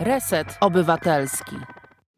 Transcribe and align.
Reset 0.00 0.46
Obywatelski. 0.60 1.56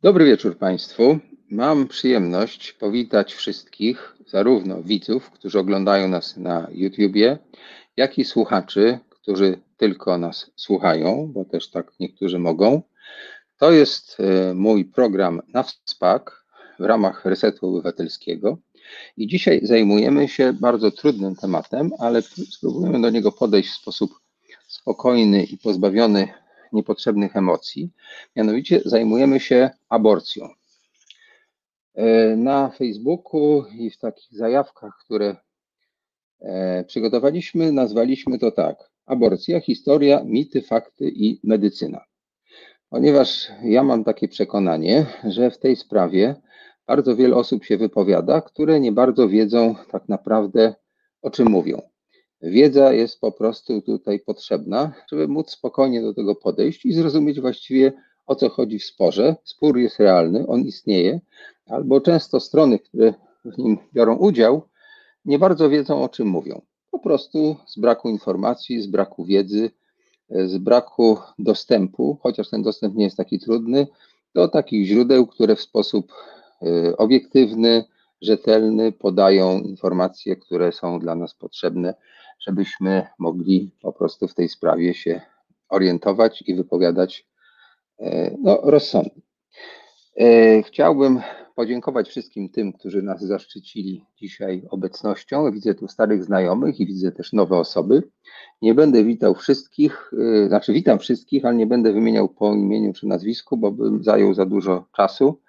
Dobry 0.02 0.24
wieczór 0.24 0.58
Państwu. 0.58 1.18
Mam 1.50 1.88
przyjemność 1.88 2.72
powitać 2.72 3.34
wszystkich, 3.34 4.16
zarówno 4.26 4.82
widzów, 4.82 5.30
którzy 5.30 5.58
oglądają 5.58 6.08
nas 6.08 6.36
na 6.36 6.66
YouTubie, 6.72 7.38
jak 7.96 8.18
i 8.18 8.24
słuchaczy, 8.24 8.98
którzy 9.10 9.58
tylko 9.76 10.18
nas 10.18 10.50
słuchają, 10.56 11.30
bo 11.34 11.44
też 11.44 11.70
tak 11.70 11.92
niektórzy 12.00 12.38
mogą. 12.38 12.82
To 13.58 13.72
jest 13.72 14.16
e, 14.20 14.54
mój 14.54 14.84
program 14.84 15.42
na 15.48 15.62
WSPAK 15.62 16.44
w 16.78 16.84
ramach 16.84 17.24
Resetu 17.24 17.68
Obywatelskiego. 17.68 18.58
I 19.16 19.26
dzisiaj 19.26 19.60
zajmujemy 19.62 20.28
się 20.28 20.52
bardzo 20.52 20.90
trudnym 20.90 21.36
tematem, 21.36 21.90
ale 21.98 22.22
spróbujemy 22.22 23.00
do 23.00 23.10
niego 23.10 23.32
podejść 23.32 23.70
w 23.70 23.80
sposób 23.80 24.10
spokojny 24.68 25.44
i 25.44 25.58
pozbawiony 25.58 26.28
niepotrzebnych 26.72 27.36
emocji. 27.36 27.90
Mianowicie 28.36 28.80
zajmujemy 28.84 29.40
się 29.40 29.70
aborcją. 29.88 30.48
E, 31.94 32.36
na 32.36 32.70
Facebooku 32.70 33.64
i 33.78 33.90
w 33.90 33.98
takich 33.98 34.38
zajawkach, 34.38 34.98
które 35.04 35.36
e, 36.40 36.84
przygotowaliśmy, 36.84 37.72
nazwaliśmy 37.72 38.38
to 38.38 38.50
tak: 38.50 38.90
Aborcja, 39.06 39.60
historia, 39.60 40.22
mity, 40.24 40.62
fakty 40.62 41.10
i 41.14 41.40
medycyna. 41.44 42.04
Ponieważ 42.88 43.48
ja 43.62 43.82
mam 43.82 44.04
takie 44.04 44.28
przekonanie, 44.28 45.06
że 45.24 45.50
w 45.50 45.58
tej 45.58 45.76
sprawie 45.76 46.34
bardzo 46.86 47.16
wiele 47.16 47.36
osób 47.36 47.64
się 47.64 47.76
wypowiada, 47.76 48.40
które 48.40 48.80
nie 48.80 48.92
bardzo 48.92 49.28
wiedzą 49.28 49.74
tak 49.90 50.08
naprawdę, 50.08 50.74
o 51.22 51.30
czym 51.30 51.48
mówią. 51.48 51.89
Wiedza 52.42 52.92
jest 52.92 53.20
po 53.20 53.32
prostu 53.32 53.82
tutaj 53.82 54.20
potrzebna, 54.20 54.92
żeby 55.12 55.28
móc 55.28 55.50
spokojnie 55.50 56.02
do 56.02 56.14
tego 56.14 56.34
podejść 56.34 56.86
i 56.86 56.92
zrozumieć 56.92 57.40
właściwie 57.40 57.92
o 58.26 58.34
co 58.34 58.48
chodzi 58.48 58.78
w 58.78 58.84
sporze. 58.84 59.36
Spór 59.44 59.78
jest 59.78 59.98
realny, 59.98 60.46
on 60.46 60.60
istnieje, 60.60 61.20
albo 61.66 62.00
często 62.00 62.40
strony, 62.40 62.78
które 62.78 63.14
w 63.44 63.58
nim 63.58 63.78
biorą 63.94 64.16
udział, 64.16 64.62
nie 65.24 65.38
bardzo 65.38 65.70
wiedzą 65.70 66.02
o 66.02 66.08
czym 66.08 66.28
mówią. 66.28 66.62
Po 66.90 66.98
prostu 66.98 67.56
z 67.66 67.78
braku 67.78 68.08
informacji, 68.08 68.82
z 68.82 68.86
braku 68.86 69.24
wiedzy, 69.24 69.70
z 70.30 70.58
braku 70.58 71.18
dostępu, 71.38 72.18
chociaż 72.22 72.50
ten 72.50 72.62
dostęp 72.62 72.94
nie 72.94 73.04
jest 73.04 73.16
taki 73.16 73.38
trudny, 73.38 73.86
do 74.34 74.48
takich 74.48 74.86
źródeł, 74.86 75.26
które 75.26 75.56
w 75.56 75.60
sposób 75.60 76.12
y, 76.62 76.96
obiektywny, 76.96 77.84
rzetelny 78.22 78.92
podają 78.92 79.58
informacje, 79.58 80.36
które 80.36 80.72
są 80.72 80.98
dla 80.98 81.14
nas 81.14 81.34
potrzebne 81.34 81.94
żebyśmy 82.40 83.06
mogli 83.18 83.70
po 83.82 83.92
prostu 83.92 84.28
w 84.28 84.34
tej 84.34 84.48
sprawie 84.48 84.94
się 84.94 85.20
orientować 85.68 86.42
i 86.46 86.54
wypowiadać 86.54 87.26
e, 87.98 88.36
no, 88.42 88.60
rozsądnie. 88.62 89.22
E, 90.20 90.62
chciałbym 90.62 91.20
podziękować 91.54 92.08
wszystkim 92.08 92.48
tym, 92.48 92.72
którzy 92.72 93.02
nas 93.02 93.22
zaszczycili 93.22 94.04
dzisiaj 94.16 94.62
obecnością. 94.70 95.52
Widzę 95.52 95.74
tu 95.74 95.88
starych 95.88 96.24
znajomych 96.24 96.80
i 96.80 96.86
widzę 96.86 97.12
też 97.12 97.32
nowe 97.32 97.56
osoby. 97.56 98.02
Nie 98.62 98.74
będę 98.74 99.04
witał 99.04 99.34
wszystkich, 99.34 100.12
e, 100.44 100.48
znaczy 100.48 100.72
witam 100.72 100.98
wszystkich, 100.98 101.44
ale 101.44 101.54
nie 101.54 101.66
będę 101.66 101.92
wymieniał 101.92 102.28
po 102.28 102.54
imieniu 102.54 102.92
czy 102.92 103.06
nazwisku, 103.06 103.56
bo 103.56 103.72
bym 103.72 104.04
zajął 104.04 104.34
za 104.34 104.46
dużo 104.46 104.84
czasu. 104.96 105.40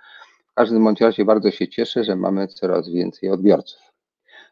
W 0.52 0.54
każdym 0.54 0.84
bądź 0.84 1.02
razie 1.02 1.26
bardzo 1.26 1.52
się 1.52 1.68
cieszę, 1.68 2.04
że 2.04 2.16
mamy 2.16 2.48
coraz 2.48 2.90
więcej 2.90 3.30
odbiorców. 3.30 3.82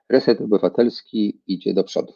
Reset 0.10 0.42
Obywatelski 0.42 1.42
idzie 1.48 1.74
do 1.74 1.84
przodu. 1.84 2.14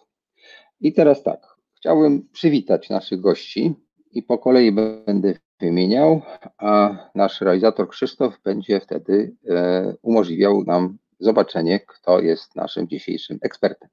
I 0.82 0.94
teraz 0.94 1.24
tak, 1.24 1.56
chciałbym 1.76 2.28
przywitać 2.32 2.90
naszych 2.90 3.22
gości 3.22 3.74
i 4.12 4.24
po 4.24 4.38
kolei 4.38 4.72
będę 4.72 5.34
wymieniał, 5.60 6.22
a 6.58 6.98
nasz 7.16 7.42
realizator 7.42 7.90
Krzysztof 7.90 8.42
będzie 8.44 8.80
wtedy 8.80 9.36
e, 9.50 9.96
umożliwiał 10.02 10.64
nam 10.64 10.98
zobaczenie, 11.20 11.80
kto 11.80 12.20
jest 12.20 12.56
naszym 12.56 12.88
dzisiejszym 12.88 13.40
ekspertem. 13.42 13.90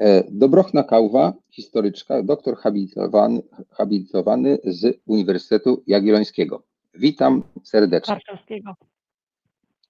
E, 0.00 0.24
Dobrochna 0.30 0.84
Kałwa, 0.84 1.32
historyczka, 1.50 2.22
doktor 2.22 2.56
habilitowany, 2.56 3.42
habilitowany 3.70 4.58
z 4.64 5.00
Uniwersytetu 5.06 5.82
Jagiellońskiego. 5.86 6.62
Witam 6.94 7.42
serdecznie. 7.62 8.14
Warszawskiego. 8.14 8.72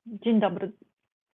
Dzień 0.07 0.41
dobry. 0.41 0.73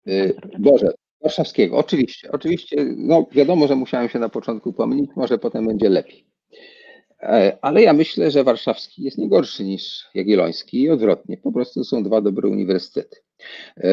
E, 0.06 0.58
Boże, 0.58 0.92
Warszawskiego, 1.22 1.76
oczywiście. 1.76 2.32
Oczywiście, 2.32 2.76
no 2.96 3.26
wiadomo, 3.32 3.66
że 3.66 3.76
musiałem 3.76 4.08
się 4.08 4.18
na 4.18 4.28
początku 4.28 4.72
pomylić, 4.72 5.10
może 5.16 5.38
potem 5.38 5.66
będzie 5.66 5.88
lepiej. 5.88 6.26
E, 7.22 7.58
ale 7.62 7.82
ja 7.82 7.92
myślę, 7.92 8.30
że 8.30 8.44
warszawski 8.44 9.02
jest 9.02 9.18
nie 9.18 9.28
gorszy 9.28 9.64
niż 9.64 10.04
jagielloński 10.14 10.82
i 10.82 10.90
odwrotnie. 10.90 11.36
Po 11.36 11.52
prostu 11.52 11.84
są 11.84 12.02
dwa 12.02 12.20
dobre 12.20 12.48
uniwersytety. 12.48 13.16
E, 13.76 13.90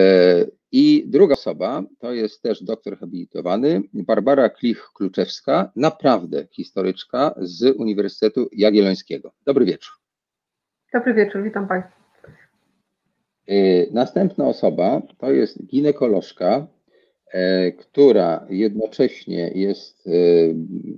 I 0.72 1.04
druga 1.08 1.34
osoba 1.34 1.84
to 2.00 2.14
jest 2.14 2.42
też 2.42 2.64
doktor 2.64 2.98
habilitowany 2.98 3.82
Barbara 3.94 4.50
Klich-Kluczewska, 4.50 5.66
naprawdę 5.76 6.48
historyczka 6.52 7.36
z 7.38 7.76
Uniwersytetu 7.78 8.50
Jagiellońskiego. 8.52 9.34
Dobry 9.46 9.66
wieczór. 9.66 9.94
Dobry 10.94 11.14
wieczór, 11.14 11.44
witam 11.44 11.68
Państwa. 11.68 12.04
E, 13.48 13.56
następna 13.92 14.48
osoba 14.48 15.02
to 15.18 15.32
jest 15.32 15.66
ginekolożka, 15.66 16.68
która 17.78 18.46
jednocześnie 18.50 19.52
jest 19.56 20.08
e, 20.08 20.12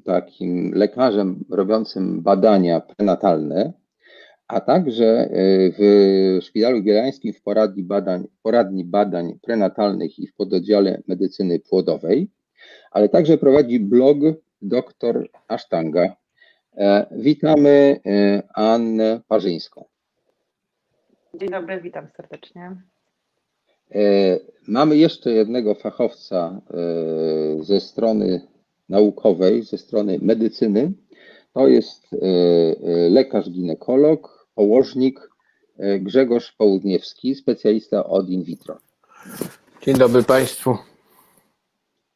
takim 0.05 0.71
lekarzem 0.73 1.45
robiącym 1.49 2.21
badania 2.21 2.79
prenatalne, 2.79 3.73
a 4.47 4.61
także 4.61 5.05
e, 5.05 5.29
w 5.77 6.39
Szpitalu 6.41 6.83
Bielańskim 6.83 7.33
w 7.33 7.41
poradni 7.41 7.83
badań, 7.83 8.27
poradni 8.43 8.85
badań 8.85 9.39
prenatalnych 9.41 10.19
i 10.19 10.27
w 10.27 10.35
pododdziale 10.35 11.01
medycyny 11.07 11.59
płodowej, 11.59 12.29
ale 12.91 13.09
także 13.09 13.37
prowadzi 13.37 13.79
blog 13.79 14.17
dr 14.61 15.29
Asztanga. 15.47 16.15
Witamy 17.11 17.99
Annę 18.53 19.21
Parzyńską. 19.27 19.85
Dzień 21.33 21.49
dobry, 21.49 21.81
witam 21.81 22.07
serdecznie. 22.17 22.75
E, 23.91 24.39
mamy 24.67 24.97
jeszcze 24.97 25.31
jednego 25.31 25.75
fachowca 25.75 26.61
e, 27.59 27.63
ze 27.63 27.79
strony 27.79 28.41
naukowej, 28.89 29.63
ze 29.63 29.77
strony 29.77 30.19
medycyny. 30.21 30.91
To 31.53 31.67
jest 31.67 32.03
e, 32.13 32.17
lekarz 33.09 33.49
ginekolog, 33.49 34.47
położnik 34.55 35.29
Grzegorz 35.99 36.51
Południewski, 36.51 37.35
specjalista 37.35 38.05
od 38.05 38.29
in 38.29 38.43
vitro. 38.43 38.77
Dzień 39.81 39.97
dobry 39.97 40.23
Państwu. 40.23 40.77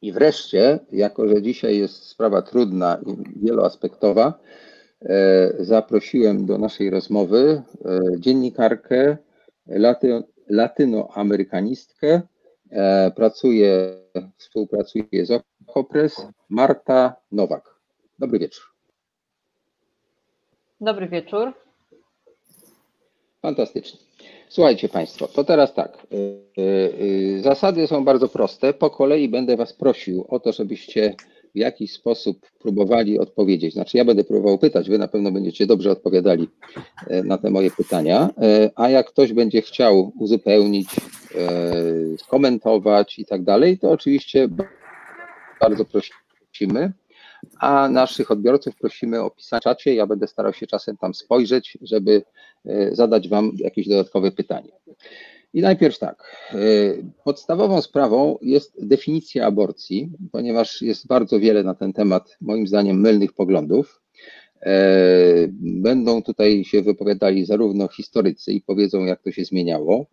I 0.02 0.12
wreszcie, 0.12 0.78
jako 0.92 1.28
że 1.28 1.42
dzisiaj 1.42 1.78
jest 1.78 2.02
sprawa 2.02 2.42
trudna 2.42 2.98
i 3.06 3.40
wieloaspektowa, 3.46 4.38
zaprosiłem 5.58 6.46
do 6.46 6.58
naszej 6.58 6.90
rozmowy 6.90 7.62
dziennikarkę, 8.18 9.16
latynoamerykanistkę, 10.50 12.22
e, 12.70 13.10
pracuje, 13.10 13.92
współpracuje 14.36 15.26
z 15.26 15.42
Okopres, 15.66 16.26
Marta 16.48 17.16
Nowak. 17.32 17.74
Dobry 18.18 18.38
wieczór. 18.38 18.64
Dobry 20.80 21.08
wieczór. 21.08 21.52
Fantastycznie. 23.42 24.00
Słuchajcie 24.48 24.88
Państwo, 24.88 25.28
to 25.28 25.44
teraz 25.44 25.74
tak. 25.74 26.06
E, 26.12 26.16
e, 27.38 27.42
zasady 27.42 27.86
są 27.86 28.04
bardzo 28.04 28.28
proste. 28.28 28.74
Po 28.74 28.90
kolei 28.90 29.28
będę 29.28 29.56
Was 29.56 29.72
prosił 29.72 30.24
o 30.28 30.40
to, 30.40 30.52
żebyście 30.52 31.14
w 31.54 31.58
jakiś 31.58 31.92
sposób 31.92 32.50
próbowali 32.58 33.18
odpowiedzieć. 33.18 33.74
Znaczy, 33.74 33.98
ja 33.98 34.04
będę 34.04 34.24
próbował 34.24 34.58
pytać, 34.58 34.88
wy 34.88 34.98
na 34.98 35.08
pewno 35.08 35.32
będziecie 35.32 35.66
dobrze 35.66 35.90
odpowiadali 35.90 36.48
e, 37.06 37.22
na 37.22 37.38
te 37.38 37.50
moje 37.50 37.70
pytania, 37.70 38.30
e, 38.42 38.70
a 38.74 38.90
jak 38.90 39.08
ktoś 39.08 39.32
będzie 39.32 39.62
chciał 39.62 40.12
uzupełnić, 40.18 40.88
e, 41.34 42.18
skomentować 42.18 43.18
i 43.18 43.26
tak 43.26 43.42
dalej, 43.42 43.78
to 43.78 43.90
oczywiście 43.90 44.48
bardzo 45.60 45.84
prosimy. 45.84 46.92
A 47.58 47.88
naszych 47.88 48.30
odbiorców 48.30 48.76
prosimy 48.76 49.22
o 49.22 49.30
pisanie 49.30 49.60
w 49.60 49.64
czacie. 49.64 49.94
Ja 49.94 50.06
będę 50.06 50.26
starał 50.26 50.52
się 50.52 50.66
czasem 50.66 50.96
tam 50.96 51.14
spojrzeć, 51.14 51.78
żeby 51.82 52.22
zadać 52.92 53.28
Wam 53.28 53.52
jakieś 53.56 53.88
dodatkowe 53.88 54.32
pytanie. 54.32 54.70
I 55.54 55.60
najpierw 55.60 55.98
tak. 55.98 56.36
E, 56.52 56.56
podstawową 57.24 57.82
sprawą 57.82 58.38
jest 58.42 58.86
definicja 58.86 59.46
aborcji, 59.46 60.10
ponieważ 60.32 60.82
jest 60.82 61.06
bardzo 61.06 61.40
wiele 61.40 61.62
na 61.62 61.74
ten 61.74 61.92
temat, 61.92 62.36
moim 62.40 62.66
zdaniem, 62.66 63.00
mylnych 63.00 63.32
poglądów. 63.32 64.00
E, 64.62 65.48
będą 65.60 66.22
tutaj 66.22 66.64
się 66.64 66.82
wypowiadali 66.82 67.44
zarówno 67.44 67.88
historycy 67.88 68.52
i 68.52 68.60
powiedzą, 68.60 69.04
jak 69.04 69.22
to 69.22 69.30
się 69.30 69.44
zmieniało, 69.44 70.06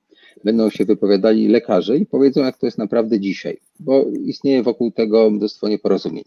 będą 0.43 0.69
się 0.69 0.85
wypowiadali 0.85 1.47
lekarze 1.47 1.97
i 1.97 2.05
powiedzą, 2.05 2.43
jak 2.43 2.57
to 2.57 2.65
jest 2.65 2.77
naprawdę 2.77 3.19
dzisiaj, 3.19 3.57
bo 3.79 4.05
istnieje 4.25 4.63
wokół 4.63 4.91
tego 4.91 5.29
mnóstwo 5.29 5.69
nieporozumień. 5.69 6.23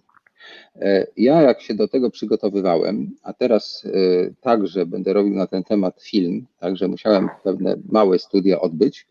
E, 0.77 1.07
Ja, 1.17 1.43
jak 1.43 1.61
się 1.63 1.75
do 1.75 1.89
tego 1.89 2.11
przygotowywałem, 2.11 3.11
a 3.23 3.33
teraz 3.33 3.85
e, 3.87 3.91
także 4.41 4.87
będę 4.87 5.13
robił 5.13 5.35
na 5.35 5.47
ten 5.47 5.65
temat 5.65 6.03
film, 6.03 6.47
także 6.59 6.89
musiałem 6.89 7.29
pewne 7.45 7.77
małe 7.89 8.19
studia 8.19 8.61
odbyć, 8.61 9.07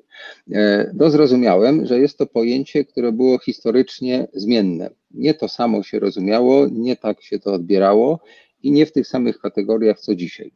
e, 0.51 0.91
to 0.99 1.09
zrozumiałem, 1.09 1.85
że 1.85 1.99
jest 1.99 2.17
to 2.17 2.25
pojęcie, 2.25 2.85
które 2.85 3.11
było 3.11 3.39
historycznie 3.39 4.27
zmienne. 4.33 4.89
Nie 5.11 5.33
to 5.33 5.47
samo 5.47 5.83
się 5.83 5.99
rozumiało, 5.99 6.67
nie 6.71 6.95
tak 6.95 7.21
się 7.21 7.39
to 7.39 7.53
odbierało 7.53 8.19
i 8.63 8.71
nie 8.71 8.85
w 8.85 8.91
tych 8.91 9.07
samych 9.07 9.39
kategoriach 9.39 9.99
co 9.99 10.15
dzisiaj. 10.15 10.51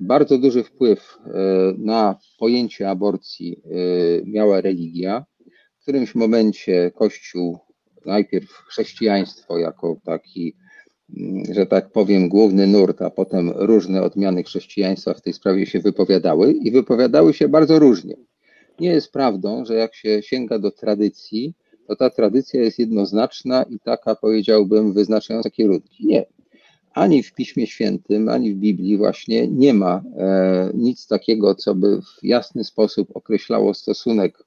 Bardzo 0.00 0.38
duży 0.38 0.64
wpływ 0.64 1.18
na 1.78 2.16
pojęcie 2.38 2.90
aborcji 2.90 3.62
miała 4.24 4.60
religia. 4.60 5.24
W 5.78 5.82
którymś 5.82 6.14
momencie 6.14 6.90
Kościół, 6.94 7.58
najpierw 8.08 8.50
chrześcijaństwo 8.50 9.58
jako 9.58 9.96
taki, 10.04 10.54
mm, 11.16 11.54
że 11.54 11.66
tak 11.66 11.92
powiem, 11.92 12.28
główny 12.28 12.66
nurt, 12.66 13.02
a 13.02 13.10
potem 13.10 13.50
różne 13.56 14.02
odmiany 14.02 14.42
chrześcijaństwa 14.42 15.14
w 15.14 15.22
tej 15.22 15.32
sprawie 15.32 15.66
się 15.66 15.80
wypowiadały 15.80 16.52
i 16.52 16.70
wypowiadały 16.70 17.34
się 17.34 17.48
bardzo 17.48 17.78
różnie. 17.78 18.16
Nie 18.80 18.88
jest 18.88 19.12
prawdą, 19.12 19.64
że 19.64 19.74
jak 19.74 19.94
się 19.94 20.22
sięga 20.22 20.58
do 20.58 20.70
tradycji, 20.70 21.54
to 21.86 21.96
ta 21.96 22.10
tradycja 22.10 22.60
jest 22.60 22.78
jednoznaczna 22.78 23.62
i 23.62 23.78
taka, 23.80 24.14
powiedziałbym, 24.14 24.92
wyznaczająca 24.92 25.50
kierunki. 25.50 26.06
Nie, 26.06 26.26
ani 26.94 27.22
w 27.22 27.34
Piśmie 27.34 27.66
Świętym, 27.66 28.28
ani 28.28 28.54
w 28.54 28.56
Biblii 28.56 28.96
właśnie 28.96 29.48
nie 29.48 29.74
ma 29.74 30.02
e, 30.16 30.70
nic 30.74 31.06
takiego, 31.06 31.54
co 31.54 31.74
by 31.74 32.00
w 32.02 32.24
jasny 32.24 32.64
sposób 32.64 33.08
określało 33.14 33.74
stosunek 33.74 34.38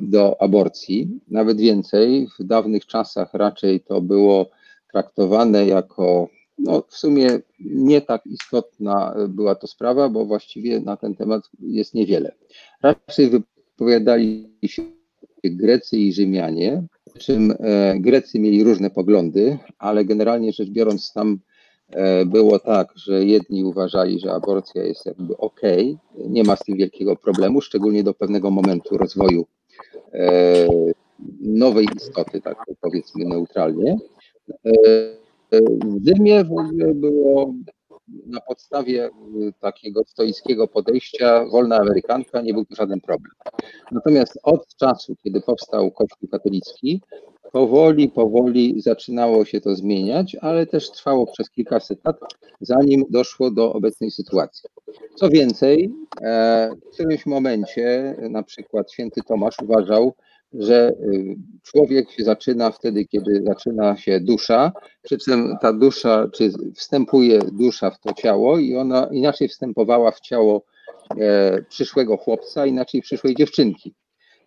do 0.00 0.42
aborcji. 0.42 1.20
Nawet 1.28 1.60
więcej, 1.60 2.28
w 2.38 2.44
dawnych 2.44 2.86
czasach 2.86 3.34
raczej 3.34 3.80
to 3.80 4.00
było 4.00 4.50
traktowane 4.92 5.66
jako, 5.66 6.28
no 6.58 6.82
w 6.88 6.96
sumie 6.96 7.40
nie 7.60 8.00
tak 8.00 8.26
istotna 8.26 9.14
była 9.28 9.54
to 9.54 9.66
sprawa, 9.66 10.08
bo 10.08 10.24
właściwie 10.24 10.80
na 10.80 10.96
ten 10.96 11.14
temat 11.14 11.50
jest 11.60 11.94
niewiele. 11.94 12.32
Raczej 12.82 13.30
wypowiadali 13.30 14.50
się 14.66 14.82
Grecy 15.44 15.96
i 15.96 16.12
Rzymianie, 16.12 16.82
przy 17.14 17.18
czym 17.18 17.54
e, 17.58 17.94
Grecy 18.00 18.38
mieli 18.38 18.64
różne 18.64 18.90
poglądy, 18.90 19.58
ale 19.78 20.04
generalnie 20.04 20.52
rzecz 20.52 20.70
biorąc 20.70 21.12
tam 21.12 21.38
było 22.26 22.58
tak, 22.58 22.88
że 22.96 23.24
jedni 23.24 23.64
uważali, 23.64 24.20
że 24.20 24.32
aborcja 24.32 24.84
jest 24.84 25.06
jakby 25.06 25.36
ok, 25.36 25.60
nie 26.14 26.44
ma 26.44 26.56
z 26.56 26.64
tym 26.64 26.76
wielkiego 26.76 27.16
problemu, 27.16 27.60
szczególnie 27.60 28.04
do 28.04 28.14
pewnego 28.14 28.50
momentu 28.50 28.98
rozwoju 28.98 29.46
e, 30.12 30.66
nowej 31.40 31.86
istoty, 31.96 32.40
tak 32.40 32.56
powiedzmy 32.80 33.24
neutralnie. 33.24 33.96
E, 34.64 34.70
e, 35.52 36.44
W 36.44 36.52
ogóle 36.52 36.94
było 36.94 37.54
na 38.26 38.40
podstawie 38.40 39.04
e, 39.04 39.10
takiego 39.60 40.02
stoickiego 40.06 40.68
podejścia 40.68 41.44
wolna 41.44 41.76
Amerykanka, 41.76 42.40
nie 42.40 42.54
był 42.54 42.64
to 42.64 42.74
żaden 42.74 43.00
problem. 43.00 43.32
Natomiast 43.92 44.38
od 44.42 44.76
czasu, 44.76 45.16
kiedy 45.22 45.40
powstał 45.40 45.90
Kościół 45.90 46.28
katolicki, 46.28 47.00
powoli, 47.52 48.08
powoli 48.08 48.80
zaczynało 48.80 49.44
się 49.44 49.60
to 49.60 49.74
zmieniać, 49.74 50.36
ale 50.40 50.66
też 50.66 50.90
trwało 50.90 51.26
przez 51.26 51.50
kilkaset 51.50 52.04
lat, 52.04 52.16
zanim 52.60 53.04
doszło 53.10 53.50
do 53.50 53.72
obecnej 53.72 54.10
sytuacji. 54.10 54.70
Co 55.14 55.28
więcej, 55.28 55.90
e, 56.22 56.70
w 56.90 56.94
którymś 56.94 57.26
momencie 57.26 58.16
na 58.30 58.42
przykład 58.42 58.92
święty 58.92 59.20
Tomasz 59.28 59.56
uważał, 59.62 60.14
że 60.52 60.88
y, 60.90 61.36
człowiek 61.62 62.10
się 62.10 62.24
zaczyna 62.24 62.70
wtedy, 62.70 63.04
kiedy 63.04 63.42
zaczyna 63.46 63.96
się 63.96 64.20
dusza, 64.20 64.72
przy 65.02 65.18
czym 65.18 65.56
ta 65.60 65.72
dusza, 65.72 66.28
czy 66.32 66.52
wstępuje 66.74 67.38
dusza 67.52 67.90
w 67.90 68.00
to 68.00 68.12
ciało 68.12 68.58
i 68.58 68.76
ona 68.76 69.08
inaczej 69.12 69.48
wstępowała 69.48 70.10
w 70.10 70.20
ciało 70.20 70.64
e, 71.20 71.62
przyszłego 71.68 72.16
chłopca, 72.16 72.66
inaczej 72.66 73.02
przyszłej 73.02 73.34
dziewczynki, 73.34 73.94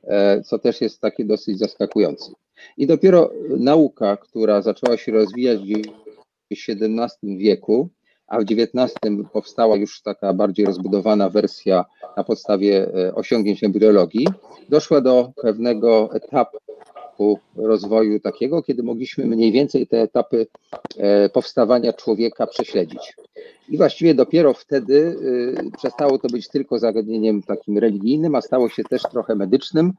e, 0.04 0.42
co 0.42 0.60
też 0.60 0.82
jest 0.82 1.02
takie 1.02 1.26
dosyć 1.26 1.60
zaskakujące. 1.60 2.32
I 2.78 2.88
dopiero 2.88 3.32
nauka, 3.50 4.18
która 4.18 4.62
zaczęła 4.62 4.98
się 4.98 5.12
rozwijać 5.12 5.60
w 5.60 6.70
XVII 6.70 7.38
wieku, 7.38 7.90
a 8.28 8.40
w 8.40 8.44
XIX 8.44 8.94
powstała 9.34 9.76
już 9.76 10.02
taka 10.02 10.34
bardziej 10.34 10.66
rozbudowana 10.66 11.30
wersja 11.30 11.86
na 12.18 12.24
podstawie 12.24 12.88
e, 12.96 13.16
osiągnięć 13.16 13.64
embriologii, 13.64 14.28
doszła 14.70 15.02
do 15.02 15.32
pewnego 15.42 16.10
etapu 16.14 16.58
rozwoju 17.56 18.20
takiego, 18.20 18.64
kiedy 18.64 18.84
mogliśmy 18.84 19.26
mniej 19.26 19.52
więcej 19.52 19.88
te 19.88 20.02
etapy 20.02 20.48
e, 20.98 21.30
powstawania 21.30 21.94
człowieka 21.94 22.48
prześledzić. 22.48 23.16
I 23.70 23.78
właściwie 23.78 24.16
dopiero 24.16 24.54
wtedy 24.54 24.94
y, 24.94 25.72
przestało 25.78 26.20
to 26.20 26.28
być 26.28 26.48
tylko 26.48 26.80
zagadnieniem 26.80 27.44
takim 27.44 27.78
religijnym, 27.78 28.36
a 28.36 28.42
stało 28.42 28.70
się 28.70 28.84
też 28.84 29.02
trochę 29.02 29.36
medycznym, 29.36 29.94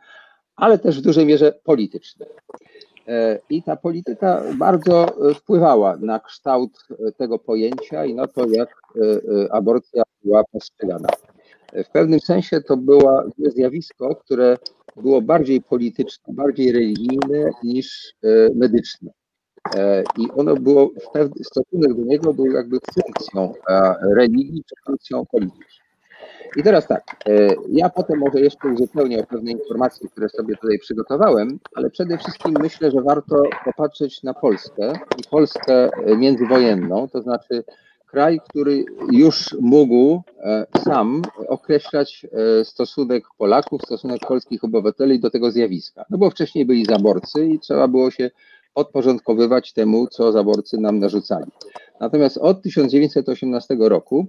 ale 0.56 0.78
też 0.78 0.98
w 0.98 1.02
dużej 1.02 1.26
mierze 1.26 1.52
politycznym. 1.64 2.28
E, 3.08 3.38
I 3.50 3.62
ta 3.62 3.76
polityka 3.76 4.42
bardzo 4.58 5.28
e, 5.30 5.34
wpływała 5.34 5.96
na 5.96 6.20
kształt 6.20 6.70
e, 6.90 7.12
tego 7.12 7.38
pojęcia 7.38 8.04
i 8.04 8.14
na 8.14 8.26
to, 8.26 8.46
jak 8.48 8.84
aborcja 9.50 10.02
była 10.24 10.44
postrzegana. 10.44 11.08
W 11.72 11.88
pewnym 11.88 12.20
sensie 12.20 12.60
to 12.60 12.76
było 12.76 13.22
zjawisko, 13.38 14.16
które 14.16 14.56
było 14.96 15.22
bardziej 15.22 15.62
polityczne, 15.62 16.34
bardziej 16.34 16.72
religijne 16.72 17.50
niż 17.62 18.14
medyczne. 18.54 19.10
I 20.18 20.30
ono 20.36 20.54
było, 20.54 20.88
w 20.88 21.44
stosunek 21.44 21.94
do 21.94 22.04
niego 22.04 22.34
był 22.34 22.46
jakby 22.46 22.78
funkcją 22.94 23.52
religii 24.16 24.62
czy 24.68 24.74
funkcją 24.86 25.26
polityczną. 25.26 25.83
I 26.56 26.62
teraz 26.62 26.86
tak, 26.86 27.02
e, 27.26 27.54
ja 27.68 27.88
potem 27.88 28.18
może 28.18 28.40
jeszcze 28.40 28.68
uzupełnię 28.68 29.26
pewne 29.28 29.52
informacje, 29.52 30.08
które 30.08 30.28
sobie 30.28 30.56
tutaj 30.56 30.78
przygotowałem, 30.78 31.58
ale 31.74 31.90
przede 31.90 32.18
wszystkim 32.18 32.54
myślę, 32.60 32.90
że 32.90 33.02
warto 33.02 33.42
popatrzeć 33.64 34.22
na 34.22 34.34
Polskę 34.34 34.92
i 35.18 35.22
Polskę 35.30 35.88
e, 35.92 36.16
międzywojenną, 36.16 37.08
to 37.08 37.22
znaczy 37.22 37.64
kraj, 38.06 38.40
który 38.48 38.84
już 39.12 39.56
mógł 39.60 40.22
e, 40.40 40.66
sam 40.84 41.22
określać 41.48 42.26
stosunek 42.64 43.24
Polaków, 43.38 43.82
stosunek 43.82 44.20
polskich 44.28 44.64
obywateli 44.64 45.20
do 45.20 45.30
tego 45.30 45.50
zjawiska. 45.50 46.04
No 46.10 46.18
bo 46.18 46.30
wcześniej 46.30 46.66
byli 46.66 46.84
zaborcy 46.84 47.46
i 47.46 47.58
trzeba 47.58 47.88
było 47.88 48.10
się 48.10 48.30
podporządkowywać 48.74 49.72
temu, 49.72 50.06
co 50.06 50.32
zaborcy 50.32 50.78
nam 50.78 50.98
narzucali. 50.98 51.50
Natomiast 52.00 52.38
od 52.38 52.62
1918 52.62 53.76
roku 53.80 54.26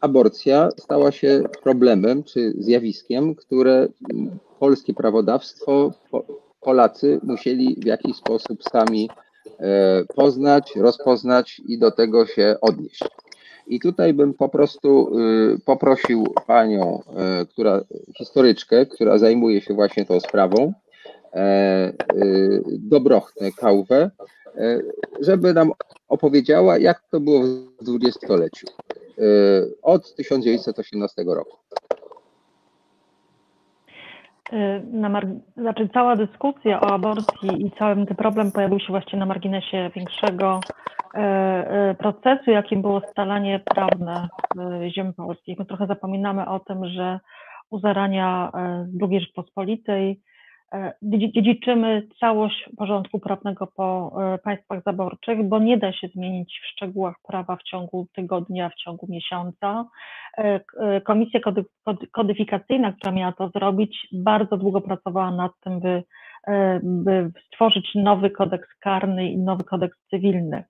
aborcja 0.00 0.68
stała 0.78 1.12
się 1.12 1.42
problemem 1.62 2.22
czy 2.22 2.54
zjawiskiem, 2.58 3.34
które 3.34 3.88
polskie 4.58 4.94
prawodawstwo, 4.94 5.92
po, 6.10 6.24
Polacy 6.60 7.20
musieli 7.22 7.76
w 7.80 7.84
jakiś 7.84 8.16
sposób 8.16 8.62
sami 8.62 9.10
e, 9.60 10.04
poznać, 10.14 10.76
rozpoznać 10.76 11.60
i 11.66 11.78
do 11.78 11.90
tego 11.90 12.26
się 12.26 12.56
odnieść. 12.60 13.04
I 13.66 13.80
tutaj 13.80 14.14
bym 14.14 14.34
po 14.34 14.48
prostu 14.48 15.18
y, 15.18 15.58
poprosił 15.64 16.26
panią, 16.46 17.02
y, 17.42 17.46
która, 17.46 17.80
historyczkę, 18.18 18.86
która 18.86 19.18
zajmuje 19.18 19.60
się 19.60 19.74
właśnie 19.74 20.04
tą 20.04 20.20
sprawą, 20.20 20.72
e, 21.34 21.92
y, 22.14 22.62
Dobrochnę 22.66 23.52
Kałwę, 23.52 24.10
e, 24.56 24.80
żeby 25.20 25.54
nam 25.54 25.72
opowiedziała, 26.08 26.78
jak 26.78 27.02
to 27.10 27.20
było 27.20 27.42
w 27.80 27.84
dwudziestoleciu 27.84 28.66
od 29.82 30.14
1918 30.14 31.24
roku. 31.26 31.56
Y, 34.52 34.82
Na 34.92 35.22
znaczy 35.56 35.88
cała 35.94 36.16
dyskusja 36.16 36.80
o 36.80 36.92
aborcji 36.92 37.66
i 37.66 37.70
całym 37.78 38.06
ten 38.06 38.16
problem 38.16 38.52
pojawił 38.52 38.80
się 38.80 38.86
właśnie 38.88 39.18
na 39.18 39.26
marginesie 39.26 39.90
większego 39.94 40.60
e, 41.14 41.94
procesu, 41.98 42.50
jakim 42.50 42.82
było 42.82 43.02
scalanie 43.10 43.60
prawne 43.74 44.28
ziem 44.88 45.14
polskich. 45.14 45.58
My 45.58 45.64
trochę 45.64 45.86
zapominamy 45.86 46.48
o 46.48 46.60
tym, 46.60 46.88
że 46.88 47.20
u 47.70 47.80
zarania 47.80 48.52
II 49.02 49.20
Rzeczpospolitej 49.20 50.20
dziedziczymy 51.02 52.02
całość 52.20 52.68
porządku 52.76 53.18
prawnego 53.20 53.66
po 53.66 54.12
e, 54.34 54.38
państwach 54.38 54.82
zaborczych, 54.86 55.48
bo 55.48 55.58
nie 55.58 55.78
da 55.78 55.92
się 55.92 56.08
zmienić 56.08 56.60
w 56.62 56.66
szczegółach 56.66 57.14
prawa 57.28 57.56
w 57.56 57.62
ciągu 57.62 58.06
tygodnia, 58.14 58.68
w 58.68 58.74
ciągu 58.74 59.06
miesiąca. 59.08 59.84
E, 60.38 60.60
e, 60.80 61.00
Komisja 61.00 61.40
kody- 61.40 61.64
kody- 61.86 62.06
kodyfikacyjna, 62.12 62.92
która 62.92 63.12
miała 63.12 63.32
to 63.32 63.48
zrobić, 63.48 64.08
bardzo 64.12 64.56
długo 64.56 64.80
pracowała 64.80 65.30
nad 65.30 65.52
tym, 65.60 65.80
by, 65.80 66.02
e, 66.46 66.80
by 66.82 67.30
stworzyć 67.46 67.94
nowy 67.94 68.30
kodeks 68.30 68.68
karny 68.80 69.30
i 69.30 69.38
nowy 69.38 69.64
kodeks 69.64 69.98
cywilny. 70.10 70.64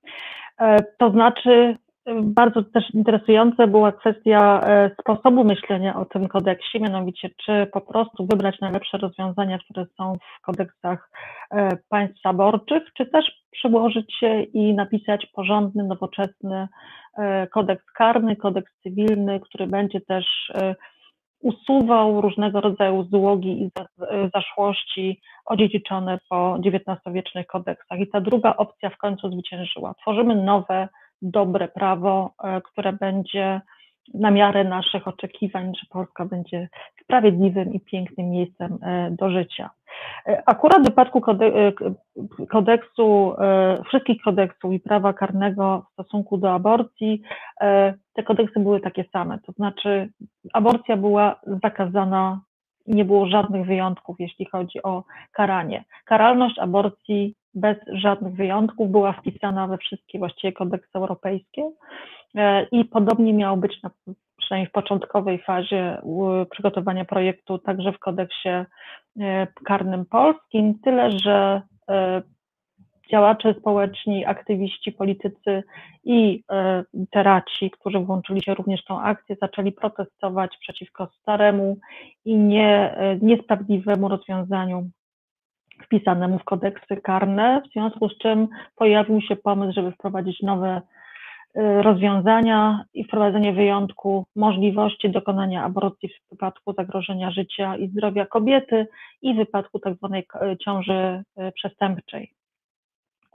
E, 0.61 0.77
To 0.99 1.11
znaczy, 1.11 1.77
Bardzo 2.23 2.63
też 2.63 2.95
interesująca 2.95 3.67
była 3.67 3.93
kwestia 3.93 4.61
e, 4.61 4.91
sposobu 5.01 5.45
myślenia 5.45 5.97
o 5.97 6.05
tym 6.05 6.29
kodeksie, 6.29 6.81
mianowicie 6.81 7.31
czy 7.45 7.67
po 7.73 7.81
prostu 7.81 8.27
wybrać 8.27 8.61
najlepsze 8.61 8.99
rozwiązania, 8.99 9.59
które 9.59 9.87
są 9.97 10.15
w 10.39 10.45
kodeksach 10.45 11.11
e, 11.51 11.77
państw 11.89 12.23
zaborczych, 12.25 12.83
czy 12.97 13.07
też 13.07 13.25
przyłożyć 13.51 14.15
się 14.15 14.43
i 14.43 14.75
napisać 14.75 15.27
porządny, 15.27 15.85
nowoczesny 15.85 16.69
e, 17.19 17.47
kodeks 17.47 17.85
karny, 17.97 18.37
kodeks 18.37 18.73
cywilny, 18.83 19.41
który 19.41 19.67
będzie 19.67 20.01
też 20.01 20.53
usuwał 21.41 22.21
różnego 22.21 22.61
rodzaju 22.61 23.05
złogi 23.05 23.63
i 23.63 23.71
zaszłości 24.35 25.21
odziedziczone 25.45 26.19
po 26.29 26.59
XIX-wiecznych 26.65 27.47
kodeksach. 27.47 27.99
I 27.99 28.09
ta 28.09 28.21
druga 28.21 28.57
opcja 28.57 28.91
w 28.91 28.97
końcu 28.97 29.31
zwyciężyła. 29.31 29.95
Tworzymy 29.95 30.35
nowe, 30.35 30.89
dobre 31.23 31.69
prawo, 31.69 32.35
e, 32.45 32.61
które 32.61 32.93
będzie 32.93 33.61
na 34.15 34.31
miarę 34.31 34.65
naszych 34.65 35.09
oczekiwań, 35.09 35.73
że 35.75 35.87
Polska 35.91 36.25
będzie 36.25 36.69
sprawiedliwym 37.03 37.73
i 37.73 37.81
pięknym 37.81 38.31
miejscem 38.31 38.79
e, 38.83 39.11
do 39.11 39.31
życia. 39.31 39.71
E, 40.27 40.43
akurat 40.47 40.83
w 40.83 40.85
wypadku 40.85 41.21
kodeksu, 42.51 43.35
wszystkich 43.89 44.23
kodeksów 44.23 44.73
i 44.73 44.81
prawa 44.81 45.13
karnego 45.13 45.87
w 45.89 45.93
stosunku 45.93 46.39
do 46.39 46.53
aborcji, 46.53 47.23
te 48.13 48.23
kodeksy 48.27 48.61
były 48.61 48.81
takie 48.81 49.05
same, 49.13 49.39
to 49.39 49.53
znaczy 49.53 50.09
aborcja 50.53 50.97
była 50.97 51.41
zakazana 51.63 52.41
nie 52.87 53.05
było 53.05 53.27
żadnych 53.27 53.67
wyjątków, 53.67 54.17
jeśli 54.21 54.47
chodzi 54.47 54.83
o 54.83 55.05
karanie. 55.33 55.85
Karalność 56.05 56.59
aborcji 56.59 57.35
bez 57.55 57.77
żadnych 57.93 58.35
wyjątków 58.35 58.91
była 58.91 59.13
wpisana 59.13 59.67
we 59.67 59.79
wszystkie 59.79 60.19
właściwie 60.19 60.53
kodeksy 60.53 60.91
europejskie. 60.95 61.71
E, 62.35 62.67
i 62.73 62.85
podobnie 62.85 63.35
miało 63.35 63.57
być 63.57 63.83
na, 63.83 63.91
przynajmniej 64.37 64.69
w 64.69 64.73
początkowej 64.73 65.39
fazie 65.39 66.03
przygotowania 66.51 67.05
projektu 67.05 67.59
także 67.59 67.93
w 67.93 67.99
kodeksie 67.99 68.49
e, 68.49 69.47
karnym 69.65 70.07
polskim, 70.07 70.79
tyle 70.85 71.11
że 71.11 71.63
e, 71.91 72.23
działacze 73.11 73.55
społeczni, 73.55 74.27
aktywiści, 74.27 74.93
politycy 74.93 75.63
i 76.05 76.45
literaci, 76.95 77.71
którzy 77.71 77.99
włączyli 77.99 78.43
się 78.43 78.55
również 78.55 78.83
w 78.83 78.87
tą 78.87 79.01
akcję, 79.01 79.37
zaczęli 79.41 79.73
protestować 79.73 80.57
przeciwko 80.61 81.09
staremu 81.21 81.79
i 82.25 82.39
nie, 82.39 82.97
niesprawiedliwemu 83.23 84.09
rozwiązaniu 84.09 84.91
wpisanemu 85.85 86.39
w 86.39 86.45
kodeksy 86.45 86.97
karne, 86.97 87.63
w 87.69 87.73
związku 87.73 88.09
z 88.09 88.19
czym 88.19 88.49
pojawił 88.77 89.21
się 89.21 89.37
pomysł, 89.37 89.73
żeby 89.73 89.93
wprowadzić 89.93 90.43
nowe 90.43 90.81
y, 91.57 91.83
rozwiązania 91.83 92.85
i 92.95 93.05
wprowadzenie 93.05 93.53
wyjątku 93.53 94.27
możliwości 94.37 95.11
dokonania 95.11 95.65
aborcji 95.65 96.09
w 96.09 96.31
wypadku 96.31 96.73
zagrożenia 96.73 97.31
życia 97.31 97.77
i 97.77 97.89
zdrowia 97.89 98.27
kobiety 98.27 98.87
i 99.23 99.35
w 99.35 99.37
wypadku 99.37 99.79
tak 99.79 99.95
zwanej 99.95 100.27
ciąży 100.65 101.23
y, 101.39 101.53
przestępczej. 101.53 102.33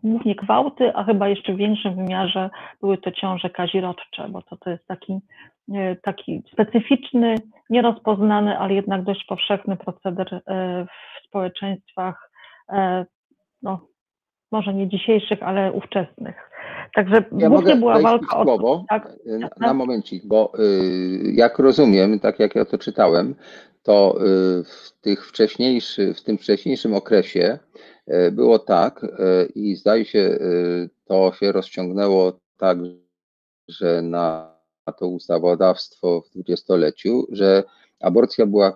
Głównie 0.04 0.36
gwałty, 0.36 0.96
a 0.96 1.04
chyba 1.04 1.28
jeszcze 1.28 1.54
w 1.54 1.58
większym 1.58 1.96
wymiarze 1.96 2.50
były 2.82 2.98
to 2.98 3.12
ciąże 3.12 3.50
kazirodcze, 3.50 4.30
bo 4.30 4.42
to, 4.42 4.58
to 4.58 4.70
jest 4.70 4.88
taki, 4.88 5.20
y, 5.70 5.98
taki 6.04 6.44
specyficzny, 6.54 7.36
nierozpoznany, 7.70 8.60
ale 8.60 8.74
jednak 8.74 9.04
dość 9.04 9.26
powszechny 9.26 9.78
proceder 9.78 10.42
w 10.88 11.28
społeczeństwach 11.28 12.25
no, 13.62 13.88
może 14.52 14.74
nie 14.74 14.90
dzisiejszych, 14.90 15.44
ale 15.44 15.72
ówczesnych. 15.72 16.36
Także 16.96 17.24
ja 17.38 17.50
głównie 17.50 17.76
była 17.76 18.00
walka 18.00 18.38
o 18.38 18.44
słowo 18.44 18.86
tak, 18.90 19.14
na, 19.26 19.50
na 19.60 19.74
momencik, 19.74 20.26
bo 20.26 20.52
y, 20.60 21.32
jak 21.34 21.60
rozumiem, 21.60 22.20
tak 22.20 22.40
jak 22.40 22.56
ja 22.56 22.66
to 22.66 22.78
czytałem, 22.78 23.36
to 23.84 24.16
y, 24.18 24.64
w, 24.64 24.92
tych 25.02 25.28
wcześniejszy, 25.28 26.14
w 26.14 26.24
tym 26.24 26.38
wcześniejszym 26.38 26.94
okresie 26.94 27.60
y, 28.08 28.32
było 28.32 28.60
tak 28.60 29.06
i 29.56 29.76
zdaje 29.76 30.06
się, 30.06 30.38
to 31.06 31.32
się 31.40 31.52
rozciągnęło 31.52 32.40
tak, 32.58 32.78
że 33.68 34.02
na 34.02 34.56
to 35.00 35.08
ustawodawstwo 35.08 36.22
w 36.22 36.30
dwudziestoleciu, 36.30 37.28
że 37.32 37.64
aborcja 38.00 38.46
była 38.46 38.68
e, 38.68 38.76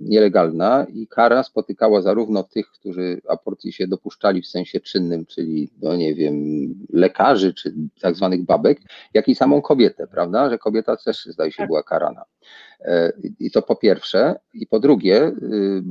nielegalna 0.00 0.86
i 0.92 1.06
kara 1.06 1.42
spotykała 1.42 2.02
zarówno 2.02 2.42
tych, 2.42 2.70
którzy 2.70 3.20
aborcji 3.28 3.72
się 3.72 3.86
dopuszczali 3.86 4.42
w 4.42 4.46
sensie 4.46 4.80
czynnym, 4.80 5.26
czyli, 5.26 5.70
no 5.82 5.96
nie 5.96 6.14
wiem, 6.14 6.36
lekarzy 6.92 7.54
czy 7.54 7.74
tak 8.00 8.16
zwanych 8.16 8.44
babek, 8.44 8.80
jak 9.14 9.28
i 9.28 9.34
samą 9.34 9.62
kobietę, 9.62 10.06
prawda? 10.06 10.50
Że 10.50 10.58
kobieta 10.58 10.96
też, 10.96 11.24
zdaje 11.24 11.52
się, 11.52 11.58
tak. 11.58 11.66
była 11.66 11.82
karana. 11.82 12.24
E, 12.84 13.12
I 13.40 13.50
to 13.50 13.62
po 13.62 13.76
pierwsze. 13.76 14.34
I 14.54 14.66
po 14.66 14.80
drugie, 14.80 15.26
y, 15.28 15.82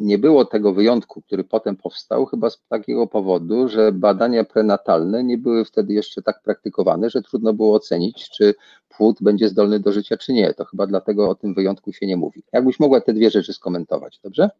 nie 0.00 0.18
było 0.18 0.44
tego 0.44 0.72
wyjątku, 0.72 1.22
który 1.22 1.44
potem 1.44 1.76
powstał, 1.76 2.26
chyba 2.26 2.50
z 2.50 2.62
takiego 2.68 3.06
powodu, 3.06 3.68
że 3.68 3.92
badania 3.92 4.44
prenatalne 4.44 5.24
nie 5.24 5.38
były 5.38 5.64
wtedy 5.64 5.94
jeszcze 5.94 6.22
tak 6.22 6.42
praktykowane, 6.42 7.10
że 7.10 7.22
trudno 7.22 7.52
było 7.52 7.74
ocenić, 7.76 8.30
czy 8.30 8.54
płód 8.88 9.18
będzie 9.20 9.48
zdolny 9.48 9.80
do 9.80 9.92
życia, 9.92 10.16
czy 10.16 10.32
nie. 10.32 10.54
To 10.54 10.64
chyba 10.64 10.86
dlatego 10.86 11.30
o 11.30 11.34
tym 11.34 11.54
wyjątku 11.54 11.92
się 11.92 12.06
nie 12.06 12.16
mówi. 12.16 12.42
Jakbyś 12.52 12.80
mogła 12.80 13.00
te 13.00 13.12
dwie 13.12 13.30
rzeczy 13.30 13.52
skomentować, 13.52 14.20
dobrze? 14.22 14.50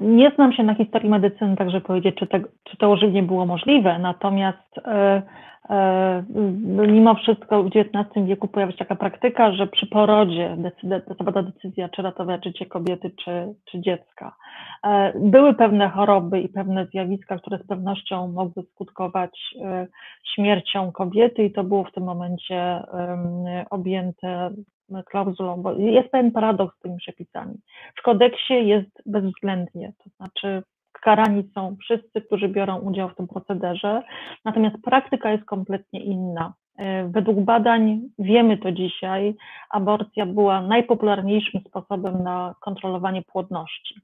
Nie 0.00 0.30
znam 0.30 0.52
się 0.52 0.62
na 0.62 0.74
historii 0.74 1.10
medycyny, 1.10 1.56
także 1.56 1.80
powiedzieć, 1.80 2.16
czy, 2.16 2.26
te, 2.26 2.40
czy 2.64 2.76
to 2.76 2.92
ożywienie 2.92 3.22
było 3.22 3.46
możliwe, 3.46 3.98
natomiast 3.98 4.78
e, 4.84 5.22
e, 5.70 6.24
mimo 6.88 7.14
wszystko 7.14 7.62
w 7.62 7.66
XIX 7.66 8.26
wieku 8.26 8.48
pojawia 8.48 8.72
się 8.72 8.78
taka 8.78 8.96
praktyka, 8.96 9.52
że 9.52 9.66
przy 9.66 9.86
porodzie 9.86 10.56
zapada 11.18 11.42
decyzja, 11.42 11.88
czy 11.88 12.02
ratować 12.02 12.44
życie 12.44 12.66
kobiety, 12.66 13.10
czy, 13.24 13.54
czy 13.64 13.80
dziecka. 13.80 14.36
E, 14.84 15.12
były 15.20 15.54
pewne 15.54 15.88
choroby 15.88 16.40
i 16.40 16.48
pewne 16.48 16.86
zjawiska, 16.86 17.38
które 17.38 17.58
z 17.58 17.66
pewnością 17.66 18.28
mogły 18.28 18.62
skutkować 18.62 19.54
śmiercią 20.34 20.92
kobiety 20.92 21.44
i 21.44 21.52
to 21.52 21.64
było 21.64 21.84
w 21.84 21.92
tym 21.92 22.04
momencie 22.04 22.82
objęte 23.70 24.50
klauzulą, 25.06 25.62
bo 25.62 25.72
jest 25.72 26.08
pewien 26.08 26.32
paradoks 26.32 26.76
z 26.76 26.80
tymi 26.80 26.96
przepisami. 26.96 27.54
W 27.96 28.02
kodeksie 28.02 28.54
jest 28.54 29.02
bezwzględnie, 29.06 29.92
to 30.04 30.10
znaczy 30.16 30.62
karani 31.02 31.50
są 31.54 31.76
wszyscy, 31.80 32.22
którzy 32.22 32.48
biorą 32.48 32.78
udział 32.78 33.08
w 33.08 33.14
tym 33.14 33.28
procederze, 33.28 34.02
natomiast 34.44 34.76
praktyka 34.84 35.32
jest 35.32 35.44
kompletnie 35.44 36.04
inna. 36.04 36.54
E, 36.78 37.08
według 37.08 37.40
badań, 37.40 38.00
wiemy 38.18 38.58
to 38.58 38.72
dzisiaj, 38.72 39.34
aborcja 39.70 40.26
była 40.26 40.62
najpopularniejszym 40.62 41.60
sposobem 41.60 42.22
na 42.22 42.54
kontrolowanie 42.60 43.22
płodności. 43.22 44.00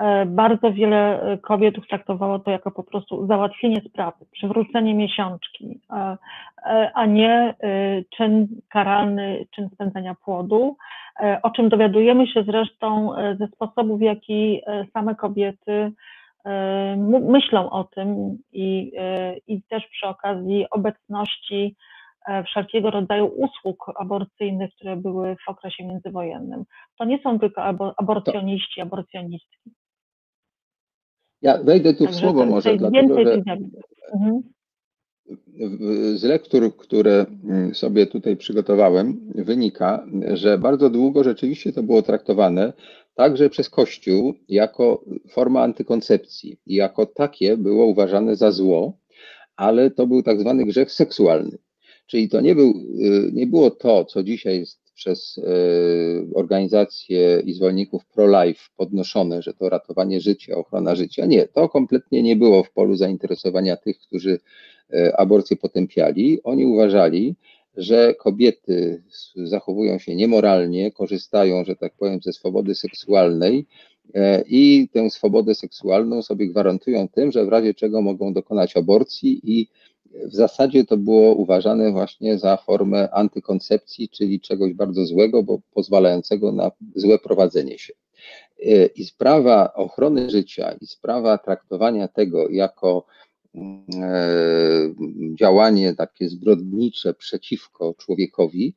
E, 0.00 0.26
bardzo 0.26 0.72
wiele 0.72 1.22
e, 1.22 1.38
kobiet 1.38 1.74
traktowało 1.88 2.38
to 2.38 2.50
jako 2.50 2.70
po 2.70 2.82
prostu 2.82 3.26
załatwienie 3.26 3.80
sprawy, 3.88 4.26
przywrócenie 4.32 4.94
miesiączki, 4.94 5.80
a 6.94 7.06
nie 7.06 7.54
czyn 8.16 8.48
karalny, 8.68 9.46
czyn 9.50 9.70
spędzenia 9.74 10.14
płodu, 10.24 10.76
o 11.42 11.50
czym 11.50 11.68
dowiadujemy 11.68 12.26
się 12.26 12.42
zresztą 12.42 13.10
ze 13.38 13.46
sposobów, 13.46 13.98
w 13.98 14.02
jaki 14.02 14.62
same 14.92 15.14
kobiety 15.14 15.92
myślą 17.20 17.70
o 17.70 17.84
tym 17.84 18.38
i, 18.52 18.92
i 19.46 19.62
też 19.62 19.86
przy 19.86 20.06
okazji 20.06 20.66
obecności 20.70 21.76
wszelkiego 22.46 22.90
rodzaju 22.90 23.26
usług 23.26 23.92
aborcyjnych, 24.00 24.74
które 24.74 24.96
były 24.96 25.36
w 25.46 25.48
okresie 25.48 25.84
międzywojennym. 25.84 26.64
To 26.98 27.04
nie 27.04 27.18
są 27.22 27.38
tylko 27.38 27.62
aborcjoniści, 27.96 28.80
aborcjonistki. 28.80 29.70
Ja 31.44 31.62
wejdę 31.62 31.94
tu 31.94 32.06
w 32.06 32.14
słowo 32.14 32.46
może, 32.46 32.76
dlatego 32.76 33.24
że 33.24 33.42
mhm. 34.14 34.42
z 36.16 36.22
lektur, 36.22 36.76
które 36.76 37.26
mm, 37.44 37.74
sobie 37.74 38.06
tutaj 38.06 38.36
przygotowałem, 38.36 39.32
wynika, 39.34 40.06
że 40.32 40.58
bardzo 40.58 40.90
długo 40.90 41.24
rzeczywiście 41.24 41.72
to 41.72 41.82
było 41.82 42.02
traktowane 42.02 42.72
także 43.14 43.50
przez 43.50 43.70
Kościół 43.70 44.34
jako 44.48 45.04
forma 45.30 45.62
antykoncepcji 45.62 46.56
jako 46.66 47.06
takie 47.06 47.56
było 47.56 47.86
uważane 47.86 48.36
za 48.36 48.50
zło, 48.50 48.98
ale 49.56 49.90
to 49.90 50.06
był 50.06 50.22
tak 50.22 50.40
zwany 50.40 50.64
grzech 50.64 50.92
seksualny. 50.92 51.58
Czyli 52.06 52.28
to 52.28 52.40
nie, 52.40 52.54
był, 52.54 52.70
y, 52.70 53.30
nie 53.32 53.46
było 53.46 53.70
to, 53.70 54.04
co 54.04 54.22
dzisiaj 54.22 54.58
jest 54.58 54.83
przez 54.94 55.38
e, 55.38 55.42
organizacje 56.34 57.42
i 57.44 57.52
zwolenników 57.52 58.06
pro-life 58.06 58.60
podnoszone, 58.76 59.42
że 59.42 59.54
to 59.54 59.68
ratowanie 59.68 60.20
życia, 60.20 60.56
ochrona 60.56 60.94
życia. 60.94 61.26
Nie, 61.26 61.48
to 61.48 61.68
kompletnie 61.68 62.22
nie 62.22 62.36
było 62.36 62.62
w 62.62 62.70
polu 62.70 62.96
zainteresowania 62.96 63.76
tych, 63.76 63.98
którzy 63.98 64.40
e, 64.92 65.16
aborcję 65.16 65.56
potępiali. 65.56 66.42
Oni 66.42 66.66
uważali, 66.66 67.36
że 67.76 68.14
kobiety 68.14 69.02
zachowują 69.36 69.98
się 69.98 70.16
niemoralnie, 70.16 70.92
korzystają, 70.92 71.64
że 71.64 71.76
tak 71.76 71.92
powiem, 71.98 72.20
ze 72.22 72.32
swobody 72.32 72.74
seksualnej 72.74 73.66
e, 74.14 74.44
i 74.48 74.88
tę 74.92 75.10
swobodę 75.10 75.54
seksualną 75.54 76.22
sobie 76.22 76.48
gwarantują 76.48 77.08
tym, 77.08 77.32
że 77.32 77.44
w 77.44 77.48
razie 77.48 77.74
czego 77.74 78.02
mogą 78.02 78.32
dokonać 78.32 78.76
aborcji 78.76 79.40
i 79.42 79.68
w 80.14 80.34
zasadzie 80.34 80.84
to 80.84 80.96
było 80.96 81.34
uważane 81.34 81.92
właśnie 81.92 82.38
za 82.38 82.56
formę 82.56 83.10
antykoncepcji, 83.10 84.08
czyli 84.08 84.40
czegoś 84.40 84.72
bardzo 84.72 85.06
złego, 85.06 85.42
bo 85.42 85.58
pozwalającego 85.74 86.52
na 86.52 86.70
złe 86.94 87.18
prowadzenie 87.18 87.78
się. 87.78 87.92
I 88.96 89.04
sprawa 89.04 89.74
ochrony 89.74 90.30
życia 90.30 90.74
i 90.80 90.86
sprawa 90.86 91.38
traktowania 91.38 92.08
tego 92.08 92.48
jako 92.48 93.06
działanie 95.38 95.94
takie 95.94 96.28
zbrodnicze 96.28 97.14
przeciwko 97.14 97.94
człowiekowi 97.98 98.74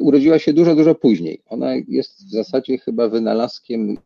urodziła 0.00 0.38
się 0.38 0.52
dużo, 0.52 0.74
dużo 0.74 0.94
później. 0.94 1.42
Ona 1.46 1.74
jest 1.88 2.26
w 2.26 2.30
zasadzie 2.30 2.78
chyba 2.78 3.08
wynalazkiem, 3.08 3.96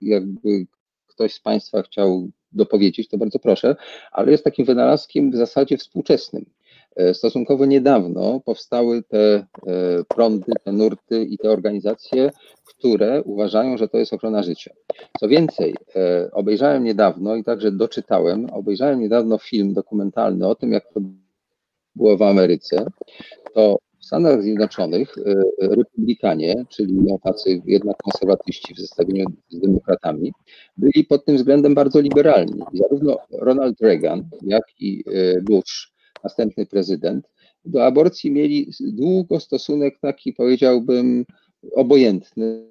jakby 0.00 0.66
ktoś 1.06 1.34
z 1.34 1.40
Państwa 1.40 1.82
chciał 1.82 2.30
dopowiedzieć, 2.52 3.08
to 3.08 3.18
bardzo 3.18 3.38
proszę, 3.38 3.76
ale 4.12 4.30
jest 4.30 4.44
takim 4.44 4.64
wynalazkiem 4.64 5.30
w 5.30 5.36
zasadzie 5.36 5.76
współczesnym. 5.76 6.44
E, 6.96 7.14
stosunkowo 7.14 7.66
niedawno 7.66 8.40
powstały 8.40 9.02
te 9.02 9.34
e, 9.34 9.46
prądy, 10.08 10.52
te 10.64 10.72
nurty 10.72 11.24
i 11.24 11.38
te 11.38 11.50
organizacje, 11.50 12.30
które 12.64 13.22
uważają, 13.22 13.76
że 13.76 13.88
to 13.88 13.98
jest 13.98 14.12
ochrona 14.12 14.42
życia. 14.42 14.72
Co 15.20 15.28
więcej, 15.28 15.74
e, 15.96 16.30
obejrzałem 16.32 16.84
niedawno 16.84 17.36
i 17.36 17.44
także 17.44 17.72
doczytałem, 17.72 18.46
obejrzałem 18.50 19.00
niedawno 19.00 19.38
film 19.38 19.74
dokumentalny 19.74 20.46
o 20.46 20.54
tym, 20.54 20.72
jak 20.72 20.92
to 20.94 21.00
było 21.96 22.16
w 22.16 22.22
Ameryce. 22.22 22.86
To 23.54 23.78
Stanach 24.08 24.42
Zjednoczonych 24.42 25.14
republikanie, 25.58 26.64
czyli 26.68 26.94
no 26.94 27.18
tacy 27.24 27.62
jednak 27.66 27.96
konserwatyści 27.96 28.74
w 28.74 28.78
zestawieniu 28.78 29.24
z 29.48 29.60
demokratami, 29.60 30.32
byli 30.76 31.04
pod 31.04 31.24
tym 31.24 31.36
względem 31.36 31.74
bardzo 31.74 32.00
liberalni. 32.00 32.62
Zarówno 32.74 33.18
Ronald 33.32 33.80
Reagan, 33.80 34.28
jak 34.42 34.62
i 34.80 35.04
Bush 35.42 35.92
następny 36.24 36.66
prezydent, 36.66 37.28
do 37.64 37.84
aborcji 37.84 38.30
mieli 38.30 38.70
długo 38.80 39.40
stosunek 39.40 39.98
taki, 40.00 40.32
powiedziałbym, 40.32 41.24
obojętny, 41.74 42.64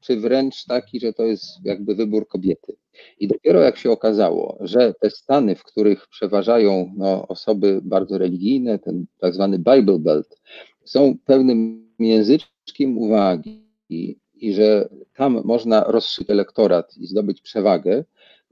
czy 0.00 0.16
wręcz 0.16 0.64
taki, 0.64 1.00
że 1.00 1.12
to 1.12 1.24
jest 1.24 1.44
jakby 1.64 1.94
wybór 1.94 2.28
kobiety. 2.28 2.76
I 3.20 3.28
dopiero 3.28 3.60
jak 3.60 3.76
się 3.76 3.90
okazało, 3.90 4.58
że 4.60 4.94
te 5.00 5.10
stany, 5.10 5.54
w 5.54 5.64
których 5.64 6.08
przeważają 6.08 6.94
no, 6.96 7.28
osoby 7.28 7.80
bardzo 7.82 8.18
religijne, 8.18 8.78
ten 8.78 9.06
tak 9.18 9.34
zwany 9.34 9.58
Bible 9.58 9.98
Belt, 9.98 10.40
są 10.84 11.16
pewnym 11.24 11.88
języczkiem 11.98 12.98
uwagi 12.98 13.64
i, 13.88 14.16
i 14.34 14.54
że 14.54 14.88
tam 15.16 15.42
można 15.44 15.84
rozszyć 15.84 16.30
elektorat 16.30 16.96
i 16.96 17.06
zdobyć 17.06 17.40
przewagę 17.40 18.04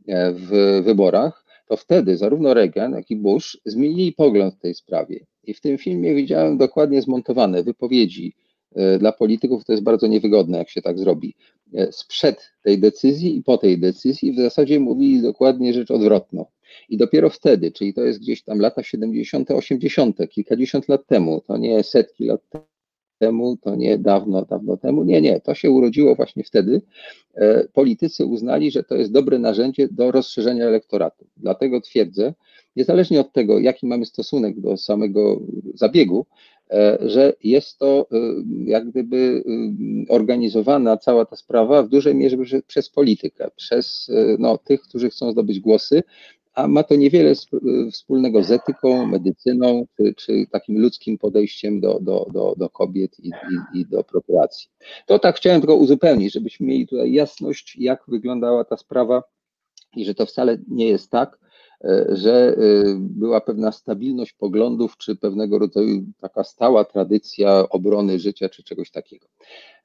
e, 0.09 0.33
w 0.33 0.83
wyborach, 0.85 1.45
to 1.69 1.77
wtedy 1.77 2.17
zarówno 2.17 2.55
Reagan, 2.55 2.93
jak 2.93 3.11
i 3.11 3.17
Bush 3.17 3.59
zmienili 3.65 4.13
pogląd 4.13 4.55
w 4.55 4.61
tej 4.61 4.75
sprawie. 4.75 5.27
I 5.45 5.55
w 5.55 5.61
tym 5.61 5.79
filmie 5.79 6.15
widziałem 6.15 6.59
dokładnie 6.59 7.03
zmontowane 7.03 7.63
wypowiedzi 7.63 8.35
dla 8.99 9.13
polityków, 9.13 9.65
to 9.65 9.73
jest 9.73 9.85
bardzo 9.85 10.07
niewygodne, 10.07 10.59
jak 10.59 10.71
się 10.71 10.83
tak 10.83 10.99
zrobi, 10.99 11.35
e, 11.75 11.93
sprzed 11.93 12.53
tej 12.63 12.79
decyzji 12.79 13.37
i 13.37 13.43
po 13.43 13.59
tej 13.59 13.79
decyzji 13.79 14.33
w 14.33 14.37
zasadzie 14.37 14.81
mówili 14.81 15.23
dokładnie 15.23 15.73
rzecz 15.73 15.91
odwrotną. 15.91 16.45
I 16.89 16.97
dopiero 16.97 17.31
wtedy, 17.31 17.73
czyli 17.73 17.95
to 17.95 18.05
jest 18.05 18.21
gdzieś 18.21 18.43
tam 18.43 18.61
lata 18.61 18.83
70., 18.83 19.51
80., 19.51 20.29
kilkadziesiąt 20.29 20.89
lat 20.89 21.07
temu, 21.07 21.41
to 21.47 21.57
nie 21.57 21.83
setki 21.83 22.25
lat 22.25 22.41
temu, 23.19 23.57
to 23.57 23.77
nie 23.77 23.99
dawno, 23.99 24.45
dawno 24.45 24.77
temu. 24.77 25.05
Nie, 25.05 25.21
nie, 25.21 25.41
to 25.41 25.55
się 25.55 25.71
urodziło 25.71 26.15
właśnie 26.15 26.45
wtedy. 26.45 26.83
E, 27.35 27.69
politycy 27.69 28.27
uznali, 28.27 28.71
że 28.71 28.83
to 28.83 28.95
jest 28.95 29.13
dobre 29.13 29.39
narzędzie 29.39 29.89
do 29.91 30.11
rozszerzenia 30.11 30.67
elektoratu. 30.67 31.27
Dlatego 31.37 31.81
twierdzę, 31.81 32.35
niezależnie 32.77 33.21
od 33.21 33.33
tego, 33.33 33.59
jaki 33.59 33.87
mamy 33.87 34.07
stosunek 34.07 34.61
do 34.61 34.77
samego 34.77 35.41
zabiegu, 35.75 36.27
e, 36.27 36.56
że 37.01 37.33
jest 37.45 37.79
to 37.79 38.07
e, 38.13 38.17
jak 38.65 38.91
gdyby 38.91 39.45
organizowana 40.09 40.97
cała 40.97 41.25
ta 41.25 41.37
sprawa 41.37 41.83
w 41.83 41.89
dużej 41.89 42.15
mierze 42.15 42.37
przez 42.67 42.91
politykę, 42.91 43.51
przez 43.57 44.11
no, 44.39 44.59
tych, 44.59 44.83
którzy 44.83 45.11
chcą 45.11 45.33
zdobyć 45.33 45.61
głosy, 45.61 46.03
a 46.57 46.69
ma 46.69 46.83
to 46.83 46.97
niewiele 46.97 47.35
wspólnego 47.93 48.43
z 48.43 48.51
etyką, 48.51 49.07
medycyną, 49.07 49.87
czy, 49.97 50.15
czy 50.15 50.47
takim 50.51 50.79
ludzkim 50.79 51.19
podejściem 51.19 51.81
do, 51.81 51.99
do, 52.01 52.27
do, 52.33 52.55
do 52.57 52.69
kobiet 52.69 53.21
i, 53.21 53.29
i, 53.29 53.81
i 53.81 53.87
do 53.87 54.05
prokuracji. 54.05 54.69
To 55.07 55.19
tak 55.19 55.37
chciałem 55.37 55.61
tylko 55.61 55.75
uzupełnić, 55.75 56.33
żebyśmy 56.33 56.67
mieli 56.67 56.87
tutaj 56.87 57.13
jasność, 57.13 57.77
jak 57.79 58.05
wyglądała 58.09 58.65
ta 58.65 58.77
sprawa 58.77 59.23
i 59.97 60.05
że 60.05 60.15
to 60.15 60.27
wcale 60.27 60.59
nie 60.69 60.89
jest 60.89 61.11
tak, 61.11 61.39
e, 61.43 61.46
że 62.09 62.49
e, 62.49 62.57
była 62.99 63.41
pewna 63.41 63.73
stabilność 63.73 64.33
poglądów, 64.33 64.97
czy 64.97 65.17
pewnego 65.17 65.59
rodzaju 65.59 66.05
taka 66.21 66.45
stała 66.45 66.85
tradycja 66.85 67.69
obrony 67.69 68.19
życia, 68.19 68.49
czy 68.49 68.63
czegoś 68.63 68.91
takiego. 68.91 69.27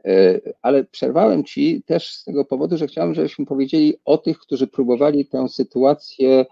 E, 0.06 0.40
ale 0.62 0.84
przerwałem 0.84 1.44
Ci 1.44 1.84
też 1.86 2.14
z 2.14 2.24
tego 2.24 2.46
powodu, 2.46 2.78
że 2.78 2.88
chciałem, 2.88 3.14
żebyśmy 3.14 3.46
powiedzieli 3.46 3.94
o 4.06 4.18
tych, 4.18 4.40
którzy 4.40 4.68
próbowali 4.68 5.26
tę 5.26 5.50
sytuację 5.50 6.46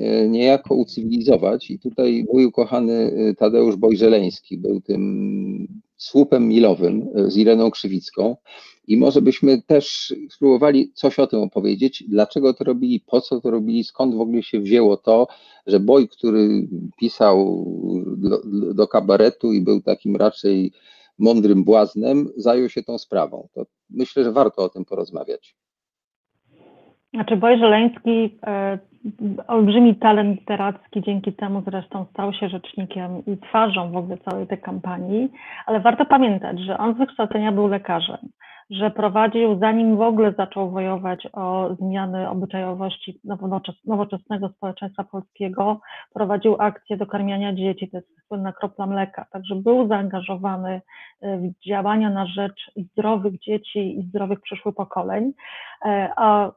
E, 0.00 0.28
niejako 0.28 0.74
ucywilizować. 0.74 1.70
I 1.70 1.78
tutaj 1.78 2.26
mój 2.32 2.44
ukochany 2.44 2.92
e, 2.92 3.34
Tadeusz 3.34 3.76
Bojżeleński 3.76 4.58
był 4.58 4.80
tym 4.80 5.82
słupem 6.04 6.48
milowym 6.48 7.08
e, 7.14 7.30
z 7.30 7.36
Ireną 7.36 7.70
Krzywicką. 7.70 8.36
I 8.86 8.96
może 8.96 9.22
byśmy 9.22 9.62
też 9.62 10.14
spróbowali 10.30 10.92
coś 10.92 11.18
o 11.18 11.26
tym 11.26 11.40
opowiedzieć, 11.40 12.04
dlaczego 12.08 12.54
to 12.54 12.64
robili, 12.64 13.00
po 13.00 13.20
co 13.20 13.40
to 13.40 13.50
robili, 13.50 13.84
skąd 13.84 14.14
w 14.14 14.20
ogóle 14.20 14.42
się 14.42 14.60
wzięło 14.60 14.96
to, 14.96 15.26
że 15.66 15.80
Boj, 15.80 16.08
który 16.08 16.68
pisał 17.00 17.66
do, 18.16 18.40
do 18.74 18.88
kabaretu 18.88 19.52
i 19.52 19.60
był 19.60 19.82
takim 19.82 20.16
raczej 20.16 20.72
mądrym 21.18 21.64
błaznem, 21.64 22.28
zajął 22.36 22.68
się 22.68 22.82
tą 22.82 22.98
sprawą. 22.98 23.48
To 23.54 23.66
myślę, 23.90 24.24
że 24.24 24.32
warto 24.32 24.64
o 24.64 24.68
tym 24.68 24.84
porozmawiać. 24.84 25.56
Znaczy 27.14 27.36
Boj 27.36 27.58
Żeleński 27.58 28.38
olbrzymi 29.48 29.96
talent 29.96 30.40
literacki, 30.40 31.02
dzięki 31.02 31.32
temu 31.32 31.62
zresztą 31.66 32.06
stał 32.10 32.32
się 32.32 32.48
rzecznikiem 32.48 33.22
i 33.26 33.38
twarzą 33.38 33.92
w 33.92 33.96
ogóle 33.96 34.18
całej 34.18 34.46
tej 34.46 34.58
kampanii, 34.58 35.32
ale 35.66 35.80
warto 35.80 36.06
pamiętać, 36.06 36.60
że 36.60 36.78
on 36.78 36.94
z 36.94 36.98
wykształcenia 36.98 37.52
był 37.52 37.66
lekarzem 37.66 38.18
że 38.70 38.90
prowadził, 38.90 39.58
zanim 39.58 39.96
w 39.96 40.00
ogóle 40.00 40.32
zaczął 40.32 40.70
wojować 40.70 41.28
o 41.32 41.74
zmiany 41.74 42.28
obyczajowości 42.28 43.20
nowoczesnego 43.84 44.48
społeczeństwa 44.48 45.04
polskiego, 45.04 45.80
prowadził 46.14 46.56
akcję 46.58 46.96
dokarmiania 46.96 47.52
dzieci, 47.52 47.90
to 47.90 47.96
jest 47.96 48.08
słynna 48.28 48.52
kropla 48.52 48.86
mleka. 48.86 49.26
Także 49.30 49.54
był 49.54 49.88
zaangażowany 49.88 50.80
e, 51.20 51.38
w 51.38 51.68
działania 51.68 52.10
na 52.10 52.26
rzecz 52.26 52.70
zdrowych 52.76 53.38
dzieci 53.38 53.98
i 53.98 54.02
zdrowych 54.02 54.40
przyszłych 54.40 54.74
pokoleń. 54.74 55.32
E, 55.84 56.10
a 56.16 56.46
e, 56.46 56.50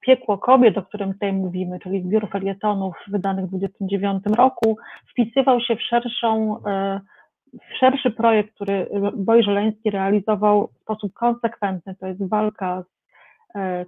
Piekło 0.00 0.38
Kobiet, 0.38 0.78
o 0.78 0.82
którym 0.82 1.12
tutaj 1.12 1.32
mówimy, 1.32 1.67
czyli 1.82 2.02
zbiór 2.02 2.30
felietonów 2.30 2.94
wydanych 3.08 3.44
w 3.44 3.50
1929 3.50 4.38
roku, 4.38 4.76
wpisywał 5.10 5.60
się 5.60 5.76
w 5.76 5.82
szerszą 5.82 6.56
szerszy 7.80 8.10
projekt, 8.10 8.54
który 8.54 8.88
Boj 9.16 9.42
Żeleński 9.42 9.90
realizował 9.90 10.68
w 10.68 10.82
sposób 10.82 11.12
konsekwentny, 11.12 11.94
to 11.94 12.06
jest 12.06 12.28
walka, 12.28 12.84
e, 13.54 13.86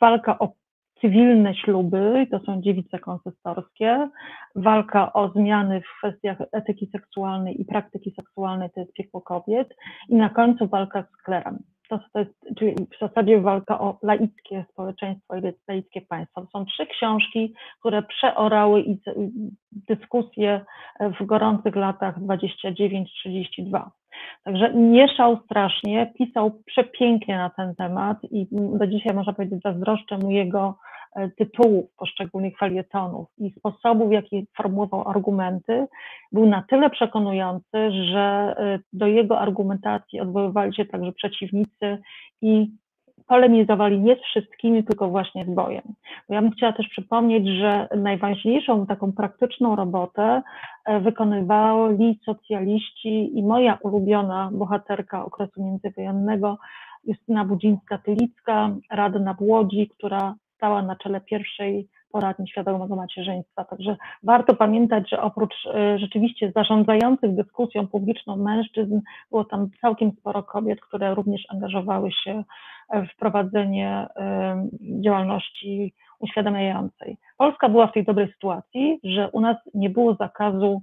walka 0.00 0.38
o 0.38 0.52
cywilne 1.00 1.54
śluby, 1.54 2.26
to 2.30 2.38
są 2.38 2.62
dziewice 2.62 2.98
konsystorskie, 2.98 4.08
walka 4.56 5.12
o 5.12 5.28
zmiany 5.28 5.80
w 5.80 5.98
kwestiach 5.98 6.38
etyki 6.52 6.86
seksualnej 6.86 7.60
i 7.60 7.64
praktyki 7.64 8.10
seksualnej, 8.10 8.70
to 8.70 8.80
jest 8.80 8.92
piekło 8.92 9.20
kobiet. 9.20 9.76
I 10.08 10.14
na 10.14 10.28
końcu 10.28 10.68
walka 10.68 11.02
z 11.02 11.22
klerem 11.22 11.58
to, 11.88 11.98
to 12.12 12.18
jest, 12.18 12.34
czyli 12.58 12.74
w 12.74 12.98
zasadzie 13.00 13.40
walka 13.40 13.80
o 13.80 13.98
laickie 14.02 14.64
społeczeństwo 14.72 15.36
i 15.36 15.42
laickie 15.68 16.00
państwo. 16.00 16.46
Są 16.52 16.64
trzy 16.64 16.86
książki, 16.86 17.54
które 17.80 18.02
przeorały 18.02 18.80
i 18.80 18.98
dyskusje 19.72 20.64
w 21.20 21.26
gorących 21.26 21.76
latach 21.76 22.18
29-32. 22.18 23.90
Także 24.44 24.74
mieszał 24.74 25.38
strasznie, 25.44 26.12
pisał 26.18 26.62
przepięknie 26.66 27.36
na 27.36 27.50
ten 27.50 27.74
temat 27.74 28.18
i 28.30 28.46
do 28.50 28.86
dzisiaj 28.86 29.14
można 29.14 29.32
powiedzieć 29.32 29.62
zazdroszczę 29.62 30.18
mu 30.18 30.30
jego 30.30 30.74
E, 31.16 31.30
tytułów 31.30 31.84
poszczególnych 31.96 32.58
felietonów 32.58 33.28
i 33.38 33.50
sposobu, 33.58 34.08
w 34.08 34.12
jaki 34.12 34.46
formułował 34.56 35.08
argumenty, 35.08 35.86
był 36.32 36.46
na 36.46 36.62
tyle 36.68 36.90
przekonujący, 36.90 37.92
że 38.12 38.54
e, 38.58 38.78
do 38.92 39.06
jego 39.06 39.38
argumentacji 39.40 40.20
odwoływali 40.20 40.74
się 40.74 40.84
także 40.84 41.12
przeciwnicy 41.12 41.98
i 42.42 42.70
polemizowali 43.26 44.00
nie 44.00 44.16
z 44.16 44.20
wszystkimi, 44.20 44.84
tylko 44.84 45.08
właśnie 45.08 45.44
z 45.44 45.54
bojem. 45.54 45.82
Ja 46.28 46.42
bym 46.42 46.50
chciała 46.50 46.72
też 46.72 46.88
przypomnieć, 46.88 47.48
że 47.48 47.88
najważniejszą 47.96 48.86
taką 48.86 49.12
praktyczną 49.12 49.76
robotę 49.76 50.42
e, 50.84 51.00
wykonywali 51.00 52.20
socjaliści 52.24 53.38
i 53.38 53.42
moja 53.42 53.78
ulubiona 53.82 54.50
bohaterka 54.52 55.24
okresu 55.24 55.64
międzywojennego, 55.64 56.58
Justyna 57.04 57.44
Budzińska-Tylicka, 57.44 58.74
radna 58.90 59.34
w 59.34 59.42
Łodzi, 59.42 59.88
która 59.88 60.34
stała 60.56 60.82
na 60.82 60.96
czele 60.96 61.20
pierwszej 61.20 61.88
poradni 62.12 62.48
świadomego 62.48 62.96
macierzyństwa. 62.96 63.64
Także 63.64 63.96
warto 64.22 64.54
pamiętać, 64.54 65.10
że 65.10 65.22
oprócz 65.22 65.54
e, 65.66 65.98
rzeczywiście 65.98 66.52
zarządzających 66.56 67.34
dyskusją 67.34 67.86
publiczną 67.86 68.36
mężczyzn, 68.36 69.00
było 69.30 69.44
tam 69.44 69.70
całkiem 69.80 70.12
sporo 70.12 70.42
kobiet, 70.42 70.80
które 70.80 71.14
również 71.14 71.42
angażowały 71.48 72.12
się 72.12 72.44
w 72.92 73.16
prowadzenie 73.16 74.06
e, 74.16 74.68
działalności 74.80 75.94
uświadamiającej. 76.18 77.16
Polska 77.38 77.68
była 77.68 77.86
w 77.86 77.92
tej 77.92 78.04
dobrej 78.04 78.32
sytuacji, 78.32 79.00
że 79.04 79.28
u 79.32 79.40
nas 79.40 79.56
nie 79.74 79.90
było 79.90 80.14
zakazu 80.14 80.82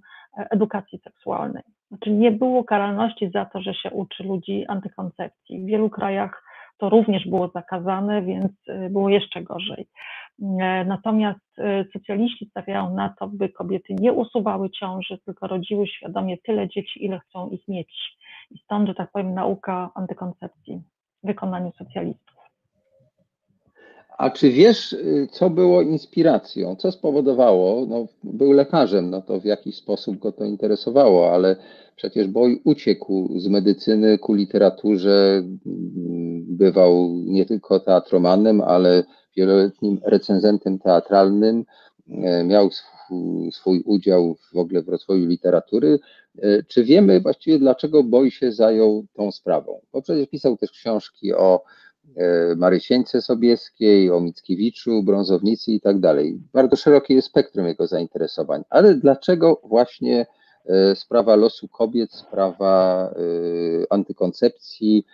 edukacji 0.50 1.00
seksualnej. 1.04 1.64
Znaczy 1.88 2.12
nie 2.12 2.32
było 2.32 2.64
karalności 2.64 3.30
za 3.34 3.46
to, 3.46 3.62
że 3.62 3.74
się 3.74 3.92
uczy 3.92 4.24
ludzi 4.24 4.66
antykoncepcji. 4.68 5.60
W 5.60 5.66
wielu 5.66 5.90
krajach 5.90 6.44
to 6.80 6.90
również 6.90 7.28
było 7.28 7.48
zakazane, 7.48 8.22
więc 8.22 8.52
y, 8.70 8.90
było 8.90 9.10
jeszcze 9.10 9.42
gorzej. 9.44 9.88
E, 10.42 10.86
natomiast 10.86 11.60
y, 11.60 11.86
socjaliści 11.94 12.48
stawiają 12.52 12.96
na 12.96 13.16
to, 13.20 13.28
by 13.28 13.50
kobiety 13.50 13.94
nie 13.94 14.14
usuwały 14.14 14.70
ciąży, 14.70 15.18
tylko 15.26 15.48
rodziły 15.48 15.88
świadomie 15.88 16.38
tyle 16.38 16.70
dzieci, 16.70 17.06
ile 17.06 17.20
chcą 17.20 17.50
ich 17.50 17.68
mieć. 17.68 18.18
I 18.52 18.58
stąd, 18.58 18.88
że 18.88 18.96
tak 18.96 19.12
powiem, 19.12 19.34
nauka 19.34 19.92
antykoncepcji 19.96 20.82
w 21.24 21.28
wykonaniu 21.28 21.72
socjalistów. 21.78 22.40
A 24.18 24.30
czy 24.30 24.52
wiesz, 24.52 24.94
y, 24.94 25.28
co 25.32 25.50
było 25.50 25.82
inspiracją? 25.82 26.76
Co 26.76 26.92
spowodowało? 26.92 27.86
No, 27.86 28.06
był 28.24 28.52
lekarzem, 28.52 29.10
no 29.10 29.22
to 29.22 29.40
w 29.40 29.46
jakiś 29.46 29.76
sposób 29.76 30.18
go 30.18 30.32
to 30.32 30.46
interesowało, 30.46 31.34
ale 31.34 31.56
przecież 32.00 32.28
Boj 32.28 32.62
uciekł 32.64 33.40
z 33.40 33.48
medycyny 33.48 34.18
ku 34.18 34.34
literaturze, 34.34 35.44
bywał 36.48 37.16
nie 37.26 37.46
tylko 37.46 37.80
teatromanem, 37.80 38.62
ale 38.62 39.04
wieloletnim 39.38 40.00
recenzentem 40.04 40.80
teatralnym, 40.80 41.66
e, 42.10 42.44
miał 42.44 42.70
swój, 43.52 43.84
udział 43.86 44.36
w 44.54 44.58
ogóle 44.58 44.82
w 44.82 44.90
rozwoju 44.90 45.26
literatury. 45.26 46.00
E, 46.42 46.64
czy 46.64 46.84
wiemy 46.84 47.20
właściwie, 47.22 47.60
dlaczego 47.60 48.04
Boj 48.04 48.32
się 48.32 48.52
zajął 48.52 49.06
tą 49.14 49.32
sprawą? 49.32 49.80
Bo 49.94 50.02
przecież 50.02 50.28
pisał 50.28 50.58
też 50.58 50.72
książki 50.72 51.34
o 51.34 51.64
E, 52.18 52.56
Marysieńce 52.56 53.22
Sobieskiej, 53.22 54.12
o 54.12 54.20
Mickiewiczu, 54.20 55.04
Brązownicy 55.04 55.72
i 55.72 55.82
tak 55.82 56.00
dalej. 56.00 56.40
Bardzo 56.54 56.76
szerokie 56.76 57.14
jest 57.14 57.28
spektrum 57.28 57.68
jego 57.68 57.88
zainteresowań, 57.88 58.64
ale 58.70 58.96
dlaczego 58.96 59.62
właśnie 59.64 60.26
sprawa 60.96 61.36
losu 61.36 61.68
kobiet, 61.68 62.14
sprawa 62.14 63.04
e, 63.10 63.94
antykoncepcji, 63.94 65.06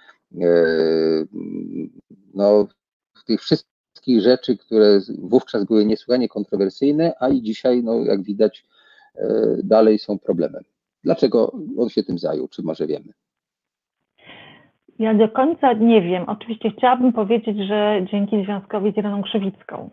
no, 2.33 2.67
tych 3.27 3.41
wszystkich 3.41 4.21
rzeczy, 4.21 4.57
które 4.57 4.99
wówczas 5.19 5.65
były 5.65 5.85
niesłychanie 5.85 6.27
kontrowersyjne, 6.27 7.13
a 7.19 7.29
i 7.29 7.41
dzisiaj, 7.41 7.83
no, 7.83 7.95
jak 7.95 8.23
widać, 8.23 8.65
dalej 9.63 9.99
są 9.99 10.19
problemem. 10.19 10.63
Dlaczego 11.03 11.51
on 11.77 11.89
się 11.89 12.03
tym 12.03 12.17
zajął, 12.17 12.47
czy 12.47 12.63
może 12.63 12.87
wiemy? 12.87 13.13
Ja 14.99 15.13
do 15.13 15.29
końca 15.29 15.73
nie 15.73 16.01
wiem. 16.01 16.23
Oczywiście 16.27 16.71
chciałabym 16.77 17.13
powiedzieć, 17.13 17.57
że 17.67 18.05
dzięki 18.11 18.43
związkowi 18.45 18.91
z 18.91 18.97
Ireną 18.97 19.23
Krzywicką, 19.23 19.89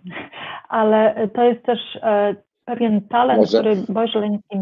ale 0.68 1.29
to 1.35 1.42
jest 1.42 1.62
też 1.62 1.79
e, 2.03 2.37
pewien 2.64 3.01
talent, 3.09 3.40
Może. 3.40 3.59
który 3.59 3.77
Boże 3.88 4.20
Leński 4.20 4.59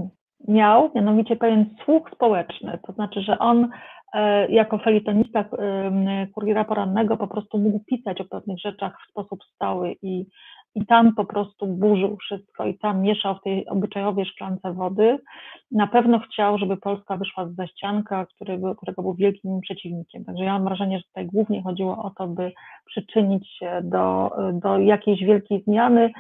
miał, 0.49 0.91
mianowicie 0.95 1.37
pewien 1.37 1.67
słuch 1.85 2.11
społeczny. 2.15 2.79
To 2.87 2.93
znaczy, 2.93 3.23
że 3.23 3.39
on 3.39 3.69
e, 4.13 4.51
jako 4.51 4.79
felitonista 4.79 5.41
e, 5.41 6.27
kuriera 6.35 6.65
porannego 6.65 7.17
po 7.17 7.29
prostu 7.29 7.59
mógł 7.59 7.81
pisać 7.85 8.21
o 8.21 8.25
pewnych 8.25 8.59
rzeczach 8.59 8.99
w 9.01 9.11
sposób 9.11 9.45
stały 9.55 9.97
i 10.03 10.27
i 10.75 10.87
tam 10.87 11.15
po 11.15 11.25
prostu 11.25 11.67
burzył 11.67 12.17
wszystko 12.17 12.67
i 12.67 12.79
tam 12.79 13.03
mieszał 13.03 13.35
w 13.35 13.43
tej 13.43 13.69
obyczajowej 13.69 14.27
szklance 14.27 14.73
wody. 14.73 15.19
Na 15.71 15.87
pewno 15.87 16.19
chciał, 16.19 16.59
żeby 16.59 16.77
Polska 16.77 17.17
wyszła 17.17 17.49
z 17.49 17.55
zaścianka, 17.55 18.27
który 18.27 18.61
którego 18.77 19.03
był 19.03 19.15
wielkim 19.15 19.61
przeciwnikiem. 19.61 20.25
Także 20.25 20.45
ja 20.45 20.53
mam 20.53 20.65
wrażenie, 20.65 20.99
że 20.99 21.05
tutaj 21.05 21.27
głównie 21.27 21.63
chodziło 21.63 22.05
o 22.05 22.11
to, 22.11 22.27
by 22.27 22.53
przyczynić 22.87 23.49
się 23.59 23.81
do, 23.85 24.31
do 24.53 24.79
jakiejś 24.79 25.25
wielkiej 25.25 25.63
zmiany. 25.63 26.11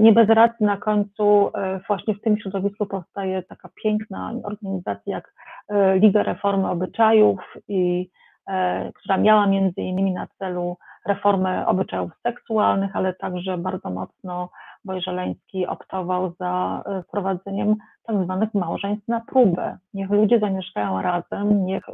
Nie 0.00 0.12
bez 0.12 0.28
racji 0.28 0.66
na 0.66 0.76
końcu 0.76 1.50
e, 1.54 1.80
właśnie 1.88 2.14
w 2.14 2.20
tym 2.20 2.38
środowisku 2.38 2.86
powstaje 2.86 3.42
taka 3.42 3.68
piękna 3.82 4.32
organizacja 4.44 5.16
jak 5.16 5.34
e, 5.68 5.98
Liga 5.98 6.22
Reformy 6.22 6.70
Obyczajów, 6.70 7.40
i, 7.68 8.10
e, 8.48 8.92
która 8.92 9.16
miała 9.16 9.46
między 9.46 9.80
innymi 9.80 10.12
na 10.12 10.26
celu 10.38 10.76
reformę 11.06 11.66
obyczajów 11.66 12.10
seksualnych, 12.22 12.96
ale 12.96 13.14
także 13.14 13.58
bardzo 13.58 13.90
mocno 13.90 14.50
Wojżeleński 14.84 15.66
optował 15.66 16.32
za 16.40 16.82
e, 16.86 17.02
wprowadzeniem 17.02 17.76
tak 18.04 18.24
zwanych 18.24 18.54
małżeństw 18.54 19.08
na 19.08 19.20
próbę. 19.20 19.78
Niech 19.94 20.10
ludzie 20.10 20.38
zamieszkają 20.38 21.02
razem, 21.02 21.66
niech, 21.66 21.84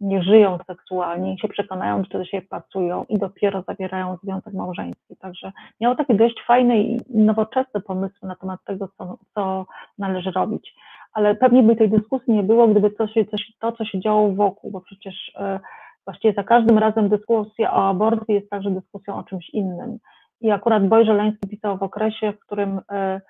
e, 0.00 0.04
niech 0.04 0.22
żyją 0.22 0.58
seksualnie, 0.66 1.30
niech 1.30 1.40
się 1.40 1.48
przekonają, 1.48 2.04
czy 2.04 2.18
do 2.18 2.24
siebie 2.24 2.46
pracują 2.46 3.04
i 3.08 3.18
dopiero 3.18 3.62
zawierają 3.62 4.16
związek 4.22 4.54
małżeński. 4.54 5.16
Także 5.16 5.52
miał 5.80 5.96
takie 5.96 6.14
dość 6.14 6.42
fajne 6.46 6.78
i 6.80 7.00
nowoczesne 7.08 7.80
pomysły 7.80 8.28
na 8.28 8.36
temat 8.36 8.60
tego, 8.64 8.88
co, 8.98 9.18
co 9.34 9.66
należy 9.98 10.30
robić. 10.30 10.74
Ale 11.12 11.34
pewnie 11.34 11.62
by 11.62 11.76
tej 11.76 11.90
dyskusji 11.90 12.34
nie 12.34 12.42
było, 12.42 12.68
gdyby 12.68 12.90
to, 12.90 13.08
się, 13.08 13.24
to, 13.60 13.72
co 13.72 13.84
się 13.84 14.00
działo 14.00 14.32
wokół, 14.32 14.70
bo 14.70 14.80
przecież 14.80 15.32
e, 15.36 15.60
właściwie 16.04 16.34
za 16.34 16.44
każdym 16.44 16.78
razem 16.78 17.08
dyskusja 17.08 17.74
o 17.74 17.88
aborcji 17.88 18.34
jest 18.34 18.50
także 18.50 18.70
dyskusją 18.70 19.16
o 19.16 19.22
czymś 19.22 19.50
innym. 19.50 19.98
I 20.40 20.50
akurat 20.50 20.88
Boj 20.88 21.06
Żeleński 21.06 21.48
pisał 21.48 21.78
w 21.78 21.82
okresie, 21.82 22.32
w 22.32 22.38
którym 22.38 22.80
e, 22.92 23.20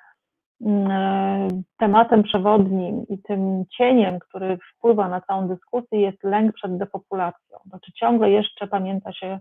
tematem 1.78 2.22
przewodnim 2.22 3.06
i 3.08 3.18
tym 3.18 3.64
cieniem, 3.78 4.18
który 4.18 4.58
wpływa 4.58 5.08
na 5.08 5.20
całą 5.20 5.48
dyskusję, 5.48 6.00
jest 6.00 6.24
lęk 6.24 6.54
przed 6.54 6.78
depopulacją. 6.78 7.58
Znaczy 7.66 7.92
ciągle 7.92 8.30
jeszcze 8.30 8.66
pamięta 8.66 9.12
się 9.12 9.38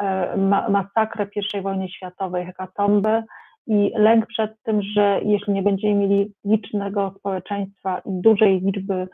e, 0.00 0.36
masakrę 0.68 1.26
I 1.54 1.60
wojny 1.60 1.88
światowej, 1.88 2.46
hekatombę 2.46 3.24
i 3.66 3.92
lęk 3.94 4.26
przed 4.26 4.62
tym, 4.62 4.82
że 4.82 5.20
jeśli 5.24 5.52
nie 5.52 5.62
będziemy 5.62 5.94
mieli 5.94 6.32
licznego 6.44 7.14
społeczeństwa 7.18 7.98
i 7.98 8.10
dużej 8.20 8.60
liczby 8.60 9.08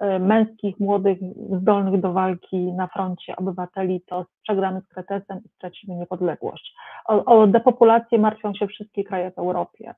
E, 0.00 0.18
męskich, 0.18 0.80
młodych, 0.80 1.18
zdolnych 1.60 2.00
do 2.00 2.12
walki 2.12 2.72
na 2.72 2.86
froncie 2.86 3.36
obywateli, 3.36 4.02
to 4.06 4.26
przegramy 4.42 4.80
z 4.80 4.88
kretesem 4.88 5.40
i 5.44 5.48
stracimy 5.48 5.94
niepodległość. 5.94 6.74
O, 7.04 7.24
o 7.24 7.46
depopulację 7.46 8.18
martwią 8.18 8.54
się 8.54 8.66
wszystkie 8.66 9.04
kraje 9.04 9.30
w 9.30 9.38
Europie 9.38 9.88
e, 9.90 9.94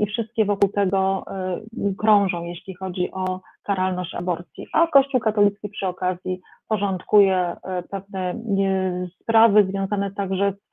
i 0.00 0.06
wszystkie 0.06 0.44
wokół 0.44 0.68
tego 0.68 1.24
e, 1.26 1.60
krążą, 1.98 2.44
jeśli 2.44 2.74
chodzi 2.74 3.10
o 3.12 3.40
karalność 3.62 4.14
aborcji. 4.14 4.66
A 4.72 4.86
Kościół 4.86 5.20
katolicki 5.20 5.68
przy 5.68 5.86
okazji 5.86 6.40
porządkuje 6.68 7.56
pewne 7.90 8.34
sprawy 9.22 9.66
związane 9.70 10.10
także 10.10 10.52
z 10.52 10.72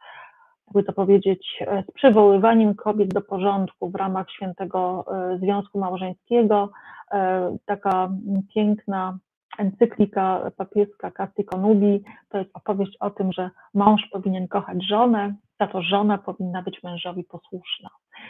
jakby 0.67 0.83
to 0.83 0.93
powiedzieć, 0.93 1.63
z 1.89 1.91
przywoływaniem 1.91 2.75
kobiet 2.75 3.13
do 3.13 3.21
porządku 3.21 3.89
w 3.89 3.95
ramach 3.95 4.31
świętego 4.31 5.05
związku 5.39 5.79
małżeńskiego, 5.79 6.69
E, 7.11 7.57
taka 7.65 8.09
piękna 8.53 9.17
encyklika 9.57 10.51
papieska 10.57 11.11
Casti 11.11 11.45
Conubi, 11.45 12.03
to 12.29 12.37
jest 12.37 12.49
opowieść 12.53 12.97
o 12.99 13.09
tym, 13.09 13.31
że 13.31 13.49
mąż 13.73 14.01
powinien 14.11 14.47
kochać 14.47 14.87
żonę, 14.89 15.35
za 15.59 15.67
to 15.67 15.81
żona 15.81 16.17
powinna 16.17 16.61
być 16.61 16.83
mężowi 16.83 17.23
posłuszna. 17.23 17.89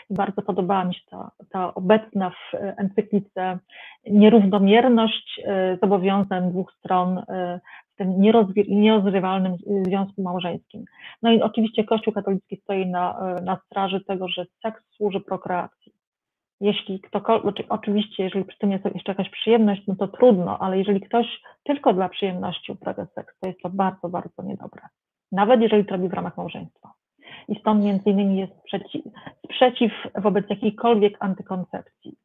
I 0.09 0.13
bardzo 0.13 0.41
podobała 0.41 0.85
mi 0.85 0.93
się 0.93 1.01
ta, 1.09 1.31
ta 1.49 1.73
obecna 1.73 2.29
w 2.29 2.55
encyklice 2.77 3.59
nierównomierność 4.09 5.41
e, 5.45 5.77
zobowiązań 5.81 6.49
dwóch 6.51 6.73
stron 6.73 7.17
e, 7.17 7.59
w 7.89 7.95
tym 7.95 8.21
nierozrywalnym 8.67 9.55
związku 9.85 10.21
małżeńskim. 10.21 10.85
No 11.21 11.31
i 11.31 11.41
oczywiście 11.41 11.83
Kościół 11.83 12.13
katolicki 12.13 12.57
stoi 12.57 12.87
na, 12.87 13.35
na 13.43 13.59
straży 13.65 14.01
tego, 14.05 14.27
że 14.27 14.45
seks 14.63 14.83
służy 14.95 15.19
prokreacji 15.19 15.99
jeśli 16.61 16.99
ktokolwiek, 17.01 17.43
znaczy 17.43 17.65
oczywiście, 17.69 18.23
jeżeli 18.23 18.45
przy 18.45 18.57
tym 18.57 18.71
jest 18.71 18.85
jeszcze 18.85 19.11
jakaś 19.11 19.29
przyjemność, 19.29 19.81
no 19.87 19.95
to 19.95 20.07
trudno, 20.07 20.59
ale 20.59 20.77
jeżeli 20.77 21.01
ktoś 21.01 21.41
tylko 21.63 21.93
dla 21.93 22.09
przyjemności 22.09 22.71
uprawia 22.71 23.05
seks, 23.05 23.39
to 23.39 23.47
jest 23.47 23.59
to 23.61 23.69
bardzo, 23.69 24.09
bardzo 24.09 24.43
niedobre. 24.43 24.81
Nawet 25.31 25.61
jeżeli 25.61 25.85
to 25.85 25.91
robi 25.91 26.09
w 26.09 26.13
ramach 26.13 26.37
małżeństwa. 26.37 26.93
I 27.47 27.59
stąd 27.59 27.83
między 27.83 28.09
innymi 28.09 28.37
jest 28.39 28.53
sprzeciw, 28.59 29.01
sprzeciw 29.45 29.91
wobec 30.15 30.49
jakiejkolwiek 30.49 31.17
antykoncepcji. 31.19 32.15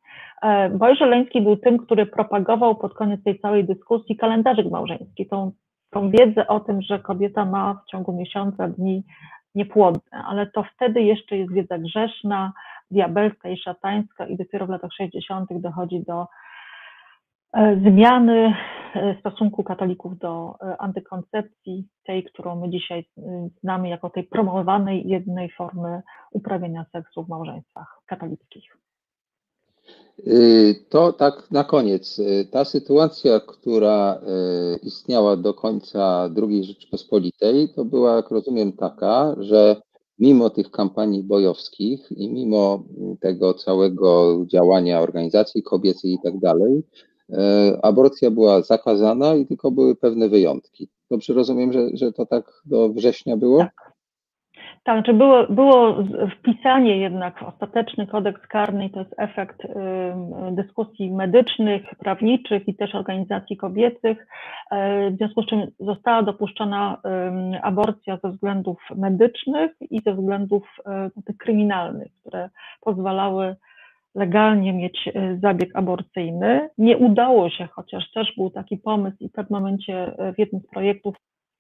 E, 0.43 0.69
Woj 0.69 0.97
Żeleński 0.97 1.41
był 1.41 1.57
tym, 1.57 1.79
który 1.79 2.07
propagował 2.07 2.77
pod 2.77 2.95
koniec 2.95 3.23
tej 3.25 3.41
całej 3.41 3.65
dyskusji 3.65 4.17
kalendarzyk 4.17 4.71
małżeński, 4.71 5.27
tą, 5.27 5.53
tą 5.91 6.11
wiedzę 6.11 6.47
o 6.47 6.61
tym, 6.61 6.83
że 6.83 6.99
kobieta 6.99 7.45
ma 7.45 7.75
w 7.75 7.91
ciągu 7.91 8.13
miesiąca 8.13 8.69
dni 8.69 9.03
niepłodne, 9.55 10.25
ale 10.27 10.47
to 10.47 10.65
wtedy 10.75 11.03
jeszcze 11.03 11.37
jest 11.37 11.53
wiedza 11.53 11.79
grzeszna, 11.79 12.53
diabelska 12.91 13.49
i 13.49 13.57
szatańska 13.57 14.27
i 14.27 14.37
dopiero 14.37 14.67
w 14.67 14.71
latach 14.71 14.93
60. 14.93 15.49
dochodzi 15.61 16.01
do 16.07 16.23
e, 16.23 16.27
zmiany 17.83 18.55
stosunku 19.21 19.63
katolików 19.63 20.19
do 20.19 20.55
antykoncepcji, 20.79 21.89
tej, 22.07 22.25
którą 22.25 22.61
my 22.61 22.71
dzisiaj 22.71 23.05
znamy 23.63 23.89
jako 23.89 24.11
tej 24.11 24.25
promowanej 24.25 25.09
jednej 25.09 25.51
formy 25.51 26.03
uprawiania 26.31 26.87
seksu 26.93 27.25
w 27.25 27.29
małżeństwach 27.29 28.01
katolickich. 28.07 28.65
Y, 30.19 30.75
to 30.89 31.13
tak 31.13 31.51
na 31.51 31.65
koniec. 31.65 32.19
Y, 32.19 32.49
ta 32.51 32.65
sytuacja, 32.65 33.41
która 33.41 34.21
istniała 34.83 35.37
do 35.37 35.55
końca 35.55 36.31
II 36.43 36.65
Rzeczypospolitej, 36.65 37.69
to 37.77 37.85
była, 37.85 38.17
jak 38.17 38.31
rozumiem, 38.31 38.73
taka, 38.73 39.35
że 39.39 39.77
mimo 40.19 40.51
tych 40.51 40.71
kampanii 40.71 41.23
bojowskich 41.23 42.13
i 42.13 42.29
mimo 42.29 42.85
tego 43.21 43.55
całego 43.55 44.39
działania 44.47 45.01
organizacji 45.01 45.63
kobiecych 45.63 46.11
i 46.11 46.19
tak 46.25 46.39
dalej, 46.39 46.83
aborcja 47.83 48.31
była 48.31 48.63
zakazana 48.63 49.35
i 49.35 49.47
tylko 49.47 49.71
były 49.71 49.97
pewne 49.97 50.29
wyjątki. 50.29 50.89
Dobrze 51.11 51.35
rozumiem, 51.35 51.73
że, 51.73 51.89
że 51.95 52.13
to 52.13 52.27
tak 52.27 52.45
do 52.65 52.89
września 52.89 53.37
było? 53.37 53.59
Tak. 53.59 53.95
Tak, 54.85 55.17
było, 55.17 55.47
było 55.47 55.97
wpisanie 56.39 56.99
jednak 56.99 57.39
w 57.39 57.43
ostateczny 57.43 58.07
kodeks 58.07 58.47
karny, 58.47 58.91
to 58.91 58.99
jest 58.99 59.15
efekt 59.19 59.63
dyskusji 60.53 61.11
medycznych, 61.11 61.83
prawniczych 61.99 62.69
i 62.69 62.75
też 62.75 62.95
organizacji 62.95 63.57
kobiecych, 63.57 64.27
e, 64.71 65.11
w 65.11 65.17
związku 65.17 65.43
z 65.43 65.47
czym 65.47 65.67
została 65.81 66.23
dopuszczona 66.23 67.03
aborcja 67.63 68.19
ze 68.25 68.31
względów 68.31 68.79
medycznych 68.97 69.71
i 69.81 70.01
ze 70.01 70.15
względów 70.15 70.63
e, 70.87 71.11
tych 71.27 71.37
kryminalnych, 71.37 72.13
które 72.21 72.51
pozwalały 72.81 73.57
legalnie 74.15 74.73
mieć 74.73 75.09
e, 75.09 75.39
zabieg 75.43 75.77
aborcyjny. 75.77 76.71
Nie 76.79 76.99
udało 76.99 77.51
się, 77.51 77.69
chociaż 77.73 78.11
też 78.11 78.33
był 78.37 78.51
taki 78.51 78.77
pomysł 78.77 79.17
i 79.21 79.29
w 79.29 79.33
pewnym 79.33 79.61
momencie 79.61 80.15
w 80.35 80.39
jednym 80.39 80.63
z 80.63 80.67
projektów 80.67 81.15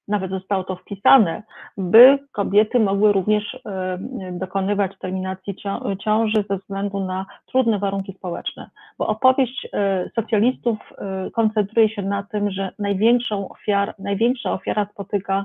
nawet 0.08 0.30
zostało 0.30 0.64
to 0.64 0.76
wpisane, 0.76 1.42
by 1.76 2.18
kobiety 2.32 2.80
mogły 2.80 3.12
również 3.12 3.54
e, 3.54 3.98
dokonywać 4.32 4.92
terminacji 4.98 5.56
ciąży 6.04 6.44
ze 6.50 6.58
względu 6.58 7.00
na 7.00 7.26
trudne 7.46 7.78
warunki 7.78 8.12
społeczne. 8.12 8.70
Bo 8.98 9.06
opowieść 9.06 9.68
e, 9.72 10.10
socjalistów 10.14 10.78
e, 10.98 11.30
koncentruje 11.30 11.88
się 11.88 12.02
na 12.02 12.22
tym, 12.22 12.50
że 12.50 12.70
największą 12.78 13.48
ofiar, 13.48 13.94
największa 13.98 14.52
ofiara 14.52 14.86
spotyka 14.92 15.44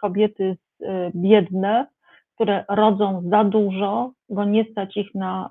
kobiety 0.00 0.56
biedne, 1.14 1.86
które 2.34 2.64
rodzą 2.68 3.22
za 3.30 3.44
dużo, 3.44 4.10
bo 4.28 4.44
nie 4.44 4.64
stać 4.64 4.96
ich 4.96 5.14
na 5.14 5.50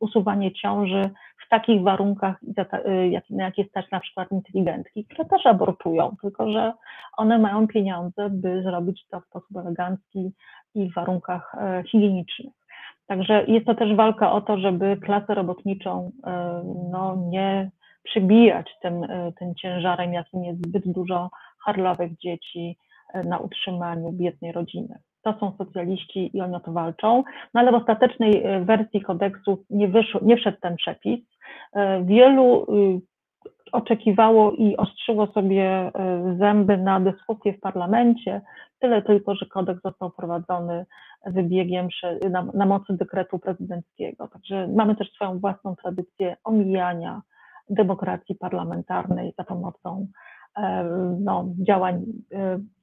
usuwanie 0.00 0.52
ciąży 0.52 1.10
w 1.46 1.48
takich 1.48 1.82
warunkach, 1.82 2.42
y, 2.42 3.22
na 3.30 3.44
jakie 3.44 3.64
stać 3.64 3.90
na 3.90 4.00
przykład 4.00 4.32
inteligentki, 4.32 5.04
które 5.04 5.24
też 5.24 5.46
abortują, 5.46 6.16
tylko 6.20 6.52
że 6.52 6.72
one 7.16 7.38
mają 7.38 7.66
pieniądze, 7.66 8.30
by 8.30 8.62
zrobić 8.62 9.06
to 9.10 9.20
w 9.20 9.26
sposób 9.26 9.56
elegancki 9.56 10.32
i 10.74 10.90
w 10.90 10.94
warunkach 10.94 11.54
e, 11.54 11.82
higienicznych. 11.86 12.52
Także 13.06 13.44
jest 13.44 13.66
to 13.66 13.74
też 13.74 13.94
walka 13.96 14.32
o 14.32 14.40
to, 14.40 14.58
żeby 14.58 14.96
klasę 14.96 15.34
robotniczą 15.34 16.10
e, 16.26 16.62
no, 16.90 17.16
nie 17.16 17.70
przybijać 18.02 18.70
tym, 18.82 19.04
e, 19.04 19.32
tym 19.32 19.54
ciężarem, 19.54 20.12
jakim 20.12 20.44
jest 20.44 20.66
zbyt 20.66 20.92
dużo 20.92 21.30
harlowych 21.64 22.18
dzieci 22.18 22.76
na 23.24 23.38
utrzymaniu 23.38 24.12
biednej 24.12 24.52
rodziny 24.52 24.98
to 25.22 25.34
są 25.40 25.52
socjaliści 25.58 26.36
i 26.36 26.40
oni 26.40 26.54
o 26.54 26.60
to 26.60 26.72
walczą, 26.72 27.24
no 27.54 27.60
ale 27.60 27.72
w 27.72 27.74
ostatecznej 27.74 28.42
wersji 28.64 29.00
kodeksu 29.00 29.64
nie, 29.70 29.88
wyszło, 29.88 30.20
nie 30.24 30.36
wszedł 30.36 30.58
ten 30.60 30.76
przepis. 30.76 31.20
E, 31.72 32.04
wielu 32.04 32.62
y, 32.62 33.00
oczekiwało 33.72 34.52
i 34.52 34.76
ostrzyło 34.76 35.26
sobie 35.26 35.64
e, 35.64 35.90
zęby 36.38 36.76
na 36.76 37.00
dyskusję 37.00 37.52
w 37.52 37.60
parlamencie, 37.60 38.40
tyle 38.78 39.02
tylko, 39.02 39.34
że 39.34 39.46
kodeks 39.46 39.82
został 39.82 40.10
wprowadzony 40.10 40.86
wybiegiem 41.26 41.88
na, 42.30 42.42
na 42.54 42.66
mocy 42.66 42.96
dekretu 42.96 43.38
prezydenckiego. 43.38 44.28
Także 44.28 44.68
mamy 44.68 44.96
też 44.96 45.12
swoją 45.12 45.38
własną 45.38 45.76
tradycję 45.76 46.36
omijania 46.44 47.22
demokracji 47.70 48.34
parlamentarnej 48.34 49.34
za 49.38 49.44
pomocą 49.44 50.06
e, 50.56 50.84
no, 51.20 51.44
działań 51.66 52.04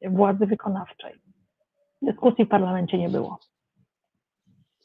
władzy 0.10 0.46
wykonawczej. 0.46 1.29
Dyskusji 2.02 2.46
w 2.46 2.50
parlamencie 2.50 2.98
nie 2.98 3.10
było. 3.10 3.40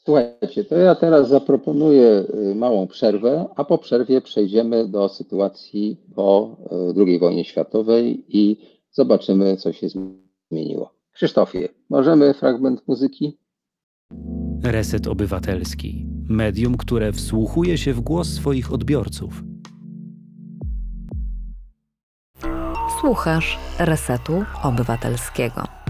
Słuchajcie, 0.05 0.63
to 0.63 0.77
ja 0.77 0.95
teraz 0.95 1.29
zaproponuję 1.29 2.23
y, 2.51 2.55
małą 2.55 2.87
przerwę, 2.87 3.45
a 3.55 3.63
po 3.63 3.77
przerwie 3.77 4.21
przejdziemy 4.21 4.87
do 4.87 5.09
sytuacji 5.09 5.97
po 6.15 6.57
y, 6.97 7.05
II 7.05 7.19
wojnie 7.19 7.45
światowej 7.45 8.25
i 8.27 8.57
zobaczymy, 8.91 9.57
co 9.57 9.73
się 9.73 9.87
zmieniło. 10.51 10.93
Krzysztofie, 11.11 11.69
możemy 11.89 12.33
fragment 12.33 12.87
muzyki? 12.87 13.37
Reset 14.63 15.07
Obywatelski. 15.07 16.05
Medium, 16.29 16.77
które 16.77 17.11
wsłuchuje 17.11 17.77
się 17.77 17.93
w 17.93 18.01
głos 18.01 18.27
swoich 18.27 18.73
odbiorców. 18.73 19.43
Słuchasz 23.01 23.59
Resetu 23.79 24.43
Obywatelskiego. 24.63 25.84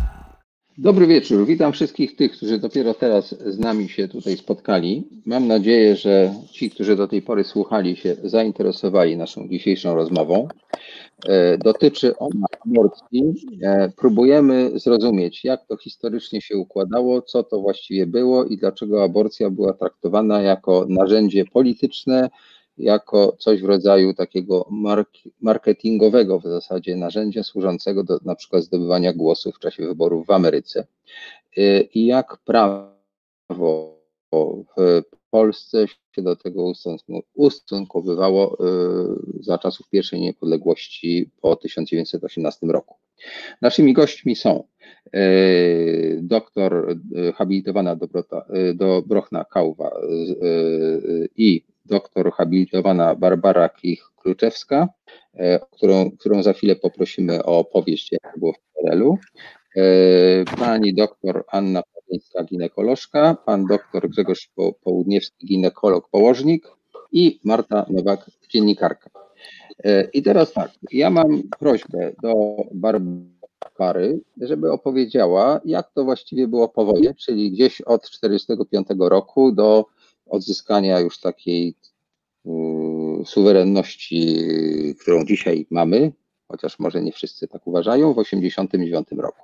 Dobry 0.78 1.08
wieczór. 1.08 1.46
Witam 1.46 1.72
wszystkich 1.74 2.16
tych, 2.16 2.32
którzy 2.32 2.60
dopiero 2.60 2.94
teraz 2.94 3.36
z 3.46 3.60
nami 3.60 3.90
się 3.90 4.08
tutaj 4.08 4.38
spotkali. 4.38 5.08
Mam 5.26 5.48
nadzieję, 5.48 5.96
że 5.96 6.34
ci, 6.52 6.70
którzy 6.70 6.96
do 6.96 7.08
tej 7.08 7.22
pory 7.22 7.44
słuchali 7.44 7.96
się, 7.96 8.16
zainteresowali 8.24 9.18
naszą 9.18 9.48
dzisiejszą 9.48 9.96
rozmową. 9.96 10.48
E, 11.28 11.58
dotyczy 11.58 12.18
ona 12.18 12.46
aborcji. 12.66 13.24
E, 13.64 13.92
próbujemy 13.98 14.72
zrozumieć, 14.80 15.44
jak 15.44 15.66
to 15.66 15.78
historycznie 15.78 16.42
się 16.42 16.58
układało, 16.58 17.22
co 17.22 17.44
to 17.44 17.60
właściwie 17.60 18.08
było 18.08 18.46
i 18.46 18.58
dlaczego 18.58 19.04
aborcja 19.04 19.50
była 19.50 19.74
traktowana 19.74 20.42
jako 20.42 20.86
narzędzie 20.90 21.46
polityczne, 21.46 22.30
jako 22.78 23.36
coś 23.40 23.62
w 23.62 23.66
rodzaju 23.66 24.14
takiego 24.14 24.70
marketingowego 25.42 26.40
w 26.40 26.44
zasadzie 26.44 26.96
narzędzia 26.96 27.44
służącego 27.44 28.04
do 28.04 28.20
na 28.26 28.36
przykład 28.36 28.64
zdobywania 28.64 29.14
głosów 29.14 29.56
w 29.56 29.60
czasie 29.60 29.88
wyborów 29.88 30.28
w 30.28 30.32
Ameryce. 30.32 30.88
Y, 31.58 31.90
I 31.94 32.06
jak 32.06 32.38
prawo 32.38 32.96
w 33.52 35.02
Polsce 35.30 35.88
się 35.88 36.22
do 36.22 36.36
tego 36.36 36.72
ustosunkowywało 37.34 38.58
y, 39.40 39.44
za 39.44 39.58
czasów 39.58 39.90
pierwszej 39.90 40.22
niepodległości 40.22 41.30
po 41.42 41.56
1918 41.56 42.68
roku. 42.68 42.96
Naszymi 43.62 43.94
gośćmi 43.94 44.36
są 44.36 44.64
y, 45.16 46.20
doktor 46.22 46.96
habilitowana 47.36 47.98
Dobrochna 48.76 49.46
Kałwa 49.46 49.92
i 51.36 51.64
doktor 51.86 52.32
habilitowana 52.32 53.16
Barbara 53.16 53.70
Klich-Kluczewska, 53.70 54.88
e, 55.34 55.60
którą, 55.60 56.12
którą 56.12 56.44
za 56.44 56.54
chwilę 56.54 56.76
poprosimy 56.76 57.44
o 57.44 57.60
opowieść, 57.60 58.12
jak 58.12 58.40
było 58.40 58.54
w 58.54 58.60
PRL-u. 58.60 59.18
E, 59.76 60.46
pani 60.58 60.94
doktor 60.94 61.44
Anna 61.48 61.84
Pawlińska, 61.84 62.44
ginekolożka, 62.44 63.38
pan 63.46 63.66
doktor 63.66 64.10
Grzegorz 64.10 64.50
Południewski, 64.84 65.48
ginekolog, 65.48 66.10
położnik 66.10 66.68
i 67.12 67.40
Marta 67.44 67.86
Nowak, 67.90 68.32
dziennikarka. 68.50 69.10
E, 69.84 70.04
I 70.14 70.24
teraz 70.24 70.54
tak, 70.54 70.72
ja 70.92 71.10
mam 71.10 71.44
prośbę 71.60 72.12
do 72.22 72.34
Barbary, 72.74 74.20
żeby 74.42 74.72
opowiedziała, 74.72 75.62
jak 75.66 75.92
to 75.92 76.04
właściwie 76.04 76.48
było 76.48 76.70
po 76.70 76.86
wojnie, 76.86 77.14
czyli 77.14 77.52
gdzieś 77.52 77.82
od 77.82 78.02
1945 78.02 78.88
roku 79.00 79.52
do 79.52 79.86
odzyskania 80.26 81.00
już 81.00 81.20
takiej 81.20 81.76
y, 82.46 82.50
suwerenności, 83.26 84.46
którą 85.02 85.26
dzisiaj 85.26 85.68
mamy, 85.70 86.12
chociaż 86.48 86.80
może 86.80 87.02
nie 87.02 87.12
wszyscy 87.12 87.48
tak 87.48 87.68
uważają, 87.68 88.14
w 88.14 88.18
1989 88.18 89.22
roku. 89.22 89.42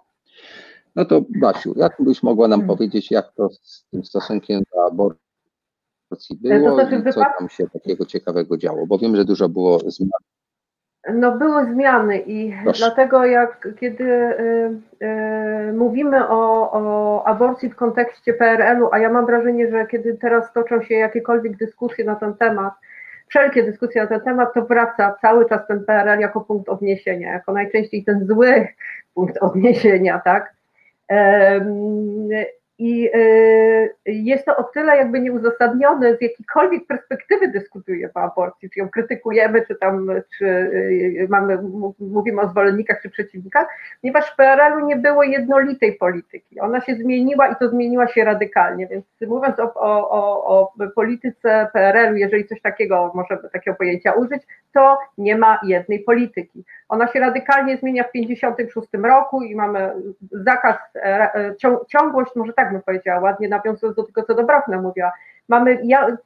No 0.95 1.05
to 1.05 1.21
Basiu, 1.29 1.73
jak 1.77 1.95
byś 1.99 2.23
mogła 2.23 2.47
nam 2.47 2.59
hmm. 2.59 2.77
powiedzieć, 2.77 3.11
jak 3.11 3.33
to 3.33 3.49
z 3.61 3.85
tym 3.91 4.05
stosunkiem 4.05 4.63
do 4.73 4.85
aborcji 4.85 6.35
było 6.35 6.77
to 6.77 7.09
i 7.09 7.13
co 7.13 7.21
tam 7.39 7.49
się 7.49 7.69
takiego 7.69 8.05
ciekawego 8.05 8.57
działo? 8.57 8.87
Bo 8.87 8.97
wiem, 8.97 9.15
że 9.15 9.25
dużo 9.25 9.49
było 9.49 9.79
zmian 9.79 10.09
no 11.09 11.37
były 11.37 11.65
zmiany 11.65 12.17
i 12.17 12.53
Proszę. 12.63 12.79
dlatego 12.79 13.25
jak 13.25 13.67
kiedy 13.79 14.03
y, 14.03 15.05
y, 15.69 15.73
mówimy 15.73 16.27
o, 16.27 16.71
o, 16.71 17.23
aborcji 17.27 17.69
w 17.69 17.75
kontekście 17.75 18.33
PRL-u, 18.33 18.89
a 18.91 18.99
ja 18.99 19.09
mam 19.09 19.25
wrażenie, 19.25 19.71
że 19.71 19.87
kiedy 19.87 20.17
teraz 20.17 20.53
toczą 20.53 20.81
się 20.81 20.95
jakiekolwiek 20.95 21.57
dyskusje 21.57 22.05
na 22.05 22.15
ten 22.15 22.33
temat, 22.33 22.73
wszelkie 23.27 23.63
dyskusje 23.63 24.01
na 24.01 24.07
ten 24.07 24.21
temat, 24.21 24.53
to 24.53 24.65
wraca 24.65 25.15
cały 25.21 25.49
czas 25.49 25.67
ten 25.67 25.85
PRL 25.85 26.19
jako 26.19 26.41
punkt 26.41 26.69
odniesienia, 26.69 27.31
jako 27.31 27.53
najczęściej 27.53 28.03
ten 28.03 28.27
zły 28.27 28.67
punkt 29.13 29.37
odniesienia, 29.37 30.19
tak? 30.19 30.53
I 32.83 33.09
y, 33.15 33.95
jest 34.05 34.45
to 34.45 34.57
o 34.57 34.63
tyle 34.63 34.97
jakby 34.97 35.19
nieuzasadnione, 35.19 36.17
z 36.17 36.21
jakiejkolwiek 36.21 36.87
perspektywy 36.87 37.47
dyskutujemy 37.47 38.13
o 38.15 38.19
aborcji, 38.19 38.69
czy 38.69 38.79
ją 38.79 38.89
krytykujemy, 38.89 39.65
czy 39.67 39.75
tam, 39.75 40.07
czy 40.37 40.45
y, 40.45 41.27
mamy, 41.29 41.57
mówimy 41.99 42.41
o 42.41 42.49
zwolennikach 42.49 43.01
czy 43.01 43.09
przeciwnikach, 43.09 43.67
ponieważ 44.01 44.31
w 44.31 44.35
PRL-u 44.35 44.85
nie 44.85 44.95
było 44.95 45.23
jednolitej 45.23 45.93
polityki. 45.93 46.59
Ona 46.59 46.81
się 46.81 46.95
zmieniła 46.95 47.47
i 47.47 47.55
to 47.55 47.69
zmieniła 47.69 48.07
się 48.07 48.23
radykalnie, 48.23 48.87
więc 48.87 49.05
mówiąc 49.21 49.59
o, 49.59 49.73
o, 49.75 50.45
o 50.45 50.73
polityce 50.95 51.67
PRL-u, 51.73 52.15
jeżeli 52.15 52.47
coś 52.47 52.61
takiego, 52.61 53.11
możemy 53.15 53.49
takiego 53.49 53.77
pojęcia 53.77 54.11
użyć, 54.11 54.41
to 54.73 54.97
nie 55.17 55.37
ma 55.37 55.59
jednej 55.63 55.99
polityki. 55.99 56.63
Ona 56.91 57.07
się 57.07 57.19
radykalnie 57.19 57.77
zmienia 57.77 58.03
w 58.03 58.11
1956 58.11 58.87
roku 59.03 59.41
i 59.41 59.55
mamy 59.55 59.93
zakaz, 60.31 60.77
e, 60.95 61.35
e, 61.35 61.55
ciągłość, 61.87 62.31
może 62.35 62.53
tak 62.53 62.71
bym 62.71 62.81
powiedziała, 62.81 63.19
ładnie 63.19 63.49
nawiązując 63.49 63.95
do 63.95 64.03
tego, 64.03 64.23
co 64.23 64.35
Dobrowna 64.35 64.81
mówiła, 64.81 65.11
mamy 65.47 65.81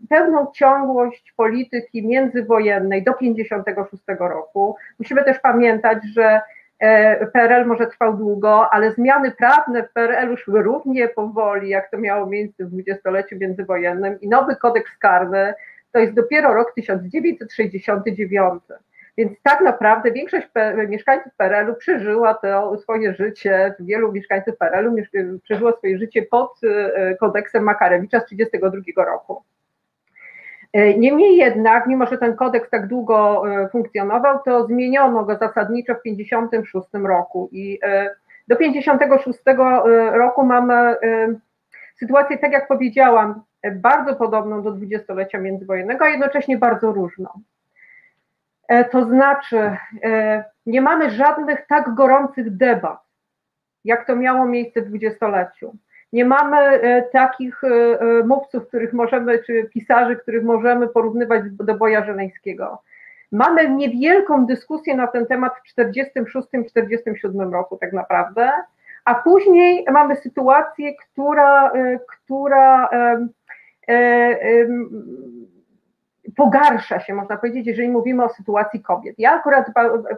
pełną 0.09 0.51
ciągłość 0.53 1.33
polityki 1.37 2.07
międzywojennej 2.07 3.03
do 3.03 3.13
1956 3.13 4.03
roku. 4.19 4.75
Musimy 4.99 5.23
też 5.23 5.39
pamiętać, 5.39 5.97
że 6.13 6.41
e, 6.79 7.27
PRL 7.27 7.65
może 7.65 7.87
trwał 7.87 8.17
długo, 8.17 8.73
ale 8.73 8.91
zmiany 8.91 9.31
prawne 9.31 9.83
w 9.83 9.93
PRL-u 9.93 10.37
szły 10.37 10.61
równie 10.61 11.07
powoli, 11.07 11.69
jak 11.69 11.91
to 11.91 11.97
miało 11.97 12.25
miejsce 12.25 12.65
w 12.65 12.69
dwudziestoleciu 12.69 13.37
międzywojennym 13.37 14.21
i 14.21 14.27
nowy 14.27 14.55
kodeks 14.55 14.97
karny 14.97 15.53
to 15.91 15.99
jest 15.99 16.13
dopiero 16.13 16.53
rok 16.53 16.73
1969. 16.75 18.63
Więc 19.17 19.41
tak 19.43 19.61
naprawdę 19.61 20.11
większość 20.11 20.47
mieszkańców 20.87 21.33
PRL-u 21.37 21.75
przeżyła 21.75 22.33
to 22.33 22.77
swoje 22.77 23.13
życie, 23.13 23.75
wielu 23.79 24.11
mieszkańców 24.11 24.57
PRL-u 24.57 24.95
przeżyło 25.43 25.77
swoje 25.77 25.97
życie 25.97 26.21
pod 26.21 26.59
e, 26.63 27.15
kodeksem 27.15 27.63
Makarewicza 27.63 28.19
z 28.19 28.25
1932 28.25 29.05
roku. 29.05 29.43
E, 30.73 30.97
niemniej 30.97 31.37
jednak, 31.37 31.87
mimo 31.87 32.05
że 32.05 32.17
ten 32.17 32.35
kodeks 32.35 32.69
tak 32.69 32.87
długo 32.87 33.43
e, 33.51 33.69
funkcjonował, 33.69 34.39
to 34.45 34.67
zmieniono 34.67 35.25
go 35.25 35.37
zasadniczo 35.37 35.93
w 35.93 36.01
1956 36.01 36.87
roku 36.93 37.49
i 37.51 37.79
do 38.47 38.55
1956 38.55 39.39
roku 40.13 40.45
mamy 40.45 40.95
sytuację, 41.99 42.37
tak 42.37 42.51
jak 42.51 42.67
powiedziałam, 42.67 43.41
bardzo 43.75 44.15
podobną 44.15 44.61
do 44.61 44.71
dwudziestolecia 44.71 45.39
międzywojennego, 45.39 46.05
a 46.05 46.09
jednocześnie 46.09 46.57
bardzo 46.57 46.91
różną. 46.91 47.29
E, 48.67 48.85
to 48.85 49.05
znaczy, 49.05 49.77
e, 50.03 50.43
nie 50.65 50.81
mamy 50.81 51.09
żadnych 51.09 51.67
tak 51.67 51.93
gorących 51.93 52.57
debat, 52.57 52.99
jak 53.83 54.07
to 54.07 54.15
miało 54.15 54.45
miejsce 54.45 54.81
w 54.81 54.87
dwudziestoleciu. 54.87 55.75
Nie 56.13 56.25
mamy 56.25 56.57
e, 56.57 57.01
takich 57.01 57.61
mówców, 58.25 58.67
których 58.67 58.93
możemy, 58.93 59.43
czy 59.43 59.69
pisarzy, 59.73 60.15
których 60.15 60.43
możemy 60.43 60.87
porównywać 60.87 61.43
do 61.51 61.75
Boja 61.75 62.05
Żeleńskiego. 62.05 62.81
Mamy 63.31 63.69
niewielką 63.69 64.45
dyskusję 64.45 64.95
na 64.95 65.07
ten 65.07 65.25
temat 65.25 65.53
w 65.57 65.79
1946-1947 65.79 67.51
roku, 67.51 67.77
tak 67.77 67.93
naprawdę, 67.93 68.51
a 69.05 69.15
później 69.15 69.85
mamy 69.91 70.15
sytuację, 70.15 70.95
która, 70.95 71.71
która 72.07 72.89
pogarsza 76.35 76.99
się, 76.99 77.13
można 77.13 77.37
powiedzieć, 77.37 77.67
jeżeli 77.67 77.89
mówimy 77.89 78.23
o 78.23 78.29
sytuacji 78.29 78.81
kobiet. 78.81 79.15
Ja 79.17 79.31
akurat 79.31 79.65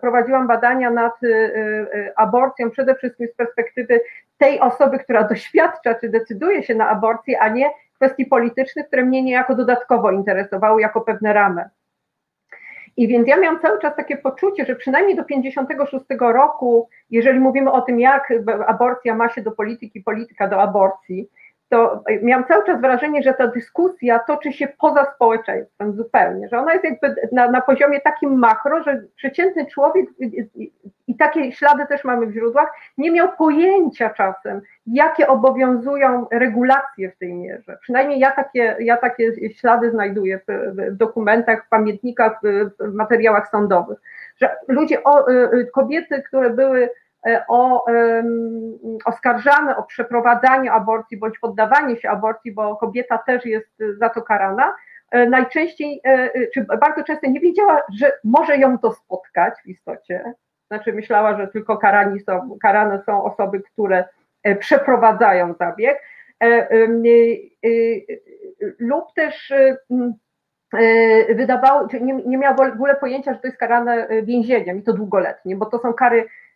prowadziłam 0.02 0.48
badania 0.48 0.90
nad 0.90 1.24
y, 1.24 1.28
y, 1.28 2.14
aborcją 2.16 2.72
przede 2.72 2.96
wszystkim 2.96 3.28
z 3.28 3.36
perspektywy 3.36 4.02
tej 4.38 4.60
osoby, 4.60 5.00
która 5.00 5.24
doświadcza 5.34 5.96
czy 5.96 6.10
decyduje 6.10 6.64
się 6.64 6.76
na 6.76 6.90
aborcję, 6.90 7.40
a 7.40 7.50
nie 7.50 7.70
kwestii 7.96 8.26
politycznych, 8.26 8.88
które 8.88 9.06
mnie 9.06 9.24
niejako 9.24 9.56
dodatkowo 9.56 10.12
interesowały 10.12 10.82
jako 10.82 11.02
pewne 11.02 11.34
ramy. 11.34 11.70
I 12.98 13.08
więc 13.08 13.28
ja 13.28 13.38
miałam 13.38 13.60
cały 13.60 13.80
czas 13.80 13.96
takie 13.96 14.18
poczucie, 14.18 14.66
że 14.66 14.76
przynajmniej 14.76 15.16
do 15.16 15.24
56 15.24 16.06
roku, 16.20 16.90
jeżeli 17.10 17.40
mówimy 17.40 17.72
o 17.72 17.82
tym, 17.82 18.00
jak 18.00 18.34
aborcja 18.68 19.16
ma 19.16 19.30
się 19.30 19.42
do 19.42 19.52
polityki, 19.52 20.02
polityka 20.02 20.48
do 20.48 20.62
aborcji, 20.62 21.30
to 21.70 22.04
miałam 22.22 22.46
cały 22.46 22.66
czas 22.66 22.82
wrażenie, 22.82 23.24
że 23.24 23.34
ta 23.34 23.48
dyskusja 23.48 24.20
toczy 24.20 24.54
się 24.54 24.68
poza 24.80 25.06
społeczeństwem 25.16 25.94
zupełnie, 25.94 26.48
że 26.50 26.60
ona 26.60 26.74
jest 26.74 26.84
jakby 26.84 27.16
na, 27.32 27.52
na 27.52 27.62
poziomie 27.62 28.02
takim 28.02 28.40
makro, 28.40 28.84
że 28.84 29.04
przeciętny 29.16 29.66
człowiek, 29.66 30.06
i, 30.20 30.72
i 31.08 31.16
takie 31.18 31.52
ślady 31.52 31.86
też 31.86 32.04
mamy 32.04 32.26
w 32.26 32.34
źródłach, 32.34 32.74
nie 32.98 33.12
miał 33.12 33.28
pojęcia 33.38 34.10
czasem, 34.10 34.62
jakie 34.88 35.28
obowiązują 35.28 36.26
regulacje 36.32 37.12
w 37.12 37.18
tej 37.18 37.34
mierze. 37.34 37.78
Przynajmniej 37.82 38.20
ja 38.20 38.32
takie, 38.32 38.76
ja 38.80 38.98
takie 38.98 39.50
ślady 39.50 39.92
znajduję 39.92 40.40
w, 40.48 40.76
w 40.76 40.98
dokumentach, 40.98 41.66
w 41.66 41.70
pamiętnikach, 41.70 42.40
w, 42.44 42.70
w 42.80 42.94
materiałach 42.94 43.50
sądowych, 43.50 43.98
że 44.38 44.56
ludzie, 44.68 45.04
o, 45.04 45.32
y, 45.32 45.50
y, 45.54 45.70
kobiety, 45.74 46.24
które 46.24 46.50
były 46.50 46.90
o, 47.48 47.86
oskarżane 49.06 49.78
o 49.78 49.84
przeprowadzanie 49.84 50.72
aborcji 50.72 51.18
bądź 51.18 51.40
poddawanie 51.40 51.98
się 51.98 52.10
aborcji, 52.10 52.52
bo 52.52 52.76
kobieta 52.76 53.18
też 53.18 53.46
jest 53.46 53.84
za 54.00 54.10
to 54.10 54.22
karana, 54.22 54.76
e, 55.12 55.30
najczęściej, 55.30 56.02
e, 56.04 56.48
czy 56.54 56.66
bardzo 56.82 57.04
często 57.04 57.30
nie 57.30 57.40
wiedziała, 57.40 57.82
że 57.94 58.12
może 58.24 58.58
ją 58.58 58.80
to 58.80 58.92
spotkać 58.92 59.54
w 59.66 59.68
istocie. 59.68 60.34
Znaczy 60.68 60.94
myślała, 60.94 61.38
że 61.38 61.48
tylko 61.48 61.78
karani 61.78 62.20
są, 62.20 62.58
karane 62.62 63.04
są 63.06 63.24
osoby, 63.24 63.62
które 63.62 64.06
przeprowadzają 64.60 65.54
zabieg. 65.54 66.02
Lub 68.80 69.14
też 69.16 69.54
wydawało, 71.30 71.88
nie, 72.02 72.14
nie 72.14 72.38
miała 72.38 72.56
w 72.56 72.60
ogóle 72.60 72.96
pojęcia, 72.96 73.34
że 73.34 73.40
to 73.40 73.48
jest 73.48 73.60
karane 73.60 74.08
więzieniem 74.24 74.80
i 74.80 74.84
to 74.84 74.94
długoletnie, 74.94 75.56
bo 75.56 75.66
to 75.66 75.80
są 75.80 75.94
kary 75.94 76.26
E, 76.26 76.47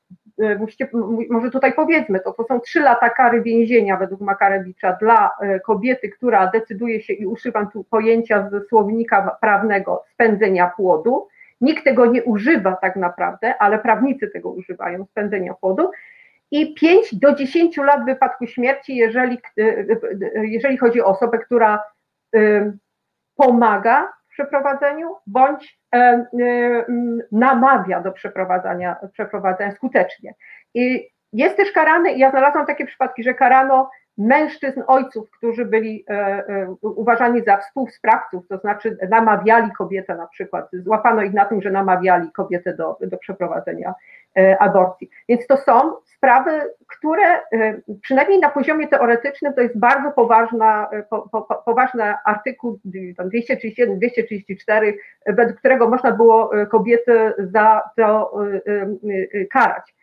musicie, 0.60 0.90
może 1.30 1.52
tutaj 1.52 1.74
powiedzmy 1.74 2.20
to, 2.20 2.34
to 2.34 2.44
są 2.44 2.60
trzy 2.60 2.80
lata 2.80 3.10
kary 3.10 3.42
więzienia 3.42 3.98
według 3.98 4.22
Makarewicza 4.22 4.94
dla 4.94 5.32
e, 5.42 5.60
kobiety, 5.60 6.10
która 6.10 6.48
decyduje 6.48 7.02
się, 7.02 7.14
i 7.14 7.26
używam 7.26 7.72
tu 7.72 7.84
pojęcia 7.84 8.50
ze 8.50 8.62
słownika 8.62 9.38
prawnego, 9.42 10.04
spędzenia 10.14 10.72
płodu. 10.76 11.28
Nikt 11.62 11.84
tego 11.84 12.06
nie 12.06 12.24
używa 12.24 12.76
tak 12.76 12.96
naprawdę, 12.96 13.58
ale 13.60 13.80
prawnicy 13.80 14.28
tego 14.28 14.52
używają, 14.52 15.06
spędzenia 15.06 15.54
płodu. 15.54 15.92
I 16.52 16.74
5 16.74 17.16
do 17.16 17.36
10 17.36 17.78
lat 17.78 18.02
w 18.02 18.06
wypadku 18.06 18.48
śmierci, 18.48 18.96
jeżeli, 18.96 19.38
e, 19.58 19.86
jeżeli 20.48 20.78
chodzi 20.78 21.02
o 21.02 21.06
osobę, 21.06 21.38
która 21.40 21.84
pomaga 23.36 24.14
przeprowadzeniu, 24.32 25.16
bądź 25.28 25.80
e, 25.96 25.98
e, 25.98 26.26
namawia 27.32 28.02
do 28.02 28.12
przeprowadzania, 28.12 28.96
przeprowadzenia 29.14 29.72
skutecznie. 29.72 30.36
I 30.74 31.10
jest 31.34 31.58
też 31.58 31.72
karany, 31.72 32.18
ja 32.18 32.32
znalazłam 32.32 32.66
takie 32.66 32.86
przypadki, 32.86 33.24
że 33.24 33.34
karano 33.34 33.90
mężczyzn, 34.18 34.82
ojców, 34.88 35.32
którzy 35.32 35.66
byli 35.66 36.06
e, 36.10 36.14
e, 36.14 36.76
uważani 36.82 37.44
za 37.44 37.58
współsprawców, 37.58 38.48
to 38.48 38.58
znaczy 38.58 38.98
namawiali 39.10 39.72
kobietę 39.72 40.16
na 40.16 40.28
przykład, 40.28 40.70
złapano 40.74 41.22
ich 41.22 41.34
na 41.34 41.46
tym, 41.46 41.62
że 41.62 41.72
namawiali 41.72 42.32
kobietę 42.32 42.76
do, 42.76 42.98
do 43.02 43.18
przeprowadzenia 43.18 43.94
e, 44.38 44.62
aborcji. 44.62 45.10
Więc 45.30 45.48
to 45.48 45.58
są 45.58 45.94
sprawy, 46.06 46.52
które 46.88 47.42
przynajmniej 48.02 48.40
na 48.40 48.50
poziomie 48.50 48.88
teoretycznym 48.88 49.54
to 49.54 49.62
jest 49.62 49.80
bardzo 49.80 50.12
poważna, 50.12 50.90
po, 51.10 51.30
po, 51.30 51.64
poważny 51.66 52.04
artykuł 52.26 52.80
231, 52.84 54.00
234, 54.00 54.98
według 55.28 55.60
którego 55.60 55.90
można 55.90 56.12
było 56.12 56.52
kobiety 56.72 57.34
za 57.38 57.82
to 57.98 58.34
karać. 59.52 59.96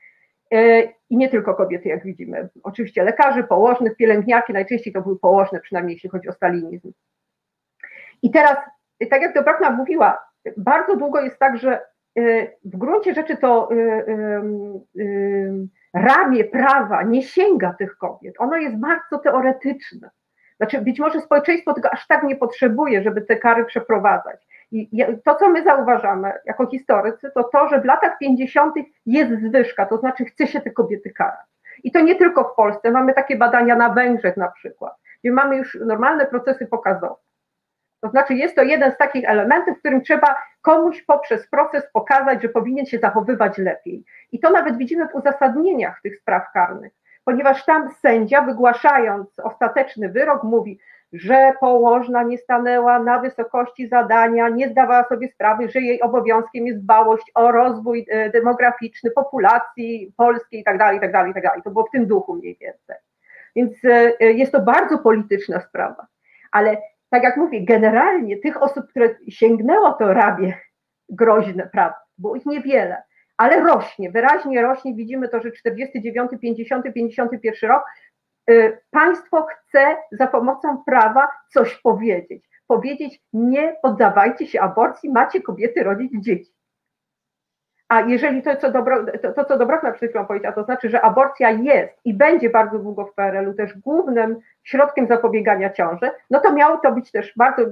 I 1.11 1.17
nie 1.17 1.29
tylko 1.29 1.55
kobiety, 1.55 1.89
jak 1.89 2.05
widzimy. 2.05 2.49
Oczywiście 2.63 3.05
lekarzy, 3.05 3.45
położnych, 3.45 3.97
pielęgniarki, 3.97 4.53
najczęściej 4.53 4.93
to 4.93 5.03
były 5.03 5.19
położne, 5.19 5.61
przynajmniej 5.61 5.95
jeśli 5.95 6.11
chodzi 6.11 6.29
o 6.29 6.33
stalinizm. 6.33 6.93
I 8.23 8.31
teraz, 8.31 8.57
tak 9.11 9.23
jak 9.23 9.35
Dobrowna 9.35 9.71
mówiła, 9.71 10.29
bardzo 10.57 10.97
długo 10.97 11.21
jest 11.21 11.39
tak, 11.39 11.57
że 11.59 11.81
w 12.65 12.77
gruncie 12.77 13.15
rzeczy 13.15 13.37
to 13.37 13.69
ramię 15.95 16.45
prawa 16.45 17.03
nie 17.03 17.23
sięga 17.23 17.75
tych 17.79 17.97
kobiet. 17.97 18.35
Ono 18.39 18.57
jest 18.57 18.77
bardzo 18.77 19.19
teoretyczne. 19.19 20.11
Znaczy, 20.57 20.81
być 20.81 20.99
może 20.99 21.21
społeczeństwo 21.21 21.75
tego 21.75 21.91
aż 21.91 22.07
tak 22.07 22.23
nie 22.23 22.37
potrzebuje, 22.37 23.03
żeby 23.03 23.23
te 23.23 23.37
kary 23.37 23.65
przeprowadzać. 23.65 24.47
I 24.73 25.07
to, 25.25 25.35
co 25.35 25.49
my 25.49 25.65
zauważamy 25.65 26.33
jako 26.45 26.67
historycy, 26.67 27.31
to 27.35 27.45
to, 27.45 27.69
że 27.69 27.81
w 27.81 27.85
latach 27.85 28.19
50. 28.19 28.75
jest 29.07 29.31
zwyżka, 29.33 29.87
to 29.87 29.99
znaczy 29.99 30.25
chce 30.25 30.47
się 30.47 30.61
te 30.61 30.71
kobiety 30.71 31.11
karać. 31.11 31.47
I 31.85 31.93
to 31.93 32.01
nie 32.01 32.17
tylko 32.17 32.45
w 32.45 32.55
Polsce, 32.55 32.91
mamy 32.91 33.15
takie 33.15 33.37
badania 33.37 33.77
na 33.77 33.91
Węgrzech 33.91 34.37
na 34.37 34.49
przykład, 34.49 34.95
gdzie 35.23 35.33
mamy 35.33 35.57
już 35.57 35.79
normalne 35.81 36.27
procesy 36.27 36.67
pokazowe. 36.67 37.15
To 38.01 38.11
znaczy 38.11 38.35
jest 38.35 38.57
to 38.57 38.63
jeden 38.63 38.93
z 38.93 38.97
takich 38.97 39.25
elementów, 39.29 39.77
w 39.77 39.81
którym 39.81 40.03
trzeba 40.03 40.37
komuś 40.63 41.03
poprzez 41.03 41.49
proces 41.49 41.85
pokazać, 41.93 42.43
że 42.43 42.49
powinien 42.49 42.87
się 42.87 42.99
zachowywać 42.99 43.59
lepiej. 43.59 44.05
I 44.33 44.41
to 44.41 44.51
nawet 44.51 44.77
widzimy 44.77 45.09
w 45.09 45.15
uzasadnieniach 45.15 46.01
tych 46.03 46.17
spraw 46.17 46.53
karnych. 46.53 46.93
ponieważ 47.25 47.65
tam 47.65 47.91
sędzia, 47.91 48.43
wygłaszając 48.43 49.39
ostateczny 49.39 50.09
wyrok, 50.09 50.43
mówi, 50.43 50.79
że 51.13 51.53
położna 51.61 52.23
nie 52.23 52.39
stanęła 52.39 52.99
na 52.99 53.19
wysokości 53.19 53.89
zadania, 53.89 54.49
nie 54.49 54.69
zdawała 54.69 55.05
sobie 55.05 55.29
sprawy, 55.29 55.69
że 55.69 55.81
jej 55.81 56.03
obowiązkiem 56.03 56.67
jest 56.67 56.83
dbałość 56.83 57.31
o 57.35 57.53
rozwój 57.53 58.07
e, 58.11 58.31
demograficzny 58.31 59.11
populacji 59.11 60.13
polskiej 60.17 60.61
itd., 60.61 60.91
itd., 60.95 61.25
itd. 61.29 61.51
To 61.65 61.71
było 61.71 61.87
w 61.87 61.91
tym 61.91 62.07
duchu 62.07 62.35
mniej 62.35 62.57
więcej. 62.61 62.97
Więc 63.57 63.85
e, 63.85 64.33
jest 64.33 64.53
to 64.53 64.61
bardzo 64.61 64.99
polityczna 64.99 65.61
sprawa. 65.61 66.07
Ale 66.53 66.77
tak 67.11 67.23
jak 67.23 67.37
mówię, 67.37 67.65
generalnie 67.65 68.37
tych 68.37 68.63
osób, 68.63 68.87
które 68.91 69.15
sięgnęło 69.29 69.93
to 69.93 70.15
ramię 70.15 70.55
groźne, 71.09 71.69
prawda, 71.73 72.01
było 72.19 72.37
ich 72.37 72.47
niewiele, 72.47 73.03
ale 73.37 73.61
rośnie, 73.61 74.11
wyraźnie 74.11 74.63
rośnie. 74.63 74.95
Widzimy 74.95 75.29
to, 75.29 75.41
że 75.41 75.53
49, 75.53 76.31
50, 76.41 76.85
51 76.95 77.71
rok 77.71 77.85
państwo 78.91 79.47
chce 79.47 79.97
za 80.13 80.27
pomocą 80.27 80.83
prawa 80.87 81.29
coś 81.53 81.81
powiedzieć. 81.81 82.49
Powiedzieć, 82.67 83.21
nie 83.33 83.77
poddawajcie 83.83 84.47
się 84.47 84.61
aborcji, 84.61 85.11
macie 85.11 85.43
kobiety 85.43 85.83
rodzić 85.83 86.13
dzieci. 86.25 86.59
A 87.89 88.01
jeżeli 88.01 88.43
to, 88.43 88.57
co, 88.57 88.73
dobro, 88.73 89.05
to, 89.23 89.33
to, 89.33 89.45
co 89.45 89.59
Dobrowna 89.59 89.93
przed 89.93 90.11
chwilą 90.11 90.27
powiedziała, 90.27 90.55
to 90.55 90.65
znaczy, 90.65 90.91
że 90.91 91.01
aborcja 91.01 91.51
jest 91.51 91.95
i 92.05 92.15
będzie 92.15 92.51
bardzo 92.51 92.79
długo 92.79 93.07
w 93.07 93.15
PRL-u 93.15 93.55
też 93.55 93.79
głównym 93.79 94.37
środkiem 94.63 95.07
zapobiegania 95.07 95.71
ciąży, 95.71 96.11
no 96.31 96.41
to 96.41 96.53
miało 96.53 96.77
to 96.77 96.93
być 96.93 97.11
też 97.11 97.33
bardzo, 97.37 97.63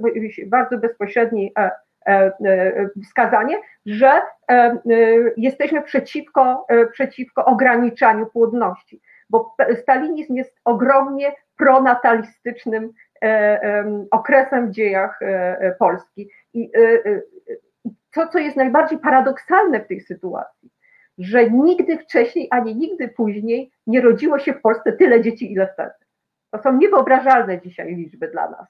bardzo 0.47 0.77
bezpośredni 0.77 1.53
e, 1.59 1.71
e, 2.07 2.11
e, 2.45 2.89
wskazanie, 3.03 3.57
że 3.85 4.21
jesteśmy 5.37 5.81
przeciwko, 5.81 6.67
przeciwko 6.91 7.45
ograniczaniu 7.45 8.25
płodności, 8.25 9.01
bo 9.29 9.55
stalinizm 9.81 10.35
jest 10.35 10.55
ogromnie 10.65 11.33
pronatalistycznym 11.57 12.93
okresem 14.11 14.67
w 14.67 14.71
dziejach 14.71 15.19
Polski. 15.79 16.29
I 16.53 16.71
to, 18.13 18.27
co 18.27 18.39
jest 18.39 18.57
najbardziej 18.57 18.99
paradoksalne 18.99 19.79
w 19.79 19.87
tej 19.87 20.01
sytuacji, 20.01 20.69
że 21.17 21.49
nigdy 21.49 21.97
wcześniej 21.97 22.47
ani 22.51 22.75
nigdy 22.75 23.07
później 23.07 23.71
nie 23.87 24.01
rodziło 24.01 24.39
się 24.39 24.53
w 24.53 24.61
Polsce 24.61 24.91
tyle 24.93 25.21
dzieci, 25.21 25.53
ile 25.53 25.67
wtedy. 25.73 25.91
To 26.51 26.61
są 26.61 26.77
niewyobrażalne 26.77 27.61
dzisiaj 27.61 27.95
liczby 27.95 28.27
dla 28.27 28.49
nas. 28.49 28.67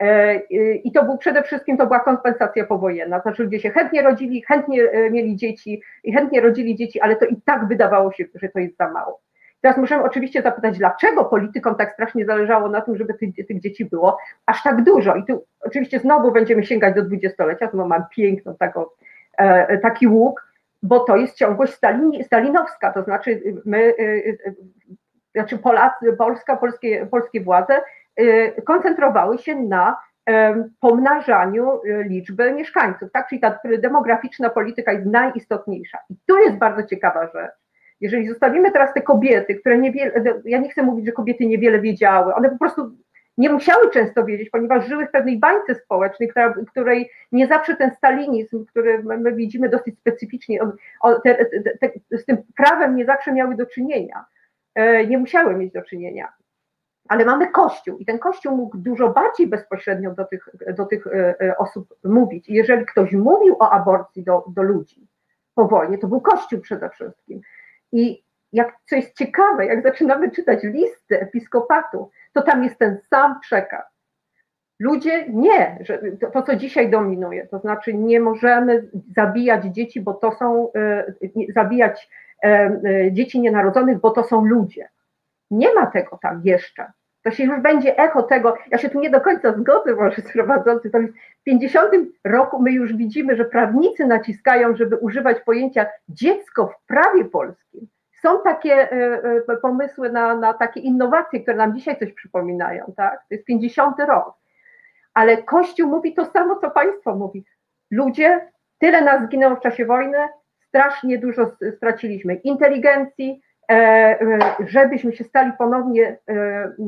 E, 0.00 0.36
I 0.74 0.92
to 0.92 1.04
był 1.04 1.18
przede 1.18 1.42
wszystkim, 1.42 1.76
to 1.76 1.86
była 1.86 2.00
kompensacja 2.00 2.66
powojenna, 2.66 3.20
znaczy 3.20 3.42
ludzie 3.42 3.60
się 3.60 3.70
chętnie 3.70 4.02
rodzili, 4.02 4.42
chętnie 4.42 4.82
e, 4.82 5.10
mieli 5.10 5.36
dzieci 5.36 5.82
i 6.04 6.12
chętnie 6.12 6.40
rodzili 6.40 6.76
dzieci, 6.76 7.00
ale 7.00 7.16
to 7.16 7.24
i 7.24 7.36
tak 7.44 7.68
wydawało 7.68 8.12
się, 8.12 8.24
że 8.34 8.48
to 8.48 8.58
jest 8.58 8.76
za 8.76 8.90
mało. 8.90 9.20
Teraz 9.64 9.78
możemy 9.78 10.04
oczywiście 10.04 10.42
zapytać, 10.42 10.78
dlaczego 10.78 11.24
politykom 11.24 11.74
tak 11.74 11.92
strasznie 11.92 12.26
zależało 12.26 12.68
na 12.68 12.80
tym, 12.80 12.96
żeby 12.96 13.14
tych, 13.14 13.46
tych 13.48 13.60
dzieci 13.60 13.84
było 13.84 14.18
aż 14.46 14.62
tak 14.62 14.82
dużo. 14.82 15.14
I 15.14 15.24
tu 15.24 15.44
oczywiście 15.60 15.98
znowu 15.98 16.32
będziemy 16.32 16.64
sięgać 16.64 16.94
do 16.94 17.02
dwudziestolecia, 17.02 17.68
to 17.68 17.86
mam 17.86 18.04
piękną 18.16 18.56
taką, 18.56 18.84
e, 19.38 19.78
taki 19.78 20.06
łuk, 20.06 20.48
bo 20.82 21.00
to 21.00 21.16
jest 21.16 21.36
ciągłość 21.36 21.72
Stalin, 21.72 22.24
stalinowska, 22.24 22.92
to 22.92 23.02
znaczy 23.02 23.42
my, 23.64 23.94
e, 23.98 24.02
e, 24.02 24.54
znaczy 25.34 25.58
Polacy, 25.58 26.12
Polska, 26.18 26.56
polskie, 26.56 27.06
polskie 27.06 27.40
władze 27.40 27.80
e, 28.16 28.62
koncentrowały 28.62 29.38
się 29.38 29.56
na 29.56 29.96
e, 30.28 30.64
pomnażaniu 30.80 31.70
e, 31.72 32.02
liczby 32.02 32.52
mieszkańców, 32.52 33.12
tak? 33.12 33.28
Czyli 33.28 33.40
ta 33.40 33.58
demograficzna 33.78 34.50
polityka 34.50 34.92
jest 34.92 35.06
najistotniejsza. 35.06 35.98
I 36.10 36.14
tu 36.26 36.38
jest 36.38 36.56
bardzo 36.56 36.82
ciekawa 36.82 37.26
rzecz 37.26 37.63
jeżeli 38.04 38.28
zostawimy 38.28 38.72
teraz 38.72 38.94
te 38.94 39.02
kobiety, 39.02 39.54
które 39.54 39.78
niewiele, 39.78 40.12
ja 40.44 40.58
nie 40.58 40.68
chcę 40.68 40.82
mówić, 40.82 41.06
że 41.06 41.12
kobiety 41.12 41.46
niewiele 41.46 41.80
wiedziały, 41.80 42.34
one 42.34 42.50
po 42.50 42.58
prostu 42.58 42.92
nie 43.38 43.50
musiały 43.50 43.90
często 43.90 44.24
wiedzieć, 44.24 44.50
ponieważ 44.50 44.88
żyły 44.88 45.06
w 45.06 45.10
pewnej 45.10 45.38
bańce 45.38 45.74
społecznej, 45.74 46.28
która, 46.28 46.54
której 46.70 47.10
nie 47.32 47.46
zawsze 47.46 47.76
ten 47.76 47.90
stalinizm, 47.94 48.64
który 48.66 49.02
my 49.02 49.32
widzimy 49.32 49.68
dosyć 49.68 49.98
specyficznie, 49.98 50.62
on, 50.62 50.72
on, 51.00 51.14
te, 51.24 51.44
te, 51.80 51.88
te, 51.88 52.18
z 52.18 52.24
tym 52.24 52.38
prawem 52.56 52.96
nie 52.96 53.04
zawsze 53.04 53.32
miały 53.32 53.56
do 53.56 53.66
czynienia, 53.66 54.24
e, 54.74 55.06
nie 55.06 55.18
musiały 55.18 55.54
mieć 55.54 55.72
do 55.72 55.82
czynienia. 55.82 56.32
Ale 57.08 57.24
mamy 57.24 57.48
Kościół 57.48 57.98
i 57.98 58.04
ten 58.04 58.18
Kościół 58.18 58.56
mógł 58.56 58.78
dużo 58.78 59.08
bardziej 59.08 59.46
bezpośrednio 59.46 60.14
do 60.14 60.24
tych, 60.24 60.48
do 60.76 60.84
tych 60.84 61.06
e, 61.06 61.34
e, 61.40 61.56
osób 61.56 61.94
mówić. 62.04 62.48
I 62.48 62.54
jeżeli 62.54 62.86
ktoś 62.86 63.12
mówił 63.12 63.56
o 63.58 63.70
aborcji 63.70 64.24
do, 64.24 64.44
do 64.48 64.62
ludzi 64.62 65.08
po 65.54 65.68
wojnie, 65.68 65.98
to 65.98 66.08
był 66.08 66.20
Kościół 66.20 66.60
przede 66.60 66.90
wszystkim. 66.90 67.40
I 67.94 68.24
jak 68.52 68.76
co 68.88 68.96
jest 68.96 69.16
ciekawe, 69.16 69.66
jak 69.66 69.82
zaczynamy 69.82 70.30
czytać 70.30 70.62
listy 70.62 71.20
episkopatu, 71.20 72.10
to 72.32 72.42
tam 72.42 72.64
jest 72.64 72.78
ten 72.78 72.98
sam 73.10 73.40
przekaz. 73.40 73.84
Ludzie 74.80 75.28
nie, 75.28 75.78
że 75.80 75.98
to, 76.20 76.30
to, 76.30 76.42
co 76.42 76.56
dzisiaj 76.56 76.90
dominuje, 76.90 77.46
to 77.46 77.58
znaczy 77.58 77.94
nie 77.94 78.20
możemy 78.20 78.88
zabijać 79.16 79.64
dzieci, 79.64 80.00
bo 80.00 80.14
to 80.14 80.32
są, 80.32 80.72
e, 80.72 81.12
zabijać 81.54 82.08
e, 82.44 82.48
e, 82.48 83.12
dzieci 83.12 83.40
nienarodzonych, 83.40 84.00
bo 84.00 84.10
to 84.10 84.24
są 84.24 84.44
ludzie. 84.44 84.88
Nie 85.50 85.74
ma 85.74 85.86
tego 85.86 86.18
tam 86.22 86.40
jeszcze. 86.44 86.92
To 87.22 87.30
się 87.30 87.44
już 87.44 87.60
będzie 87.60 87.98
echo 87.98 88.22
tego, 88.22 88.56
ja 88.70 88.78
się 88.78 88.90
tu 88.90 89.00
nie 89.00 89.10
do 89.10 89.20
końca 89.20 89.52
zgodzę, 89.52 89.94
może 89.94 90.22
z 90.22 90.32
prowadzący, 90.32 90.90
to 90.90 90.98
50 91.44 91.90
roku 92.24 92.62
my 92.62 92.72
już 92.72 92.96
widzimy, 92.96 93.36
że 93.36 93.44
prawnicy 93.44 94.06
naciskają, 94.06 94.76
żeby 94.76 94.96
używać 94.96 95.40
pojęcia 95.40 95.86
dziecko 96.08 96.66
w 96.66 96.86
prawie 96.86 97.24
polskim. 97.24 97.86
Są 98.22 98.42
takie 98.42 98.92
e, 98.92 99.20
e, 99.48 99.56
pomysły 99.56 100.12
na, 100.12 100.36
na 100.36 100.54
takie 100.54 100.80
innowacje, 100.80 101.40
które 101.40 101.56
nam 101.56 101.76
dzisiaj 101.76 101.98
coś 101.98 102.12
przypominają, 102.12 102.92
tak? 102.96 103.18
To 103.18 103.34
jest 103.34 103.44
50 103.44 104.00
rok. 104.00 104.34
Ale 105.14 105.42
Kościół 105.42 105.88
mówi 105.90 106.14
to 106.14 106.24
samo, 106.24 106.56
co 106.56 106.70
państwo 106.70 107.14
mówi. 107.14 107.44
Ludzie, 107.90 108.48
tyle 108.78 109.02
nas 109.02 109.26
zginęło 109.26 109.56
w 109.56 109.60
czasie 109.60 109.86
wojny, 109.86 110.18
strasznie 110.68 111.18
dużo 111.18 111.56
straciliśmy 111.76 112.34
inteligencji, 112.34 113.42
E, 113.70 114.18
żebyśmy 114.66 115.12
się 115.12 115.24
stali 115.24 115.52
ponownie 115.58 116.18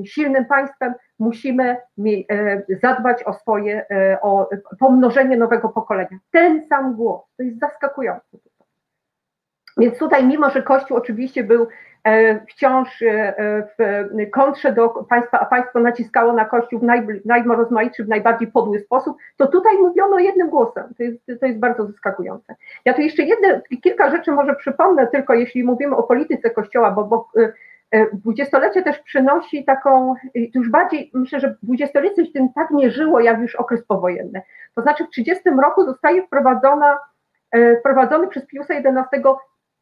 silnym 0.05 0.45
państwem, 0.45 0.95
musimy 1.19 1.77
zadbać 2.83 3.23
o 3.23 3.33
swoje, 3.33 3.87
o 4.23 4.49
pomnożenie 4.79 5.37
nowego 5.37 5.69
pokolenia. 5.69 6.19
Ten 6.31 6.67
sam 6.69 6.95
głos, 6.95 7.21
to 7.37 7.43
jest 7.43 7.59
zaskakujące. 7.59 8.39
Więc 9.79 9.99
tutaj, 9.99 10.27
mimo 10.27 10.51
że 10.51 10.63
Kościół 10.63 10.97
oczywiście 10.97 11.45
był 11.45 11.67
E, 12.07 12.41
wciąż 12.47 13.03
e, 13.03 13.35
w 13.79 14.07
kontrze 14.31 14.73
do 14.73 14.89
państwa, 14.89 15.41
a 15.41 15.47
państwo 15.47 15.81
naciskało 15.81 16.33
na 16.33 16.45
Kościół 16.45 16.81
w 16.81 16.83
najrozmaitszy, 17.25 18.05
w 18.05 18.09
najbardziej 18.09 18.49
podły 18.53 18.81
sposób, 18.81 19.17
to 19.37 19.47
tutaj 19.47 19.79
mówiono 19.79 20.19
jednym 20.19 20.51
głosem. 20.51 20.85
To 20.99 21.03
jest, 21.03 21.19
to 21.41 21.47
jest 21.47 21.59
bardzo 21.59 21.87
zaskakujące. 21.87 22.55
Ja 22.85 22.95
tu 22.95 23.01
jeszcze 23.01 23.23
jedne, 23.23 23.61
kilka 23.83 24.11
rzeczy 24.11 24.33
może 24.33 24.57
przypomnę, 24.57 25.07
tylko 25.07 25.35
jeśli 25.35 25.65
mówimy 25.65 25.97
o 25.97 26.03
polityce 26.03 26.51
Kościoła, 26.51 26.91
bo, 26.91 27.05
bo 27.05 27.29
e, 27.39 27.53
dwudziestolecie 28.13 28.83
też 28.83 28.99
przynosi 28.99 29.65
taką, 29.65 30.15
już 30.55 30.71
bardziej, 30.71 31.11
myślę, 31.15 31.41
że 31.41 31.57
dwudziestolecie 31.63 32.33
tym 32.33 32.53
tak 32.53 32.71
nie 32.71 32.91
żyło, 32.91 33.21
jak 33.21 33.41
już 33.41 33.55
okres 33.55 33.85
powojenny. 33.85 34.43
To 34.75 34.83
znaczy 34.83 35.05
w 35.05 35.11
30 35.11 35.43
roku 35.63 35.85
zostaje 35.85 36.23
wprowadzona, 36.23 36.99
wprowadzony 37.81 38.29
przez 38.29 38.47
Piusa 38.47 38.75
XI 38.75 39.23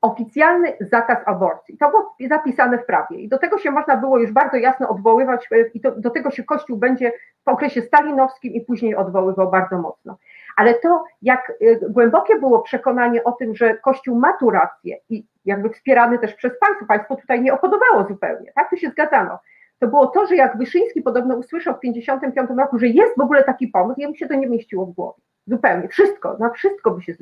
oficjalny 0.04 0.72
zakaz 0.80 1.18
aborcji. 1.26 1.78
To 1.78 1.90
było 1.90 2.14
zapisane 2.28 2.78
w 2.78 2.86
prawie 2.86 3.20
i 3.20 3.28
do 3.28 3.38
tego 3.38 3.58
się 3.58 3.70
można 3.70 3.96
było 3.96 4.18
już 4.18 4.32
bardzo 4.32 4.56
jasno 4.56 4.88
odwoływać 4.88 5.48
e, 5.52 5.68
i 5.74 5.80
do 5.96 6.10
tego 6.10 6.30
się 6.30 6.44
Kościół 6.44 6.76
będzie 6.76 7.12
w 7.44 7.48
okresie 7.48 7.82
stalinowskim 7.82 8.52
i 8.52 8.60
później 8.60 8.96
odwoływał 8.96 9.50
bardzo 9.50 9.78
mocno. 9.78 10.16
Ale 10.56 10.74
to, 10.74 11.04
jak 11.22 11.50
e, 11.50 11.90
głębokie 11.90 12.38
było 12.38 12.62
przekonanie 12.62 13.24
o 13.24 13.32
tym, 13.32 13.54
że 13.54 13.78
Kościół 13.78 14.18
ma 14.18 14.32
tu 14.32 14.50
rację 14.50 14.98
i 15.08 15.26
jakby 15.44 15.70
wspierany 15.70 16.18
też 16.18 16.34
przez 16.34 16.58
państwo, 16.58 16.86
państwo 16.86 17.16
tutaj 17.16 17.42
nie 17.42 17.54
opodobało 17.54 18.04
zupełnie, 18.08 18.52
tak, 18.54 18.70
to 18.70 18.76
się 18.76 18.90
zgadzano. 18.90 19.38
To 19.78 19.86
było 19.88 20.06
to, 20.06 20.26
że 20.26 20.36
jak 20.36 20.58
Wyszyński 20.58 21.02
podobno 21.02 21.36
usłyszał 21.36 21.74
w 21.74 21.80
1955 21.80 22.58
roku, 22.60 22.78
że 22.78 22.86
jest 22.86 23.16
w 23.16 23.20
ogóle 23.20 23.44
taki 23.44 23.68
pomysł, 23.68 24.00
jemu 24.00 24.14
się 24.14 24.28
to 24.28 24.34
nie 24.34 24.46
mieściło 24.46 24.86
w 24.86 24.92
głowie. 24.92 25.22
Zupełnie. 25.46 25.88
Wszystko, 25.88 26.36
na 26.38 26.50
wszystko 26.50 26.90
by 26.90 27.02
się 27.02 27.14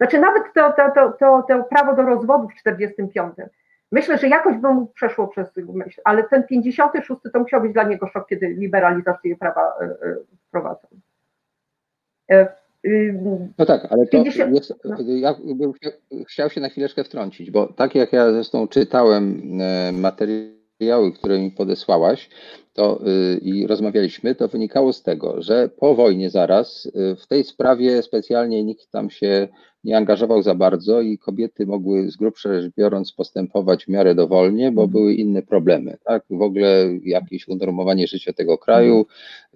znaczy 0.00 0.18
nawet 0.18 0.42
to, 0.54 0.72
to, 0.72 0.90
to, 0.90 1.12
to, 1.12 1.42
to 1.48 1.64
prawo 1.64 1.94
do 1.94 2.02
rozwodu 2.02 2.48
w 2.48 2.54
45. 2.54 3.34
Myślę, 3.92 4.18
że 4.18 4.28
jakoś 4.28 4.56
by 4.56 4.68
mu 4.68 4.86
przeszło 4.86 5.28
przez 5.28 5.56
myśl, 5.56 6.00
ale 6.04 6.22
ten 6.22 6.46
56 6.46 7.20
to 7.32 7.38
musiał 7.38 7.60
być 7.60 7.72
dla 7.72 7.82
niego 7.82 8.06
szok, 8.06 8.28
kiedy 8.28 8.48
liberalizację 8.48 9.36
prawa 9.36 9.72
e, 9.80 10.16
wprowadzą. 10.48 10.88
E, 10.92 11.09
no 13.58 13.66
tak, 13.66 13.86
ale 13.90 14.06
to 14.06 14.10
50, 14.10 14.54
jest, 14.54 14.74
no. 14.84 14.96
ja 15.00 15.34
bym 15.54 15.72
chciał 16.28 16.50
się 16.50 16.60
na 16.60 16.68
chwileczkę 16.68 17.04
wtrącić, 17.04 17.50
bo 17.50 17.72
tak 17.72 17.94
jak 17.94 18.12
ja 18.12 18.32
zresztą 18.32 18.68
czytałem 18.68 19.42
materiał 19.92 20.60
materiały, 20.80 21.12
które 21.12 21.38
mi 21.38 21.50
podesłałaś, 21.50 22.28
to 22.72 23.00
y, 23.34 23.38
i 23.38 23.66
rozmawialiśmy, 23.66 24.34
to 24.34 24.48
wynikało 24.48 24.92
z 24.92 25.02
tego, 25.02 25.42
że 25.42 25.68
po 25.68 25.94
wojnie 25.94 26.30
zaraz 26.30 26.86
y, 26.86 27.16
w 27.16 27.26
tej 27.26 27.44
sprawie 27.44 28.02
specjalnie 28.02 28.64
nikt 28.64 28.90
tam 28.90 29.10
się 29.10 29.48
nie 29.84 29.96
angażował 29.96 30.42
za 30.42 30.54
bardzo 30.54 31.00
i 31.00 31.18
kobiety 31.18 31.66
mogły 31.66 32.10
z 32.10 32.16
grubsza 32.16 32.60
rzecz 32.60 32.74
biorąc 32.76 33.12
postępować 33.12 33.84
w 33.84 33.88
miarę 33.88 34.14
dowolnie, 34.14 34.72
bo 34.72 34.88
były 34.88 35.14
inne 35.14 35.42
problemy. 35.42 35.98
Tak? 36.04 36.24
W 36.30 36.42
ogóle 36.42 36.98
jakieś 37.04 37.48
unormowanie 37.48 38.06
życia 38.06 38.32
tego 38.32 38.58
kraju, 38.58 39.06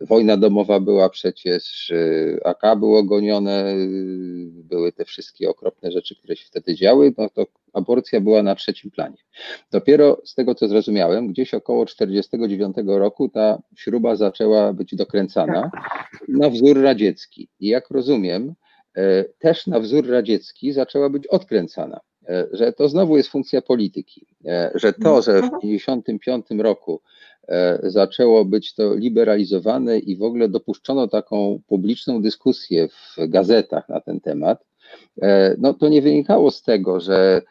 wojna 0.01 0.37
domowa 0.37 0.81
była 0.81 1.09
przecież, 1.09 1.91
y, 1.91 2.41
AK 2.45 2.79
było 2.79 3.03
gonione, 3.03 3.75
y, 3.75 4.51
były 4.53 4.93
te 4.93 5.05
wszystkie 5.05 5.51
okropne 5.51 5.93
rzeczy, 5.93 6.16
które 6.16 6.37
się 6.37 6.47
wtedy 6.47 6.75
działy, 6.75 7.14
no 7.18 7.29
to 7.29 7.47
aborcja 7.72 8.20
była 8.20 8.43
na 8.43 8.55
trzecim 8.55 8.91
planie. 8.91 9.16
Dopiero 9.70 10.20
z 10.25 10.35
tego, 10.35 10.55
co 10.55 10.68
zrozumiałem, 10.68 11.29
gdzieś 11.29 11.55
około 11.55 11.87
49 11.87 12.77
roku 12.87 13.29
ta 13.29 13.62
śruba 13.77 14.16
zaczęła 14.16 14.72
być 14.72 14.95
dokręcana 14.95 15.70
na 16.29 16.51
wzór 16.51 16.83
radziecki. 16.83 17.49
I 17.61 17.68
jak 17.68 17.91
rozumiem, 17.91 18.55
też 19.39 19.67
na 19.67 19.81
wzór 19.81 20.09
radziecki 20.09 20.73
zaczęła 20.73 21.11
być 21.11 21.27
odkręcana. 21.27 22.01
E, 22.29 22.47
że 22.53 22.73
to 22.73 22.89
znowu 22.89 23.17
jest 23.17 23.29
funkcja 23.29 23.63
polityki, 23.63 24.27
e, 24.45 24.71
że 24.75 24.93
to, 24.93 25.23
że 25.23 25.33
w 25.43 25.51
1955 25.61 26.63
roku 26.63 27.01
zaczęło 27.83 28.45
być 28.45 28.75
to 28.75 28.95
liberalizowane 28.95 29.99
i 29.99 30.17
w 30.17 30.23
ogóle 30.23 30.49
dopuszczono 30.49 31.09
taką 31.09 31.61
publiczną 31.67 32.23
dyskusję 32.23 32.89
w 32.89 33.17
gazetach 33.29 33.89
na 33.89 34.01
ten 34.01 34.21
temat, 34.21 34.65
no 35.59 35.75
to 35.75 35.89
nie 35.89 36.03
wynikało 36.03 36.51
z 36.51 36.63
tego, 36.63 37.01
że 37.01 37.43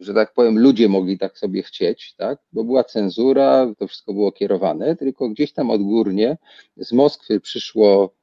że 0.00 0.14
tak 0.14 0.34
powiem, 0.34 0.58
ludzie 0.58 0.88
mogli 0.88 1.18
tak 1.18 1.38
sobie 1.38 1.62
chcieć, 1.62 2.14
tak? 2.16 2.38
bo 2.52 2.64
była 2.64 2.84
cenzura, 2.84 3.72
to 3.78 3.86
wszystko 3.86 4.12
było 4.12 4.32
kierowane, 4.32 4.96
tylko 4.96 5.28
gdzieś 5.28 5.52
tam 5.52 5.70
odgórnie 5.70 6.36
z 6.76 6.92
Moskwy 6.92 7.40
przyszło 7.40 8.14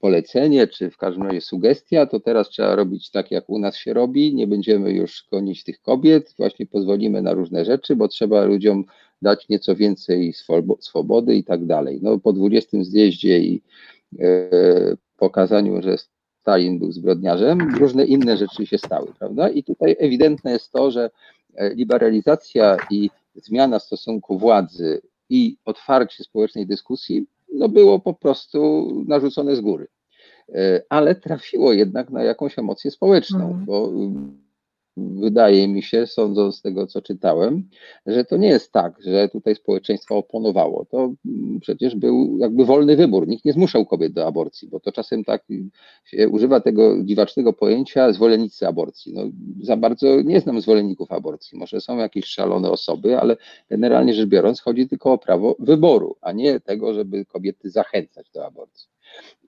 polecenie, 0.00 0.66
czy 0.66 0.90
w 0.90 0.96
każdym 0.96 1.22
razie 1.22 1.40
sugestia, 1.40 2.06
to 2.06 2.20
teraz 2.20 2.48
trzeba 2.48 2.76
robić 2.76 3.10
tak, 3.10 3.30
jak 3.30 3.50
u 3.50 3.58
nas 3.58 3.76
się 3.76 3.92
robi, 3.94 4.34
nie 4.34 4.46
będziemy 4.46 4.92
już 4.92 5.26
gonić 5.32 5.64
tych 5.64 5.80
kobiet, 5.80 6.34
właśnie 6.38 6.66
pozwolimy 6.66 7.22
na 7.22 7.32
różne 7.32 7.64
rzeczy, 7.64 7.96
bo 7.96 8.08
trzeba 8.08 8.44
ludziom 8.44 8.84
dać 9.22 9.48
nieco 9.48 9.76
więcej 9.76 10.32
swobody 10.80 11.34
i 11.36 11.44
tak 11.44 11.66
dalej. 11.66 11.98
No, 12.02 12.18
po 12.18 12.32
20 12.32 12.84
zjeździe 12.84 13.40
i 13.40 13.62
e, 14.20 14.50
pokazaniu, 15.16 15.82
że 15.82 15.96
Stalin 16.40 16.78
był 16.78 16.92
zbrodniarzem, 16.92 17.74
różne 17.78 18.04
inne 18.04 18.36
rzeczy 18.36 18.66
się 18.66 18.78
stały, 18.78 19.12
prawda? 19.18 19.48
I 19.48 19.62
tutaj 19.62 19.96
ewidentne 19.98 20.52
jest 20.52 20.72
to, 20.72 20.90
że 20.90 21.10
e, 21.54 21.74
liberalizacja 21.74 22.76
i 22.90 23.10
zmiana 23.34 23.78
stosunku 23.78 24.38
władzy 24.38 25.00
i 25.30 25.56
otwarcie 25.64 26.24
społecznej 26.24 26.66
dyskusji 26.66 27.26
no 27.54 27.68
było 27.68 28.00
po 28.00 28.14
prostu 28.14 28.88
narzucone 29.08 29.56
z 29.56 29.60
góry. 29.60 29.86
E, 30.54 30.82
ale 30.88 31.14
trafiło 31.14 31.72
jednak 31.72 32.10
na 32.10 32.22
jakąś 32.22 32.58
emocję 32.58 32.90
społeczną, 32.90 33.46
mhm. 33.46 33.64
bo 33.64 33.90
wydaje 35.20 35.68
mi 35.68 35.82
się, 35.82 36.06
sądząc 36.06 36.56
z 36.56 36.62
tego, 36.62 36.86
co 36.86 37.02
czytałem, 37.02 37.68
że 38.06 38.24
to 38.24 38.36
nie 38.36 38.48
jest 38.48 38.72
tak, 38.72 39.02
że 39.02 39.28
tutaj 39.28 39.54
społeczeństwo 39.54 40.16
oponowało. 40.16 40.84
To 40.84 41.12
przecież 41.60 41.96
był 41.96 42.38
jakby 42.38 42.64
wolny 42.64 42.96
wybór. 42.96 43.28
Nikt 43.28 43.44
nie 43.44 43.52
zmuszał 43.52 43.86
kobiet 43.86 44.12
do 44.12 44.26
aborcji, 44.26 44.68
bo 44.68 44.80
to 44.80 44.92
czasem 44.92 45.24
tak 45.24 45.44
się 46.04 46.28
używa 46.28 46.60
tego 46.60 47.04
dziwacznego 47.04 47.52
pojęcia 47.52 48.12
zwolennicy 48.12 48.66
aborcji. 48.66 49.12
No, 49.14 49.22
za 49.62 49.76
bardzo 49.76 50.22
nie 50.22 50.40
znam 50.40 50.60
zwolenników 50.60 51.12
aborcji. 51.12 51.58
Może 51.58 51.80
są 51.80 51.96
jakieś 51.96 52.24
szalone 52.24 52.70
osoby, 52.70 53.18
ale 53.18 53.36
generalnie 53.70 54.14
rzecz 54.14 54.28
biorąc 54.28 54.60
chodzi 54.60 54.88
tylko 54.88 55.12
o 55.12 55.18
prawo 55.18 55.56
wyboru, 55.58 56.16
a 56.20 56.32
nie 56.32 56.60
tego, 56.60 56.94
żeby 56.94 57.24
kobiety 57.24 57.70
zachęcać 57.70 58.30
do 58.30 58.46
aborcji. 58.46 58.97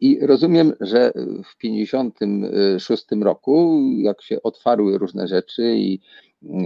I 0.01 0.27
rozumiem, 0.27 0.73
że 0.81 1.13
w 1.45 1.57
1956 1.57 3.07
roku, 3.23 3.81
jak 3.97 4.23
się 4.23 4.43
otwarły 4.43 4.99
różne 4.99 5.29
rzeczy 5.29 5.75
i 5.77 6.01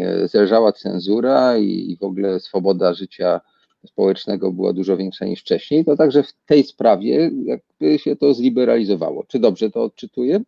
e, 0.00 0.28
zelżała 0.28 0.72
cenzura 0.72 1.56
i 1.58 1.96
w 2.00 2.04
ogóle 2.04 2.40
swoboda 2.40 2.94
życia 2.94 3.40
społecznego 3.86 4.52
była 4.52 4.72
dużo 4.72 4.96
większa 4.96 5.24
niż 5.24 5.40
wcześniej, 5.40 5.84
to 5.84 5.96
także 5.96 6.22
w 6.22 6.32
tej 6.46 6.64
sprawie 6.64 7.30
jakby 7.44 7.98
się 7.98 8.16
to 8.16 8.34
zliberalizowało. 8.34 9.24
Czy 9.28 9.38
dobrze 9.38 9.70
to 9.70 9.82
odczytuję? 9.82 10.40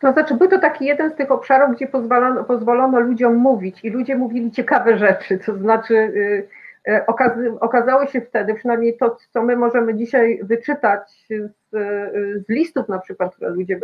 To 0.00 0.12
znaczy, 0.12 0.34
był 0.34 0.48
to 0.48 0.58
taki 0.58 0.84
jeden 0.84 1.12
z 1.12 1.14
tych 1.14 1.30
obszarów, 1.30 1.76
gdzie 1.76 1.86
pozwolono, 1.86 2.44
pozwolono 2.44 3.00
ludziom 3.00 3.36
mówić 3.36 3.76
i 3.84 3.90
ludzie 3.90 4.16
mówili 4.16 4.50
ciekawe 4.50 4.98
rzeczy, 4.98 5.38
to 5.46 5.58
znaczy 5.58 5.94
y, 5.94 6.48
E, 6.48 6.57
okazało 7.60 8.06
się 8.06 8.20
wtedy, 8.20 8.54
przynajmniej 8.54 8.96
to, 8.96 9.16
co 9.30 9.42
my 9.42 9.56
możemy 9.56 9.94
dzisiaj 9.94 10.40
wyczytać 10.42 11.26
z, 11.30 11.52
z, 11.72 12.48
listów 12.48 12.88
na 12.88 12.98
przykład, 12.98 13.34
które 13.34 13.50
ludzie 13.50 13.74
e, 13.74 13.78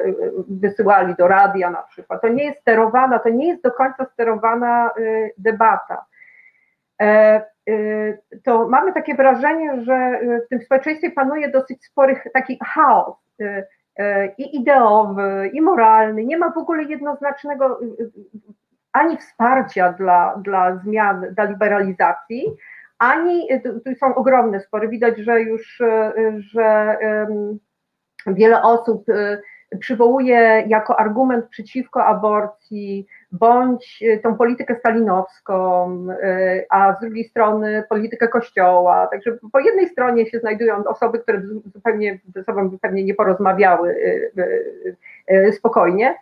wysyłali 0.48 1.14
do 1.14 1.28
radia 1.28 1.70
na 1.70 1.82
przykład, 1.82 2.22
to 2.22 2.28
nie 2.28 2.44
jest 2.44 2.60
sterowana, 2.60 3.18
to 3.18 3.28
nie 3.28 3.48
jest 3.48 3.62
do 3.62 3.70
końca 3.70 4.06
sterowana 4.12 4.86
e, 4.88 4.90
debata. 5.38 6.04
To 8.44 8.68
mamy 8.68 8.92
takie 8.92 9.14
wrażenie, 9.14 9.84
że 9.84 10.20
w 10.46 10.48
tym 10.48 10.60
społeczeństwie 10.60 11.10
panuje 11.10 11.48
dosyć 11.48 11.84
spory 11.84 12.20
taki 12.32 12.58
chaos 12.64 13.16
i 14.38 14.56
ideowy, 14.56 15.50
i 15.52 15.60
moralny. 15.60 16.24
Nie 16.24 16.38
ma 16.38 16.50
w 16.50 16.58
ogóle 16.58 16.82
jednoznacznego 16.82 17.80
ani 18.92 19.16
wsparcia 19.16 19.92
dla, 19.92 20.36
dla 20.36 20.76
zmian, 20.76 21.26
dla 21.34 21.44
liberalizacji, 21.44 22.44
ani, 22.98 23.52
y, 23.52 23.96
są 23.96 24.14
ogromne 24.14 24.60
spory, 24.60 24.88
widać, 24.88 25.18
że 25.18 25.40
już, 25.40 25.80
y, 25.80 26.12
że 26.38 26.96
wiele 28.26 28.62
osób 28.62 29.08
y, 29.08 29.40
przywołuje 29.78 30.64
jako 30.68 31.00
argument 31.00 31.48
przeciwko 31.48 32.04
aborcji 32.04 33.06
bądź 33.32 34.04
tą 34.22 34.36
politykę 34.36 34.76
stalinowską, 34.78 35.88
a 36.70 36.94
z 36.96 37.00
drugiej 37.00 37.24
strony 37.24 37.84
politykę 37.88 38.28
kościoła. 38.28 39.06
Także 39.06 39.38
po 39.52 39.60
jednej 39.60 39.88
stronie 39.88 40.26
się 40.26 40.40
znajdują 40.40 40.84
osoby, 40.84 41.18
które 41.18 41.42
zupełnie 41.74 42.18
ze 42.34 42.44
sobą 42.44 42.68
zupełnie 42.68 43.04
nie 43.04 43.14
porozmawiały 43.14 43.96
spokojnie, 45.52 46.14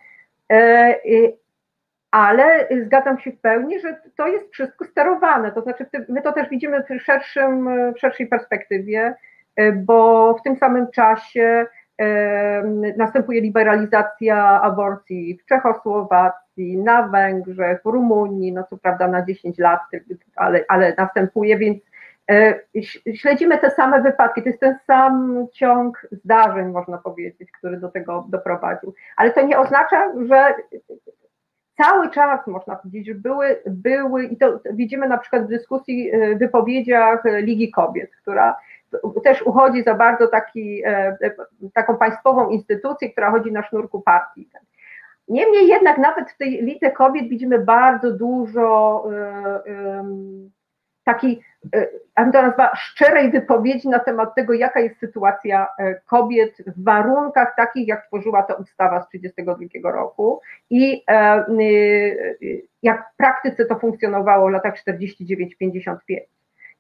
ale 2.13 2.69
zgadzam 2.85 3.19
się 3.19 3.33
w 3.33 3.41
pełni, 3.41 3.81
że 3.81 4.01
to 4.17 4.27
jest 4.27 4.53
wszystko 4.53 4.85
sterowane. 4.85 5.53
To 5.53 5.61
znaczy, 5.61 5.87
my 6.09 6.23
to 6.23 6.33
też 6.33 6.49
widzimy 6.49 6.85
w, 6.85 7.03
szerszym, 7.03 7.69
w 7.95 7.99
szerszej 7.99 8.27
perspektywie, 8.27 9.15
e, 9.57 9.73
bo 9.73 10.35
w 10.35 10.43
tym 10.43 10.57
samym 10.57 10.91
czasie 10.91 11.67
e, 12.01 12.63
następuje 12.97 13.41
liberalizacja 13.41 14.61
aborcji 14.63 15.39
w 15.39 15.47
Czechosłowacji, 15.47 16.43
na 16.79 17.09
Węgrzech, 17.09 17.83
w 17.83 17.87
Rumunii, 17.87 18.53
no 18.53 18.65
co 18.71 18.77
prawda 18.77 19.09
na 19.09 19.27
10 19.27 19.59
lat, 19.59 19.81
ale, 20.37 20.65
ale 20.69 20.95
następuje, 20.99 21.59
więc 21.59 21.79
e, 22.31 22.61
śledzimy 23.15 23.59
te 23.59 23.71
same 23.71 24.03
wypadki, 24.03 24.43
to 24.43 24.49
jest 24.49 24.61
ten 24.61 24.79
sam 24.87 25.47
ciąg 25.53 26.07
zdarzeń, 26.11 26.69
można 26.69 26.99
powiedzieć, 26.99 27.53
który 27.53 27.77
do 27.77 27.89
tego 27.89 28.27
doprowadził. 28.29 28.95
Ale 29.17 29.31
to 29.31 29.43
nie 29.47 29.59
oznacza, 29.59 30.13
że 30.29 30.55
cały 31.83 32.11
czas 32.11 32.47
można 32.47 32.77
powiedzieć, 32.77 33.07
że 33.07 33.15
były, 33.15 33.63
były 33.67 34.25
i 34.25 34.37
to 34.37 34.61
widzimy 34.73 35.09
na 35.09 35.19
przykład 35.19 35.45
w 35.45 35.49
dyskusji, 35.49 36.11
e, 36.13 36.37
wypowiedziach 36.37 37.23
Ligi 37.25 37.71
Kobiet, 37.71 38.11
która 38.23 38.57
też 39.25 39.43
uchodzi 39.43 39.83
za 39.83 39.95
bardzo 39.95 40.29
taki, 40.29 40.83
e, 40.85 41.17
taką 41.75 41.97
państwową 41.97 42.49
instytucję, 42.49 43.11
która 43.11 43.31
chodzi 43.31 43.53
na 43.53 43.63
sznurku 43.63 44.01
partii. 44.01 44.49
Niemniej 45.29 45.69
jednak 45.69 45.99
nawet 45.99 46.31
w 46.31 46.37
tej 46.37 46.63
Lidze 46.63 46.91
Kobiet 46.91 47.29
widzimy 47.29 47.59
bardzo 47.59 48.13
dużo 48.13 49.05
e, 49.13 50.05
takiej 51.05 51.43
E, 51.75 51.89
ja 52.17 52.25
bym 52.25 52.33
to 52.33 52.43
nazwała 52.43 52.77
szczerej 52.77 53.31
wypowiedzi 53.31 53.89
na 53.89 53.99
temat 53.99 54.35
tego, 54.35 54.53
jaka 54.53 54.81
jest 54.81 54.99
sytuacja 54.99 55.69
e, 55.79 55.95
kobiet 55.95 56.57
w 56.67 56.85
warunkach 56.85 57.57
takich, 57.57 57.89
jak 57.89 58.07
tworzyła 58.07 58.43
ta 58.43 58.55
ustawa 58.55 59.03
z 59.03 59.09
1932 59.09 59.93
roku 59.93 60.41
i 60.71 61.05
e, 61.09 61.45
jak 62.83 63.11
w 63.13 63.17
praktyce 63.17 63.65
to 63.65 63.79
funkcjonowało 63.79 64.49
w 64.49 64.53
latach 64.53 64.75
49-55. 64.75 65.97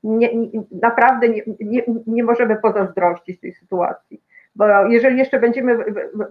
Nie, 0.04 0.30
naprawdę 0.70 1.28
nie, 1.28 1.42
nie, 1.60 1.82
nie 2.06 2.24
możemy 2.24 2.56
pozazdrościć 2.56 3.40
tej 3.40 3.52
sytuacji. 3.52 4.22
Bo 4.56 4.86
jeżeli 4.86 5.18
jeszcze 5.18 5.40
będziemy, 5.40 5.78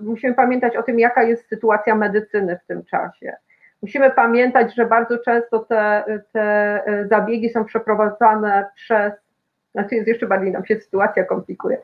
musimy 0.02 0.34
pamiętać 0.34 0.76
o 0.76 0.84
tym, 0.84 1.00
jaka 1.00 1.24
jest 1.24 1.50
sytuacja 1.50 1.96
medycyny 1.96 2.60
w 2.64 2.68
tym 2.68 2.84
czasie 2.84 3.36
Musimy 3.82 4.12
pamiętać, 4.12 4.76
że 4.76 4.86
bardzo 4.86 5.18
często 5.18 5.60
te, 5.60 6.04
te 6.32 6.42
e, 6.42 7.08
zabiegi 7.08 7.50
są 7.50 7.66
przeprowadzane 7.66 8.70
przez, 8.76 9.14
znaczy 9.72 9.96
jest 9.96 10.08
jeszcze 10.08 10.28
bardziej 10.28 10.52
nam 10.52 10.66
się 10.66 10.76
sytuacja 10.76 11.26
komplikuje, 11.26 11.78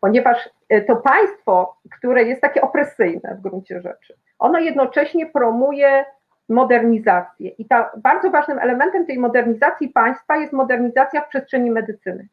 ponieważ 0.00 0.50
e, 0.68 0.80
to 0.80 0.96
państwo, 0.96 1.76
które 1.98 2.22
jest 2.22 2.40
takie 2.40 2.60
opresyjne 2.60 3.34
w 3.38 3.40
gruncie 3.40 3.80
rzeczy, 3.80 4.14
ono 4.38 4.58
jednocześnie 4.58 5.26
promuje 5.26 6.04
modernizację. 6.48 7.48
I 7.48 7.66
ta, 7.66 7.90
bardzo 7.96 8.30
ważnym 8.30 8.58
elementem 8.58 9.06
tej 9.06 9.18
modernizacji 9.18 9.88
państwa 9.88 10.36
jest 10.36 10.52
modernizacja 10.52 11.20
w 11.20 11.28
przestrzeni 11.28 11.70
medycyny. 11.70 12.28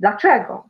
Dlaczego? 0.00 0.68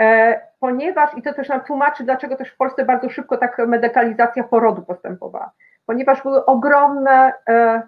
E, 0.00 0.40
ponieważ, 0.60 1.10
i 1.16 1.22
to 1.22 1.34
też 1.34 1.48
nam 1.48 1.60
tłumaczy, 1.60 2.04
dlaczego 2.04 2.36
też 2.36 2.50
w 2.50 2.56
Polsce 2.56 2.84
bardzo 2.84 3.08
szybko 3.10 3.36
tak 3.36 3.58
medykalizacja 3.58 4.44
porodu 4.44 4.82
postępowała, 4.82 5.52
ponieważ 5.92 6.22
były 6.22 6.44
ogromne 6.44 7.32
e, 7.48 7.82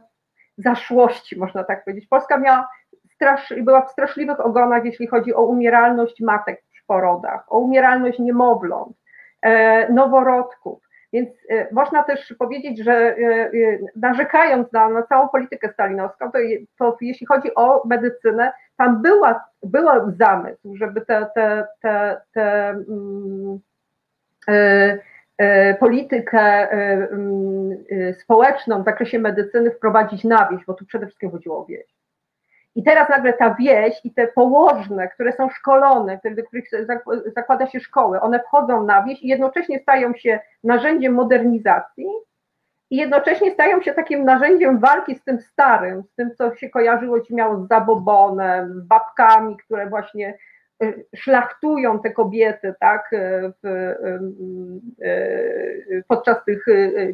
zaszłości, 0.58 1.38
można 1.38 1.64
tak 1.64 1.84
powiedzieć. 1.84 2.08
Polska 2.08 2.38
miała 2.38 2.68
strasz, 3.14 3.54
była 3.62 3.82
w 3.82 3.90
straszliwych 3.90 4.40
ogonach, 4.40 4.84
jeśli 4.84 5.06
chodzi 5.06 5.34
o 5.34 5.42
umieralność 5.42 6.20
matek 6.20 6.62
w 6.82 6.86
porodach, 6.86 7.52
o 7.52 7.58
umieralność 7.58 8.18
niemowląt, 8.18 8.96
e, 9.42 9.92
noworodków. 9.92 10.82
Więc 11.12 11.28
e, 11.50 11.68
można 11.72 12.02
też 12.02 12.34
powiedzieć, 12.38 12.78
że 12.78 13.16
narzekając 13.96 14.72
na, 14.72 14.88
na 14.88 15.02
całą 15.02 15.28
politykę 15.28 15.72
stalinowską, 15.72 16.32
to, 16.32 16.38
to, 16.78 16.96
jeśli 17.00 17.26
chodzi 17.26 17.54
o 17.54 17.82
medycynę, 17.86 18.52
tam 18.76 19.02
była, 19.02 19.44
była 19.62 20.10
zamysł, 20.18 20.76
żeby 20.76 21.00
te, 21.00 21.26
te, 21.34 21.66
te, 21.82 22.20
te 22.32 22.68
mm, 22.68 23.60
politykę 25.80 26.70
mm, 26.70 27.84
społeczną 28.20 28.82
w 28.82 28.84
zakresie 28.84 29.18
medycyny 29.18 29.70
wprowadzić 29.70 30.24
na 30.24 30.48
wieś, 30.48 30.64
bo 30.64 30.74
tu 30.74 30.86
przede 30.86 31.06
wszystkim 31.06 31.30
chodziło 31.30 31.58
o 31.58 31.64
wieś. 31.64 31.94
I 32.76 32.82
teraz 32.82 33.08
nagle 33.08 33.32
ta 33.32 33.54
wieś 33.54 34.00
i 34.04 34.14
te 34.14 34.26
położne, 34.26 35.08
które 35.08 35.32
są 35.32 35.50
szkolone, 35.50 36.20
do 36.36 36.44
których 36.44 36.64
zakłada 37.36 37.66
się 37.66 37.80
szkoły, 37.80 38.20
one 38.20 38.40
wchodzą 38.40 38.84
na 38.84 39.02
wieś 39.02 39.22
i 39.22 39.28
jednocześnie 39.28 39.78
stają 39.78 40.14
się 40.14 40.40
narzędziem 40.64 41.14
modernizacji 41.14 42.06
i 42.90 42.96
jednocześnie 42.96 43.50
stają 43.50 43.82
się 43.82 43.92
takim 43.92 44.24
narzędziem 44.24 44.78
walki 44.78 45.14
z 45.14 45.24
tym 45.24 45.40
starym, 45.40 46.02
z 46.02 46.14
tym, 46.14 46.34
co 46.34 46.54
się 46.54 46.70
kojarzyło 46.70 47.20
ci 47.20 47.34
miało 47.34 47.64
z 47.64 47.68
zabobonem, 47.68 48.74
z 48.74 48.86
babkami, 48.86 49.56
które 49.56 49.86
właśnie 49.86 50.38
szlachtują 51.16 52.00
te 52.00 52.10
kobiety, 52.10 52.74
tak, 52.80 53.12
y, 53.12 53.52
w, 53.62 53.66
y, 55.02 56.04
podczas 56.08 56.44
tych 56.44 56.64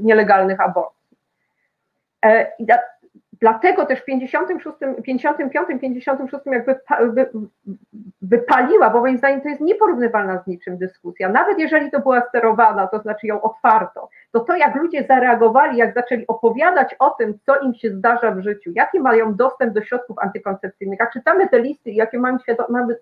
nielegalnych 0.01 0.61
aborcji. 0.61 1.17
E, 2.25 2.53
I 2.59 2.67
Dlatego 3.41 3.87
też 3.87 4.01
w 4.01 4.05
56, 4.05 4.77
55, 5.05 5.81
56 5.81 6.35
jakby 6.47 6.77
wypaliła, 8.23 8.91
bo 8.91 9.01
moim 9.01 9.19
zdaniem 9.19 9.41
to 9.41 9.49
jest 9.49 9.61
nieporównywalna 9.61 10.43
z 10.43 10.47
niczym 10.47 10.79
dyskusja. 10.79 11.29
Nawet 11.29 11.59
jeżeli 11.59 11.91
to 11.91 12.01
była 12.01 12.21
sterowana, 12.29 12.87
to 12.87 13.01
znaczy 13.01 13.27
ją 13.27 13.41
otwarto, 13.41 14.09
to 14.33 14.41
to 14.41 14.57
jak 14.57 14.75
ludzie 14.75 15.05
zareagowali, 15.09 15.79
jak 15.79 15.95
zaczęli 15.95 16.27
opowiadać 16.27 16.97
o 16.99 17.11
tym, 17.11 17.39
co 17.47 17.61
im 17.61 17.75
się 17.75 17.91
zdarza 17.91 18.31
w 18.31 18.41
życiu, 18.41 18.71
jaki 18.75 19.01
mają 19.01 19.35
dostęp 19.35 19.75
do 19.75 19.83
środków 19.83 20.19
antykoncepcyjnych, 20.19 20.99
jak 21.01 21.13
czytamy 21.13 21.49
te 21.49 21.61
listy 21.61 21.91
jakie 21.91 22.19
mamy, 22.19 22.39
świadom 22.43 22.67
mamy 22.69 22.97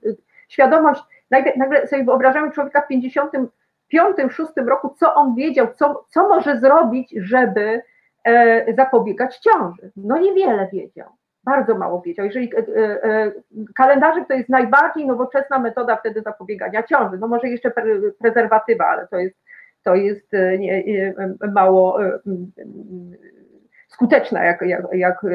świadomość, 0.48 1.02
nagle, 1.30 1.52
nagle 1.56 1.86
sobie 1.86 2.04
wyobrażamy 2.04 2.52
człowieka 2.52 2.80
w 2.80 2.88
55, 2.88 4.16
6 4.32 4.52
roku, 4.66 4.94
co 4.98 5.14
on 5.14 5.34
wiedział, 5.34 5.66
co, 5.74 6.04
co 6.08 6.28
może 6.28 6.60
zrobić, 6.60 7.14
żeby 7.16 7.82
E, 8.28 8.74
zapobiegać 8.74 9.38
ciąży. 9.38 9.90
No 9.96 10.18
niewiele 10.18 10.68
wiedział, 10.72 11.08
bardzo 11.44 11.78
mało 11.78 12.00
wiedział. 12.00 12.26
Jeżeli 12.26 12.50
e, 12.56 12.58
e, 13.04 13.32
kalendarzyk 13.74 14.28
to 14.28 14.34
jest 14.34 14.48
najbardziej 14.48 15.06
nowoczesna 15.06 15.58
metoda 15.58 15.96
wtedy 15.96 16.22
zapobiegania 16.22 16.82
ciąży, 16.82 17.18
no 17.18 17.28
może 17.28 17.48
jeszcze 17.48 17.72
prezerwatywa, 18.18 18.86
ale 18.86 19.06
to 19.06 19.18
jest, 19.18 19.36
to 19.82 19.94
jest 19.94 20.30
mało 21.54 21.98
skuteczna, 23.88 24.44
jak, 24.44 24.62
jak, 24.62 24.82
jak 24.92 25.26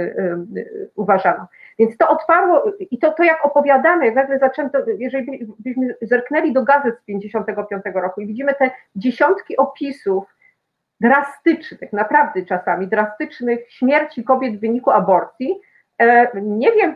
uważano. 0.95 1.47
Więc 1.80 1.97
to 1.97 2.09
otwarło 2.09 2.63
i 2.91 2.99
to, 2.99 3.11
to 3.11 3.24
jak 3.24 3.45
opowiadamy, 3.45 4.05
jak 4.05 4.15
nagle 4.15 4.39
zaczęto, 4.39 4.78
jeżeli 4.97 5.47
byśmy 5.59 5.95
zerknęli 6.01 6.53
do 6.53 6.63
gazet 6.63 6.99
z 6.99 7.05
55 7.05 7.84
roku 7.93 8.21
i 8.21 8.28
widzimy 8.28 8.53
te 8.53 8.71
dziesiątki 8.95 9.57
opisów 9.57 10.26
drastycznych, 11.01 11.93
naprawdę 11.93 12.45
czasami 12.45 12.88
drastycznych 12.88 13.71
śmierci 13.71 14.24
kobiet 14.24 14.57
w 14.57 14.59
wyniku 14.59 14.91
aborcji. 14.91 15.59
E, 15.99 16.41
nie 16.41 16.71
wiem, 16.71 16.95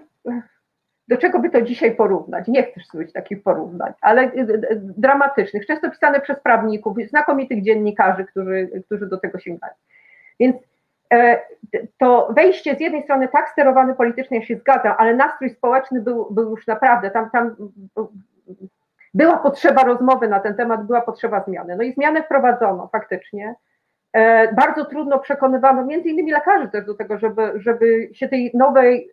do 1.07 1.17
czego 1.17 1.39
by 1.39 1.49
to 1.49 1.61
dzisiaj 1.61 1.95
porównać. 1.95 2.47
Nie 2.47 2.63
chcę 2.63 2.82
słyszeć 2.91 3.13
takich 3.13 3.43
porównań, 3.43 3.93
ale 4.01 4.21
e, 4.21 4.28
e, 4.28 4.75
dramatycznych, 4.75 5.65
często 5.65 5.91
pisane 5.91 6.21
przez 6.21 6.39
prawników, 6.39 6.97
znakomitych 7.09 7.63
dziennikarzy, 7.63 8.25
którzy, 8.25 8.84
którzy 8.86 9.07
do 9.07 9.17
tego 9.17 9.39
sięgali. 9.39 9.73
Więc 10.39 10.55
to 11.97 12.30
wejście 12.36 12.76
z 12.76 12.80
jednej 12.80 13.03
strony 13.03 13.28
tak 13.28 13.49
sterowane 13.49 13.95
politycznie, 13.95 14.45
się 14.45 14.55
zgadzam, 14.55 14.93
ale 14.97 15.16
nastrój 15.16 15.49
społeczny 15.49 16.01
był, 16.01 16.28
był 16.32 16.49
już 16.49 16.68
naprawdę, 16.68 17.12
tam, 17.12 17.30
tam 17.30 17.55
była 19.14 19.38
potrzeba 19.38 19.84
rozmowy 19.84 20.28
na 20.28 20.39
ten 20.39 20.55
temat, 20.55 20.86
była 20.86 21.01
potrzeba 21.01 21.43
zmiany. 21.43 21.76
No 21.76 21.84
i 21.84 21.93
zmianę 21.93 22.24
wprowadzono 22.24 22.88
faktycznie. 22.91 23.55
E, 24.14 24.53
bardzo 24.53 24.86
trudno 24.86 25.20
przekonywano 25.20 25.86
między 25.86 26.10
innymi 26.10 26.32
lekarzy 26.32 26.68
też 26.68 26.86
do 26.86 26.93
tego, 26.93 27.18
żeby, 27.18 27.51
żeby 27.55 28.10
się 28.14 28.28
tej 28.28 28.51
nowej, 28.53 29.12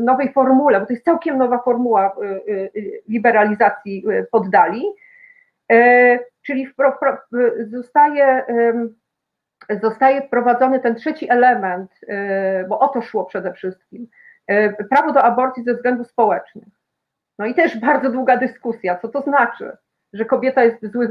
nowej 0.00 0.32
formule, 0.32 0.80
bo 0.80 0.86
to 0.86 0.92
jest 0.92 1.04
całkiem 1.04 1.38
nowa 1.38 1.58
formuła 1.58 2.06
e, 2.06 2.26
e, 2.26 2.68
liberalizacji 3.08 4.04
poddali, 4.30 4.84
czyli 6.42 6.68
zostaje, 7.66 8.44
zostaje 9.82 10.22
wprowadzony 10.22 10.80
ten 10.80 10.94
trzeci 10.94 11.30
element, 11.30 11.90
bo 12.68 12.78
o 12.78 12.88
to 12.88 13.02
szło 13.02 13.24
przede 13.24 13.52
wszystkim, 13.52 14.06
prawo 14.90 15.12
do 15.12 15.22
aborcji 15.22 15.64
ze 15.64 15.74
względów 15.74 16.06
społecznych. 16.06 16.68
No 17.38 17.46
i 17.46 17.54
też 17.54 17.78
bardzo 17.86 18.10
długa 18.10 18.36
dyskusja, 18.36 18.98
co 18.98 19.08
to 19.08 19.20
znaczy 19.20 19.76
że 20.14 20.24
kobieta 20.24 20.64
jest 20.64 20.92
złych 20.92 21.10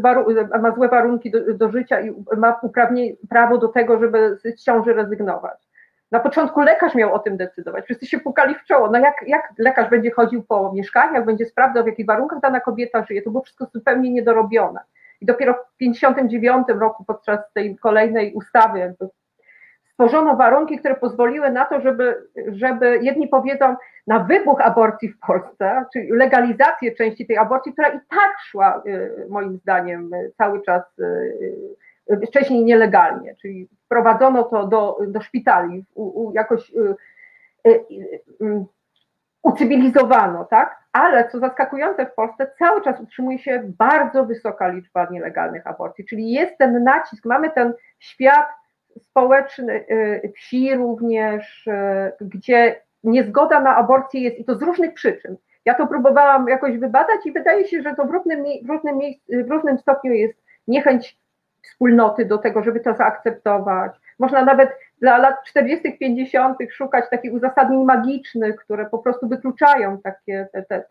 ma 0.61 0.71
złe 0.75 0.89
warunki 0.89 1.31
do, 1.31 1.53
do 1.53 1.69
życia 1.69 2.01
i 2.01 2.13
ma 2.37 2.59
uprawnienie, 2.61 3.15
prawo 3.29 3.57
do 3.57 3.67
tego, 3.67 3.99
żeby 3.99 4.37
z 4.43 4.63
ciąży 4.63 4.93
rezygnować. 4.93 5.67
Na 6.11 6.19
początku 6.19 6.61
lekarz 6.61 6.95
miał 6.95 7.13
o 7.13 7.19
tym 7.19 7.37
decydować. 7.37 7.85
Wszyscy 7.85 8.05
się 8.05 8.19
pukali 8.19 8.55
w 8.55 8.63
czoło. 8.63 8.91
No 8.91 8.99
jak, 8.99 9.15
jak 9.27 9.53
lekarz 9.57 9.89
będzie 9.89 10.11
chodził 10.11 10.43
po 10.43 10.73
mieszkaniach, 10.73 11.25
będzie 11.25 11.45
sprawdzał, 11.45 11.83
w 11.83 11.87
jakich 11.87 12.05
warunkach 12.05 12.39
dana 12.39 12.59
kobieta 12.59 13.03
żyje. 13.03 13.21
To 13.21 13.29
było 13.29 13.43
wszystko 13.43 13.65
zupełnie 13.73 14.09
niedorobione. 14.09 14.79
I 15.21 15.25
dopiero 15.25 15.53
w 15.53 15.77
1959 15.77 16.81
roku, 16.81 17.05
podczas 17.05 17.39
tej 17.53 17.77
kolejnej 17.77 18.33
ustawy, 18.33 18.79
jakby 18.79 19.07
stworzono 19.93 20.35
warunki, 20.35 20.79
które 20.79 20.95
pozwoliły 20.95 21.51
na 21.51 21.65
to, 21.65 21.81
żeby, 21.81 22.27
żeby 22.47 22.99
jedni 23.01 23.27
powiedzą 23.27 23.75
na 24.07 24.19
wybuch 24.19 24.61
aborcji 24.61 25.09
w 25.09 25.19
Polsce, 25.19 25.85
czyli 25.93 26.09
legalizację 26.11 26.95
części 26.95 27.27
tej 27.27 27.37
aborcji, 27.37 27.73
która 27.73 27.87
i 27.87 27.99
tak 28.09 28.31
szła 28.39 28.83
y, 28.85 29.25
moim 29.29 29.57
zdaniem 29.57 30.09
cały 30.37 30.61
czas 30.61 30.99
y, 30.99 31.03
y, 32.11 32.27
wcześniej 32.27 32.63
nielegalnie, 32.63 33.35
czyli 33.41 33.69
wprowadzono 33.85 34.43
to 34.43 34.67
do, 34.67 34.97
do 35.07 35.21
szpitali, 35.21 35.85
u, 35.95 36.23
u, 36.23 36.33
jakoś 36.33 36.71
ucywilizowano, 39.43 40.45
tak? 40.45 40.82
Ale 40.93 41.29
co 41.29 41.39
zaskakujące 41.39 42.05
w 42.05 42.13
Polsce, 42.13 42.51
cały 42.59 42.81
czas 42.81 42.99
utrzymuje 42.99 43.39
się 43.39 43.63
bardzo 43.65 44.25
wysoka 44.25 44.67
liczba 44.67 45.07
nielegalnych 45.11 45.67
aborcji, 45.67 46.05
czyli 46.05 46.31
jest 46.31 46.57
ten 46.57 46.83
nacisk, 46.83 47.25
mamy 47.25 47.51
ten 47.51 47.73
świat 47.99 48.47
społeczny, 49.01 49.85
y, 49.91 50.31
wsi 50.35 50.75
również, 50.75 51.67
y, 51.67 51.71
gdzie 52.21 52.81
niezgoda 53.03 53.59
na 53.59 53.75
aborcję 53.75 54.21
jest 54.21 54.39
i 54.39 54.45
to 54.45 54.55
z 54.55 54.61
różnych 54.61 54.93
przyczyn. 54.93 55.37
Ja 55.65 55.73
to 55.73 55.87
próbowałam 55.87 56.47
jakoś 56.47 56.77
wybadać 56.77 57.25
i 57.25 57.31
wydaje 57.31 57.67
się, 57.67 57.81
że 57.81 57.95
to 57.95 58.05
w 58.05 58.11
różnym, 58.11 58.43
w 58.63 58.69
różnym, 58.69 58.99
w 59.29 59.49
różnym 59.51 59.77
stopniu 59.77 60.13
jest 60.13 60.43
niechęć 60.67 61.17
wspólnoty 61.61 62.25
do 62.25 62.37
tego, 62.37 62.63
żeby 62.63 62.79
to 62.79 62.93
zaakceptować. 62.93 63.91
Można 64.19 64.45
nawet 64.45 64.69
dla 65.01 65.17
lat 65.17 65.35
40., 65.45 65.97
50. 65.97 66.57
szukać 66.71 67.09
takich 67.09 67.33
uzasadnień 67.33 67.83
magicznych, 67.83 68.55
które 68.55 68.85
po 68.85 68.99
prostu 68.99 69.27
wykluczają 69.27 70.01
takie, 70.01 70.47
te, 70.53 70.63
te, 70.63 70.83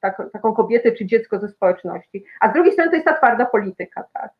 te, 0.00 0.26
taką 0.32 0.52
kobietę 0.52 0.92
czy 0.92 1.06
dziecko 1.06 1.38
ze 1.38 1.48
społeczności. 1.48 2.24
A 2.40 2.50
z 2.50 2.52
drugiej 2.52 2.72
strony 2.72 2.90
to 2.90 2.96
jest 2.96 3.06
ta 3.06 3.14
twarda 3.14 3.46
polityka. 3.46 4.04
Tak? 4.12 4.30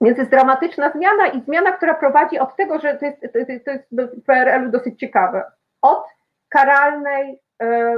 Więc 0.00 0.18
jest 0.18 0.30
dramatyczna 0.30 0.92
zmiana 0.92 1.26
i 1.26 1.40
zmiana, 1.40 1.72
która 1.72 1.94
prowadzi 1.94 2.38
od 2.38 2.56
tego, 2.56 2.78
że 2.78 2.96
to 2.96 3.06
jest, 3.06 3.20
to 3.64 3.70
jest 3.70 3.86
w 3.90 4.22
PRL-u 4.22 4.70
dosyć 4.70 4.98
ciekawe, 4.98 5.44
od 5.82 6.04
karalnej 6.48 7.40
e, 7.62 7.96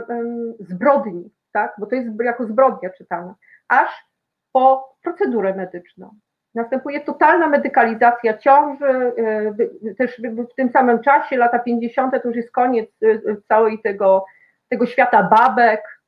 zbrodni, 0.60 1.30
tak, 1.52 1.74
bo 1.78 1.86
to 1.86 1.94
jest 1.94 2.08
jako 2.20 2.46
zbrodnia 2.46 2.90
czytana, 2.90 3.34
aż 3.68 4.06
po 4.52 4.96
procedurę 5.02 5.54
medyczną. 5.54 6.14
Następuje 6.56 7.00
totalna 7.00 7.48
medykalizacja 7.48 8.38
ciąży, 8.38 9.12
e, 9.86 9.94
też 9.94 10.22
w 10.52 10.54
tym 10.54 10.70
samym 10.70 11.00
czasie, 11.00 11.36
lata 11.36 11.58
50. 11.58 12.22
to 12.22 12.28
już 12.28 12.36
jest 12.36 12.52
koniec 12.52 12.90
całej 13.48 13.78
tego, 13.78 14.24
tego 14.68 14.86
świata 14.86 15.22
babek, 15.22 16.00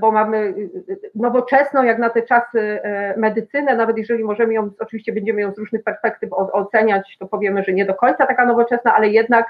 bo 0.00 0.12
mamy 0.12 0.36
y, 0.36 0.70
y, 0.88 1.10
nowoczesną, 1.14 1.82
jak 1.82 1.98
na 1.98 2.10
te 2.10 2.22
czasy, 2.22 2.80
medycynę, 3.16 3.76
nawet 3.76 3.98
jeżeli 3.98 4.24
możemy 4.24 4.54
ją, 4.54 4.70
oczywiście 4.78 5.12
będziemy 5.12 5.40
ją 5.40 5.52
z 5.52 5.58
różnych 5.58 5.84
perspektyw 5.84 6.30
oceniać, 6.32 7.16
to 7.18 7.26
powiemy, 7.26 7.62
że 7.64 7.72
nie 7.72 7.84
do 7.84 7.94
końca 7.94 8.26
taka 8.26 8.46
nowoczesna, 8.46 8.94
ale 8.94 9.08
jednak 9.08 9.46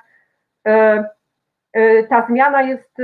ta 2.08 2.26
zmiana 2.28 2.62
jest 2.62 2.96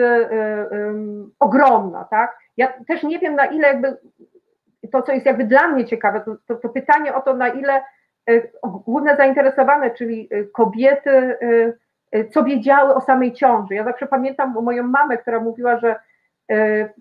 ogromna, 1.38 2.04
tak? 2.04 2.38
Ja 2.56 2.72
też 2.88 3.02
nie 3.02 3.18
wiem, 3.18 3.34
na 3.34 3.46
ile 3.46 3.68
jakby 3.68 3.96
to, 4.92 5.02
co 5.02 5.12
jest 5.12 5.26
jakby 5.26 5.44
dla 5.44 5.68
mnie 5.68 5.84
ciekawe, 5.84 6.20
to, 6.20 6.36
to, 6.46 6.54
to 6.54 6.68
pytanie 6.68 7.14
o 7.14 7.20
to, 7.20 7.34
na 7.34 7.48
ile 7.48 7.82
główne 8.64 9.16
zainteresowane, 9.16 9.90
czyli 9.90 10.28
kobiety, 10.52 11.36
co 12.30 12.44
wiedziały 12.44 12.94
o 12.94 13.00
samej 13.00 13.32
ciąży. 13.32 13.74
Ja 13.74 13.84
zawsze 13.84 14.06
pamiętam 14.06 14.54
moją 14.62 14.82
mamę, 14.82 15.18
która 15.18 15.40
mówiła, 15.40 15.78
że 15.78 15.96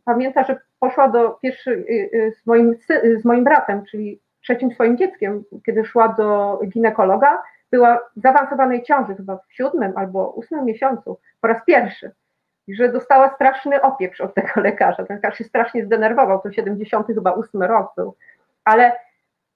pamięta, 0.06 0.44
że 0.44 0.60
poszła 0.80 1.08
do 1.08 1.30
pierwszy 1.30 1.86
z 2.42 2.48
moim, 2.48 2.76
z 3.20 3.26
moim 3.26 3.44
bratem, 3.44 3.84
czyli 3.92 4.22
trzecim 4.44 4.72
swoim 4.72 4.98
dzieckiem, 4.98 5.44
kiedy 5.66 5.86
szła 5.86 6.08
do 6.08 6.60
ginekologa, 6.68 7.42
była 7.72 8.00
w 8.16 8.22
zaawansowanej 8.22 8.84
ciąży, 8.84 9.16
chyba 9.16 9.38
w 9.38 9.54
siódmym 9.54 9.94
albo 9.96 10.30
ósmym 10.30 10.66
miesiącu, 10.66 11.20
po 11.42 11.48
raz 11.48 11.66
pierwszy. 11.66 12.12
Że 12.78 12.92
dostała 12.92 13.30
straszny 13.36 13.82
opieprz 13.82 14.22
od 14.22 14.34
tego 14.34 14.50
lekarza. 14.62 15.06
Ten 15.06 15.16
lekarz 15.18 15.38
się 15.38 15.44
strasznie 15.44 15.86
zdenerwował, 15.86 16.42
to 16.42 16.52
70 16.52 17.08
chyba 17.08 17.32
ósmy 17.32 17.68
rok 17.68 17.94
był. 17.98 18.16
Ale 18.64 19.00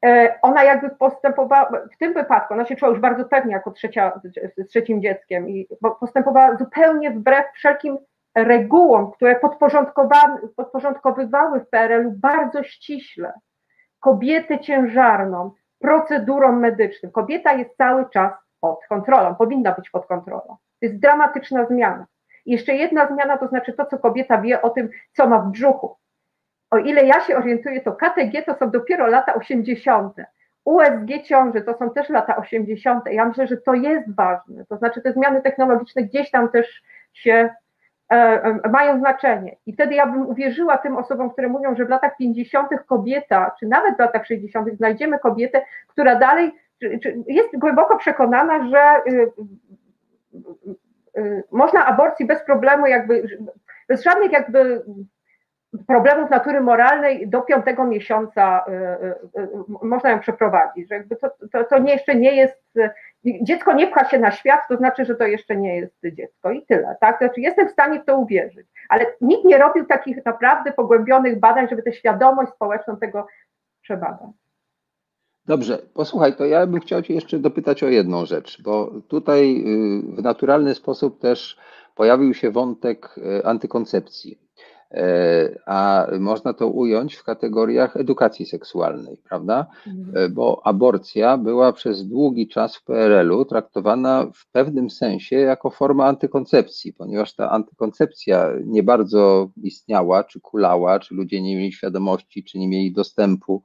e, 0.06 0.40
ona 0.42 0.64
jakby 0.64 0.90
postępowała, 0.90 1.72
w 1.96 1.98
tym 1.98 2.14
wypadku, 2.14 2.54
ona 2.54 2.66
się 2.66 2.76
czuła 2.76 2.92
już 2.92 3.00
bardzo 3.00 3.26
pewnie 3.26 3.52
jako 3.52 3.72
trzecia, 3.72 4.22
z 4.58 4.68
trzecim 4.68 5.02
dzieckiem 5.02 5.50
i 5.50 5.68
postępowała 6.00 6.58
zupełnie 6.58 7.12
wbrew 7.12 7.46
wszelkim 7.54 7.98
regułom, 8.36 9.12
które 9.12 9.40
podporządkowywały 10.56 11.60
w 11.60 11.70
PRL-u 11.70 12.12
bardzo 12.12 12.64
ściśle 12.64 13.34
kobietę 14.04 14.60
ciężarną, 14.60 15.52
procedurą 15.80 16.52
medyczną. 16.52 17.12
Kobieta 17.12 17.54
jest 17.54 17.78
cały 17.78 18.10
czas 18.10 18.34
pod 18.60 18.80
kontrolą, 18.90 19.36
powinna 19.36 19.72
być 19.72 19.90
pod 19.90 20.06
kontrolą. 20.06 20.48
To 20.48 20.58
jest 20.82 21.00
dramatyczna 21.00 21.66
zmiana. 21.66 22.06
Jeszcze 22.46 22.74
jedna 22.74 23.08
zmiana, 23.08 23.38
to 23.38 23.48
znaczy 23.48 23.74
to, 23.74 23.86
co 23.86 23.98
kobieta 23.98 24.42
wie 24.42 24.62
o 24.62 24.70
tym, 24.70 24.90
co 25.14 25.28
ma 25.28 25.40
w 25.40 25.52
brzuchu. 25.52 25.96
O 26.72 26.78
ile 26.78 27.06
ja 27.06 27.22
się 27.22 27.38
orientuję, 27.38 27.82
to 27.82 27.94
KTG 27.94 28.42
to 28.46 28.56
są 28.56 28.72
dopiero 28.72 29.08
lata 29.08 29.34
80. 29.34 30.14
USG 30.66 31.24
ciąży 31.24 31.62
to 31.62 31.74
są 31.78 31.90
też 31.90 32.10
lata 32.10 32.36
80. 32.36 33.04
Ja 33.12 33.26
myślę, 33.26 33.48
że 33.48 33.58
to 33.58 33.74
jest 33.74 34.16
ważne. 34.16 34.66
To 34.66 34.78
znaczy 34.78 35.02
te 35.02 35.14
zmiany 35.14 35.42
technologiczne 35.42 36.04
gdzieś 36.04 36.32
tam 36.32 36.50
też 36.50 36.84
się 37.14 37.50
e, 38.12 38.16
e, 38.16 38.70
mają 38.70 39.00
znaczenie. 39.00 39.56
I 39.66 39.74
wtedy 39.74 39.96
ja 39.96 40.06
bym 40.06 40.30
uwierzyła 40.30 40.78
tym 40.78 40.98
osobom, 40.98 41.30
które 41.32 41.48
mówią, 41.48 41.76
że 41.76 41.86
w 41.86 41.90
latach 41.90 42.18
50. 42.18 42.68
kobieta, 42.88 43.56
czy 43.60 43.68
nawet 43.68 43.96
w 43.96 44.00
latach 44.00 44.26
60. 44.26 44.70
znajdziemy 44.78 45.20
kobietę, 45.20 45.62
która 45.88 46.16
dalej 46.16 46.52
czy, 46.82 47.00
czy 47.00 47.24
jest 47.28 47.50
głęboko 47.58 47.98
przekonana, 47.98 48.70
że 48.70 49.12
y, 49.14 49.32
można 51.52 51.86
aborcji 51.86 52.26
bez 52.26 52.44
problemu, 52.44 52.88
jakby 52.88 53.24
bez 53.88 54.04
żadnych 54.04 54.32
jakby 54.32 54.84
problemów 55.88 56.30
natury 56.30 56.62
moralnej 56.62 57.28
do 57.28 57.42
piątego 57.42 57.84
miesiąca 57.84 58.66
można 59.82 60.10
ją 60.10 60.20
przeprowadzić. 60.20 60.90
Że 60.90 60.96
jakby 60.96 61.16
to, 61.16 61.30
to, 61.52 61.64
to 61.64 61.78
nie, 61.78 61.94
jeszcze 61.94 62.16
nie 62.16 62.36
jest, 62.36 62.64
dziecko 63.24 63.74
nie 63.74 63.88
pcha 63.88 64.06
się 64.06 64.20
na 64.20 64.32
świat, 64.32 64.62
to 64.70 64.78
znaczy, 64.78 65.06
że 65.06 65.16
to 65.16 65.28
jeszcze 65.28 65.56
nie 65.56 65.78
jest 65.78 65.96
dziecko 66.14 66.52
i 66.52 66.66
tyle. 66.66 66.96
Tak? 67.02 67.18
Znaczy, 67.18 67.42
jestem 67.42 67.68
w 67.68 67.72
stanie 67.72 68.00
w 68.00 68.06
to 68.06 68.18
uwierzyć, 68.18 68.68
ale 68.90 69.06
nikt 69.22 69.46
nie 69.46 69.58
robił 69.58 69.86
takich 69.86 70.26
naprawdę 70.26 70.72
pogłębionych 70.72 71.40
badań, 71.40 71.68
żeby 71.70 71.84
tę 71.84 71.94
świadomość 71.94 72.52
społeczną 72.52 72.98
tego 72.98 73.28
przebadać. 73.82 74.43
Dobrze, 75.46 75.82
posłuchaj, 75.94 76.36
to 76.36 76.46
ja 76.46 76.68
bym 76.68 76.80
chciał 76.80 77.02
Cię 77.02 77.14
jeszcze 77.14 77.40
dopytać 77.40 77.84
o 77.84 77.88
jedną 77.88 78.26
rzecz, 78.26 78.62
bo 78.62 78.92
tutaj 79.08 79.58
y, 79.58 80.16
w 80.16 80.24
naturalny 80.24 80.76
sposób 80.76 81.20
też 81.20 81.58
pojawił 81.96 82.34
się 82.34 82.52
wątek 82.52 83.16
y, 83.18 83.46
antykoncepcji, 83.46 84.40
e, 84.92 85.60
a 85.66 86.08
można 86.20 86.54
to 86.54 86.68
ująć 86.68 87.16
w 87.16 87.24
kategoriach 87.24 87.98
edukacji 87.98 88.46
seksualnej, 88.46 89.18
prawda? 89.30 89.66
Mhm. 89.88 90.26
E, 90.26 90.30
bo 90.30 90.62
aborcja 90.64 91.38
była 91.38 91.74
przez 91.74 92.08
długi 92.08 92.48
czas 92.48 92.76
w 92.76 92.84
PRL-u 92.84 93.46
traktowana 93.46 94.28
w 94.34 94.52
pewnym 94.52 94.90
sensie 94.90 95.36
jako 95.36 95.70
forma 95.70 96.06
antykoncepcji, 96.06 96.94
ponieważ 96.94 97.36
ta 97.36 97.52
antykoncepcja 97.52 98.50
nie 98.66 98.84
bardzo 98.84 99.50
istniała, 99.64 100.24
czy 100.24 100.40
kulała, 100.40 101.00
czy 101.00 101.16
ludzie 101.16 101.42
nie 101.42 101.56
mieli 101.56 101.72
świadomości, 101.72 102.44
czy 102.44 102.60
nie 102.60 102.68
mieli 102.68 102.92
dostępu 102.92 103.64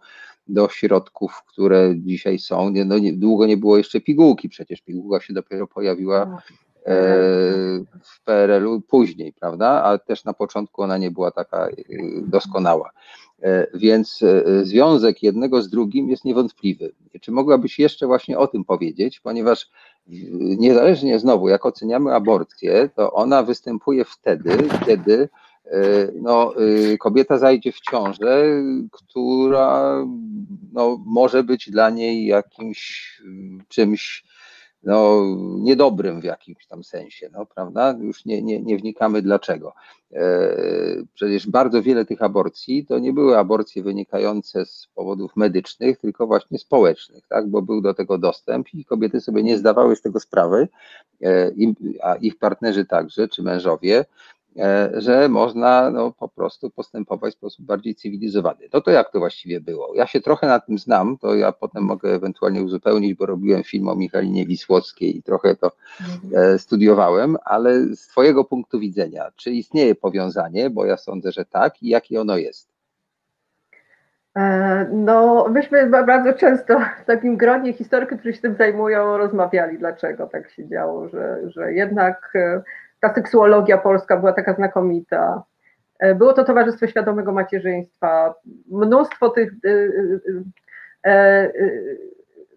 do 0.49 0.69
środków, 0.69 1.43
które 1.47 1.95
dzisiaj 1.97 2.39
są. 2.39 2.71
Nie, 2.71 2.85
no 2.85 2.99
nie, 2.99 3.13
długo 3.13 3.47
nie 3.47 3.57
było 3.57 3.77
jeszcze 3.79 4.01
pigułki, 4.01 4.49
przecież 4.49 4.81
pigułka 4.81 5.21
się 5.21 5.35
dopiero 5.35 5.67
pojawiła 5.67 6.27
no. 6.27 6.39
e, 6.87 7.05
w 8.03 8.25
PRL-u 8.25 8.81
później, 8.81 9.33
prawda? 9.33 9.69
Ale 9.83 9.99
też 9.99 10.25
na 10.25 10.33
początku 10.33 10.83
ona 10.83 10.99
nie 10.99 11.11
była 11.11 11.31
taka 11.31 11.69
e, 11.69 11.73
doskonała. 12.23 12.91
E, 13.43 13.67
więc 13.75 14.23
e, 14.23 14.65
związek 14.65 15.23
jednego 15.23 15.63
z 15.63 15.69
drugim 15.69 16.11
jest 16.11 16.25
niewątpliwy. 16.25 16.93
Czy 17.21 17.33
mogłabyś 17.33 17.79
jeszcze 17.79 18.07
właśnie 18.07 18.39
o 18.39 18.47
tym 18.47 18.65
powiedzieć, 18.65 19.21
ponieważ 19.21 19.71
niezależnie 20.59 21.19
znowu, 21.19 21.49
jak 21.49 21.67
oceniamy 21.67 22.15
aborcję, 22.15 22.91
to 22.97 23.13
ona 23.13 23.43
występuje 23.43 24.05
wtedy, 24.05 24.59
kiedy 24.87 25.29
E, 25.29 25.29
no, 26.15 26.55
e, 26.57 26.99
kobieta 26.99 27.39
zajdzie 27.39 27.73
w 27.73 27.81
ciążę, 27.81 28.63
która 28.93 30.05
no, 30.73 31.03
może 31.07 31.43
być 31.43 31.71
dla 31.71 31.91
niej 31.91 32.27
jakimś 32.27 33.13
mm, 33.25 33.63
czymś 33.69 34.25
no, 34.83 35.23
niedobrym 35.59 36.21
w 36.21 36.25
jakimś 36.25 36.67
tam 36.67 36.85
sensie, 36.85 37.29
no, 37.33 37.47
prawda? 37.47 37.95
Już 38.01 38.25
nie, 38.25 38.43
nie, 38.43 38.61
nie 38.61 38.77
wnikamy 38.77 39.23
dlaczego. 39.23 39.75
E, 40.13 40.57
przecież 41.15 41.51
bardzo 41.51 41.83
wiele 41.83 42.05
tych 42.05 42.23
aborcji 42.23 42.87
to 42.87 42.99
nie 42.99 43.13
były 43.13 43.39
aborcje 43.39 43.83
wynikające 43.83 44.67
z 44.67 44.89
powodów 44.95 45.37
medycznych, 45.37 45.99
tylko 45.99 46.27
właśnie 46.27 46.59
społecznych, 46.59 47.27
tak? 47.29 47.49
bo 47.49 47.63
był 47.63 47.81
do 47.81 47.95
tego 47.95 48.19
dostęp 48.19 48.75
i 48.75 48.85
kobiety 48.85 49.21
sobie 49.21 49.43
nie 49.43 49.59
zdawały 49.59 49.97
z 49.97 50.03
tego 50.03 50.21
sprawy, 50.21 50.69
a 52.03 52.15
ich 52.15 52.39
partnerzy 52.39 52.87
także, 52.87 53.29
czy 53.29 53.43
mężowie, 53.43 54.05
E, 54.05 54.38
że 54.93 55.29
można 55.29 55.91
no, 55.91 56.13
po 56.13 56.29
prostu 56.29 56.71
postępować 56.71 57.35
w 57.35 57.37
sposób 57.37 57.67
bardziej 57.67 57.95
cywilizowany. 57.95 58.69
No 58.73 58.81
to 58.81 58.91
jak 58.91 59.13
to 59.13 59.19
właściwie 59.19 59.61
było? 59.61 59.95
Ja 59.95 60.07
się 60.07 60.21
trochę 60.21 60.47
na 60.47 60.61
tym 60.61 60.79
znam, 60.79 61.19
to 61.19 61.35
ja 61.35 61.53
potem 61.53 61.83
mogę 61.83 62.15
ewentualnie 62.15 62.63
uzupełnić, 62.63 63.15
bo 63.15 63.27
robiłem 63.27 63.63
film 63.63 63.89
o 63.89 63.95
Michalinie 63.95 64.47
Wisłockiej 64.47 65.17
i 65.17 65.23
trochę 65.23 65.57
to 65.57 65.73
e, 66.35 66.59
studiowałem, 66.59 67.37
ale 67.45 67.97
z 67.97 68.07
Twojego 68.07 68.45
punktu 68.45 68.81
widzenia, 68.81 69.25
czy 69.37 69.51
istnieje 69.51 69.95
powiązanie, 69.95 70.71
bo 70.71 70.85
ja 70.85 70.97
sądzę, 70.97 71.33
że 71.33 71.45
tak, 71.45 71.83
i 71.83 71.89
jakie 71.89 72.21
ono 72.21 72.37
jest? 72.37 72.69
E, 74.37 74.87
no, 74.93 75.49
myśmy 75.51 75.91
bardzo 75.91 76.33
często 76.33 76.81
w 77.03 77.05
takim 77.05 77.37
gronie 77.37 77.73
historyków, 77.73 78.19
którzy 78.19 78.35
się 78.35 78.43
tym 78.43 78.55
zajmują, 78.55 79.19
rozmawiali, 79.19 79.79
dlaczego 79.79 80.27
tak 80.27 80.51
się 80.51 80.69
działo, 80.69 81.09
że, 81.09 81.39
że 81.51 81.73
jednak 81.73 82.33
ta 83.01 83.15
seksuologia 83.15 83.79
polska 83.79 84.17
była 84.17 84.33
taka 84.33 84.55
znakomita. 84.55 85.43
E, 85.99 86.15
było 86.15 86.33
to 86.33 86.45
Towarzystwo 86.45 86.87
Świadomego 86.87 87.33
Macierzyństwa. 87.33 88.35
Mnóstwo 88.71 89.29
tych 89.29 89.53
e, 89.65 91.11
e, 91.11 91.53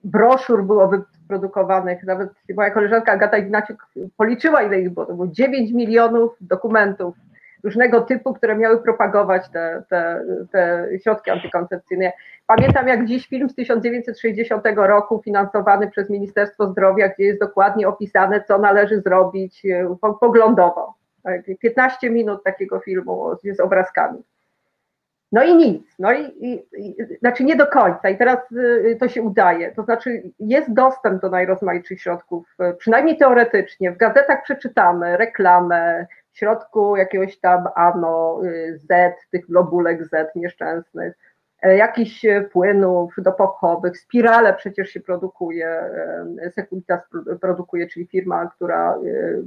broszur 0.04 0.64
było 0.64 0.88
wyprodukowanych. 0.88 2.04
Nawet 2.04 2.30
moja 2.56 2.72
koleżanka 2.72 3.12
Agata 3.12 3.38
Ignaciuk 3.38 3.88
policzyła, 4.18 4.62
ile 4.62 4.82
ich 4.82 4.90
było. 4.90 5.06
To 5.06 5.14
było 5.14 5.28
9 5.28 5.72
milionów 5.72 6.38
dokumentów 6.42 7.16
różnego 7.64 8.02
typu, 8.02 8.34
które 8.34 8.58
miały 8.58 8.84
propagować 8.84 9.50
te, 9.50 9.84
te, 9.90 10.24
te 10.52 10.88
środki 11.04 11.32
antykoncepcyjne. 11.32 12.12
Pamiętam 12.48 12.88
jak 12.88 13.06
dziś 13.06 13.28
film 13.28 13.50
z 13.50 13.56
1960 13.56 14.64
roku 14.76 15.22
finansowany 15.26 15.92
przez 15.92 16.10
Ministerstwo 16.10 16.68
Zdrowia, 16.68 17.10
gdzie 17.10 17.24
jest 17.24 17.40
dokładnie 17.40 17.88
opisane, 17.88 18.44
co 18.48 18.58
należy 18.58 19.02
zrobić 19.02 19.66
e, 19.66 19.96
poglądowo. 20.20 21.02
15 21.60 22.10
minut 22.10 22.44
takiego 22.44 22.80
filmu 22.80 23.36
z 23.44 23.60
obrazkami. 23.60 24.24
No 25.32 25.44
i 25.44 25.56
nic, 25.56 25.96
no 26.00 26.14
i, 26.14 26.24
i, 26.24 26.66
i, 26.78 26.96
znaczy 27.20 27.44
nie 27.44 27.56
do 27.56 27.68
końca 27.68 28.10
i 28.10 28.18
teraz 28.18 28.52
y, 28.52 28.98
to 29.00 29.08
się 29.08 29.22
udaje, 29.22 29.72
to 29.72 29.84
znaczy 29.84 30.24
jest 30.40 30.74
dostęp 30.74 31.22
do 31.22 31.30
najrozmaitszych 31.30 32.02
środków, 32.02 32.56
y, 32.62 32.74
przynajmniej 32.74 33.18
teoretycznie, 33.18 33.92
w 33.92 33.98
gazetach 33.98 34.44
przeczytamy 34.44 35.18
reklamę, 35.18 36.08
w 36.34 36.38
środku 36.38 36.96
jakiegoś 36.96 37.40
tam 37.40 37.68
ANO, 37.76 38.42
y, 38.44 38.78
Z, 38.78 38.88
tych 39.32 39.46
globulek 39.46 40.06
Z 40.06 40.36
nieszczęsnych, 40.36 41.18
e, 41.62 41.78
jakichś 41.78 42.26
płynów 42.52 43.14
dopochowych, 43.18 43.98
spirale 43.98 44.54
przecież 44.54 44.90
się 44.90 45.00
produkuje, 45.00 45.68
e, 45.68 46.52
Securitas 46.52 47.10
pro- 47.10 47.36
produkuje, 47.36 47.88
czyli 47.88 48.08
firma, 48.08 48.50
która 48.56 48.94
e, 48.94 48.98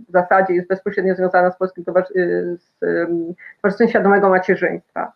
w 0.09 0.13
zasadzie 0.13 0.55
jest 0.55 0.69
bezpośrednio 0.69 1.15
związana 1.15 1.51
z 1.51 1.59
Polskim 1.59 1.85
e, 1.89 1.93
em, 1.93 3.35
Towarzystwem 3.63 3.89
Świadomego 3.89 4.29
Macierzyństwa. 4.29 5.13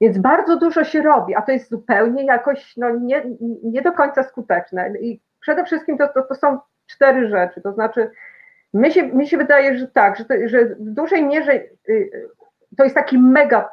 Więc 0.00 0.18
bardzo 0.18 0.56
dużo 0.56 0.84
się 0.84 1.02
robi, 1.02 1.34
a 1.34 1.42
to 1.42 1.52
jest 1.52 1.70
zupełnie 1.70 2.24
jakoś 2.24 2.76
no, 2.76 2.90
nie, 2.90 3.22
nie 3.62 3.82
do 3.82 3.92
końca 3.92 4.22
skuteczne. 4.22 4.98
I 5.00 5.20
przede 5.40 5.64
wszystkim 5.64 5.98
to, 5.98 6.08
to, 6.08 6.22
to 6.22 6.34
są 6.34 6.58
cztery 6.86 7.28
rzeczy, 7.28 7.60
to 7.60 7.72
znaczy 7.72 8.10
mi 8.74 8.92
się, 8.92 9.06
mi 9.06 9.28
się 9.28 9.38
wydaje, 9.38 9.78
że 9.78 9.88
tak, 9.88 10.16
że, 10.16 10.24
to, 10.24 10.34
że 10.46 10.64
w 10.64 10.90
dużej 10.90 11.24
mierze 11.24 11.52
y, 11.52 11.70
y, 11.88 12.28
to 12.76 12.84
jest 12.84 12.94
taki 12.94 13.18
mega, 13.18 13.70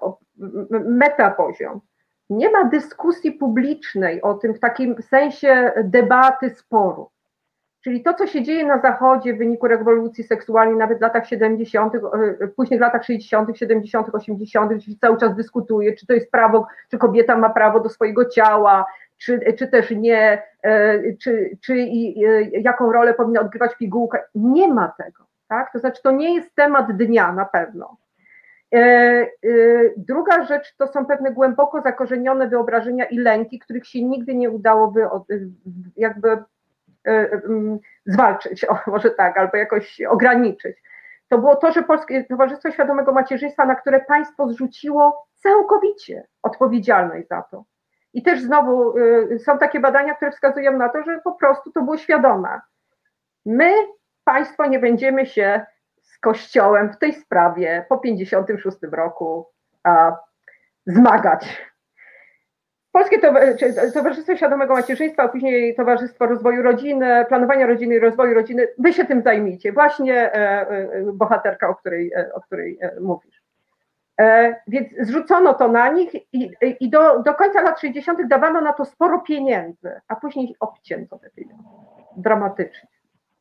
meta 0.86 1.32
poziom. 1.32 1.82
Nie 2.30 2.52
ma 2.52 2.64
dyskusji 2.64 3.32
publicznej 3.32 4.22
o 4.22 4.34
tym 4.34 4.54
w 4.54 4.60
takim 4.60 5.02
sensie 5.02 5.72
debaty, 5.84 6.50
sporu. 6.50 7.10
Czyli 7.84 8.04
to, 8.04 8.14
co 8.14 8.28
się 8.28 8.44
dzieje 8.44 8.66
na 8.66 8.82
Zachodzie 8.82 9.34
w 9.34 9.38
wyniku 9.38 9.68
rewolucji 9.68 10.24
seksualnej, 10.24 10.78
nawet 10.78 10.98
w 10.98 11.02
latach 11.02 11.28
70., 11.28 11.96
y, 11.96 12.00
później 12.56 12.78
w 12.78 12.82
latach 12.82 13.04
60., 13.04 13.58
70., 13.58 14.16
80., 14.16 14.74
gdzie 14.74 14.92
się 14.92 15.00
cały 15.02 15.18
czas 15.18 15.36
dyskutuje, 15.36 15.96
czy 15.96 16.08
to 16.08 16.14
jest 16.14 16.32
prawo, 16.32 16.68
czy 16.92 16.98
kobieta 16.98 17.38
ma 17.38 17.50
prawo 17.50 17.80
do 17.80 17.90
swojego 17.90 18.26
ciała, 18.26 18.86
czy, 19.18 19.54
czy 19.58 19.68
też 19.68 19.92
nie, 19.92 20.44
e, 20.64 21.14
czy, 21.14 21.58
czy 21.62 21.78
i, 21.78 22.26
e, 22.26 22.42
jaką 22.42 22.92
rolę 22.92 23.14
powinna 23.14 23.42
odgrywać 23.42 23.76
pigułka. 23.76 24.24
Nie 24.36 24.74
ma 24.74 24.94
tego. 24.98 25.28
Tak? 25.48 25.72
To 25.72 25.80
znaczy, 25.80 26.02
to 26.04 26.12
nie 26.12 26.36
jest 26.36 26.56
temat 26.56 26.98
dnia 26.98 27.34
na 27.34 27.46
pewno. 27.46 27.98
E, 28.74 29.28
Druga 29.98 30.44
rzecz 30.46 30.76
to 30.76 30.88
są 30.88 31.06
pewne 31.06 31.32
głęboko 31.32 31.82
zakorzenione 31.82 32.48
wyobrażenia 32.48 33.06
i 33.06 33.18
lęki, 33.18 33.60
których 33.60 33.88
się 33.88 34.04
nigdy 34.04 34.36
nie 34.36 34.50
udało 34.50 34.92
by 34.92 35.08
jakby 35.96 36.38
zwalczyć, 38.06 38.66
o, 38.66 38.80
może 38.88 39.12
tak, 39.12 39.38
albo 39.38 39.58
jakoś 39.58 40.02
ograniczyć. 40.02 40.78
To 41.30 41.38
było 41.38 41.56
to, 41.56 41.72
że 41.72 41.84
Polskie 41.84 42.24
Towarzystwo 42.24 42.72
Świadomego 42.72 43.12
Macierzyństwa, 43.12 43.66
na 43.66 43.76
które 43.76 44.00
państwo 44.00 44.48
zrzuciło 44.48 45.28
całkowicie 45.36 46.28
odpowiedzialność 46.44 47.28
za 47.28 47.42
to. 47.42 47.64
I 48.18 48.22
też 48.22 48.42
znowu 48.42 48.98
y, 48.98 49.40
są 49.40 49.58
takie 49.58 49.80
badania, 49.80 50.16
które 50.16 50.32
wskazują 50.32 50.78
na 50.78 50.90
to, 50.90 51.04
że 51.04 51.22
po 51.24 51.32
prostu 51.32 51.72
to 51.72 51.82
było 51.82 51.98
świadome. 51.98 52.62
My, 53.46 53.74
państwo, 54.24 54.66
nie 54.66 54.80
będziemy 54.80 55.26
się 55.26 55.66
z 56.02 56.20
Kościołem 56.20 56.94
w 56.94 56.98
tej 56.98 57.14
sprawie 57.14 57.86
po 57.90 57.98
56 57.98 58.78
roku 58.92 59.48
a, 59.84 60.16
zmagać. 60.86 61.68
Polskie 62.92 63.20
Towarzystwo 63.94 64.36
Świadomego 64.36 64.74
Macierzyństwa, 64.74 65.24
a 65.24 65.28
później 65.28 65.76
Towarzystwo 65.76 66.28
Rozwoju 66.28 66.64
Rodziny, 66.64 67.26
Planowania 67.28 67.68
Rodziny 67.68 67.96
i 67.96 68.00
Rozwoju 68.00 68.34
Rodziny, 68.34 68.68
wy 68.78 68.94
się 68.94 69.06
tym 69.06 69.22
zajmijcie. 69.22 69.72
Właśnie 69.72 70.34
e, 70.34 70.70
e, 70.70 71.04
bohaterka, 71.14 71.70
o 71.70 71.76
której, 71.76 72.14
e, 72.14 72.34
o 72.34 72.42
której 72.42 72.80
mówisz. 73.02 73.37
E, 74.22 74.56
Więc 74.68 74.88
zrzucono 75.00 75.54
to 75.54 75.68
na 75.68 75.90
nich 75.90 76.14
i, 76.34 76.52
i 76.80 76.90
do, 76.90 77.20
do 77.20 77.34
końca 77.34 77.62
lat 77.62 77.80
60. 77.80 78.28
dawano 78.28 78.62
na 78.62 78.74
to 78.74 78.86
sporo 78.86 79.20
pieniędzy, 79.20 80.02
a 80.08 80.16
później 80.16 80.56
obcięto 80.60 81.20
te 81.20 81.30
pieniądze. 81.30 81.64
Dramatycznie. 82.18 82.90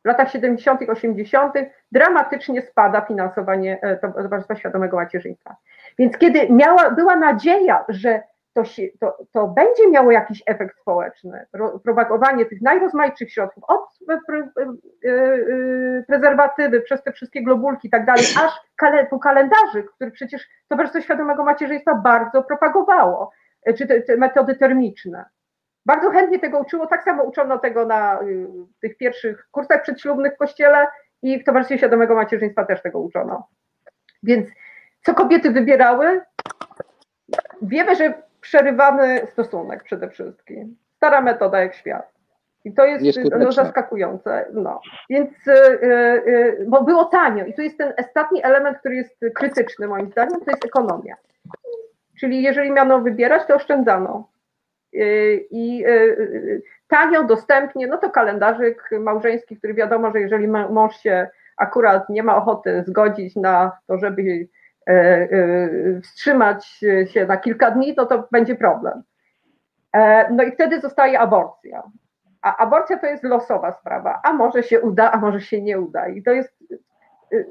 W 0.05 0.09
latach 0.09 0.31
70., 0.31 0.81
80. 0.91 1.55
dramatycznie 1.93 2.63
spada 2.63 3.01
finansowanie 3.01 3.79
e, 3.83 3.97
Towarzystwa 3.97 4.57
Świadomego 4.57 4.97
Macierzyństwa. 4.97 5.57
Więc 5.99 6.19
kiedy 6.19 6.51
miała, 6.51 6.91
była 6.91 7.17
nadzieja, 7.17 7.85
że 7.89 8.23
to, 8.57 8.65
się, 8.65 8.83
to, 9.01 9.19
to 9.33 9.47
będzie 9.47 9.91
miało 9.91 10.11
jakiś 10.11 10.43
efekt 10.47 10.81
społeczny, 10.81 11.47
ro, 11.53 11.79
propagowanie 11.79 12.47
tych 12.47 12.63
najrozmaitszych 12.63 13.33
środków, 13.33 13.65
od 13.69 13.81
pre, 14.07 14.21
pre, 14.27 14.39
e, 14.39 15.11
e, 15.11 16.03
prezerwatywy, 16.07 16.81
przez 16.81 17.03
te 17.03 17.13
wszystkie 17.13 17.43
globulki 17.43 17.89
i 17.89 17.91
tak 17.91 18.07
dalej, 18.07 18.25
aż 18.45 18.61
kale, 18.77 19.07
po 19.07 19.19
kalendarzy, 19.19 19.83
który 19.95 20.11
przecież 20.11 20.49
Towarzystwo 20.69 21.01
Świadomego 21.01 21.45
Macierzyństwa 21.45 21.95
bardzo 21.95 22.43
propagowało, 22.43 23.31
e, 23.63 23.75
czy 23.75 23.87
te, 23.87 24.01
te 24.01 24.17
metody 24.17 24.55
termiczne. 24.55 25.25
Bardzo 25.87 26.11
chętnie 26.11 26.39
tego 26.39 26.59
uczyło, 26.59 26.87
tak 26.87 27.05
samo 27.05 27.23
uczono 27.23 27.59
tego 27.59 27.87
na 27.87 28.19
tych 28.81 28.97
pierwszych 28.97 29.49
kursach 29.51 29.83
przedślubnych 29.83 30.35
w 30.35 30.39
kościele 30.39 30.87
i 31.23 31.43
w 31.43 31.45
Towarzystwie 31.45 31.79
Świadomego 31.79 32.15
Macierzyństwa 32.15 32.65
też 32.65 32.83
tego 32.83 33.01
uczono. 33.01 33.49
Więc 34.23 34.49
co 35.03 35.15
kobiety 35.15 35.51
wybierały? 35.51 36.21
Wiemy, 37.63 37.97
że 37.97 38.26
przerywany 38.47 39.27
stosunek 39.27 39.83
przede 39.83 40.11
wszystkim. 40.11 40.77
Stara 40.97 41.21
metoda 41.21 41.61
jak 41.61 41.75
świat. 41.75 42.13
I 42.65 42.73
to 42.73 42.85
jest 42.85 43.19
no, 43.39 43.53
zaskakujące. 43.53 44.47
No. 44.53 44.81
Więc, 45.11 45.31
y, 45.49 45.53
y, 45.53 45.87
y, 46.27 46.67
bo 46.69 46.83
było 46.85 47.05
tanio. 47.05 47.45
I 47.45 47.55
tu 47.55 47.63
jest 47.63 47.79
ten 47.79 47.93
ostatni 47.99 48.45
element, 48.45 48.79
który 48.79 48.97
jest 48.97 49.21
krytyczny 49.35 49.89
moim 49.89 50.11
zdaniem, 50.11 50.41
to 50.41 50.51
jest 50.51 50.65
ekonomia. 50.65 51.15
Czyli 52.21 52.43
jeżeli 52.43 52.71
miano 52.71 53.01
wybierać, 53.01 53.47
to 53.47 53.55
oszczędzano. 53.55 54.29
Y, 54.95 55.47
I 55.51 55.87
y, 55.87 55.91
y, 55.91 56.63
tanio, 56.89 57.25
dostępnie, 57.25 57.87
no 57.87 57.99
to 57.99 58.11
kalendarzyk 58.11 58.91
małżeński, 59.01 59.57
który 59.57 59.75
wiadomo, 59.75 60.11
że 60.13 60.21
jeżeli 60.21 60.49
mąż 60.49 60.97
się 60.97 61.29
akurat 61.57 62.09
nie 62.09 62.23
ma 62.23 62.37
ochoty 62.37 62.85
zgodzić 62.87 63.37
na 63.37 63.73
to, 63.87 63.99
żeby 63.99 64.49
wstrzymać 66.03 66.67
się 67.07 67.27
na 67.27 67.37
kilka 67.37 67.71
dni, 67.71 67.95
to 67.95 68.07
to 68.07 68.29
będzie 68.33 68.55
problem. 68.55 69.03
E, 69.93 70.31
No 70.33 70.43
i 70.45 70.53
wtedy 70.53 70.81
zostaje 70.81 71.21
aborcja. 71.21 71.83
A 72.43 72.57
aborcja 72.57 72.99
to 72.99 73.07
jest 73.07 73.25
losowa 73.25 73.73
sprawa, 73.73 74.21
a 74.25 74.33
może 74.33 74.63
się 74.63 74.81
uda, 74.81 75.13
a 75.13 75.17
może 75.17 75.41
się 75.41 75.63
nie 75.63 75.81
uda. 75.81 76.09
I 76.09 76.23
to 76.23 76.31
jest 76.31 76.55
y, 77.33 77.47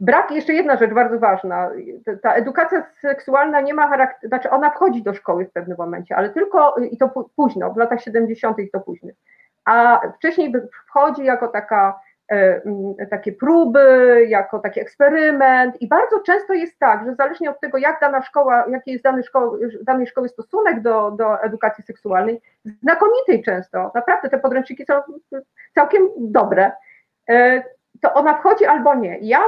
brak, 0.00 0.30
jeszcze 0.30 0.52
jedna 0.52 0.76
rzecz 0.76 0.92
bardzo 0.92 1.18
ważna, 1.18 1.70
ta- 2.22 2.34
edukacja 2.34 2.86
seksualna 3.00 3.60
nie 3.60 3.74
ma 3.74 3.88
charakteru, 3.88 4.28
znaczy 4.28 4.50
ona 4.50 4.70
wchodzi 4.70 5.02
do 5.02 5.14
szkoły 5.14 5.44
w 5.46 5.52
pewnym 5.52 5.76
momencie, 5.78 6.16
ale 6.16 6.30
tylko 6.30 6.74
i 6.90 6.96
to 6.96 7.06
pó- 7.06 7.28
późno, 7.36 7.70
w 7.72 7.76
latach 7.76 8.00
70. 8.00 8.58
i 8.58 8.70
to 8.70 8.80
później. 8.80 9.14
A 9.64 10.00
wcześniej 10.16 10.52
wchodzi 10.88 11.24
jako 11.24 11.48
taka, 11.48 11.88
e, 11.90 12.00
takie 13.10 13.32
próby, 13.32 14.24
jako 14.28 14.58
taki 14.58 14.80
eksperyment 14.80 15.82
i 15.82 15.88
bardzo 15.88 16.20
często 16.20 16.54
jest 16.54 16.78
tak, 16.78 17.04
że 17.06 17.14
zależnie 17.14 17.50
od 17.50 17.60
tego, 17.60 17.78
jak 17.78 18.00
dana 18.00 18.22
szkoła, 18.22 18.64
jaki 18.70 18.92
jest 18.92 19.04
dany 19.04 19.22
szkoły, 19.22 19.70
danej 19.82 20.06
szkoły 20.06 20.28
stosunek 20.28 20.80
do, 20.82 21.10
do 21.10 21.42
edukacji 21.42 21.84
seksualnej, 21.84 22.40
znakomitej 22.64 23.42
często, 23.42 23.92
naprawdę 23.94 24.28
te 24.28 24.38
podręczniki 24.38 24.84
są 24.84 24.94
całkiem 25.74 26.08
dobre, 26.18 26.72
e, 27.28 27.62
to 28.00 28.14
ona 28.14 28.34
wchodzi 28.34 28.64
albo 28.66 28.94
nie. 28.94 29.18
Ja 29.20 29.40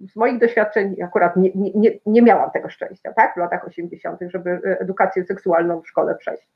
z 0.00 0.16
moich 0.16 0.38
doświadczeń 0.38 1.02
akurat 1.02 1.36
nie, 1.36 1.50
nie, 1.54 1.70
nie- 1.74 1.98
nie 2.06 2.22
miałam 2.22 2.50
tego 2.50 2.68
szczęścia, 2.68 3.12
tak, 3.12 3.34
w 3.34 3.36
latach 3.36 3.66
80., 3.66 4.20
żeby 4.28 4.50
e, 4.50 4.80
edukację 4.80 5.24
seksualną 5.24 5.80
w 5.80 5.88
szkole 5.88 6.14
przejść. 6.14 6.48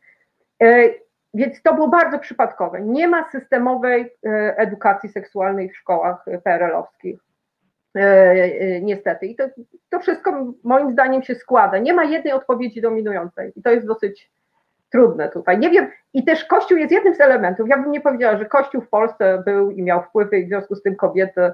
Więc 1.36 1.62
to 1.62 1.74
było 1.74 1.88
bardzo 1.88 2.18
przypadkowe. 2.18 2.80
Nie 2.80 3.08
ma 3.08 3.30
systemowej 3.30 4.12
e, 4.26 4.54
edukacji 4.58 5.08
seksualnej 5.08 5.70
w 5.70 5.76
szkołach 5.76 6.28
e, 6.28 6.38
PRL-owskich. 6.38 7.20
E, 7.96 8.80
Niestety. 8.80 9.26
I 9.26 9.36
to, 9.36 9.44
to 9.90 10.00
wszystko 10.00 10.54
moim 10.64 10.92
zdaniem 10.92 11.22
się 11.22 11.34
składa. 11.34 11.78
Nie 11.78 11.94
ma 11.94 12.04
jednej 12.04 12.32
odpowiedzi 12.32 12.80
dominującej. 12.80 13.52
I 13.56 13.62
to 13.62 13.70
jest 13.70 13.86
dosyć 13.86 14.30
trudne 14.92 15.28
tutaj. 15.28 15.58
Nie 15.58 15.70
wiem, 15.70 15.90
i 16.14 16.24
też 16.24 16.44
Kościół 16.44 16.78
jest 16.78 16.92
jednym 16.92 17.14
z 17.14 17.20
elementów. 17.20 17.68
Ja 17.68 17.78
bym 17.78 17.92
nie 17.92 18.00
powiedziała, 18.00 18.38
że 18.38 18.44
Kościół 18.44 18.80
w 18.80 18.88
Polsce 18.88 19.42
był 19.44 19.70
i 19.70 19.82
miał 19.82 20.02
wpływy, 20.02 20.38
i 20.38 20.44
w 20.44 20.48
związku 20.48 20.74
z 20.74 20.82
tym 20.82 20.96
kobiety 20.96 21.52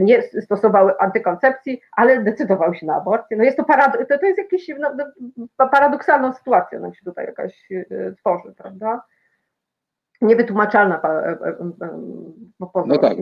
nie 0.00 0.22
stosowały 0.22 0.98
antykoncepcji, 0.98 1.80
ale 1.92 2.22
decydowały 2.22 2.76
się 2.76 2.86
na 2.86 2.96
aborcję. 2.96 3.36
No 3.36 3.44
jest 3.44 3.56
to, 3.56 3.62
parad- 3.62 4.06
to, 4.08 4.18
to 4.18 4.26
jest 4.26 4.38
jakieś 4.38 4.68
no, 4.78 4.90
no, 5.58 5.68
paradoksalna 5.68 6.32
sytuacja 6.32 6.80
nam 6.80 6.94
się 6.94 7.04
tutaj 7.04 7.26
jakaś 7.26 7.68
e, 7.72 8.12
tworzy, 8.12 8.54
prawda? 8.56 9.02
Niewytłumaczalna 10.22 10.98
pa- 10.98 11.20
e, 11.20 11.28
e, 11.28 11.48
e, 11.82 12.00
po 12.58 12.66
pozorom. 12.66 12.88
No 12.88 12.98
tak. 12.98 13.18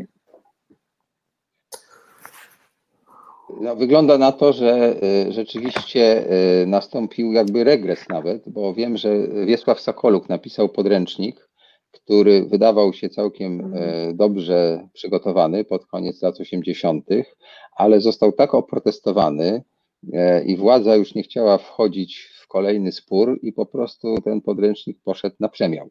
No, 3.61 3.77
wygląda 3.77 4.18
na 4.18 4.33
to, 4.33 4.53
że 4.53 4.95
rzeczywiście 5.29 6.25
nastąpił 6.66 7.33
jakby 7.33 7.64
regres 7.64 8.09
nawet, 8.09 8.49
bo 8.49 8.75
wiem, 8.75 8.97
że 8.97 9.09
Wiesław 9.47 9.81
Sokoluk 9.81 10.29
napisał 10.29 10.68
podręcznik, 10.68 11.49
który 11.93 12.45
wydawał 12.45 12.93
się 12.93 13.09
całkiem 13.09 13.74
y, 13.74 14.12
dobrze 14.14 14.88
przygotowany 14.93 15.64
pod 15.64 15.86
koniec 15.86 16.22
lat 16.22 16.40
80., 16.40 17.07
ale 17.76 18.01
został 18.01 18.32
tak 18.32 18.55
oprotestowany 18.55 19.62
y, 20.05 20.45
i 20.47 20.57
władza 20.57 20.97
już 20.97 21.14
nie 21.14 21.22
chciała 21.22 21.59
wchodzić 21.59 22.30
w 22.43 22.49
kolejny 22.49 22.93
spór 22.93 23.38
i 23.43 23.53
po 23.53 23.66
prostu 23.66 24.14
ten 24.24 24.40
podręcznik 24.40 24.99
poszedł 25.05 25.36
na 25.40 25.49
przemiał. 25.49 25.90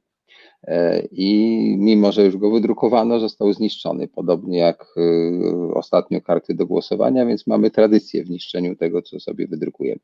E, 0.64 1.02
I 1.12 1.76
mimo, 1.80 2.12
że 2.12 2.26
już 2.26 2.38
go 2.38 2.52
wydrukowano, 2.52 3.20
został 3.20 3.54
zniszczony, 3.54 4.08
podobnie 4.08 4.58
jak 4.58 4.86
e, 4.98 5.74
ostatnio 5.74 6.22
karty 6.22 6.54
do 6.54 6.66
głosowania, 6.66 7.26
więc 7.26 7.48
mamy 7.48 7.72
tradycję 7.72 8.24
w 8.24 8.30
niszczeniu 8.30 8.76
tego, 8.76 9.02
co 9.02 9.20
sobie 9.20 9.48
wydrukujemy. 9.48 10.00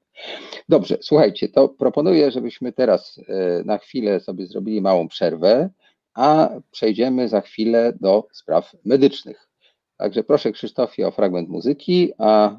Dobrze, 0.70 0.98
słuchajcie, 1.02 1.50
to 1.50 1.70
proponuję, 1.70 2.32
żebyśmy 2.32 2.74
teraz 2.74 3.20
e, 3.28 3.64
na 3.64 3.78
chwilę 3.78 4.20
sobie 4.20 4.48
zrobili 4.48 4.82
małą 4.82 5.08
przerwę, 5.08 5.70
a 6.18 6.49
przejdziemy 6.72 7.28
za 7.28 7.41
chwilę 7.41 7.93
do 8.01 8.28
spraw 8.32 8.76
medycznych. 8.86 9.49
Także 9.97 10.24
proszę 10.24 10.51
Krzysztofie 10.51 11.07
o 11.07 11.11
fragment 11.11 11.49
muzyki, 11.49 12.11
a 12.18 12.49
e, 12.51 12.57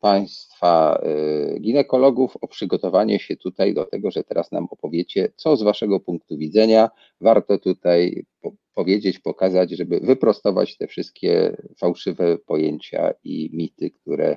Państwa 0.00 1.02
e, 1.02 1.60
ginekologów 1.60 2.36
o 2.40 2.48
przygotowanie 2.48 3.18
się 3.18 3.36
tutaj 3.36 3.74
do 3.74 3.84
tego, 3.84 4.10
że 4.10 4.24
teraz 4.24 4.52
nam 4.52 4.66
opowiecie, 4.70 5.32
co 5.36 5.56
z 5.56 5.62
Waszego 5.62 6.00
punktu 6.00 6.38
widzenia 6.38 6.90
warto 7.20 7.58
tutaj 7.58 8.26
po 8.40 8.52
powiedzieć, 8.74 9.18
pokazać, 9.18 9.70
żeby 9.70 10.00
wyprostować 10.00 10.76
te 10.76 10.86
wszystkie 10.86 11.56
fałszywe 11.78 12.38
pojęcia 12.38 13.12
i 13.24 13.50
mity, 13.52 13.90
które 13.90 14.36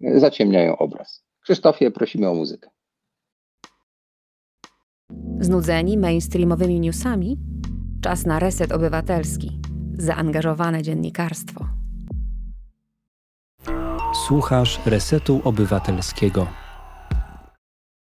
zaciemniają 0.00 0.78
obraz. 0.78 1.24
Krzysztofie, 1.40 1.90
prosimy 1.90 2.28
o 2.28 2.34
muzykę. 2.34 2.70
Znudzeni 5.40 5.98
mainstreamowymi 5.98 6.80
newsami? 6.80 7.36
Czas 8.00 8.26
na 8.26 8.38
reset 8.38 8.72
obywatelski 8.72 9.60
zaangażowane 9.98 10.82
dziennikarstwo. 10.82 11.64
Słuchasz 14.26 14.80
Resetu 14.86 15.40
Obywatelskiego. 15.44 16.46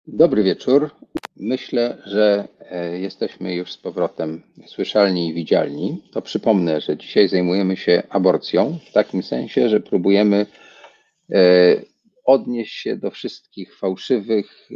Dobry 0.07 0.43
wieczór. 0.43 0.89
Myślę, 1.37 1.97
że 2.05 2.47
e, 2.71 2.99
jesteśmy 2.99 3.55
już 3.55 3.71
z 3.71 3.77
powrotem 3.77 4.41
słyszalni 4.65 5.29
i 5.29 5.33
widzialni. 5.33 6.03
To 6.11 6.21
przypomnę, 6.21 6.81
że 6.81 6.97
dzisiaj 6.97 7.29
zajmujemy 7.29 7.77
się 7.77 8.03
aborcją 8.09 8.77
w 8.89 8.93
takim 8.93 9.23
sensie, 9.23 9.69
że 9.69 9.79
próbujemy 9.79 10.45
e, 11.31 11.75
odnieść 12.25 12.73
się 12.73 12.97
do 12.97 13.11
wszystkich 13.11 13.77
fałszywych, 13.77 14.69
e, 14.71 14.75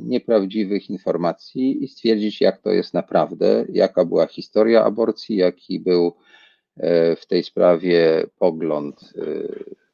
nieprawdziwych 0.00 0.90
informacji 0.90 1.84
i 1.84 1.88
stwierdzić, 1.88 2.40
jak 2.40 2.62
to 2.62 2.70
jest 2.70 2.94
naprawdę, 2.94 3.64
jaka 3.68 4.04
była 4.04 4.26
historia 4.26 4.84
aborcji, 4.84 5.36
jaki 5.36 5.80
był 5.80 6.14
E, 6.76 7.16
w 7.16 7.26
tej 7.26 7.44
sprawie 7.44 8.26
pogląd 8.38 9.00
e, 9.00 9.24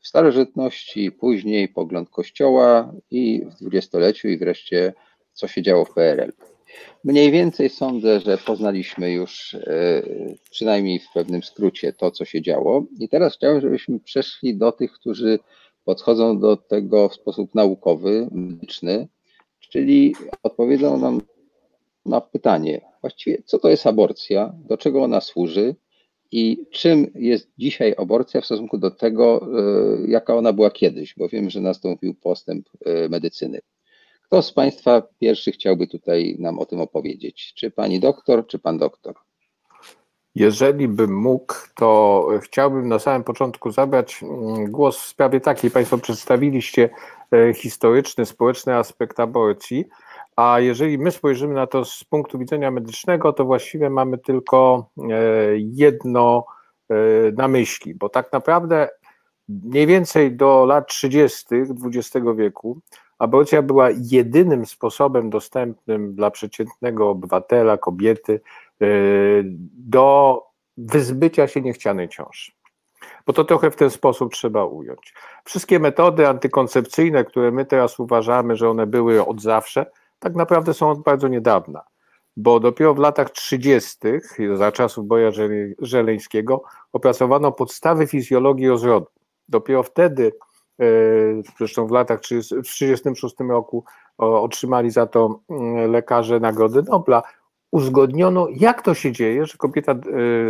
w 0.01 0.09
starożytności, 0.09 1.13
później 1.13 1.69
pogląd 1.69 2.11
Kościoła 2.11 2.93
i 3.11 3.43
w 3.47 3.55
dwudziestoleciu 3.55 4.29
i 4.29 4.39
wreszcie 4.39 4.93
co 5.33 5.49
się 5.49 5.63
działo 5.63 5.85
w 5.85 5.95
PRL. 5.95 6.33
Mniej 7.05 7.31
więcej 7.31 7.69
sądzę, 7.69 8.21
że 8.21 8.39
poznaliśmy 8.39 9.13
już 9.13 9.57
przynajmniej 10.51 10.99
w 10.99 11.13
pewnym 11.15 11.43
skrócie 11.43 11.93
to, 11.93 12.11
co 12.11 12.25
się 12.25 12.43
działo. 12.43 12.85
I 12.99 13.09
teraz 13.09 13.37
chciałem, 13.37 13.61
żebyśmy 13.61 14.01
przeszli 14.01 14.57
do 14.57 14.73
tych, 14.73 14.93
którzy 14.93 15.39
podchodzą 15.85 16.39
do 16.39 16.57
tego 16.57 17.09
w 17.09 17.15
sposób 17.15 17.55
naukowy, 17.55 18.29
medyczny, 18.31 19.09
czyli 19.61 20.15
odpowiedzą 20.43 20.99
nam 20.99 21.21
na 22.07 22.21
pytanie, 22.21 22.81
właściwie 23.01 23.43
co 23.45 23.59
to 23.59 23.69
jest 23.69 23.87
aborcja, 23.87 24.55
do 24.69 24.79
czego 24.79 25.03
ona 25.03 25.21
służy, 25.21 25.75
i 26.33 26.67
czym 26.71 27.11
jest 27.15 27.51
dzisiaj 27.59 27.95
aborcja 27.99 28.41
w 28.41 28.45
stosunku 28.45 28.79
do 28.79 28.91
tego, 28.91 29.49
e, 30.05 30.11
jaka 30.11 30.37
ona 30.37 30.53
była 30.53 30.71
kiedyś, 30.71 31.15
bo 31.17 31.29
wiem, 31.29 31.51
że 31.51 31.61
nastąpił 31.61 32.15
postęp 32.15 32.69
e, 32.85 33.09
medycyny. 33.09 33.61
Kto 34.23 34.43
z 34.43 34.53
Państwa 34.53 35.03
pierwszy 35.19 35.53
chciałby 35.53 35.87
tutaj 35.87 36.37
nam 36.39 36.59
o 36.59 36.67
tym 36.67 36.81
opowiedzieć? 36.81 37.53
Czy 37.57 37.71
pani 37.71 38.01
doktor, 38.01 38.47
czy 38.47 38.59
pan 38.59 38.79
doktor? 38.79 39.15
Jeżeli 40.35 40.89
bym 40.89 41.17
mógł, 41.17 41.55
to 41.75 42.29
chciałbym 42.41 42.89
na 42.89 42.99
samym 42.99 43.25
początku 43.25 43.71
zabrać 43.71 44.23
mm, 44.23 44.71
głos 44.71 44.99
w 44.99 45.07
sprawie 45.07 45.41
takiej. 45.41 45.71
Państwo 45.71 45.99
przedstawiliście 45.99 46.91
e, 47.33 47.55
historyczny, 47.55 48.27
społeczny 48.27 48.77
aspekt 48.77 49.21
aborcji. 49.21 49.85
A 50.37 50.61
jeżeli 50.61 50.99
my 50.99 51.11
spojrzymy 51.11 51.55
na 51.55 51.67
to 51.67 51.85
z 51.85 52.05
punktu 52.05 52.39
widzenia 52.39 52.71
medycznego, 52.71 53.33
to 53.33 53.45
właściwie 53.45 53.91
mamy 53.91 54.19
tylko 54.19 54.91
e, 54.99 55.13
jedno 55.57 56.47
e, 56.91 56.95
na 57.33 57.49
myśli, 57.49 57.95
bo 57.95 58.09
tak 58.09 58.33
naprawdę 58.33 58.89
mniej 59.49 59.87
więcej 59.87 60.37
do 60.37 60.65
lat 60.65 60.89
30. 60.89 61.47
XX 61.85 62.27
wieku 62.37 62.81
aborcja 63.21 63.63
była 63.63 63.89
jedynym 63.91 64.67
sposobem 64.67 65.31
dostępnym 65.31 66.15
dla 66.15 66.31
przeciętnego 66.31 67.11
obywatela, 67.11 67.79
kobiety 67.79 68.41
do 69.73 70.43
wyzbycia 70.77 71.49
się 71.49 71.61
niechcianej 71.61 72.09
ciąży. 72.09 72.53
Bo 73.27 73.33
to 73.33 73.45
trochę 73.45 73.71
w 73.71 73.77
ten 73.77 73.91
sposób 73.91 74.33
trzeba 74.33 74.65
ująć. 74.65 75.15
Wszystkie 75.45 75.79
metody 75.79 76.29
antykoncepcyjne, 76.29 77.25
które 77.25 77.51
my 77.51 77.65
teraz 77.65 78.01
uważamy, 78.01 78.57
że 78.57 78.71
one 78.71 78.87
były 78.87 79.27
od 79.27 79.43
zawsze, 79.43 79.87
tak 80.19 80.35
naprawdę 80.35 80.75
są 80.75 80.91
od 80.91 81.03
bardzo 81.03 81.29
niedawna, 81.29 81.83
bo 82.37 82.61
dopiero 82.61 82.95
w 82.95 82.99
latach 82.99 83.31
30., 83.31 83.99
za 84.55 84.73
czasów 84.73 85.07
Boja 85.07 85.31
Żeleńskiego, 85.79 86.63
opracowano 86.93 87.53
podstawy 87.53 88.07
fizjologii 88.07 88.69
rozrodu. 88.69 89.07
Dopiero 89.49 89.83
wtedy, 89.83 90.33
e, 90.81 90.85
zresztą 91.59 91.87
w 91.87 91.91
latach 91.91 92.21
1936 92.21 93.37
roku, 93.49 93.85
otrzymali 94.19 94.91
za 94.91 95.07
to 95.07 95.41
mm, 95.51 95.91
lekarze 95.91 96.41
Nagrody 96.41 96.83
Nobla, 96.83 97.23
uzgodniono, 97.71 98.49
jak 98.51 98.83
to 98.83 98.95
się 98.95 99.13
dzieje, 99.13 99.47
że 99.47 99.57
kobieta 99.59 99.93
e, 99.93 99.99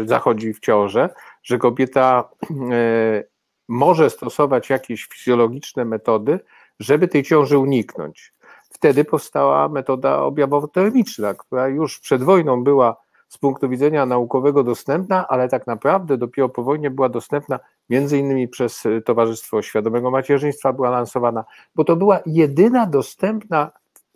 zachodzi 0.05 0.55
w 0.55 0.61
ciążę, 0.61 1.09
że 1.43 1.59
kobieta 1.59 2.29
e, 2.73 3.25
może 3.69 4.11
stosować 4.11 4.71
jakieś 4.71 5.05
fizjologiczne 5.05 5.85
metody, 5.85 6.41
żeby 6.81 7.09
tej 7.09 7.23
ciąży 7.23 7.59
uniknąć. 7.59 8.35
Wtedy 8.71 9.05
powstała 9.05 9.69
metoda 9.69 10.23
objawowo-termiczna, 10.23 11.35
która 11.35 11.69
już 11.69 12.01
przed 12.01 12.23
wojną 12.23 12.65
była 12.65 12.97
z 13.29 13.39
punktu 13.39 13.69
widzenia 13.69 14.07
naukowego 14.07 14.65
dostępna, 14.65 15.29
ale 15.29 15.49
tak 15.49 15.67
naprawdę 15.67 16.19
dopiero 16.19 16.49
po 16.49 16.63
wojnie 16.63 16.91
była 16.91 17.09
dostępna 17.09 17.59
między 17.91 18.19
innymi 18.19 18.49
przez 18.49 18.83
Towarzystwo 19.05 19.63
Świadomego 19.63 20.11
Macierzyństwa 20.11 20.73
była 20.73 20.91
lansowana, 20.91 21.45
bo 21.75 21.85
to 21.85 21.97
była 21.97 22.21
jedyna 22.27 22.87
dostępna 22.87 23.71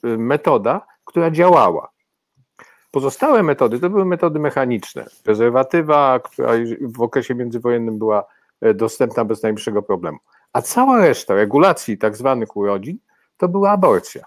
y, 0.05 0.19
metoda, 0.19 0.87
która 1.05 1.31
działała. 1.31 1.94
Pozostałe 2.95 3.43
metody 3.43 3.79
to 3.79 3.91
były 3.91 4.05
metody 4.05 4.39
mechaniczne. 4.39 5.07
Prezerwatywa, 5.25 6.21
która 6.25 6.53
w 6.81 7.03
okresie 7.03 7.35
międzywojennym 7.35 7.99
była 7.99 8.25
e, 8.61 8.75
dostępna 8.75 9.25
bez 9.25 9.43
najmniejszego 9.43 9.83
problemu. 9.83 10.19
A 10.53 10.63
cała 10.63 10.99
reszta 10.99 11.35
regulacji 11.35 11.99
tak 11.99 12.17
zwanych 12.17 12.57
urodzin 12.57 12.99
to 13.37 13.49
była 13.49 13.71
aborcja. 13.71 14.25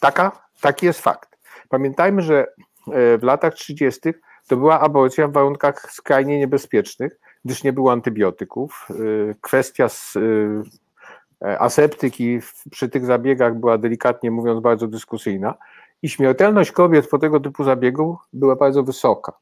Taka, 0.00 0.32
taki 0.60 0.86
jest 0.86 1.00
fakt. 1.00 1.38
Pamiętajmy, 1.68 2.22
że 2.22 2.46
e, 2.92 3.18
w 3.18 3.22
latach 3.22 3.54
30. 3.54 4.00
to 4.46 4.56
była 4.56 4.80
aborcja 4.80 5.28
w 5.28 5.32
warunkach 5.32 5.92
skrajnie 5.92 6.38
niebezpiecznych, 6.38 7.20
gdyż 7.44 7.64
nie 7.64 7.72
było 7.72 7.92
antybiotyków. 7.92 8.88
E, 8.90 8.94
kwestia 9.40 9.88
aseptyki 11.58 12.38
przy 12.70 12.88
tych 12.88 13.06
zabiegach 13.06 13.54
była 13.54 13.78
delikatnie 13.78 14.30
mówiąc 14.30 14.60
bardzo 14.60 14.86
dyskusyjna 14.86 15.54
i 16.02 16.08
śmiertelność 16.08 16.72
kobiet 16.72 17.08
po 17.08 17.18
tego 17.18 17.40
typu 17.40 17.64
zabiegu 17.64 18.18
była 18.32 18.56
bardzo 18.56 18.82
wysoka. 18.82 19.32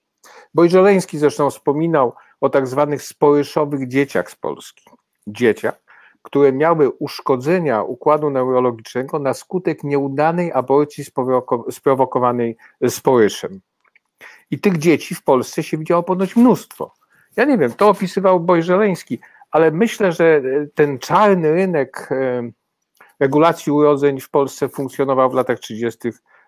Bojżoleński 0.55 1.19
zresztą 1.19 1.51
wspominał 1.51 2.13
o 2.41 2.49
tak 2.49 2.67
zwanych 2.67 3.03
sporyszowych 3.03 3.89
dzieciach 3.89 4.31
z 4.31 4.37
Polski. 4.37 4.85
Dzieciach, 5.27 5.81
które 6.23 6.53
miały 6.53 6.91
uszkodzenia 6.91 7.83
układu 7.83 8.31
neurologicznego 8.31 9.19
na 9.19 9.35
skutek 9.35 9.85
nieudanej 9.85 10.53
aborcji 10.53 11.05
sprowokowanej 11.71 12.57
sporyszem. 12.89 13.61
I 14.51 14.59
tych 14.61 14.79
dzieci 14.79 15.15
w 15.15 15.23
Polsce 15.23 15.63
się 15.63 15.79
widziało 15.79 16.03
ponoć 16.03 16.37
mnóstwo. 16.37 16.95
Ja 17.37 17.45
nie 17.45 17.59
wiem, 17.59 17.73
to 17.73 17.89
opisywał 17.89 18.41
Bojżeleński, 18.41 19.19
ale 19.51 19.71
myślę, 19.71 20.13
że 20.13 20.43
ten 20.75 20.99
czarny 20.99 21.53
rynek 21.53 22.09
e, 22.11 22.51
regulacji 23.21 23.73
urodzeń 23.73 24.21
w 24.21 24.31
Polsce 24.31 24.69
funkcjonował 24.69 25.31
w 25.31 25.35
latach 25.35 25.59
30. 25.59 25.99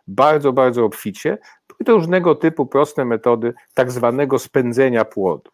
bardzo, 0.07 0.53
bardzo 0.53 0.85
obficie. 0.85 1.39
Były 1.69 1.85
to 1.87 1.93
różnego 1.93 2.35
typu 2.35 2.67
proste 2.67 3.05
metody 3.05 3.55
tak 3.75 3.91
zwanego 3.91 4.39
spędzenia 4.39 5.05
płodu. 5.05 5.51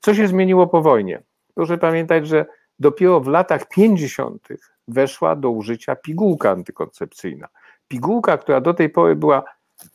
Co 0.00 0.14
się 0.14 0.28
zmieniło 0.28 0.66
po 0.66 0.82
wojnie? 0.82 1.22
Proszę 1.54 1.78
pamiętać, 1.78 2.28
że 2.28 2.46
Dopiero 2.78 3.20
w 3.20 3.26
latach 3.26 3.68
50. 3.68 4.48
weszła 4.88 5.36
do 5.36 5.50
użycia 5.50 5.96
pigułka 5.96 6.50
antykoncepcyjna. 6.50 7.48
Pigułka, 7.88 8.38
która 8.38 8.60
do 8.60 8.74
tej 8.74 8.90
pory 8.90 9.16
była 9.16 9.44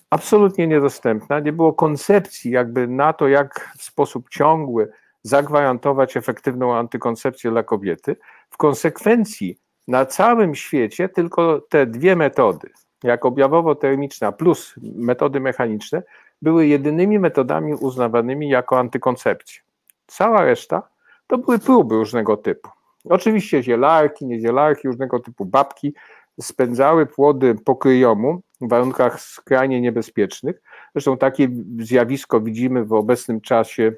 absolutnie 0.09 0.67
niedostępna, 0.67 1.39
nie 1.39 1.53
było 1.53 1.73
koncepcji 1.73 2.51
jakby 2.51 2.87
na 2.87 3.13
to, 3.13 3.27
jak 3.27 3.73
w 3.77 3.83
sposób 3.83 4.29
ciągły 4.29 4.91
zagwarantować 5.23 6.17
efektywną 6.17 6.75
antykoncepcję 6.75 7.51
dla 7.51 7.63
kobiety. 7.63 8.15
W 8.49 8.57
konsekwencji 8.57 9.57
na 9.87 10.05
całym 10.05 10.55
świecie 10.55 11.09
tylko 11.09 11.61
te 11.69 11.85
dwie 11.85 12.15
metody, 12.15 12.69
jak 13.03 13.25
objawowo-termiczna 13.25 14.31
plus 14.31 14.75
metody 14.81 15.39
mechaniczne, 15.39 16.03
były 16.41 16.67
jedynymi 16.67 17.19
metodami 17.19 17.73
uznawanymi 17.73 18.49
jako 18.49 18.79
antykoncepcje. 18.79 19.61
Cała 20.07 20.45
reszta 20.45 20.89
to 21.27 21.37
były 21.37 21.59
próby 21.59 21.95
różnego 21.95 22.37
typu. 22.37 22.69
Oczywiście 23.05 23.63
zielarki, 23.63 24.25
niezielarki, 24.25 24.87
różnego 24.87 25.19
typu 25.19 25.45
babki 25.45 25.93
spędzały 26.41 27.05
płody 27.05 27.55
pokryjomu 27.55 28.41
w 28.61 28.69
warunkach 28.69 29.21
skrajnie 29.21 29.81
niebezpiecznych. 29.81 30.61
Zresztą 30.95 31.17
takie 31.17 31.49
zjawisko 31.79 32.41
widzimy 32.41 32.85
w 32.85 32.93
obecnym 32.93 33.41
czasie 33.41 33.93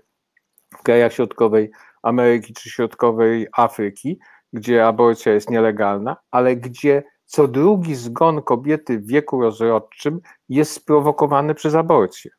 w 0.77 0.83
krajach 0.83 1.13
środkowej 1.13 1.71
Ameryki 2.01 2.53
czy 2.53 2.69
środkowej 2.69 3.47
Afryki, 3.57 4.19
gdzie 4.53 4.87
aborcja 4.87 5.33
jest 5.33 5.49
nielegalna, 5.49 6.17
ale 6.31 6.55
gdzie 6.55 7.03
co 7.25 7.47
drugi 7.47 7.95
zgon 7.95 8.41
kobiety 8.41 8.99
w 8.99 9.07
wieku 9.07 9.41
rozrodczym 9.41 10.21
jest 10.49 10.71
sprowokowany 10.71 11.55
przez 11.55 11.75
aborcję. 11.75 12.31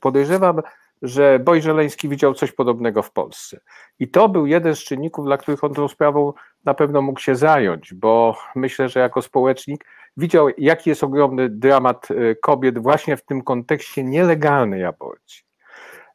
Podejrzewam, 0.00 0.62
że 1.02 1.38
Boj 1.38 1.62
Żeleński 1.62 2.08
widział 2.08 2.34
coś 2.34 2.52
podobnego 2.52 3.02
w 3.02 3.12
Polsce. 3.12 3.60
I 3.98 4.08
to 4.08 4.28
był 4.28 4.46
jeden 4.46 4.76
z 4.76 4.78
czynników, 4.78 5.24
dla 5.24 5.38
których 5.38 5.64
on 5.64 5.74
tą 5.74 5.88
sprawą 5.88 6.32
na 6.64 6.74
pewno 6.74 7.02
mógł 7.02 7.20
się 7.20 7.36
zająć, 7.36 7.94
bo 7.94 8.36
myślę, 8.54 8.88
że 8.88 9.00
jako 9.00 9.22
społecznik 9.22 9.84
widział, 10.16 10.48
jaki 10.58 10.90
jest 10.90 11.04
ogromny 11.04 11.48
dramat 11.48 12.10
y, 12.10 12.36
kobiet 12.42 12.78
właśnie 12.78 13.16
w 13.16 13.24
tym 13.24 13.42
kontekście 13.42 14.04
nielegalnej 14.04 14.84
aborcji. 14.84 15.42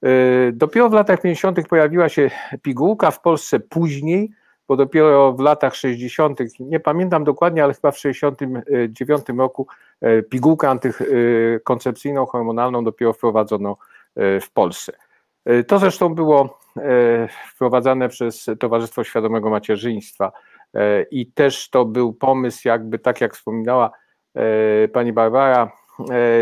Y, 0.05 0.51
dopiero 0.53 0.89
w 0.89 0.93
latach 0.93 1.21
50. 1.21 1.67
pojawiła 1.67 2.09
się 2.09 2.31
pigułka, 2.61 3.11
w 3.11 3.21
Polsce 3.21 3.59
później, 3.59 4.31
bo 4.67 4.75
dopiero 4.75 5.33
w 5.33 5.39
latach 5.39 5.75
60., 5.75 6.39
nie 6.59 6.79
pamiętam 6.79 7.23
dokładnie, 7.23 7.63
ale 7.63 7.73
chyba 7.73 7.91
w 7.91 7.97
69 7.97 9.25
roku 9.37 9.67
y, 10.03 10.23
pigułkę 10.23 10.69
antykoncepcyjną, 10.69 12.25
hormonalną 12.25 12.83
dopiero 12.83 13.13
wprowadzono 13.13 13.77
w 14.15 14.51
Polsce. 14.53 14.93
To 15.67 15.79
zresztą 15.79 16.15
było 16.15 16.59
wprowadzane 17.53 18.09
przez 18.09 18.45
Towarzystwo 18.59 19.03
Świadomego 19.03 19.49
Macierzyństwa 19.49 20.31
i 21.11 21.31
też 21.31 21.69
to 21.69 21.85
był 21.85 22.13
pomysł, 22.13 22.67
jakby 22.67 22.99
tak 22.99 23.21
jak 23.21 23.35
wspominała 23.35 23.91
pani 24.93 25.13
Barbara, 25.13 25.71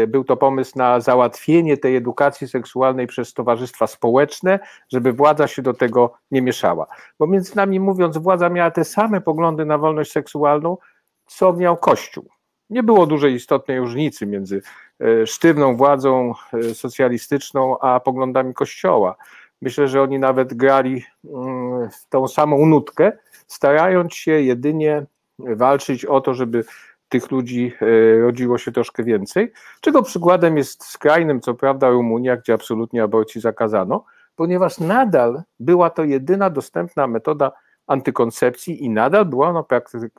był 0.07 0.23
to 0.23 0.37
pomysł 0.37 0.71
na 0.75 0.99
załatwienie 0.99 1.77
tej 1.77 1.95
edukacji 1.95 2.47
seksualnej 2.47 3.07
przez 3.07 3.33
towarzystwa 3.33 3.87
społeczne, 3.87 4.59
żeby 4.89 5.13
władza 5.13 5.47
się 5.47 5.61
do 5.61 5.73
tego 5.73 6.13
nie 6.31 6.41
mieszała. 6.41 6.87
Bo 7.19 7.27
między 7.27 7.55
nami 7.55 7.79
mówiąc, 7.79 8.17
władza 8.17 8.49
miała 8.49 8.71
te 8.71 8.83
same 8.83 9.21
poglądy 9.21 9.65
na 9.65 9.77
wolność 9.77 10.11
seksualną, 10.11 10.77
co 11.25 11.53
miał 11.53 11.77
Kościół. 11.77 12.29
Nie 12.69 12.83
było 12.83 13.05
dużej 13.05 13.33
istotnej 13.33 13.79
różnicy 13.79 14.25
między 14.25 14.61
E, 15.01 15.27
sztywną 15.27 15.75
władzą 15.75 16.33
e, 16.53 16.73
socjalistyczną, 16.73 17.79
a 17.79 17.99
poglądami 17.99 18.53
Kościoła. 18.53 19.15
Myślę, 19.61 19.87
że 19.87 20.01
oni 20.01 20.19
nawet 20.19 20.53
grali 20.53 21.03
mm, 21.25 21.89
w 21.89 22.07
tą 22.09 22.27
samą 22.27 22.65
nutkę, 22.65 23.11
starając 23.47 24.13
się 24.13 24.31
jedynie 24.31 25.05
walczyć 25.39 26.05
o 26.05 26.21
to, 26.21 26.33
żeby 26.33 26.63
tych 27.11 27.31
ludzi 27.31 27.73
e, 27.81 28.19
rodziło 28.19 28.57
się 28.57 28.71
troszkę 28.71 29.03
więcej, 29.03 29.51
czego 29.81 30.03
przykładem 30.03 30.57
jest 30.57 30.83
skrajnym, 30.83 31.41
co 31.41 31.53
prawda, 31.53 31.89
Rumunia, 31.89 32.37
gdzie 32.37 32.53
absolutnie 32.53 33.03
aborcji 33.03 33.41
zakazano, 33.41 34.05
ponieważ 34.35 34.79
nadal 34.79 35.41
była 35.59 35.89
to 35.89 36.03
jedyna 36.03 36.49
dostępna 36.49 37.07
metoda 37.07 37.51
antykoncepcji 37.87 38.85
i 38.85 38.89
nadal 38.89 39.25
była 39.25 39.49
ona 39.49 39.63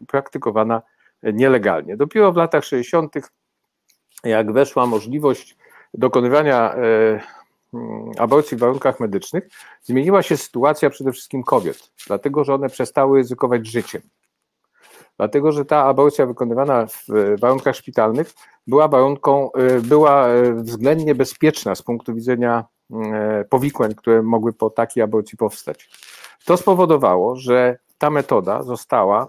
praktykowana 0.09 0.83
nielegalnie. 1.23 1.97
Dopiero 1.97 2.33
w 2.33 2.37
latach 2.37 2.65
60 2.65 3.15
jak 4.25 4.53
weszła 4.53 4.87
możliwość 4.87 5.57
dokonywania 5.95 6.75
e, 6.75 6.79
mm, 7.75 8.11
aborcji 8.19 8.57
w 8.57 8.61
warunkach 8.61 9.01
medycznych, 9.01 9.49
zmieniła 9.83 10.23
się 10.23 10.37
sytuacja 10.37 10.91
przede 10.91 11.13
wszystkim 11.13 11.43
kobiet, 11.43 11.91
dlatego 12.07 12.45
że 12.45 12.55
one 12.55 12.69
przestały 12.69 13.19
ryzykować 13.19 13.67
życiem. 13.67 14.03
Dlatego, 15.17 15.53
że 15.53 15.65
ta 15.65 15.85
aborcja 15.85 16.27
wykonywana 16.27 16.87
w 16.87 17.07
warunkach 17.41 17.77
szpitalnych 17.77 18.35
była 18.67 18.89
warunką, 18.89 19.53
e, 19.53 19.81
była 19.81 20.29
e, 20.29 20.55
względnie 20.55 21.15
bezpieczna 21.15 21.75
z 21.75 21.83
punktu 21.83 22.15
widzenia 22.15 22.65
mm, 22.91 23.45
powikłań, 23.49 23.95
które 23.95 24.23
mogły 24.23 24.53
po 24.53 24.71
takiej 24.71 25.03
aborcji 25.03 25.39
powstać. 25.39 25.91
To 26.45 26.57
spowodowało, 26.57 27.37
że 27.37 27.79
ta 27.99 28.11
metoda 28.11 28.63
została, 28.63 29.29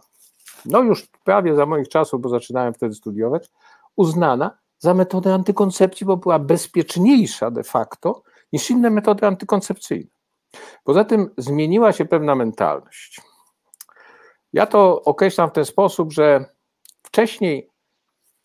no 0.66 0.82
już 0.82 1.08
prawie 1.24 1.56
za 1.56 1.66
moich 1.66 1.90
czasów, 1.90 2.22
bo 2.22 2.30
zaczynałem 2.30 2.74
wtedy 2.74 2.96
studiować, 2.96 3.50
uznana 3.96 4.58
za 4.80 4.94
metodę 4.94 5.34
antykoncepcji, 5.34 6.06
bo 6.06 6.18
była 6.18 6.40
bezpieczniejsza 6.40 7.52
de 7.52 7.64
facto 7.64 8.24
niż 8.54 8.70
inne 8.72 8.90
metody 8.90 9.28
antykoncepcyjne. 9.28 10.10
Poza 10.84 11.04
tym 11.04 11.30
zmieniła 11.38 11.92
się 11.92 12.06
pewna 12.06 12.36
mentalność. 12.36 13.22
Ja 14.54 14.66
to 14.66 15.02
określam 15.02 15.50
w 15.50 15.54
ten 15.54 15.66
sposób, 15.66 16.14
że 16.14 16.46
wcześniej, 17.04 17.70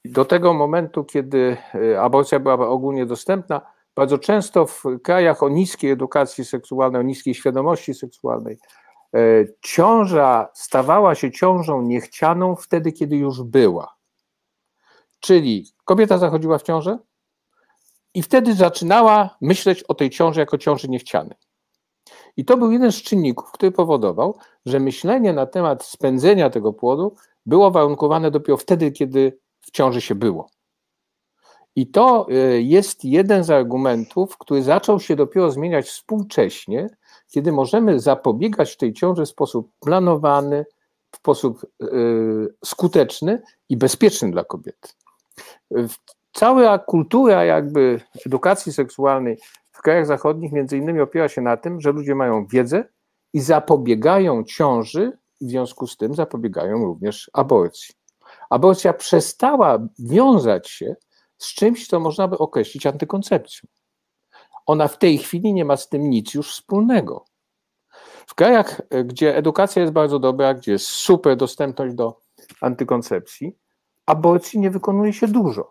do 0.04 0.24
tego 0.24 0.54
momentu, 0.54 1.04
kiedy 1.04 1.56
e, 1.74 2.00
aborcja 2.00 2.40
była 2.40 2.68
ogólnie 2.68 3.06
dostępna, 3.06 3.60
bardzo 3.94 4.18
często 4.18 4.66
w 4.66 4.84
krajach 5.02 5.42
o 5.42 5.48
niskiej 5.48 5.90
edukacji 5.90 6.44
seksualnej, 6.44 7.00
o 7.00 7.04
niskiej 7.04 7.34
świadomości 7.34 7.94
seksualnej, 7.94 8.58
e, 9.14 9.18
ciąża 9.60 10.48
stawała 10.54 11.14
się 11.14 11.30
ciążą 11.30 11.82
niechcianą 11.82 12.56
wtedy, 12.56 12.92
kiedy 12.92 13.16
już 13.16 13.42
była. 13.42 13.96
Czyli 15.20 15.66
kobieta 15.84 16.18
zachodziła 16.18 16.58
w 16.58 16.62
ciążę 16.62 16.98
i 18.14 18.22
wtedy 18.22 18.54
zaczynała 18.54 19.36
myśleć 19.40 19.82
o 19.82 19.94
tej 19.94 20.10
ciąży 20.10 20.40
jako 20.40 20.58
ciąży 20.58 20.88
niechcianej. 20.88 21.47
I 22.38 22.44
to 22.44 22.56
był 22.56 22.72
jeden 22.72 22.92
z 22.92 23.02
czynników, 23.02 23.52
który 23.52 23.72
powodował, 23.72 24.38
że 24.66 24.80
myślenie 24.80 25.32
na 25.32 25.46
temat 25.46 25.84
spędzenia 25.84 26.50
tego 26.50 26.72
płodu 26.72 27.14
było 27.46 27.70
warunkowane 27.70 28.30
dopiero 28.30 28.56
wtedy, 28.56 28.92
kiedy 28.92 29.38
w 29.60 29.70
ciąży 29.70 30.00
się 30.00 30.14
było. 30.14 30.48
I 31.76 31.86
to 31.86 32.26
e, 32.30 32.34
jest 32.60 33.04
jeden 33.04 33.44
z 33.44 33.50
argumentów, 33.50 34.38
który 34.38 34.62
zaczął 34.62 35.00
się 35.00 35.16
dopiero 35.16 35.50
zmieniać 35.50 35.86
współcześnie, 35.86 36.88
kiedy 37.28 37.52
możemy 37.52 38.00
zapobiegać 38.00 38.76
tej 38.76 38.92
ciąży 38.92 39.24
w 39.24 39.28
sposób 39.28 39.70
planowany, 39.80 40.64
w 41.10 41.16
sposób 41.16 41.66
e, 41.82 41.86
skuteczny 42.64 43.42
i 43.68 43.76
bezpieczny 43.76 44.30
dla 44.30 44.44
kobiety. 44.44 44.88
Cała 46.32 46.78
kultura 46.78 47.44
jakby 47.44 48.00
edukacji 48.26 48.72
seksualnej 48.72 49.38
w 49.78 49.82
krajach 49.82 50.06
zachodnich 50.06 50.52
między 50.52 50.76
innymi 50.76 51.00
opiera 51.00 51.28
się 51.28 51.40
na 51.40 51.56
tym, 51.56 51.80
że 51.80 51.92
ludzie 51.92 52.14
mają 52.14 52.46
wiedzę 52.46 52.84
i 53.32 53.40
zapobiegają 53.40 54.44
ciąży, 54.44 55.18
w 55.40 55.44
związku 55.44 55.86
z 55.86 55.96
tym 55.96 56.14
zapobiegają 56.14 56.84
również 56.84 57.30
aborcji. 57.32 57.94
Aborcja 58.50 58.92
przestała 58.92 59.78
wiązać 59.98 60.68
się 60.68 60.96
z 61.38 61.54
czymś, 61.54 61.86
co 61.86 62.00
można 62.00 62.28
by 62.28 62.38
określić 62.38 62.86
antykoncepcją. 62.86 63.68
Ona 64.66 64.88
w 64.88 64.98
tej 64.98 65.18
chwili 65.18 65.52
nie 65.52 65.64
ma 65.64 65.76
z 65.76 65.88
tym 65.88 66.10
nic 66.10 66.34
już 66.34 66.52
wspólnego. 66.52 67.24
W 68.26 68.34
krajach, 68.34 68.80
gdzie 69.04 69.36
edukacja 69.36 69.82
jest 69.82 69.94
bardzo 69.94 70.18
dobra, 70.18 70.54
gdzie 70.54 70.72
jest 70.72 70.86
super 70.86 71.36
dostępność 71.36 71.94
do 71.94 72.20
antykoncepcji, 72.60 73.56
aborcji 74.06 74.60
nie 74.60 74.70
wykonuje 74.70 75.12
się 75.12 75.28
dużo. 75.28 75.70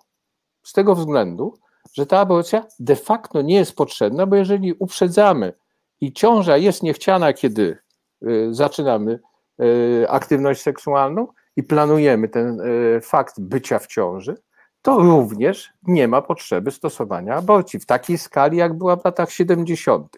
Z 0.63 0.73
tego 0.73 0.95
względu, 0.95 1.59
że 1.93 2.05
ta 2.05 2.19
aborcja 2.19 2.65
de 2.79 2.95
facto 2.95 3.41
nie 3.41 3.55
jest 3.55 3.75
potrzebna, 3.75 4.25
bo 4.25 4.35
jeżeli 4.35 4.73
uprzedzamy 4.73 5.53
i 6.01 6.13
ciąża 6.13 6.57
jest 6.57 6.83
niechciana, 6.83 7.33
kiedy 7.33 7.77
y, 8.27 8.47
zaczynamy 8.51 9.19
y, 9.61 10.05
aktywność 10.09 10.61
seksualną 10.61 11.27
i 11.55 11.63
planujemy 11.63 12.29
ten 12.29 12.61
y, 12.61 13.01
fakt 13.01 13.39
bycia 13.39 13.79
w 13.79 13.87
ciąży, 13.87 14.35
to 14.81 14.99
również 14.99 15.73
nie 15.83 16.07
ma 16.07 16.21
potrzeby 16.21 16.71
stosowania 16.71 17.35
aborcji 17.35 17.79
w 17.79 17.85
takiej 17.85 18.17
skali, 18.17 18.57
jak 18.57 18.73
była 18.73 18.95
w 18.95 19.05
latach 19.05 19.31
70. 19.31 20.17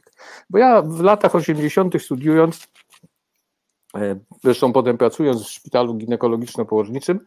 Bo 0.49 0.57
ja 0.57 0.81
w 0.81 1.01
latach 1.01 1.35
80. 1.35 2.01
studiując, 2.01 2.67
zresztą 4.43 4.73
potem 4.73 4.97
pracując 4.97 5.43
w 5.43 5.49
szpitalu 5.49 5.93
ginekologiczno-położniczym, 5.93 7.19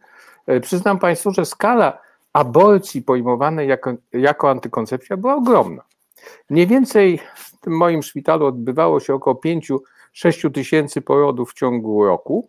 E, 0.47 0.59
przyznam 0.59 0.99
Państwu, 0.99 1.31
że 1.31 1.45
skala 1.45 2.01
aborcji 2.33 3.01
pojmowanej 3.01 3.67
jako, 3.67 3.93
jako 4.13 4.49
antykoncepcja 4.49 5.17
była 5.17 5.35
ogromna. 5.35 5.83
Mniej 6.49 6.67
więcej 6.67 7.19
w 7.35 7.59
tym 7.59 7.77
moim 7.77 8.03
szpitalu 8.03 8.45
odbywało 8.45 8.99
się 8.99 9.13
około 9.13 9.41
5-6 10.15 10.51
tysięcy 10.53 11.01
porodów 11.01 11.51
w 11.51 11.53
ciągu 11.53 12.05
roku. 12.05 12.47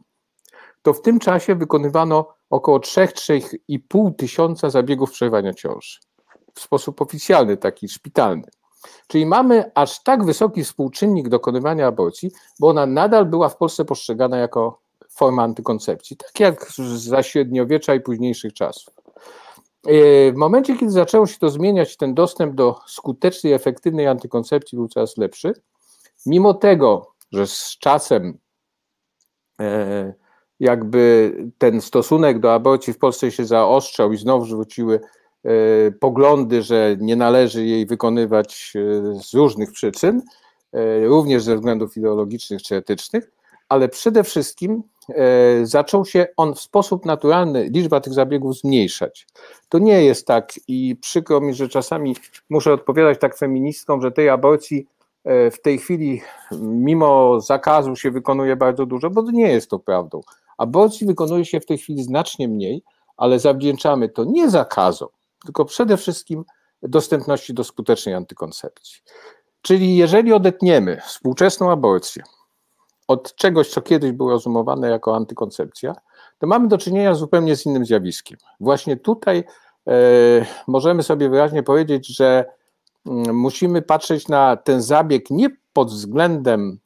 To 0.83 0.93
w 0.93 1.03
tym 1.03 1.19
czasie 1.19 1.55
wykonywano 1.55 2.35
około 2.51 2.79
3-3,5 2.79 4.15
tysiąca 4.15 4.71
zabiegów 4.71 5.11
przerwania 5.11 5.55
ciąży. 5.55 5.99
W 6.55 6.61
sposób 6.61 7.03
oficjalny, 7.03 7.57
taki 7.57 7.89
szpitalny. 7.89 8.45
Czyli 9.07 9.27
mamy 9.27 9.71
aż 9.75 10.03
tak 10.03 10.25
wysoki 10.25 10.65
współczynnik 10.65 11.29
dokonywania 11.29 11.87
aborcji, 11.87 12.31
bo 12.61 12.69
ona 12.69 12.87
nadal 12.87 13.27
była 13.27 13.49
w 13.49 13.57
Polsce 13.57 13.85
postrzegana 13.85 14.37
jako 14.39 14.79
forma 15.11 15.43
antykoncepcji, 15.43 16.17
tak 16.17 16.41
jak 16.41 16.71
za 16.97 17.23
średniowiecza 17.23 17.95
i 17.95 18.01
późniejszych 18.01 18.53
czasów. 18.53 18.95
W 20.33 20.37
momencie, 20.37 20.77
kiedy 20.77 20.93
zaczęło 20.93 21.27
się 21.27 21.39
to 21.39 21.49
zmieniać, 21.49 21.97
ten 21.97 22.15
dostęp 22.15 22.55
do 22.55 22.79
skutecznej, 22.87 23.53
efektywnej 23.53 24.07
antykoncepcji 24.07 24.77
był 24.77 24.89
coraz 24.89 25.17
lepszy. 25.17 25.53
Mimo 26.27 26.55
tego, 26.55 27.15
że 27.33 27.47
z 27.47 27.77
czasem 27.79 28.39
jakby 30.61 31.33
ten 31.59 31.81
stosunek 31.81 32.39
do 32.39 32.55
aborcji 32.55 32.93
w 32.93 32.99
Polsce 32.99 33.31
się 33.31 33.45
zaostrzał 33.45 34.13
i 34.13 34.17
znowu 34.17 34.45
wróciły 34.45 35.01
E, 35.45 35.91
poglądy, 35.91 36.63
że 36.63 36.97
nie 37.01 37.17
należy 37.17 37.67
jej 37.67 37.87
wykonywać 37.87 38.73
e, 38.77 39.23
z 39.23 39.35
różnych 39.35 39.73
przyczyn, 39.73 40.23
e, 40.73 41.07
również 41.07 41.43
ze 41.43 41.57
względów 41.57 41.97
ideologicznych 41.97 42.63
czy 42.63 42.77
etycznych, 42.77 43.31
ale 43.69 43.89
przede 43.89 44.25
wszystkim 44.25 44.83
zaczął 45.63 46.05
się 46.05 46.27
on 46.37 46.55
w 46.55 46.61
sposób 46.61 47.05
naturalny, 47.07 47.65
liczba 47.65 48.01
tych 48.01 48.13
zabiegów 48.13 48.59
zmniejszać. 48.59 49.27
To 49.69 49.79
nie 49.79 50.05
jest 50.05 50.27
tak 50.27 50.53
i 50.69 50.97
przykro 51.01 51.41
mi, 51.41 51.55
że 51.55 51.69
czasami 51.69 52.17
muszę 52.51 52.73
odpowiadać 52.73 53.19
tak 53.21 53.39
feministkom, 53.39 54.03
że 54.03 54.13
tej 54.13 54.29
aborcji 54.29 54.87
w 55.25 55.61
tej 55.63 55.79
chwili 55.79 56.23
mimo 56.61 57.41
zakazu 57.41 57.97
się 57.97 58.11
wykonuje 58.11 58.57
bardzo 58.57 58.87
dużo, 58.87 59.11
bo 59.11 59.23
nie 59.31 59.53
jest 59.53 59.71
to 59.71 59.79
prawdą. 59.79 60.21
Aborcji 60.59 61.07
wykonuje 61.07 61.45
się 61.45 61.61
w 61.61 61.67
tej 61.67 61.79
chwili 61.79 62.03
znacznie 62.03 62.49
mniej, 62.49 62.83
ale 63.17 63.39
zawdzięczamy 63.39 64.09
to 64.09 64.25
nie 64.25 64.51
zakazom, 64.51 65.09
tylko 65.45 65.65
przede 65.65 65.97
wszystkim 65.97 66.45
dostępności 66.83 67.55
do 67.55 67.65
skutecznej 67.65 68.15
antykoncepcji. 68.15 69.01
Czyli 69.63 69.97
jeżeli 69.97 70.33
odetniemy 70.33 71.01
współczesną 71.07 71.71
aborcję 71.71 72.23
od 73.09 73.35
czegoś, 73.35 73.71
co 73.71 73.83
kiedyś 73.83 74.13
było 74.13 74.31
rozumowane 74.31 74.91
jako 74.91 75.17
antykoncepcja, 75.17 75.95
to 76.39 76.47
mamy 76.47 76.69
do 76.69 76.79
czynienia 76.79 77.15
zupełnie 77.15 77.57
z 77.57 77.67
innym 77.67 77.87
zjawiskiem. 77.87 78.39
Właśnie 78.61 78.97
tutaj 78.97 79.45
e, 79.89 79.93
możemy 80.67 81.03
sobie 81.03 81.29
wyraźnie 81.29 81.63
powiedzieć, 81.63 82.17
że 82.17 82.45
mm, 83.07 83.37
musimy 83.37 83.83
patrzeć 83.83 84.29
na 84.29 84.57
ten 84.57 84.83
zabieg 84.83 85.31
nie 85.31 85.51
pod 85.73 85.91
względem 85.91 86.79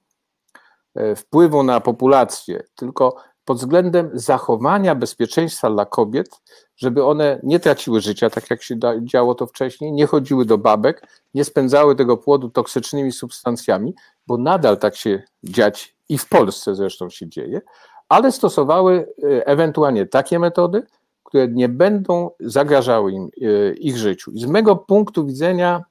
e, 0.94 1.16
wpływu 1.16 1.62
na 1.62 1.80
populację, 1.80 2.62
tylko 2.74 3.16
pod 3.44 3.58
względem 3.58 4.10
zachowania 4.14 4.94
bezpieczeństwa 4.94 5.70
dla 5.70 5.86
kobiet, 5.86 6.40
żeby 6.76 7.04
one 7.04 7.40
nie 7.42 7.60
traciły 7.60 8.00
życia, 8.00 8.30
tak 8.30 8.50
jak 8.50 8.62
się 8.62 8.78
działo 9.02 9.34
to 9.34 9.46
wcześniej, 9.46 9.92
nie 9.92 10.06
chodziły 10.06 10.44
do 10.44 10.58
babek, 10.58 11.06
nie 11.34 11.44
spędzały 11.44 11.96
tego 11.96 12.16
płodu 12.16 12.50
toksycznymi 12.50 13.12
substancjami, 13.12 13.94
bo 14.26 14.36
nadal 14.36 14.78
tak 14.78 14.96
się 14.96 15.22
dziać 15.44 15.97
i 16.08 16.18
w 16.18 16.28
Polsce 16.28 16.74
zresztą 16.74 17.10
się 17.10 17.28
dzieje, 17.28 17.60
ale 18.08 18.32
stosowały 18.32 19.12
e, 19.22 19.46
ewentualnie 19.46 20.06
takie 20.06 20.38
metody, 20.38 20.86
które 21.24 21.48
nie 21.48 21.68
będą 21.68 22.30
zagrażały 22.40 23.12
im, 23.12 23.28
e, 23.42 23.72
ich 23.72 23.96
życiu. 23.96 24.30
I 24.30 24.40
z 24.40 24.46
mego 24.46 24.76
punktu 24.76 25.26
widzenia 25.26 25.84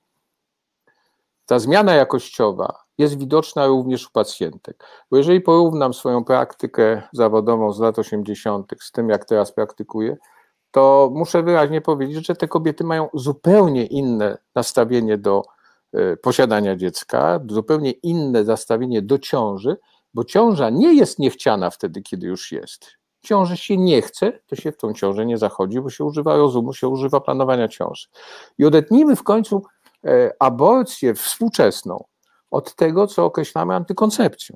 ta 1.45 1.59
zmiana 1.59 1.93
jakościowa 1.93 2.83
jest 2.97 3.19
widoczna 3.19 3.67
również 3.67 4.07
u 4.07 4.11
pacjentek. 4.11 4.83
Bo 5.11 5.17
jeżeli 5.17 5.41
porównam 5.41 5.93
swoją 5.93 6.23
praktykę 6.23 7.01
zawodową 7.13 7.73
z 7.73 7.79
lat 7.79 7.99
80. 7.99 8.71
z 8.79 8.91
tym, 8.91 9.09
jak 9.09 9.25
teraz 9.25 9.51
praktykuję, 9.51 10.17
to 10.71 11.11
muszę 11.13 11.43
wyraźnie 11.43 11.81
powiedzieć, 11.81 12.27
że 12.27 12.35
te 12.35 12.47
kobiety 12.47 12.83
mają 12.83 13.09
zupełnie 13.13 13.85
inne 13.85 14.37
nastawienie 14.55 15.17
do 15.17 15.43
e, 15.93 16.17
posiadania 16.17 16.75
dziecka, 16.75 17.39
zupełnie 17.49 17.91
inne 17.91 18.43
nastawienie 18.43 19.01
do 19.01 19.19
ciąży, 19.19 19.77
bo 20.17 20.23
ciąża 20.23 20.69
nie 20.69 20.93
jest 20.93 21.19
niechciana 21.19 21.69
wtedy, 21.69 22.01
kiedy 22.01 22.27
już 22.27 22.51
jest. 22.51 22.91
Ciąży 23.21 23.57
się 23.57 23.77
nie 23.77 24.01
chce, 24.01 24.39
to 24.47 24.55
się 24.55 24.71
w 24.71 24.77
tą 24.77 24.93
ciążę 24.93 25.25
nie 25.25 25.37
zachodzi, 25.37 25.81
bo 25.81 25.89
się 25.89 26.03
używa 26.03 26.37
rozumu, 26.37 26.73
się 26.73 26.87
używa 26.87 27.21
planowania 27.21 27.67
ciąży. 27.67 28.07
I 28.57 28.65
odetnijmy 28.65 29.15
w 29.15 29.23
końcu 29.23 29.63
e, 30.05 30.31
aborcję 30.39 31.13
współczesną 31.13 32.03
od 32.51 32.75
tego, 32.75 33.07
co 33.07 33.25
określamy 33.25 33.75
antykoncepcją. 33.75 34.55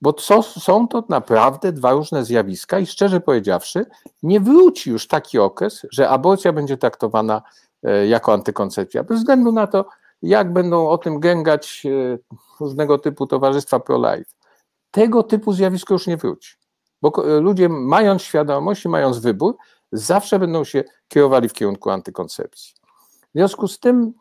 Bo 0.00 0.12
co, 0.12 0.42
są 0.42 0.88
to 0.88 1.04
naprawdę 1.08 1.72
dwa 1.72 1.92
różne 1.92 2.24
zjawiska 2.24 2.78
i 2.78 2.86
szczerze 2.86 3.20
powiedziawszy, 3.20 3.86
nie 4.22 4.40
wróci 4.40 4.90
już 4.90 5.06
taki 5.06 5.38
okres, 5.38 5.86
że 5.90 6.08
aborcja 6.08 6.52
będzie 6.52 6.76
traktowana 6.76 7.42
e, 7.82 8.06
jako 8.06 8.32
antykoncepcja, 8.32 9.04
bez 9.04 9.18
względu 9.18 9.52
na 9.52 9.66
to, 9.66 9.84
jak 10.22 10.52
będą 10.52 10.88
o 10.88 10.98
tym 10.98 11.20
gęgać 11.20 11.82
e, 11.86 12.18
różnego 12.60 12.98
typu 12.98 13.26
towarzystwa 13.26 13.80
pro-life. 13.80 14.33
Tego 14.94 15.22
typu 15.22 15.52
zjawisko 15.52 15.94
już 15.94 16.06
nie 16.06 16.16
wróci, 16.16 16.54
bo 17.02 17.36
e, 17.36 17.40
ludzie 17.40 17.68
mając 17.68 18.22
świadomość 18.22 18.84
i 18.84 18.88
mając 18.88 19.18
wybór, 19.18 19.56
zawsze 19.92 20.38
będą 20.38 20.64
się 20.64 20.84
kierowali 21.08 21.48
w 21.48 21.52
kierunku 21.52 21.90
antykoncepcji. 21.90 22.74
W 23.22 23.38
związku 23.38 23.68
z 23.68 23.78
tym 23.78 24.12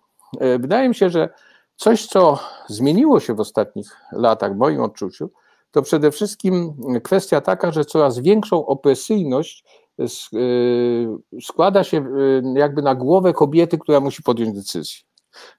wydaje 0.60 0.90
mi 0.90 0.95
się, 0.95 1.10
że 1.10 1.30
coś, 1.76 2.06
co 2.06 2.40
zmieniło 2.68 3.20
się 3.20 3.34
w 3.34 3.40
ostatnich 3.40 3.98
latach 4.12 4.54
w 4.54 4.58
moim 4.58 4.82
odczuciu, 4.82 5.30
to 5.72 5.82
przede 5.82 6.12
wszystkim 6.12 6.76
kwestia 7.04 7.41
taka, 7.41 7.72
że 7.72 7.86
coraz 7.86 8.20
większą 8.20 8.66
opresyjność 8.66 9.66
y, 10.34 11.08
składa 11.41 11.84
się 11.84 11.98
y, 11.98 12.44
jakby 12.56 12.82
na 12.82 12.95
głowę 12.95 13.34
kobiety, 13.34 13.78
która 13.78 14.00
musi 14.00 14.24
podjąć 14.24 14.56
decyzję. 14.56 14.98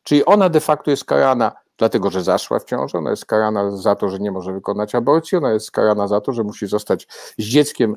Czyli 0.03 0.25
ona 0.25 0.49
de 0.49 0.61
facto 0.61 0.91
jest 0.91 1.05
karana 1.05 1.53
dlatego, 1.79 2.11
że 2.11 2.23
zaszła 2.23 2.59
w 2.59 2.65
ciążę, 2.65 2.99
ona 2.99 3.11
jest 3.11 3.27
karana 3.27 3.77
za 3.77 3.95
to, 3.95 4.09
że 4.09 4.19
nie 4.19 4.33
może 4.33 4.53
wykonać 4.53 4.95
aborcji, 4.95 5.39
ona 5.39 5.53
jest 5.53 5.71
karana 5.71 6.09
za 6.09 6.21
to, 6.21 6.33
że 6.33 6.43
musi 6.43 6.67
zostać 6.67 7.07
z 7.39 7.45
dzieckiem, 7.45 7.95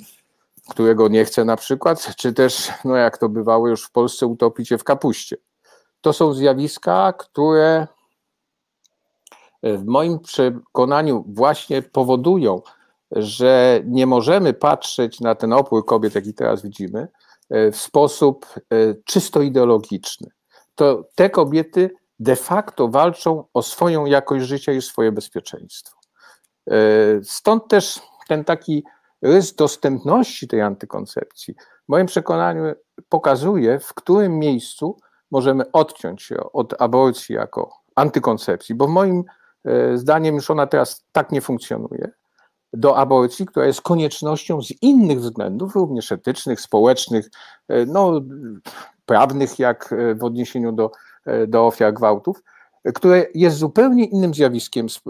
którego 0.70 1.08
nie 1.08 1.26
chce 1.26 1.46
na 1.46 1.56
przykład, 1.56 2.16
czy 2.16 2.34
też, 2.34 2.72
no 2.86 2.96
jak 2.96 3.18
to 3.18 3.30
bywało 3.30 3.68
już 3.68 3.84
w 3.84 3.92
Polsce, 3.92 4.28
utopić 4.28 4.70
się 4.70 4.78
w 4.78 4.84
kapuście. 4.84 5.38
To 6.02 6.14
są 6.14 6.34
zjawiska, 6.34 7.14
które 7.14 7.88
w 9.64 9.86
moim 9.86 10.20
przekonaniu 10.20 11.26
właśnie 11.28 11.82
powodują, 11.82 12.62
że 13.12 13.82
nie 13.86 14.08
możemy 14.08 14.54
patrzeć 14.54 15.20
na 15.20 15.36
ten 15.36 15.54
opór 15.54 15.86
kobiet, 15.86 16.16
jaki 16.16 16.34
teraz 16.34 16.62
widzimy, 16.62 17.08
e, 17.50 17.72
w 17.72 17.78
sposób 17.78 18.46
e, 18.56 18.60
czysto 19.06 19.42
ideologiczny. 19.42 20.28
To 20.76 21.04
te 21.16 21.30
kobiety 21.30 21.90
de 22.20 22.36
facto 22.36 22.88
walczą 22.88 23.44
o 23.54 23.62
swoją 23.62 24.06
jakość 24.06 24.46
życia 24.46 24.72
i 24.72 24.82
swoje 24.82 25.12
bezpieczeństwo. 25.12 26.00
E, 26.70 26.74
stąd 27.24 27.68
też 27.68 28.02
ten 28.28 28.44
taki 28.44 28.84
rys 29.22 29.56
dostępności 29.56 30.48
tej 30.48 30.62
antykoncepcji, 30.62 31.56
w 31.86 31.90
moim 31.90 32.08
przekonaniu, 32.08 32.64
pokazuje, 33.10 33.80
w 33.80 33.94
którym 33.94 34.40
miejscu 34.40 34.98
możemy 35.32 35.72
odciąć 35.72 36.24
się 36.24 36.52
od 36.52 36.82
aborcji 36.82 37.36
jako 37.36 37.72
antykoncepcji, 37.96 38.76
bo 38.76 38.88
moim 38.88 39.24
E, 39.68 39.98
zdaniem 39.98 40.36
już 40.36 40.52
ona 40.52 40.68
teraz 40.68 41.06
tak 41.12 41.32
nie 41.32 41.42
funkcjonuje, 41.42 42.12
do 42.74 42.98
aborcji, 42.98 43.46
która 43.46 43.66
jest 43.66 43.82
koniecznością 43.82 44.62
z 44.62 44.74
innych 44.82 45.20
względów, 45.20 45.76
również 45.76 46.12
etycznych, 46.12 46.62
społecznych, 46.62 47.30
e, 47.68 47.86
no, 47.86 48.22
prawnych, 49.06 49.60
jak 49.60 49.96
w 50.16 50.24
odniesieniu 50.24 50.72
do, 50.72 50.92
do 51.48 51.68
ofiar 51.68 51.94
gwałtów, 51.94 52.44
które 52.96 53.26
jest 53.34 53.58
zupełnie 53.58 54.06
innym 54.06 54.34
zjawiskiem 54.34 54.90
z, 54.90 55.02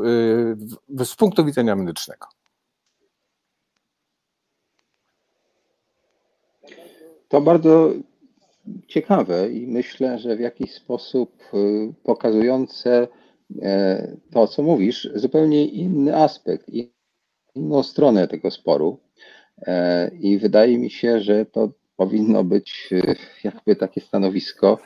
z 0.99 1.15
punktu 1.15 1.45
widzenia 1.45 1.75
medycznego. 1.75 2.27
To 7.27 7.41
bardzo 7.41 7.91
ciekawe 8.87 9.49
i 9.49 9.67
myślę, 9.67 10.19
że 10.19 10.35
w 10.35 10.39
jakiś 10.39 10.73
sposób 10.73 11.43
pokazujące 12.03 13.07
E, 13.61 14.17
to, 14.31 14.47
co 14.47 14.63
mówisz, 14.63 15.09
zupełnie 15.15 15.65
inny 15.65 16.15
aspekt, 16.15 16.67
inną 17.55 17.83
stronę 17.83 18.27
tego 18.27 18.51
sporu. 18.51 18.99
E, 19.61 20.11
I 20.19 20.37
wydaje 20.37 20.77
mi 20.77 20.89
się, 20.89 21.19
że 21.19 21.45
to 21.45 21.69
powinno 21.97 22.43
być 22.43 22.89
e, 22.91 23.15
jakby 23.43 23.75
takie 23.75 24.01
stanowisko, 24.01 24.77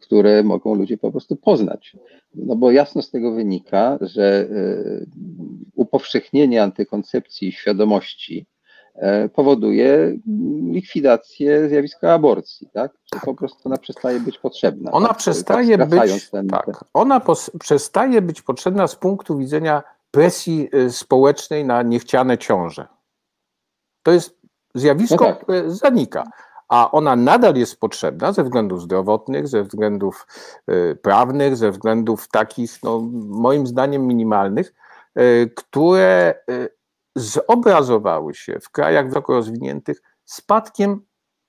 które 0.00 0.42
mogą 0.42 0.74
ludzie 0.74 0.98
po 0.98 1.10
prostu 1.10 1.36
poznać. 1.36 1.96
No 2.34 2.56
bo 2.56 2.70
jasno 2.70 3.02
z 3.02 3.10
tego 3.10 3.32
wynika, 3.32 3.98
że 4.00 4.48
upowszechnienie 5.74 6.62
antykoncepcji 6.62 7.48
i 7.48 7.52
świadomości 7.52 8.46
E, 8.96 9.28
powoduje 9.28 10.18
likwidację 10.70 11.68
zjawiska 11.68 12.12
aborcji, 12.12 12.68
tak? 12.72 12.92
Czy 13.04 13.20
po 13.20 13.34
prostu 13.34 13.60
ona 13.64 13.76
przestaje 13.76 14.20
być 14.20 14.38
potrzebna. 14.38 14.90
Ona 14.90 15.08
tak? 15.08 15.16
przestaje 15.16 15.78
tak 15.78 15.88
być, 15.88 16.30
ten, 16.30 16.48
tak, 16.48 16.84
ona 16.94 17.20
przestaje 17.60 18.22
być 18.22 18.42
potrzebna 18.42 18.86
z 18.86 18.96
punktu 18.96 19.38
widzenia 19.38 19.82
presji 20.10 20.68
y, 20.74 20.92
społecznej 20.92 21.64
na 21.64 21.82
niechciane 21.82 22.38
ciąże. 22.38 22.86
To 24.02 24.12
jest 24.12 24.35
zjawisko, 24.78 25.24
no 25.24 25.30
tak. 25.30 25.42
które 25.42 25.70
zanika. 25.70 26.24
A 26.68 26.90
ona 26.90 27.16
nadal 27.16 27.56
jest 27.56 27.80
potrzebna 27.80 28.32
ze 28.32 28.44
względów 28.44 28.82
zdrowotnych, 28.82 29.48
ze 29.48 29.62
względów 29.62 30.26
y, 30.70 30.98
prawnych, 31.02 31.56
ze 31.56 31.70
względów 31.70 32.28
takich, 32.28 32.82
no, 32.82 33.00
moim 33.12 33.66
zdaniem, 33.66 34.06
minimalnych, 34.06 34.74
y, 35.18 35.50
które 35.56 36.34
zobrazowały 37.16 38.34
się 38.34 38.60
w 38.60 38.70
krajach 38.70 39.08
wysoko 39.08 39.32
rozwiniętych 39.32 40.02
spadkiem 40.24 41.00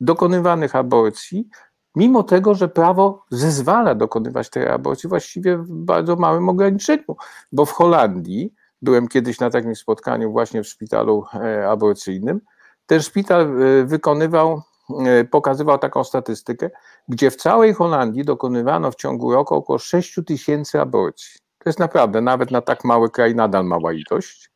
dokonywanych 0.02 0.76
aborcji, 0.76 1.50
mimo 1.96 2.24
tego, 2.24 2.56
że 2.56 2.68
prawo 2.68 3.26
zezwala 3.32 3.96
dokonywać 3.96 4.50
tej 4.50 4.68
aborcji 4.68 5.10
właściwie 5.10 5.58
w 5.58 5.72
bardzo 5.72 6.16
małym 6.16 6.50
ograniczeniu, 6.50 7.16
bo 7.52 7.66
w 7.66 7.72
Holandii, 7.72 8.54
byłem 8.82 9.08
kiedyś 9.08 9.40
na 9.40 9.50
takim 9.50 9.76
spotkaniu 9.76 10.32
właśnie 10.32 10.64
w 10.64 10.68
szpitalu 10.68 11.26
e, 11.34 11.70
aborcyjnym, 11.70 12.42
ten 12.88 13.02
szpital 13.02 13.42
e, 13.42 13.84
wykonywał, 13.84 14.62
e, 15.06 15.24
pokazywał 15.24 15.78
taką 15.78 16.04
statystykę, 16.04 16.70
gdzie 17.08 17.32
w 17.32 17.36
całej 17.36 17.74
Holandii 17.74 18.26
dokonywano 18.26 18.92
w 18.92 18.96
ciągu 18.96 19.32
roku 19.32 19.56
około 19.56 19.80
6 19.80 20.20
tysięcy 20.26 20.82
aborcji. 20.82 21.40
To 21.60 21.70
jest 21.70 21.80
naprawdę, 21.80 22.22
nawet 22.22 22.52
na 22.52 22.62
tak 22.62 22.84
mały 22.84 23.10
kraj, 23.10 23.36
nadal 23.36 23.66
mała 23.66 23.94
ilość. 23.94 24.52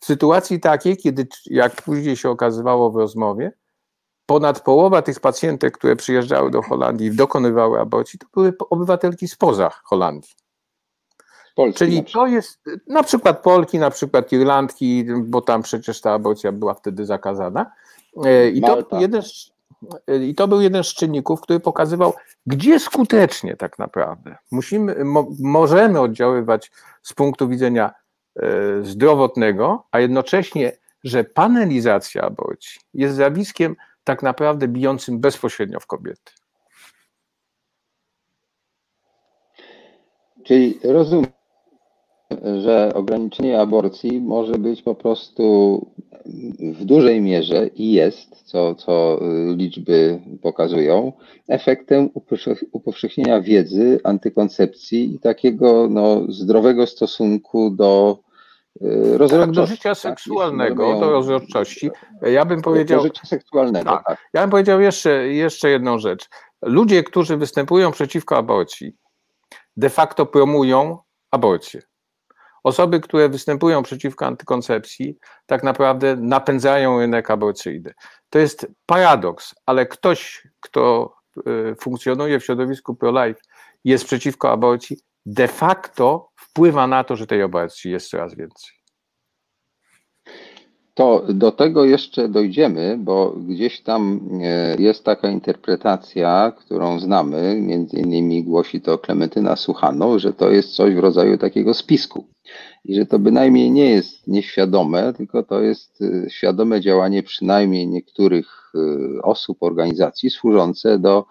W 0.00 0.04
sytuacji 0.04 0.60
takiej, 0.60 0.96
kiedy, 0.96 1.26
jak 1.46 1.82
później 1.82 2.16
się 2.16 2.30
okazywało 2.30 2.90
w 2.90 2.96
rozmowie, 2.96 3.52
ponad 4.26 4.60
połowa 4.60 5.02
tych 5.02 5.20
pacjentek, 5.20 5.78
które 5.78 5.96
przyjeżdżały 5.96 6.50
do 6.50 6.62
Holandii 6.62 7.06
i 7.06 7.16
dokonywały 7.16 7.80
aborcji, 7.80 8.18
to 8.18 8.26
były 8.34 8.52
obywatelki 8.70 9.28
spoza 9.28 9.70
Holandii. 9.84 10.30
Polski 11.58 11.78
Czyli 11.78 12.04
to 12.04 12.26
jest 12.26 12.60
na 12.86 13.02
przykład 13.02 13.42
Polki, 13.42 13.78
na 13.78 13.90
przykład 13.90 14.32
Irlandki, 14.32 15.04
bo 15.24 15.40
tam 15.40 15.62
przecież 15.62 16.00
ta 16.00 16.12
aborcja 16.12 16.52
była 16.52 16.74
wtedy 16.74 17.06
zakazana. 17.06 17.72
E, 18.24 18.48
I 18.50 18.60
to, 18.60 18.98
jeden, 18.98 19.22
I 20.22 20.34
to 20.34 20.48
był 20.48 20.60
jeden 20.60 20.84
z 20.84 20.94
czynników, 20.94 21.40
który 21.40 21.60
pokazywał, 21.60 22.12
gdzie 22.46 22.80
skutecznie 22.80 23.56
tak 23.56 23.78
naprawdę 23.78 24.36
musimy, 24.50 25.04
mo, 25.04 25.26
możemy 25.40 26.00
oddziaływać 26.00 26.70
z 27.02 27.12
punktu 27.12 27.48
widzenia 27.48 27.94
e, 28.36 28.42
zdrowotnego, 28.82 29.84
a 29.90 30.00
jednocześnie, 30.00 30.72
że 31.04 31.24
panelizacja 31.24 32.22
aborcji 32.22 32.80
jest 32.94 33.14
zjawiskiem 33.14 33.76
tak 34.04 34.22
naprawdę 34.22 34.68
bijącym 34.68 35.20
bezpośrednio 35.20 35.80
w 35.80 35.86
kobiety. 35.86 36.32
Czyli 40.44 40.78
rozumiem, 40.84 41.37
że 42.62 42.94
ograniczenie 42.94 43.60
aborcji 43.60 44.20
może 44.20 44.52
być 44.52 44.82
po 44.82 44.94
prostu 44.94 45.86
w 46.60 46.84
dużej 46.84 47.20
mierze 47.20 47.66
i 47.66 47.92
jest, 47.92 48.42
co, 48.42 48.74
co 48.74 49.20
liczby 49.56 50.20
pokazują, 50.42 51.12
efektem 51.48 52.10
upowszechnienia 52.72 53.40
wiedzy, 53.40 54.00
antykoncepcji 54.04 55.14
i 55.14 55.18
takiego 55.18 55.88
no, 55.90 56.20
zdrowego 56.28 56.86
stosunku 56.86 57.70
do 57.70 58.18
y. 58.82 59.28
Tak, 59.30 59.50
do 59.50 59.66
życia 59.66 59.88
tak, 59.88 59.98
seksualnego, 59.98 60.90
tak, 60.90 61.00
do 61.00 61.10
rozrodczości. 61.10 61.90
Ja 62.22 62.44
bym 62.44 62.62
powiedział. 62.62 62.98
Do 62.98 63.04
życia 63.04 63.26
seksualnego. 63.26 63.90
Tak, 63.90 64.04
tak. 64.06 64.18
Ja 64.32 64.40
bym 64.40 64.50
powiedział 64.50 64.80
jeszcze, 64.80 65.28
jeszcze 65.28 65.70
jedną 65.70 65.98
rzecz. 65.98 66.28
Ludzie, 66.62 67.02
którzy 67.02 67.36
występują 67.36 67.92
przeciwko 67.92 68.36
aborcji, 68.36 68.96
de 69.76 69.90
facto 69.90 70.26
promują 70.26 70.98
aborcję. 71.30 71.87
Osoby, 72.64 73.00
które 73.00 73.28
występują 73.28 73.82
przeciwko 73.82 74.26
antykoncepcji, 74.26 75.18
tak 75.46 75.62
naprawdę 75.62 76.16
napędzają 76.16 76.98
rynek 76.98 77.30
aborcyjny. 77.30 77.94
To 78.30 78.38
jest 78.38 78.66
paradoks, 78.86 79.54
ale 79.66 79.86
ktoś, 79.86 80.48
kto 80.60 81.14
y, 81.36 81.74
funkcjonuje 81.80 82.40
w 82.40 82.44
środowisku 82.44 82.94
pro-life, 82.94 83.40
jest 83.84 84.04
przeciwko 84.04 84.50
aborcji, 84.50 84.96
de 85.26 85.48
facto 85.48 86.30
wpływa 86.36 86.86
na 86.86 87.04
to, 87.04 87.16
że 87.16 87.26
tej 87.26 87.42
aborcji 87.42 87.90
jest 87.90 88.10
coraz 88.10 88.34
więcej. 88.34 88.77
To 90.98 91.24
do 91.28 91.52
tego 91.52 91.84
jeszcze 91.84 92.28
dojdziemy, 92.28 92.96
bo 92.98 93.30
gdzieś 93.30 93.80
tam 93.80 94.20
e, 94.42 94.76
jest 94.82 95.04
taka 95.04 95.30
interpretacja, 95.30 96.52
którą 96.56 97.00
znamy, 97.00 97.60
między 97.60 97.96
innymi 97.96 98.44
głosi 98.44 98.80
to 98.80 98.98
Klementyna 98.98 99.56
Suchano, 99.56 100.18
że 100.18 100.32
to 100.32 100.50
jest 100.50 100.74
coś 100.74 100.94
w 100.94 100.98
rodzaju 100.98 101.38
takiego 101.38 101.74
spisku. 101.74 102.24
I 102.84 102.94
że 102.94 103.06
to 103.06 103.18
bynajmniej 103.18 103.70
nie 103.70 103.90
jest 103.90 104.28
nieświadome, 104.28 105.12
tylko 105.12 105.42
to 105.42 105.60
jest 105.60 106.02
e, 106.02 106.30
świadome 106.30 106.80
działanie 106.80 107.22
przynajmniej 107.22 107.86
niektórych 107.88 108.72
e, 108.74 109.22
osób, 109.22 109.62
organizacji 109.62 110.30
służące 110.30 110.98
do 110.98 111.24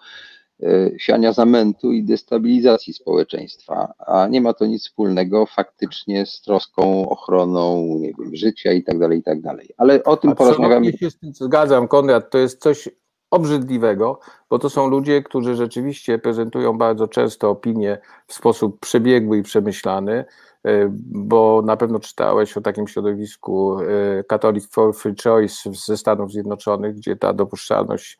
siania 0.98 1.32
zamętu 1.32 1.92
i 1.92 2.04
destabilizacji 2.04 2.92
społeczeństwa, 2.92 3.92
a 3.98 4.28
nie 4.28 4.40
ma 4.40 4.52
to 4.52 4.66
nic 4.66 4.82
wspólnego 4.82 5.46
faktycznie 5.46 6.26
z 6.26 6.40
troską, 6.40 7.08
ochroną, 7.08 7.84
nie 8.00 8.12
wiem, 8.18 8.36
życia 8.36 8.72
i 8.72 8.82
tak 8.82 8.98
dalej, 8.98 9.18
i 9.18 9.22
tak 9.22 9.40
dalej. 9.40 9.68
Ale 9.76 10.04
o 10.04 10.16
tym 10.16 10.30
a 10.30 10.34
porozmawiamy. 10.34 10.92
się 10.92 11.10
z 11.10 11.18
tym 11.18 11.34
zgadzam, 11.34 11.88
Konrad, 11.88 12.30
to 12.30 12.38
jest 12.38 12.62
coś 12.62 12.88
obrzydliwego, 13.30 14.20
bo 14.50 14.58
to 14.58 14.70
są 14.70 14.88
ludzie, 14.88 15.22
którzy 15.22 15.56
rzeczywiście 15.56 16.18
prezentują 16.18 16.78
bardzo 16.78 17.08
często 17.08 17.50
opinie 17.50 17.98
w 18.26 18.34
sposób 18.34 18.80
przebiegły 18.80 19.38
i 19.38 19.42
przemyślany, 19.42 20.24
e, 20.64 20.88
bo 21.10 21.62
na 21.64 21.76
pewno 21.76 22.00
czytałeś 22.00 22.56
o 22.56 22.60
takim 22.60 22.88
środowisku 22.88 23.80
e, 23.80 24.24
Catholic 24.24 24.70
for 24.70 24.96
Free 24.96 25.14
Choice 25.24 25.54
ze 25.86 25.96
Stanów 25.96 26.32
Zjednoczonych, 26.32 26.96
gdzie 26.96 27.16
ta 27.16 27.32
dopuszczalność 27.32 28.18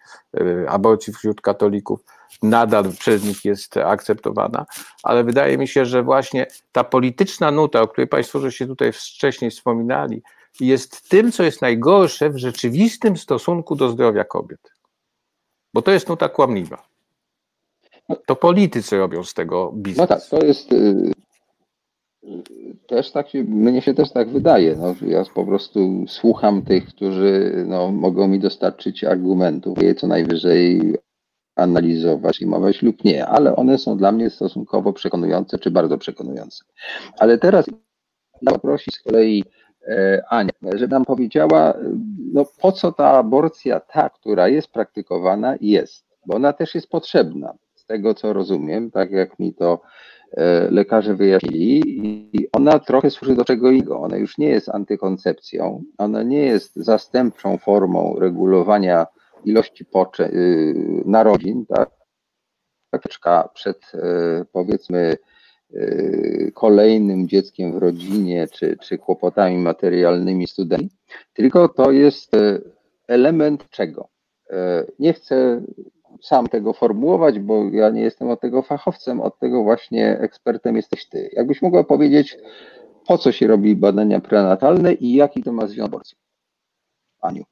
aborcji 0.68 1.12
wśród 1.12 1.40
katolików 1.40 2.00
nadal 2.42 2.84
przez 2.98 3.24
nich 3.24 3.44
jest 3.44 3.76
akceptowana, 3.76 4.66
ale 5.02 5.24
wydaje 5.24 5.58
mi 5.58 5.68
się, 5.68 5.84
że 5.84 6.02
właśnie 6.02 6.46
ta 6.72 6.84
polityczna 6.84 7.50
nuta, 7.50 7.82
o 7.82 7.88
której 7.88 8.08
Państwo 8.08 8.40
żeście 8.40 8.66
tutaj 8.66 8.92
wcześniej 8.92 9.50
wspominali, 9.50 10.22
jest 10.60 11.08
tym, 11.08 11.32
co 11.32 11.42
jest 11.42 11.62
najgorsze 11.62 12.30
w 12.30 12.36
rzeczywistym 12.36 13.16
stosunku 13.16 13.76
do 13.76 13.88
zdrowia 13.88 14.24
kobiet. 14.24 14.77
Bo 15.74 15.82
to 15.82 15.90
jest 15.90 16.08
nuta 16.08 16.28
kłamliwa. 16.28 16.88
To 18.26 18.36
politycy 18.36 18.98
robią 18.98 19.24
z 19.24 19.34
tego 19.34 19.72
biznes. 19.76 19.98
No 19.98 20.06
tak, 20.06 20.26
to 20.30 20.46
jest 20.46 20.72
y, 20.72 21.12
też 22.86 23.12
tak 23.12 23.28
się, 23.28 23.44
mnie 23.44 23.82
się 23.82 23.94
też 23.94 24.12
tak 24.12 24.30
wydaje. 24.30 24.76
No, 24.76 24.94
ja 25.06 25.24
po 25.34 25.44
prostu 25.44 26.04
słucham 26.08 26.62
tych, 26.62 26.86
którzy 26.86 27.64
no, 27.66 27.90
mogą 27.90 28.28
mi 28.28 28.38
dostarczyć 28.38 29.04
argumentów. 29.04 29.82
Je 29.82 29.94
co 29.94 30.06
najwyżej 30.06 30.94
analizować, 31.56 32.34
przyjmować 32.34 32.82
lub 32.82 33.04
nie, 33.04 33.26
ale 33.26 33.56
one 33.56 33.78
są 33.78 33.96
dla 33.96 34.12
mnie 34.12 34.30
stosunkowo 34.30 34.92
przekonujące, 34.92 35.58
czy 35.58 35.70
bardzo 35.70 35.98
przekonujące. 35.98 36.64
Ale 37.18 37.38
teraz 37.38 37.66
poprosić 38.46 38.94
z 38.94 39.02
kolei 39.02 39.44
e, 39.88 40.22
Anię, 40.28 40.50
żeby 40.74 40.94
nam 40.94 41.04
powiedziała, 41.04 41.74
no 42.32 42.44
po 42.60 42.72
co 42.72 42.92
ta 42.92 43.10
aborcja, 43.10 43.80
ta, 43.80 44.10
która 44.10 44.48
jest 44.48 44.68
praktykowana, 44.68 45.54
jest, 45.60 46.04
bo 46.26 46.36
ona 46.36 46.52
też 46.52 46.74
jest 46.74 46.88
potrzebna, 46.88 47.54
z 47.74 47.86
tego 47.86 48.14
co 48.14 48.32
rozumiem, 48.32 48.90
tak 48.90 49.10
jak 49.10 49.38
mi 49.38 49.54
to 49.54 49.80
e, 50.36 50.70
lekarze 50.70 51.14
wyjaśnili 51.14 51.82
i 52.36 52.48
ona 52.52 52.78
trochę 52.78 53.10
służy 53.10 53.34
do 53.34 53.44
czego 53.44 53.70
innego. 53.70 54.00
Ona 54.00 54.16
już 54.16 54.38
nie 54.38 54.48
jest 54.48 54.68
antykoncepcją, 54.68 55.82
ona 55.98 56.22
nie 56.22 56.42
jest 56.42 56.76
zastępczą 56.76 57.58
formą 57.58 58.16
regulowania 58.18 59.06
ilości 59.44 59.84
poczę, 59.84 60.30
y, 60.32 61.02
narodzin, 61.06 61.66
tak, 61.66 61.90
przed 63.54 63.92
powiedzmy 64.52 65.16
kolejnym 66.54 67.28
dzieckiem 67.28 67.72
w 67.72 67.76
rodzinie, 67.76 68.48
czy, 68.52 68.76
czy 68.76 68.98
kłopotami 68.98 69.58
materialnymi 69.58 70.46
studentów, 70.46 70.98
tylko 71.32 71.68
to 71.68 71.90
jest 71.90 72.32
element 73.08 73.70
czego? 73.70 74.08
Nie 74.98 75.12
chcę 75.12 75.62
sam 76.22 76.46
tego 76.46 76.72
formułować, 76.72 77.38
bo 77.38 77.64
ja 77.64 77.90
nie 77.90 78.02
jestem 78.02 78.30
od 78.30 78.40
tego 78.40 78.62
fachowcem, 78.62 79.20
od 79.20 79.38
tego 79.38 79.62
właśnie 79.62 80.18
ekspertem 80.18 80.76
jesteś 80.76 81.08
ty. 81.08 81.30
Jakbyś 81.32 81.62
mogła 81.62 81.84
powiedzieć, 81.84 82.38
po 83.06 83.18
co 83.18 83.32
się 83.32 83.46
robi 83.46 83.76
badania 83.76 84.20
prenatalne 84.20 84.92
i 84.92 85.14
jaki 85.14 85.42
to 85.42 85.52
ma 85.52 85.66
związek? 85.66 86.18
Aniu. 87.20 87.44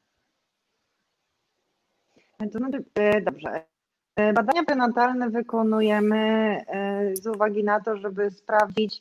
To 2.53 2.59
znaczy, 2.59 2.85
e, 2.95 3.21
dobrze. 3.21 3.76
E, 4.17 4.33
badania 4.33 4.65
prenatalne 4.65 5.31
wykonujemy 5.31 6.17
e, 6.19 7.17
z 7.17 7.27
uwagi 7.27 7.65
na 7.65 7.81
to, 7.81 7.97
żeby 7.97 8.31
sprawdzić, 8.31 9.01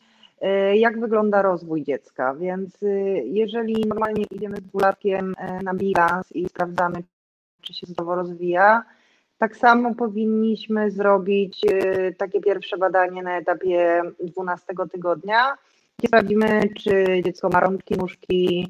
jak 0.74 1.00
wygląda 1.00 1.42
rozwój 1.42 1.84
dziecka. 1.84 2.36
Więc 2.36 2.78
jeżeli 3.24 3.86
normalnie 3.86 4.26
idziemy 4.32 4.58
z 4.58 4.62
dwulatkiem 4.62 5.34
na 5.64 5.74
bilans 5.74 6.32
i 6.32 6.50
sprawdzamy, 6.50 7.04
czy 7.62 7.74
się 7.74 7.88
zdrowo 7.88 8.16
rozwija, 8.16 8.84
tak 9.38 9.56
samo 9.56 9.96
powinniśmy 9.96 10.92
zrobić 10.92 11.62
takie 12.18 12.42
pierwsze 12.42 12.78
badanie 12.78 13.24
na 13.24 13.38
etapie 13.38 14.02
12 14.20 14.74
tygodnia, 14.92 15.58
gdzie 16.00 16.08
sprawdzimy, 16.08 16.62
czy 16.78 17.22
dziecko 17.26 17.50
ma 17.50 17.60
rączki, 17.60 17.98
nóżki, 17.98 18.68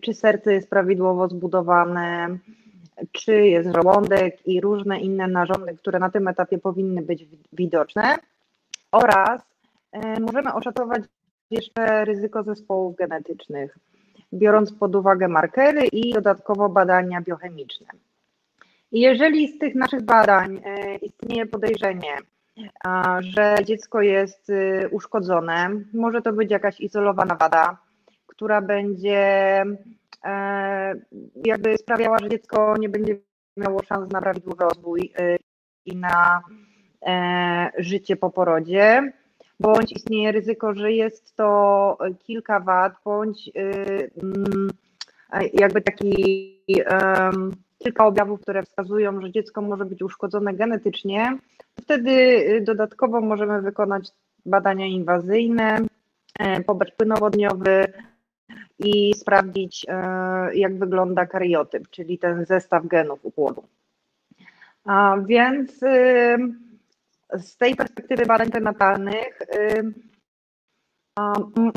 czy 0.00 0.14
serce 0.14 0.54
jest 0.54 0.70
prawidłowo 0.70 1.28
zbudowane, 1.28 2.38
czy 3.12 3.32
jest 3.32 3.74
żołądek 3.74 4.46
i 4.46 4.60
różne 4.60 5.00
inne 5.00 5.28
narządy, 5.28 5.76
które 5.76 5.98
na 5.98 6.10
tym 6.10 6.28
etapie 6.28 6.58
powinny 6.58 7.02
być 7.02 7.26
widoczne 7.52 8.16
oraz 8.92 9.42
e, 9.92 10.20
możemy 10.20 10.54
oszacować 10.54 11.02
jeszcze 11.50 12.04
ryzyko 12.04 12.42
zespołów 12.42 12.96
genetycznych, 12.96 13.78
biorąc 14.32 14.72
pod 14.72 14.94
uwagę 14.96 15.28
markery 15.28 15.86
i 15.86 16.12
dodatkowo 16.12 16.68
badania 16.68 17.20
biochemiczne. 17.20 17.86
Jeżeli 18.92 19.48
z 19.48 19.58
tych 19.58 19.74
naszych 19.74 20.02
badań 20.02 20.60
istnieje 21.02 21.46
podejrzenie, 21.46 22.16
że 23.20 23.56
dziecko 23.64 24.02
jest 24.02 24.52
uszkodzone, 24.90 25.70
może 25.94 26.22
to 26.22 26.32
być 26.32 26.50
jakaś 26.50 26.80
izolowana 26.80 27.34
wada, 27.34 27.76
która 28.26 28.62
będzie 28.62 29.64
jakby 31.44 31.78
sprawiała, 31.78 32.18
że 32.18 32.28
dziecko 32.28 32.74
nie 32.78 32.88
będzie 32.88 33.16
miało 33.56 33.82
szans 33.82 34.12
na 34.12 34.20
prawidłowy 34.20 34.64
rozwój 34.64 35.12
i 35.86 35.96
na 35.96 36.40
życie 37.78 38.16
po 38.16 38.30
porodzie, 38.30 39.12
bądź 39.60 39.92
istnieje 39.92 40.32
ryzyko, 40.32 40.74
że 40.74 40.92
jest 40.92 41.36
to 41.36 41.98
kilka 42.18 42.60
wad, 42.60 42.92
bądź 43.04 43.50
mm, 44.22 44.70
jakby 45.52 45.80
taki 45.80 46.14
kilka 47.78 48.06
objawów, 48.06 48.40
które 48.40 48.62
wskazują, 48.62 49.20
że 49.20 49.30
dziecko 49.30 49.62
może 49.62 49.84
być 49.84 50.02
uszkodzone 50.02 50.54
genetycznie, 50.54 51.38
wtedy 51.80 52.44
dodatkowo 52.66 53.20
możemy 53.20 53.62
wykonać 53.62 54.08
badania 54.46 54.86
inwazyjne, 54.86 55.78
pobrać 56.66 56.92
płynowodniowy 56.92 57.92
i 58.84 59.14
sprawdzić, 59.14 59.86
jak 60.54 60.78
wygląda 60.78 61.26
kariotyp, 61.26 61.88
czyli 61.90 62.18
ten 62.18 62.44
zestaw 62.44 62.86
genów 62.86 63.24
u 63.24 63.30
płodu. 63.30 63.64
A 64.84 65.16
więc 65.26 65.78
z 67.32 67.56
tej 67.56 67.76
perspektywy 67.76 68.26
badań 68.26 68.50
prenatalnych 68.50 69.38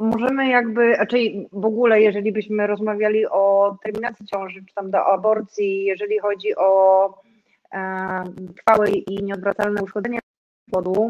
możemy 0.02 0.48
jakby, 0.48 0.96
czyli 1.10 1.48
w 1.52 1.66
ogóle 1.66 2.02
jeżeli 2.02 2.32
byśmy 2.32 2.68
rozmawiali 2.68 3.26
o 3.26 3.78
terminacji 3.84 4.26
ciąży, 4.26 4.66
czy 4.66 4.74
tam 4.76 4.92
do 4.92 5.06
aborcji, 5.06 5.84
jeżeli 5.84 6.20
chodzi 6.20 6.56
o 6.56 7.10
trwałe 8.58 8.90
i 8.90 9.24
nieodwracalne 9.24 9.84
uszkodzenie 9.84 10.20
płodu, 10.72 11.08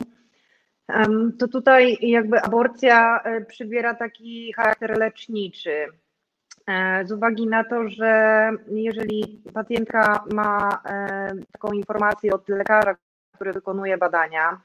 to 1.40 1.48
tutaj 1.48 1.98
jakby 2.02 2.42
aborcja 2.42 3.20
e, 3.24 3.46
przybiera 3.46 3.96
taki 3.96 4.54
charakter 4.54 4.98
leczniczy. 4.98 5.86
E, 6.68 7.06
z 7.06 7.12
uwagi 7.12 7.48
na 7.48 7.64
to, 7.64 7.90
że 7.90 8.50
jeżeli 8.68 9.42
pacjentka 9.54 10.24
ma 10.34 10.82
e, 10.86 11.30
taką 11.52 11.72
informację 11.72 12.34
od 12.34 12.50
lekarza, 12.50 12.96
który 13.36 13.54
wykonuje 13.54 13.98
badania, 13.98 14.62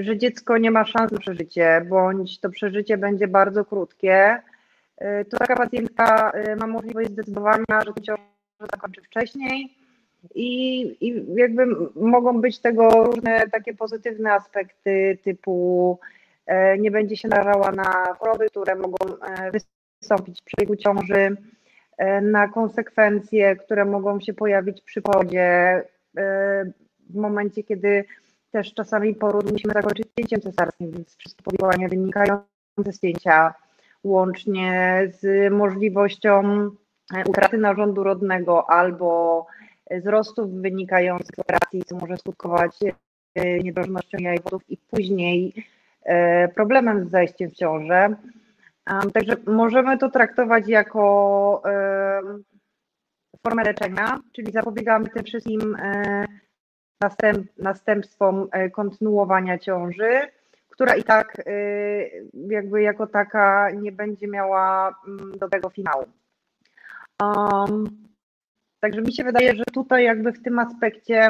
że 0.00 0.18
dziecko 0.18 0.58
nie 0.58 0.70
ma 0.70 0.84
szans 0.84 1.12
na 1.12 1.18
przeżycie, 1.18 1.86
bądź 1.88 2.40
to 2.40 2.50
przeżycie 2.50 2.98
będzie 2.98 3.28
bardzo 3.28 3.64
krótkie, 3.64 4.42
to 5.30 5.38
taka 5.38 5.56
pacjentka 5.56 6.32
ma 6.60 6.66
możliwość 6.66 7.10
zdecydowania, 7.10 7.80
że 7.86 8.02
ciąża 8.02 8.22
zakończy 8.72 9.02
wcześniej 9.02 9.76
i, 10.34 10.80
i 11.00 11.24
jakby 11.34 11.66
mogą 11.94 12.40
być 12.40 12.58
tego 12.58 12.88
różne 13.04 13.48
takie 13.48 13.74
pozytywne 13.74 14.32
aspekty 14.32 15.18
typu 15.24 15.98
nie 16.78 16.90
będzie 16.90 17.16
się 17.16 17.28
narażała 17.28 17.72
na 17.72 18.14
choroby, 18.18 18.46
które 18.46 18.74
mogą 18.74 18.96
wystąpić 19.52 20.40
w 20.40 20.44
przebiegu 20.44 20.76
ciąży, 20.76 21.36
na 22.22 22.48
konsekwencje, 22.48 23.56
które 23.56 23.84
mogą 23.84 24.20
się 24.20 24.34
pojawić 24.34 24.82
przy 24.82 25.02
porodzie, 25.02 25.82
w 27.10 27.14
momencie, 27.14 27.62
kiedy 27.62 28.04
też 28.50 28.74
czasami 28.74 29.14
poród 29.14 29.52
musimy 29.52 29.74
zakończyć 29.74 30.06
cięciem 30.18 30.40
cesarskim, 30.40 30.90
więc 30.90 31.16
wszystkie 31.16 31.42
powikłania 31.42 31.88
wynikające 31.88 32.92
z 32.92 33.00
cięcia, 33.00 33.54
łącznie 34.04 35.02
z 35.20 35.52
możliwością 35.52 36.42
e, 37.14 37.24
utraty 37.28 37.58
narządu 37.58 38.02
rodnego 38.02 38.70
albo 38.70 39.46
wzrostów 39.90 40.52
wynikających 40.52 41.36
z 41.36 41.38
operacji, 41.38 41.82
co 41.84 41.96
może 41.96 42.16
skutkować 42.16 42.76
e, 43.34 43.58
niedrożnością 43.58 44.18
jajowodów 44.20 44.62
i 44.68 44.76
później 44.76 45.66
e, 46.04 46.48
problemem 46.48 47.04
z 47.04 47.10
zajściem 47.10 47.50
w 47.50 47.54
ciążę. 47.54 48.16
Także 49.14 49.36
możemy 49.46 49.98
to 49.98 50.10
traktować 50.10 50.68
jako 50.68 51.62
formę 53.42 53.64
leczenia, 53.64 54.20
czyli 54.32 54.52
zapobiegamy 54.52 55.08
tym 55.08 55.24
wszystkim 55.24 55.76
następ, 57.00 57.46
następstwom 57.58 58.48
e, 58.52 58.70
kontynuowania 58.70 59.58
ciąży, 59.58 60.20
która 60.68 60.96
i 60.96 61.04
tak 61.04 61.42
e, 61.46 61.52
jakby 62.34 62.82
jako 62.82 63.06
taka 63.06 63.70
nie 63.70 63.92
będzie 63.92 64.28
miała 64.28 64.94
mm, 65.08 65.38
dobrego 65.38 65.70
finału. 65.70 66.04
Um, 67.22 68.05
także 68.80 69.02
mi 69.02 69.12
się 69.12 69.24
wydaje, 69.24 69.54
że 69.54 69.64
tutaj 69.64 70.04
jakby 70.04 70.32
w 70.32 70.42
tym 70.42 70.58
aspekcie 70.58 71.28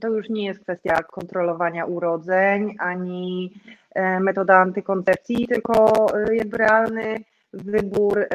to 0.00 0.08
już 0.08 0.28
nie 0.28 0.44
jest 0.46 0.60
kwestia 0.60 1.02
kontrolowania 1.02 1.84
urodzeń 1.84 2.76
ani 2.78 3.54
e, 3.94 4.20
metoda 4.20 4.56
antykoncepcji, 4.56 5.48
tylko 5.48 6.06
jakby 6.32 6.56
realny 6.56 7.16
wybór 7.52 8.26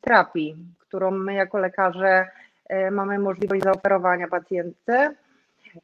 terapii, 0.00 0.56
którą 0.78 1.10
my 1.10 1.34
jako 1.34 1.58
lekarze 1.58 2.26
E, 2.70 2.90
mamy 2.90 3.18
możliwość 3.18 3.62
zaoferowania 3.62 4.28
pacjentce, 4.28 5.14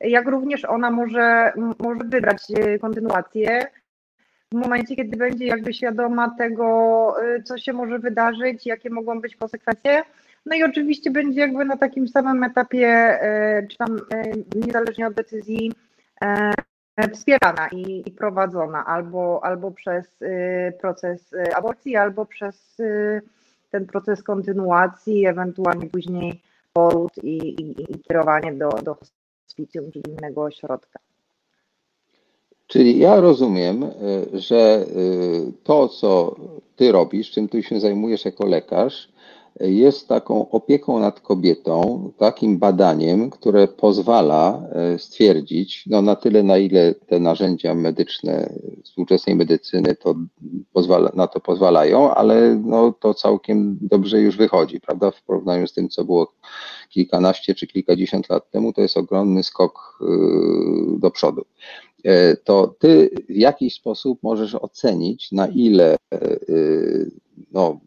jak 0.01 0.28
również 0.28 0.65
ona 0.65 0.90
może, 0.90 1.53
może 1.57 2.01
wybrać 2.05 2.43
e, 2.57 2.78
kontynuację 2.78 3.66
w 4.53 4.55
momencie, 4.55 4.97
kiedy 4.97 5.16
będzie 5.16 5.47
jakby 5.47 5.74
świadoma 5.74 6.35
tego, 6.39 6.66
e, 7.23 7.43
co 7.43 7.59
się 7.59 7.73
może 7.73 7.98
wydarzyć, 7.98 8.66
jakie 8.66 8.90
mogą 8.90 9.20
być 9.20 9.36
konsekwencje. 9.36 10.03
No 10.47 10.56
i 10.56 10.62
oczywiście 10.62 11.10
będzie 11.10 11.40
jakby 11.40 11.64
na 11.64 11.77
takim 11.77 12.09
samym 12.09 12.44
etapie, 12.44 13.18
czy 13.70 13.77
tam 13.77 14.01
niezależnie 14.55 15.06
od 15.06 15.14
decyzji, 15.14 15.73
wspierana 17.12 17.68
i, 17.68 18.02
i 18.06 18.10
prowadzona 18.10 18.86
albo, 18.86 19.44
albo 19.44 19.70
przez 19.70 20.18
proces 20.81 21.31
aborcji, 21.56 21.97
albo 21.97 22.27
przez 22.27 22.77
ten 23.70 23.86
proces 23.86 24.23
kontynuacji, 24.23 25.27
ewentualnie 25.27 25.86
później 25.86 26.43
poród 26.73 27.12
i, 27.23 27.36
i, 27.36 27.82
i 27.93 27.98
kierowanie 28.09 28.52
do, 28.52 28.68
do 28.68 28.97
hospicjum 29.44 29.93
czy 29.93 29.98
innego 29.98 30.43
ośrodka. 30.43 30.98
Czyli 32.66 32.98
ja 32.98 33.20
rozumiem, 33.20 33.85
że 34.32 34.86
to, 35.64 35.89
co 35.89 36.36
ty 36.77 36.93
robisz, 36.93 37.31
czym 37.31 37.48
ty 37.48 37.62
się 37.62 37.81
zajmujesz 37.81 38.24
jako 38.24 38.47
lekarz, 38.47 39.09
jest 39.60 40.08
taką 40.08 40.50
opieką 40.50 41.00
nad 41.00 41.20
kobietą, 41.20 42.12
takim 42.18 42.58
badaniem, 42.58 43.30
które 43.30 43.68
pozwala 43.68 44.62
e, 44.72 44.98
stwierdzić, 44.98 45.84
no 45.86 46.02
na 46.02 46.16
tyle, 46.16 46.42
na 46.42 46.58
ile 46.58 46.94
te 46.94 47.20
narzędzia 47.20 47.74
medyczne 47.74 48.52
współczesnej 48.84 49.36
medycyny 49.36 49.94
to 49.94 50.14
pozwala, 50.72 51.12
na 51.14 51.26
to 51.26 51.40
pozwalają, 51.40 52.14
ale 52.14 52.62
no 52.64 52.92
to 52.92 53.14
całkiem 53.14 53.78
dobrze 53.80 54.20
już 54.20 54.36
wychodzi, 54.36 54.80
prawda? 54.80 55.10
W 55.10 55.22
porównaniu 55.22 55.66
z 55.66 55.72
tym, 55.72 55.88
co 55.88 56.04
było 56.04 56.32
kilkanaście 56.90 57.54
czy 57.54 57.66
kilkadziesiąt 57.66 58.28
lat 58.28 58.50
temu, 58.50 58.72
to 58.72 58.80
jest 58.80 58.96
ogromny 58.96 59.42
skok 59.42 59.98
y, 60.02 60.98
do 60.98 61.10
przodu. 61.10 61.44
E, 62.04 62.36
to 62.36 62.74
ty 62.78 63.10
w 63.28 63.36
jakiś 63.36 63.74
sposób 63.74 64.22
możesz 64.22 64.54
ocenić, 64.54 65.32
na 65.32 65.46
ile 65.46 65.96
y, 66.14 67.10
no, 67.52 67.80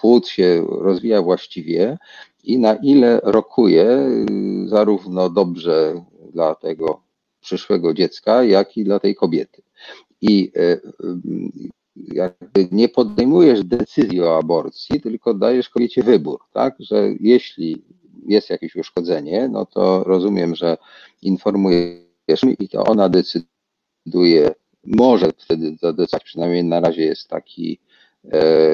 płód 0.00 0.28
się 0.28 0.66
rozwija 0.70 1.22
właściwie 1.22 1.98
i 2.44 2.58
na 2.58 2.74
ile 2.74 3.20
rokuje 3.22 3.84
y, 3.84 4.68
zarówno 4.68 5.30
dobrze 5.30 6.04
dla 6.32 6.54
tego 6.54 7.00
przyszłego 7.40 7.94
dziecka, 7.94 8.44
jak 8.44 8.76
i 8.76 8.84
dla 8.84 9.00
tej 9.00 9.14
kobiety. 9.14 9.62
I 10.20 10.52
y, 10.56 10.60
y, 10.60 10.80
jakby 11.96 12.68
nie 12.72 12.88
podejmujesz 12.88 13.64
decyzji 13.64 14.22
o 14.22 14.38
aborcji, 14.38 15.00
tylko 15.00 15.34
dajesz 15.34 15.68
kobiecie 15.68 16.02
wybór, 16.02 16.40
tak, 16.52 16.76
że 16.80 17.08
jeśli 17.20 17.82
jest 18.26 18.50
jakieś 18.50 18.76
uszkodzenie, 18.76 19.48
no 19.48 19.66
to 19.66 20.04
rozumiem, 20.04 20.54
że 20.54 20.76
informujesz 21.22 22.44
i 22.58 22.68
to 22.68 22.84
ona 22.84 23.08
decyduje, 23.08 24.54
może 24.84 25.30
wtedy 25.38 25.76
zadecydować, 25.82 26.24
przynajmniej 26.24 26.64
na 26.64 26.80
razie 26.80 27.02
jest 27.02 27.28
taki 27.28 27.78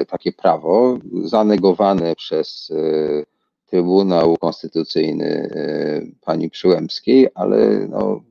takie 0.07 0.31
prawo 0.31 0.97
zanegowane 1.23 2.15
przez 2.15 2.71
e, 2.71 3.25
Trybunał 3.65 4.37
Konstytucyjny 4.37 5.25
e, 5.25 6.01
pani 6.21 6.49
Przyłębskiej, 6.49 7.27
ale 7.35 7.87
no, 7.87 8.21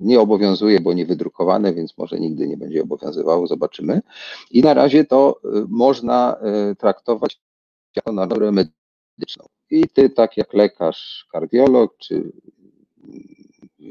nie 0.00 0.20
obowiązuje, 0.20 0.80
bo 0.80 0.92
nie 0.92 1.06
wydrukowane, 1.06 1.74
więc 1.74 1.98
może 1.98 2.20
nigdy 2.20 2.48
nie 2.48 2.56
będzie 2.56 2.82
obowiązywało, 2.82 3.46
zobaczymy. 3.46 4.02
I 4.50 4.62
na 4.62 4.74
razie 4.74 5.04
to 5.04 5.40
można 5.68 6.36
traktować 6.78 7.40
jako 7.96 8.12
normę 8.12 8.50
medyczną. 8.52 9.46
I 9.70 9.88
ty, 9.88 10.10
tak 10.10 10.36
jak 10.36 10.54
lekarz, 10.54 11.26
kardiolog, 11.32 11.96
czy 11.98 12.32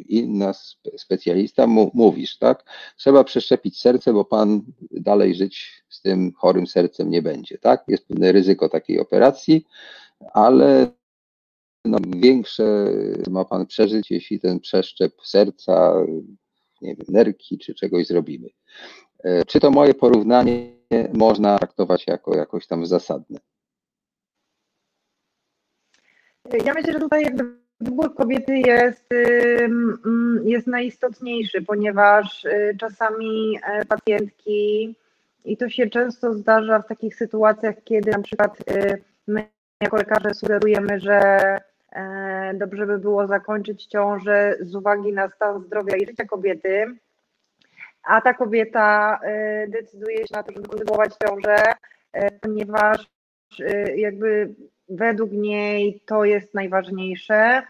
inna 0.01 0.53
specjalista 0.97 1.67
mówisz, 1.93 2.37
tak? 2.37 2.63
Trzeba 2.97 3.23
przeszczepić 3.23 3.79
serce, 3.79 4.13
bo 4.13 4.25
pan 4.25 4.61
dalej 4.91 5.35
żyć 5.35 5.83
z 5.89 6.01
tym 6.01 6.33
chorym 6.35 6.67
sercem 6.67 7.09
nie 7.09 7.21
będzie, 7.21 7.57
tak? 7.57 7.83
Jest 7.87 8.07
pewne 8.07 8.31
ryzyko 8.31 8.69
takiej 8.69 8.99
operacji, 8.99 9.65
ale 10.33 10.91
no, 11.85 11.97
większe 12.15 12.87
ma 13.29 13.45
Pan 13.45 13.65
przeżyć, 13.65 14.11
jeśli 14.11 14.39
ten 14.39 14.59
przeszczep 14.59 15.13
serca, 15.23 15.93
nie 16.81 16.95
wiem, 16.95 17.05
nerki 17.09 17.57
czy 17.57 17.73
czegoś 17.73 18.07
zrobimy. 18.07 18.49
E, 19.23 19.45
czy 19.45 19.59
to 19.59 19.71
moje 19.71 19.93
porównanie 19.93 20.73
można 21.13 21.57
traktować 21.57 22.07
jako 22.07 22.37
jakoś 22.37 22.67
tam 22.67 22.85
zasadne? 22.85 23.39
Ja 26.65 26.73
myślę, 26.73 26.93
że 26.93 26.99
tutaj 26.99 27.23
jakby 27.23 27.62
wybór 27.83 28.15
kobiety 28.15 28.57
jest, 28.57 29.09
jest 30.43 30.67
najistotniejszy, 30.67 31.61
ponieważ 31.61 32.45
y, 32.45 32.75
czasami 32.79 33.59
e, 33.63 33.85
pacjentki, 33.85 34.95
i 35.45 35.57
to 35.57 35.69
się 35.69 35.89
często 35.89 36.33
zdarza 36.33 36.79
w 36.79 36.87
takich 36.87 37.15
sytuacjach, 37.15 37.75
kiedy 37.83 38.11
na 38.11 38.21
przykład 38.21 38.59
y, 38.71 39.01
my 39.27 39.47
jako 39.81 39.97
lekarze 39.97 40.33
sugerujemy, 40.33 40.99
że 40.99 41.19
e, 41.91 42.53
dobrze 42.53 42.85
by 42.85 42.97
było 42.97 43.27
zakończyć 43.27 43.85
ciążę 43.85 44.55
z 44.61 44.75
uwagi 44.75 45.13
na 45.13 45.29
stan 45.29 45.63
zdrowia 45.63 45.97
i 45.97 46.05
życia 46.05 46.25
kobiety, 46.25 46.85
a 48.03 48.21
ta 48.21 48.33
kobieta 48.33 49.19
e, 49.23 49.67
decyduje 49.67 50.17
się 50.17 50.35
na 50.35 50.43
to, 50.43 50.51
żeby 50.51 50.67
kontynuować 50.67 51.13
ciążę, 51.23 51.57
ponieważ 52.41 53.07
jakby 53.95 54.55
według 54.95 55.31
niej 55.31 56.01
to 56.05 56.25
jest 56.25 56.53
najważniejsze. 56.53 57.61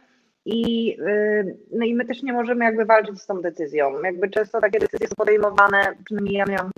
I, 0.46 0.92
y, 1.00 1.58
no 1.72 1.86
i 1.86 1.96
my 1.96 2.06
też 2.06 2.24
nie 2.24 2.34
możemy 2.34 2.66
jakby 2.66 2.86
walczyć 2.86 3.22
z 3.22 3.26
tą 3.26 3.42
decyzją. 3.42 4.02
Jakby 4.02 4.30
często 4.30 4.62
takie 4.62 4.80
decyzje 4.80 5.08
są 5.08 5.16
podejmowane, 5.16 5.96
przynajmniej 6.06 6.36
ja 6.36 6.46
miałam 6.46 6.72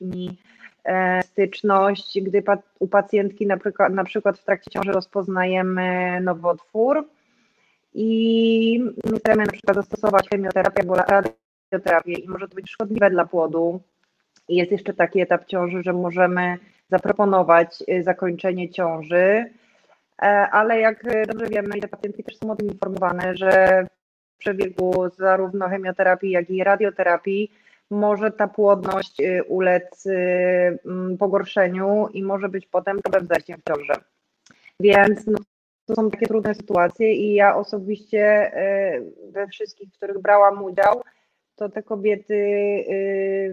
z 0.00 0.28
e, 0.84 1.22
styczność, 1.22 2.20
gdy 2.22 2.42
u 2.78 2.88
pacjentki 2.88 3.46
na 3.46 3.56
przykład, 3.56 3.92
na 3.92 4.04
przykład 4.04 4.38
w 4.38 4.44
trakcie 4.44 4.70
ciąży 4.70 4.92
rozpoznajemy 4.92 6.20
nowotwór 6.20 7.08
i 7.94 8.84
chcemy 9.18 9.44
na 9.44 9.52
przykład 9.52 9.76
zastosować 9.76 10.28
chemioterapię 10.28 10.80
albo 10.80 10.94
radioterapię 10.94 12.12
i 12.12 12.28
może 12.28 12.48
to 12.48 12.54
być 12.54 12.70
szkodliwe 12.70 13.10
dla 13.10 13.26
płodu. 13.26 13.80
I 14.48 14.56
jest 14.56 14.72
jeszcze 14.72 14.94
taki 14.94 15.20
etap 15.20 15.44
ciąży, 15.46 15.82
że 15.82 15.92
możemy 15.92 16.58
zaproponować 16.90 17.84
y, 17.88 18.02
zakończenie 18.02 18.70
ciąży, 18.70 19.44
ale 20.52 20.80
jak 20.80 21.04
e, 21.06 21.26
dobrze 21.26 21.46
wiemy, 21.46 21.80
te 21.80 21.88
pacjentki 21.88 22.24
też 22.24 22.36
są 22.36 22.50
o 22.50 22.56
tym 22.56 22.68
informowane, 22.68 23.36
że 23.36 23.86
w 24.34 24.38
przebiegu 24.38 25.10
zarówno 25.18 25.68
chemioterapii, 25.68 26.30
jak 26.30 26.50
i 26.50 26.64
radioterapii 26.64 27.52
może 27.90 28.30
ta 28.30 28.48
płodność 28.48 29.20
e, 29.20 29.44
ulec 29.44 30.08
pogorszeniu 31.18 32.08
i 32.12 32.22
może 32.22 32.48
być 32.48 32.66
potem 32.66 32.98
problem 32.98 33.26
zajściem 33.26 33.60
w 33.60 33.68
ciąży. 33.68 33.92
Więc 34.80 35.26
no, 35.26 35.38
to 35.86 35.94
są 35.94 36.10
takie 36.10 36.26
trudne 36.26 36.54
sytuacje 36.54 37.14
i 37.14 37.34
ja 37.34 37.56
osobiście 37.56 38.52
we 39.30 39.46
wszystkich, 39.46 39.88
w 39.88 39.96
których 39.96 40.18
brałam 40.18 40.64
udział, 40.64 41.02
to 41.56 41.68
te 41.68 41.82
kobiety 41.82 42.34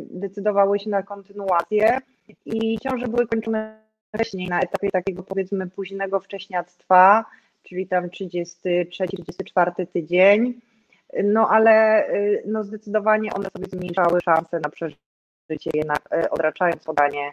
decydowały 0.10 0.80
się 0.80 0.90
na 0.90 1.04
kontynuację 1.04 1.98
i 2.46 2.80
ciąże 2.80 3.08
były 3.08 3.28
kończone 3.28 3.91
wcześniej, 4.16 4.48
na 4.48 4.60
etapie 4.60 4.90
takiego 4.92 5.24
powiedzmy 5.24 5.70
późnego 5.70 6.20
wcześniactwa, 6.20 7.26
czyli 7.64 7.88
tam 7.88 8.08
33-34 8.08 9.88
tydzień. 9.94 10.62
No 11.24 11.48
ale 11.50 12.08
y, 12.10 12.44
no 12.46 12.64
zdecydowanie 12.64 13.34
one 13.34 13.50
sobie 13.50 13.66
zmniejszały 13.66 14.22
szanse 14.22 14.60
na 14.60 14.70
przeżycie, 14.70 15.72
jednak 15.74 16.00
y, 16.14 16.30
odraczając 16.30 16.84
podanie 16.84 17.32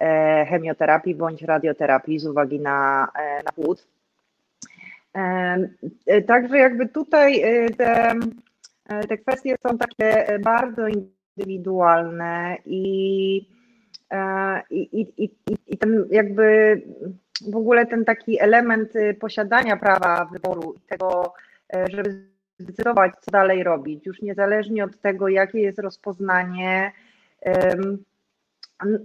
e, 0.00 0.46
chemioterapii 0.46 1.14
bądź 1.14 1.42
radioterapii 1.42 2.18
z 2.18 2.26
uwagi 2.26 2.60
na, 2.60 3.08
e, 3.14 3.42
na 3.42 3.52
płód. 3.52 3.86
E, 5.14 6.22
także 6.26 6.58
jakby 6.58 6.88
tutaj 6.88 7.42
te, 7.76 8.14
te 9.08 9.18
kwestie 9.18 9.56
są 9.66 9.78
takie 9.78 10.38
bardzo 10.44 10.82
indywidualne 10.88 12.56
i 12.66 13.57
i, 14.70 15.00
i, 15.00 15.24
i, 15.24 15.30
i 15.66 15.78
ten 15.78 16.06
jakby 16.10 16.82
w 17.52 17.56
ogóle 17.56 17.86
ten 17.86 18.04
taki 18.04 18.40
element 18.40 18.96
y, 18.96 19.14
posiadania 19.14 19.76
prawa 19.76 20.24
wyboru 20.24 20.74
i 20.74 20.80
tego, 20.80 21.34
e, 21.74 21.84
żeby 21.90 22.28
zdecydować, 22.58 23.12
co 23.20 23.30
dalej 23.30 23.64
robić, 23.64 24.06
już 24.06 24.22
niezależnie 24.22 24.84
od 24.84 25.00
tego, 25.00 25.28
jakie 25.28 25.60
jest 25.60 25.78
rozpoznanie, 25.78 26.92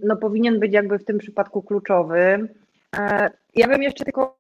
no 0.04 0.16
powinien 0.16 0.60
być 0.60 0.74
jakby 0.74 1.00
w 1.00 1.06
tym 1.06 1.18
przypadku 1.18 1.62
kluczowy. 1.62 2.48
E, 2.98 3.30
ja 3.56 3.68
bym 3.68 3.84
jeszcze 3.84 4.04
tylko 4.04 4.38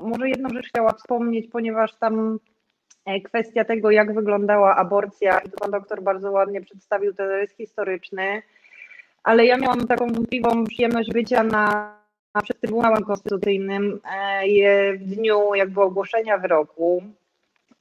może 0.00 0.28
jedną 0.28 0.48
rzecz 0.48 0.68
chciała 0.68 0.92
wspomnieć, 0.92 1.48
ponieważ 1.52 1.94
tam 1.94 2.38
e, 3.04 3.20
kwestia 3.20 3.64
tego, 3.64 3.90
jak 3.90 4.14
wyglądała 4.14 4.76
aborcja, 4.76 5.38
i 5.38 5.50
to 5.50 5.56
pan 5.56 5.70
doktor 5.70 6.02
bardzo 6.02 6.32
ładnie 6.32 6.60
przedstawił 6.60 7.14
ten 7.14 7.28
rys 7.28 7.52
historyczny, 7.52 8.42
ale 9.28 9.46
ja 9.46 9.56
miałam 9.56 9.86
taką 9.86 10.12
wątpliwą 10.12 10.64
przyjemność 10.64 11.12
bycia 11.12 11.42
na, 11.42 11.94
na 12.34 12.42
przed 12.42 12.60
Trybunałem 12.60 13.04
Konstytucyjnym 13.04 14.00
e, 14.04 14.96
w 14.96 15.04
dniu 15.04 15.54
jakby 15.54 15.80
ogłoszenia 15.80 16.38
wyroku 16.38 17.02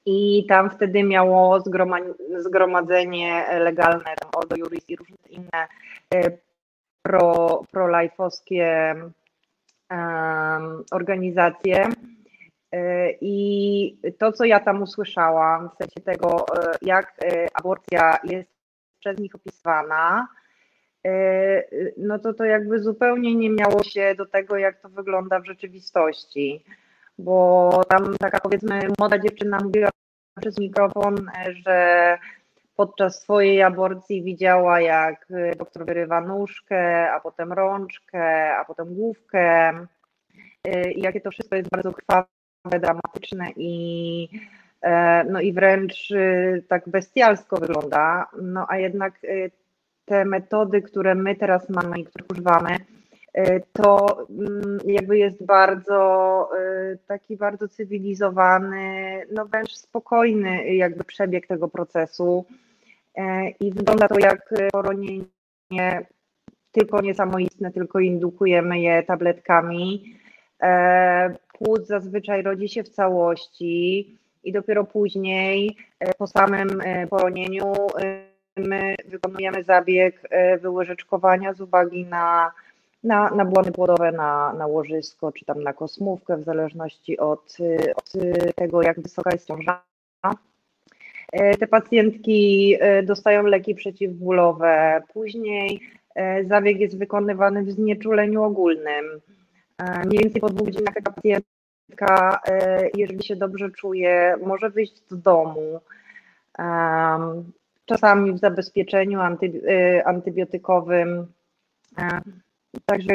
i 0.05 0.45
tam 0.49 0.69
wtedy 0.69 1.03
miało 1.03 1.59
zgromadzenie 2.39 3.45
legalne, 3.59 4.03
tam 4.03 4.29
Ordo 4.35 4.55
Juris 4.55 4.89
i 4.89 4.95
różne 4.95 5.15
inne 5.29 5.67
e, 6.15 6.37
pro, 7.01 7.63
pro-life'owskie 7.71 8.95
um, 9.91 10.83
organizacje. 10.91 11.89
E, 12.71 13.11
I 13.21 13.97
to, 14.19 14.31
co 14.31 14.45
ja 14.45 14.59
tam 14.59 14.81
usłyszałam, 14.81 15.69
w 15.69 15.75
sensie 15.77 16.01
tego, 16.05 16.45
jak 16.81 17.13
aborcja 17.53 18.19
jest 18.23 18.49
przez 18.99 19.19
nich 19.19 19.35
opisywana, 19.35 20.27
E, 20.27 20.46
no 21.97 22.19
to 22.19 22.33
to 22.33 22.45
jakby 22.45 22.79
zupełnie 22.79 23.35
nie 23.35 23.49
miało 23.49 23.83
się 23.83 24.15
do 24.15 24.25
tego, 24.25 24.57
jak 24.57 24.81
to 24.81 24.89
wygląda 24.89 25.39
w 25.39 25.45
rzeczywistości. 25.45 26.63
Bo 27.19 27.69
tam 27.89 28.17
taka 28.17 28.39
powiedzmy 28.39 28.79
młoda 28.99 29.19
dziewczyna 29.19 29.59
mówiła 29.63 29.89
przez 30.41 30.59
mikrofon, 30.59 31.15
że 31.65 32.17
podczas 32.75 33.21
swojej 33.21 33.63
aborcji 33.63 34.23
widziała, 34.23 34.81
jak 34.81 35.27
doktor 35.57 35.85
wyrywa 35.85 36.21
nóżkę, 36.21 37.11
a 37.11 37.19
potem 37.19 37.53
rączkę, 37.53 38.55
a 38.57 38.65
potem 38.65 38.95
główkę. 38.95 39.69
E, 40.63 40.91
I 40.91 41.01
jakie 41.01 41.21
to 41.21 41.31
wszystko 41.31 41.55
jest 41.55 41.69
bardzo 41.69 41.93
krwawe, 41.93 42.27
dramatyczne 42.79 43.47
i, 43.55 44.29
e, 44.81 45.23
no 45.23 45.41
i 45.41 45.53
wręcz 45.53 46.09
tak 46.67 46.89
bestialsko 46.89 47.57
wygląda. 47.57 48.27
No 48.41 48.65
a 48.69 48.77
jednak 48.77 49.13
te 50.07 50.25
metody, 50.25 50.81
które 50.81 51.15
my 51.15 51.35
teraz 51.35 51.69
mamy 51.69 51.99
i 51.99 52.05
których 52.05 52.31
używamy, 52.31 52.75
y, 53.37 53.61
to 53.73 54.17
mm, 54.29 54.79
jakby 54.85 55.17
jest 55.17 55.45
bardzo 55.45 56.49
y, 56.93 56.97
taki 57.07 57.37
bardzo 57.37 57.67
cywilizowany, 57.67 59.21
no 59.31 59.45
wręcz 59.45 59.75
spokojny 59.75 60.75
jakby 60.75 61.03
przebieg 61.03 61.47
tego 61.47 61.67
procesu 61.67 62.45
y, 63.17 63.21
i 63.59 63.71
wygląda 63.71 64.07
to 64.07 64.19
jak 64.19 64.53
poronienie 64.71 65.25
tylko 66.71 67.01
niesamoistne, 67.01 67.71
tylko 67.71 67.99
indukujemy 67.99 68.79
je 68.79 69.03
tabletkami. 69.03 70.13
Płód 71.53 71.87
zazwyczaj 71.87 72.41
rodzi 72.41 72.69
się 72.69 72.83
w 72.83 72.89
całości 72.89 74.17
i 74.43 74.51
dopiero 74.51 74.83
później 74.83 75.77
po 76.17 76.27
samym 76.27 76.81
poronieniu 77.09 77.73
my 78.57 78.95
wykonujemy 79.05 79.63
zabieg 79.63 80.21
e, 80.29 80.57
wyłyżeczkowania 80.57 81.53
z 81.53 81.61
uwagi 81.61 82.05
na, 82.05 82.51
na, 83.03 83.29
na 83.29 83.45
błony 83.45 83.71
płodowe, 83.71 84.11
na, 84.11 84.53
na 84.53 84.67
łożysko, 84.67 85.31
czy 85.31 85.45
tam 85.45 85.63
na 85.63 85.73
kosmówkę, 85.73 86.37
w 86.37 86.43
zależności 86.43 87.17
od, 87.17 87.57
od 87.95 88.13
tego, 88.55 88.81
jak 88.81 88.99
wysoka 88.99 89.29
jest 89.33 89.47
ciąża. 89.47 89.83
E, 91.31 91.57
te 91.57 91.67
pacjentki 91.67 92.75
e, 92.79 93.03
dostają 93.03 93.43
leki 93.43 93.75
przeciwbólowe. 93.75 95.01
Później 95.13 95.81
zabieg 96.43 96.79
jest 96.79 96.97
wykonywany 96.97 97.63
w 97.63 97.71
znieczuleniu 97.71 98.43
ogólnym. 98.43 99.05
Mniej 100.05 100.23
więcej 100.23 100.41
po 100.41 100.49
dwóch 100.49 100.65
godzinach 100.65 100.95
taka 100.95 101.11
pacjentka, 101.11 102.39
jeżeli 102.95 103.23
się 103.23 103.35
dobrze 103.35 103.69
czuje, 103.71 104.35
może 104.45 104.69
wyjść 104.69 105.01
do 105.09 105.17
domu 105.17 105.79
czasami 107.87 108.33
w 108.33 108.39
zabezpieczeniu 108.39 109.21
anty, 109.21 109.45
y, 109.45 110.05
antybiotykowym. 110.05 111.27
E, 111.99 112.21
także, 112.85 113.13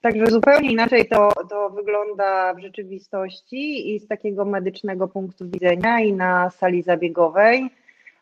także 0.00 0.26
zupełnie 0.26 0.72
inaczej 0.72 1.08
to, 1.08 1.32
to 1.50 1.70
wygląda 1.70 2.54
w 2.54 2.60
rzeczywistości 2.60 3.94
i 3.94 4.00
z 4.00 4.08
takiego 4.08 4.44
medycznego 4.44 5.08
punktu 5.08 5.50
widzenia 5.50 6.00
i 6.00 6.12
na 6.12 6.50
sali 6.50 6.82
zabiegowej, 6.82 7.70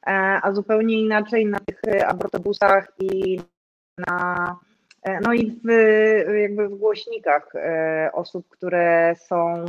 e, 0.07 0.11
a 0.43 0.53
zupełnie 0.53 1.01
inaczej 1.01 1.47
na 1.47 1.59
tych 1.61 1.81
abortobusach 2.07 2.93
i 3.01 3.41
na 3.99 4.57
no 5.23 5.33
i 5.33 5.61
w, 5.65 5.69
jakby 6.41 6.69
w 6.69 6.79
głośnikach 6.79 7.55
e, 7.55 8.11
osób, 8.13 8.49
które 8.49 9.15
są 9.19 9.65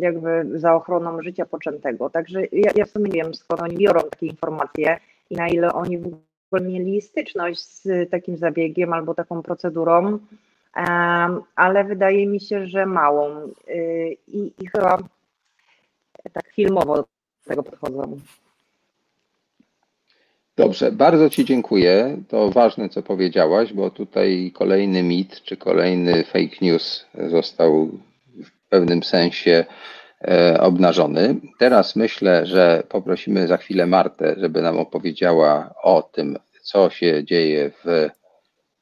jakby 0.00 0.58
za 0.58 0.74
ochroną 0.74 1.22
życia 1.22 1.46
poczętego. 1.46 2.10
Także 2.10 2.40
ja, 2.52 2.70
ja 2.74 2.84
w 2.84 2.90
sumie 2.90 3.10
nie 3.10 3.22
wiem, 3.22 3.34
skąd 3.34 3.62
oni 3.62 3.76
biorą 3.76 4.00
takie 4.10 4.26
informacje 4.26 4.98
i 5.30 5.36
na 5.36 5.48
ile 5.48 5.72
oni 5.72 5.98
w 5.98 6.06
ogóle 6.50 6.70
mieli 6.70 7.00
styczność 7.00 7.60
z 7.60 8.10
takim 8.10 8.36
zabiegiem 8.36 8.92
albo 8.92 9.14
taką 9.14 9.42
procedurą, 9.42 10.18
ale 11.56 11.84
wydaje 11.84 12.26
mi 12.26 12.40
się, 12.40 12.66
że 12.66 12.86
małą 12.86 13.52
y, 13.68 14.16
i, 14.28 14.52
i 14.60 14.66
chyba 14.66 14.98
tak 16.32 16.52
filmowo 16.52 16.96
do 16.96 17.04
tego 17.44 17.62
podchodzą. 17.62 18.18
Dobrze, 20.56 20.92
bardzo 20.92 21.30
Ci 21.30 21.44
dziękuję. 21.44 22.16
To 22.28 22.50
ważne, 22.50 22.88
co 22.88 23.02
powiedziałaś, 23.02 23.72
bo 23.72 23.90
tutaj 23.90 24.52
kolejny 24.54 25.02
mit 25.02 25.42
czy 25.42 25.56
kolejny 25.56 26.24
fake 26.24 26.56
news 26.62 27.06
został 27.30 27.90
pewnym 28.72 29.02
sensie 29.02 29.64
e, 30.24 30.60
obnażony. 30.60 31.36
Teraz 31.58 31.96
myślę, 31.96 32.46
że 32.46 32.82
poprosimy 32.88 33.46
za 33.46 33.56
chwilę 33.56 33.86
Martę, 33.86 34.34
żeby 34.38 34.62
nam 34.62 34.78
opowiedziała 34.78 35.74
o 35.82 36.02
tym, 36.02 36.38
co 36.62 36.90
się 36.90 37.24
dzieje 37.24 37.70
w 37.70 38.08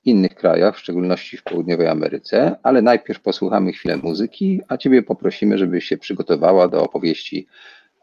innych 0.05 0.35
krajach, 0.35 0.77
w 0.77 0.79
szczególności 0.79 1.37
w 1.37 1.43
Południowej 1.43 1.89
Ameryce, 1.89 2.57
ale 2.62 2.83
najpierw 2.83 3.21
posłuchamy 3.21 3.73
chwilę 3.73 3.97
muzyki, 3.97 4.61
a 4.69 4.77
Ciebie 4.77 5.03
poprosimy, 5.03 5.59
żebyś 5.59 5.85
się 5.85 5.99
przygotowała 5.99 6.69
do 6.69 6.83
opowieści 6.83 7.47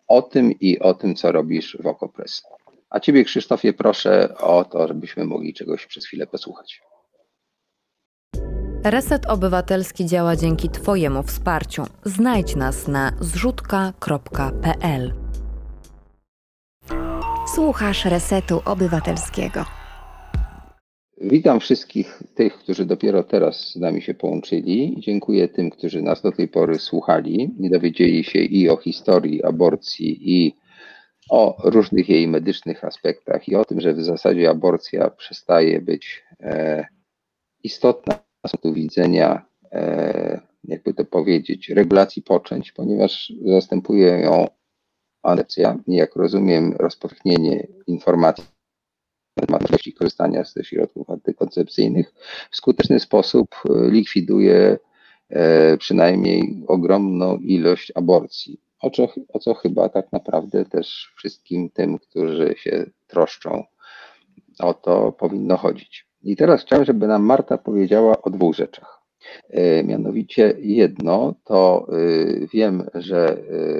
o 0.08 0.22
tym 0.22 0.52
i 0.52 0.80
o 0.80 0.94
tym, 0.94 1.16
co 1.16 1.32
robisz 1.32 1.78
w 1.84 1.88
Okopres. 1.88 2.44
A 2.90 3.00
Ciebie, 3.00 3.24
Krzysztofie, 3.24 3.74
proszę 3.74 4.38
o 4.38 4.66
to, 4.66 4.88
żebyśmy 4.88 5.26
mogli 5.26 5.54
czegoś 5.54 5.86
przez 5.86 6.06
chwilę 6.06 6.28
posłuchać. 6.28 6.82
Reset 8.84 9.26
Obywatelski 9.26 10.06
działa 10.06 10.36
dzięki 10.36 10.70
Twojemu 10.70 11.24
wsparciu. 11.24 11.84
Znajdź 12.06 12.56
nas 12.56 12.88
na 12.88 13.12
zrzutka.pl. 13.20 15.14
Słuchasz 17.56 18.06
Resetu 18.06 18.62
Obywatelskiego. 18.66 19.66
Witam 21.22 21.60
wszystkich 21.60 22.24
tych, 22.36 22.58
którzy 22.58 22.86
dopiero 22.86 23.24
teraz 23.24 23.72
z 23.72 23.76
nami 23.76 24.02
się 24.02 24.14
połączyli. 24.14 24.96
Dziękuję 25.00 25.48
tym, 25.48 25.70
którzy 25.70 26.02
nas 26.02 26.22
do 26.22 26.32
tej 26.32 26.48
pory 26.48 26.80
słuchali 26.80 27.56
i 27.60 27.70
dowiedzieli 27.70 28.24
się 28.24 28.40
i 28.40 28.70
o 28.70 28.78
historii 28.78 29.44
aborcji, 29.44 30.38
i 30.38 30.56
o 31.30 31.70
różnych 31.70 32.10
jej 32.10 32.28
medycznych 32.28 32.84
aspektach, 32.84 33.48
i 33.48 33.56
o 33.56 33.66
tym, 33.66 33.82
że 33.82 33.94
w 33.94 34.04
zasadzie 34.04 34.50
aborcja 34.50 35.10
przestaje 35.10 35.82
być 35.82 36.24
e, 36.40 36.86
istotna 37.64 38.27
z 38.48 38.52
punktu 38.52 38.74
widzenia, 38.74 39.46
e, 39.72 40.42
jakby 40.64 40.94
to 40.94 41.06
powiedzieć, 41.06 41.70
regulacji 41.70 42.22
poczęć, 42.22 42.72
ponieważ 42.72 43.34
zastępuje 43.46 44.08
ją 44.08 44.48
aborcja, 45.24 45.78
jak 45.88 46.16
rozumiem, 46.16 46.74
rozpowszechnienie 46.80 47.68
informacji 47.88 48.44
możliwości 49.50 49.94
korzystania 49.94 50.44
ze 50.44 50.64
środków 50.64 51.10
antykoncepcyjnych 51.10 52.14
w 52.52 52.56
skuteczny 52.56 53.00
sposób 53.00 53.48
e, 53.56 53.90
likwiduje 53.90 54.78
e, 55.30 55.78
przynajmniej 55.78 56.64
ogromną 56.68 57.38
ilość 57.38 57.92
aborcji. 57.96 58.62
O 58.82 58.90
co, 58.90 59.08
o 59.34 59.40
co 59.40 59.54
chyba 59.54 59.90
tak 59.90 60.12
naprawdę 60.12 60.66
też 60.66 61.14
wszystkim 61.18 61.70
tym, 61.70 62.00
którzy 62.00 62.56
się 62.58 62.86
troszczą 63.08 63.64
o 64.60 64.74
to 64.74 65.12
powinno 65.12 65.58
chodzić. 65.58 66.07
I 66.28 66.36
teraz 66.36 66.62
chciałem, 66.62 66.86
żeby 66.86 67.08
nam 67.08 67.24
Marta 67.24 67.58
powiedziała 67.58 68.22
o 68.22 68.30
dwóch 68.30 68.56
rzeczach. 68.56 69.02
E, 69.50 69.84
mianowicie 69.84 70.54
jedno, 70.60 71.36
to 71.44 71.88
wiem, 72.54 72.84
że 72.94 73.38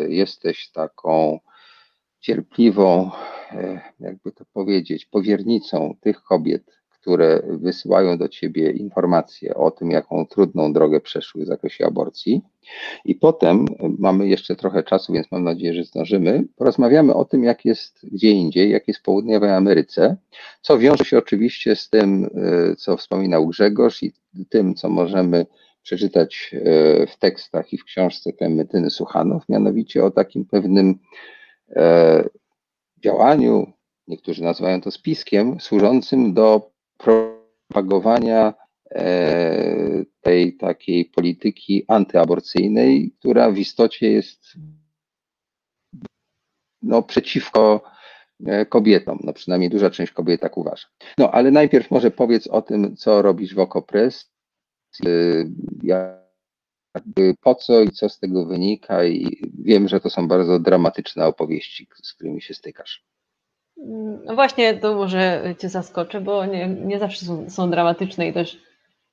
jesteś 0.10 0.72
taką 0.72 1.40
cierpliwą, 2.20 3.12
e, 3.52 3.82
jakby 4.00 4.32
to 4.32 4.46
powiedzieć, 4.54 5.06
powiernicą 5.06 5.96
tych 6.02 6.24
kobiet, 6.24 6.64
które 7.02 7.42
wysyłają 7.50 8.18
do 8.18 8.28
ciebie 8.28 8.72
informacje 8.72 9.56
o 9.56 9.72
tym, 9.72 9.92
jaką 9.92 10.26
trudną 10.26 10.74
drogę 10.74 11.02
przeszły 11.02 11.44
w 11.44 11.48
zakresie 11.48 11.86
aborcji. 11.86 12.42
I 13.06 13.16
potem 13.16 13.66
mamy 14.00 14.28
jeszcze 14.28 14.56
trochę 14.56 14.84
czasu, 14.84 15.14
więc 15.14 15.32
mam 15.32 15.44
nadzieję, 15.44 15.74
że 15.74 15.84
zdążymy. 15.84 16.44
Porozmawiamy 16.56 17.14
o 17.14 17.26
tym, 17.26 17.44
jak 17.44 17.66
jest 17.66 18.00
gdzie 18.04 18.32
indziej, 18.32 18.72
jak 18.72 18.88
jest 18.88 19.00
w 19.00 19.04
południowej 19.04 19.52
Ameryce, 19.52 20.18
co 20.62 20.78
wiąże 20.78 21.06
się 21.06 21.18
oczywiście 21.18 21.76
z 21.76 21.90
tym, 21.90 22.30
e, 22.72 22.76
co 22.76 22.98
wspominał 22.98 23.48
Grzegorz 23.48 24.04
i 24.04 24.14
tym, 24.50 24.76
co 24.76 24.90
możemy 24.90 25.46
przeczytać 25.84 26.52
e, 26.54 27.08
w 27.08 27.18
tekstach 27.20 27.74
i 27.74 27.78
w 27.78 27.84
książce 27.84 28.34
Klementyny 28.34 28.90
Suchanow, 28.90 29.50
mianowicie 29.50 30.06
o 30.06 30.12
takim 30.12 30.46
pewnym 30.46 31.00
E, 31.76 32.24
działaniu, 33.04 33.74
niektórzy 34.08 34.44
nazywają 34.44 34.82
to 34.82 34.92
spiskiem, 34.92 35.60
służącym 35.60 36.34
do 36.34 36.72
propagowania 36.98 38.54
e, 38.92 40.04
tej 40.22 40.58
takiej 40.58 41.06
polityki 41.06 41.86
antyaborcyjnej, 41.88 43.12
która 43.20 43.52
w 43.52 43.58
istocie 43.58 44.12
jest 44.12 44.54
no, 46.82 47.04
przeciwko 47.04 47.84
e, 48.46 48.66
kobietom. 48.66 49.20
No 49.24 49.34
przynajmniej 49.34 49.70
duża 49.70 49.90
część 49.90 50.12
kobiet 50.12 50.42
tak 50.42 50.58
uważa. 50.58 50.88
No 51.18 51.32
ale 51.32 51.52
najpierw 51.52 51.92
może 51.92 52.12
powiedz 52.12 52.48
o 52.48 52.62
tym, 52.62 52.96
co 52.96 53.22
robisz 53.22 53.56
w 53.56 53.60
Okopres. 53.60 54.32
Ja 55.84 56.28
jakby 56.96 57.34
po 57.42 57.56
co 57.56 57.82
i 57.82 57.90
co 57.90 58.10
z 58.10 58.20
tego 58.20 58.46
wynika 58.46 59.06
i 59.06 59.42
wiem, 59.60 59.88
że 59.88 60.00
to 60.00 60.10
są 60.10 60.28
bardzo 60.28 60.60
dramatyczne 60.60 61.26
opowieści, 61.26 61.88
z 62.04 62.14
którymi 62.14 62.42
się 62.42 62.54
stykasz. 62.54 63.07
No 64.26 64.36
właśnie, 64.36 64.74
to 64.74 64.96
może 64.96 65.44
Cię 65.60 65.70
zaskoczę, 65.70 66.22
bo 66.22 66.46
nie, 66.46 66.68
nie 66.68 67.00
zawsze 67.00 67.26
są, 67.26 67.50
są, 67.50 67.70
dramatyczne 67.70 68.28
i 68.28 68.34
też 68.34 68.58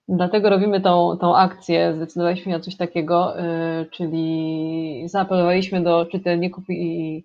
dlatego 0.08 0.50
robimy 0.50 0.80
tą, 0.80 1.16
tą 1.20 1.36
akcję. 1.36 1.94
Zdecydowaliśmy 1.96 2.52
na 2.52 2.60
coś 2.60 2.76
takiego, 2.76 3.34
yy, 3.36 3.86
czyli 3.90 5.02
zaapelowaliśmy 5.08 5.82
do 5.82 6.06
czytelników 6.06 6.64
i 6.68 7.24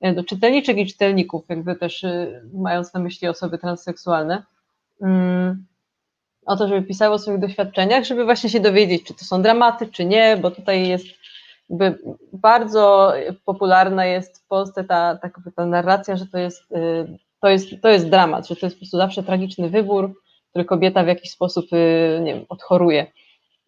yy, 0.00 0.14
do 0.14 0.24
czytelniczek 0.24 0.78
i 0.78 0.86
czytelników, 0.86 1.44
jakby 1.48 1.76
też 1.76 2.02
yy, 2.02 2.42
mając 2.54 2.94
na 2.94 3.00
myśli 3.00 3.28
osoby 3.28 3.58
transseksualne. 3.58 4.42
Yy, 5.00 5.08
o 6.46 6.56
to, 6.56 6.68
żeby 6.68 6.82
pisały 6.82 7.14
o 7.14 7.18
swoich 7.18 7.40
doświadczeniach, 7.40 8.04
żeby 8.04 8.24
właśnie 8.24 8.50
się 8.50 8.60
dowiedzieć, 8.60 9.02
czy 9.02 9.14
to 9.14 9.24
są 9.24 9.42
dramaty, 9.42 9.86
czy 9.86 10.04
nie, 10.04 10.36
bo 10.36 10.50
tutaj 10.50 10.88
jest 10.88 11.06
bardzo 12.32 13.12
popularna 13.44 14.06
jest 14.06 14.44
w 14.44 14.46
Polsce 14.46 14.84
ta, 14.84 15.18
ta, 15.22 15.30
ta 15.56 15.66
narracja, 15.66 16.16
że 16.16 16.26
to 16.26 16.38
jest, 16.38 16.72
y, 16.72 17.18
to, 17.40 17.48
jest, 17.48 17.68
to 17.82 17.88
jest 17.88 18.08
dramat, 18.08 18.48
że 18.48 18.56
to 18.56 18.66
jest 18.66 18.76
po 18.76 18.80
prostu 18.80 18.96
zawsze 18.96 19.22
tragiczny 19.22 19.70
wybór, 19.70 20.20
który 20.50 20.64
kobieta 20.64 21.04
w 21.04 21.06
jakiś 21.06 21.30
sposób 21.30 21.72
y, 21.72 22.20
nie 22.22 22.34
wiem, 22.34 22.44
odchoruje. 22.48 23.06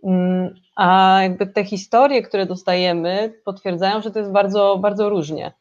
Mm, 0.05 0.55
a 0.77 1.19
jakby 1.23 1.47
te 1.47 1.65
historie, 1.65 2.23
które 2.23 2.47
dostajemy, 2.47 3.33
potwierdzają, 3.45 4.03
że 4.03 4.11
to 4.11 4.19
jest 4.19 4.33
bardzo, 4.33 4.79
bardzo 4.79 5.09
różnie. 5.09 5.53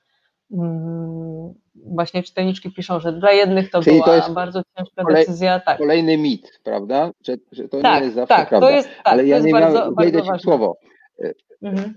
Mm, 0.51 1.53
właśnie 1.75 2.23
czytelniczki 2.23 2.71
piszą, 2.71 2.99
że 2.99 3.13
dla 3.13 3.31
jednych 3.31 3.69
to 3.69 3.81
Czyli 3.81 3.95
była 3.95 4.05
to 4.05 4.15
jest 4.15 4.31
bardzo 4.31 4.61
ciężka 4.77 5.03
kolej, 5.03 5.25
decyzja. 5.25 5.59
Tak. 5.59 5.77
Kolejny 5.77 6.17
mit, 6.17 6.59
prawda? 6.63 7.11
Że, 7.25 7.35
że 7.51 7.69
to 7.69 7.81
tak, 7.81 7.99
nie 7.99 8.05
jest 8.05 8.15
zawsze 8.15 8.35
tak, 8.35 8.49
prawda. 8.49 8.67
To 8.67 8.73
jest, 8.73 8.89
tak, 8.89 9.13
Ale 9.13 9.25
ja 9.25 9.39
nie 9.39 9.51
bardzo, 9.51 9.91
miałem, 9.91 10.37
ci 10.37 10.43
słowo. 10.43 10.77
Mhm. 11.61 11.93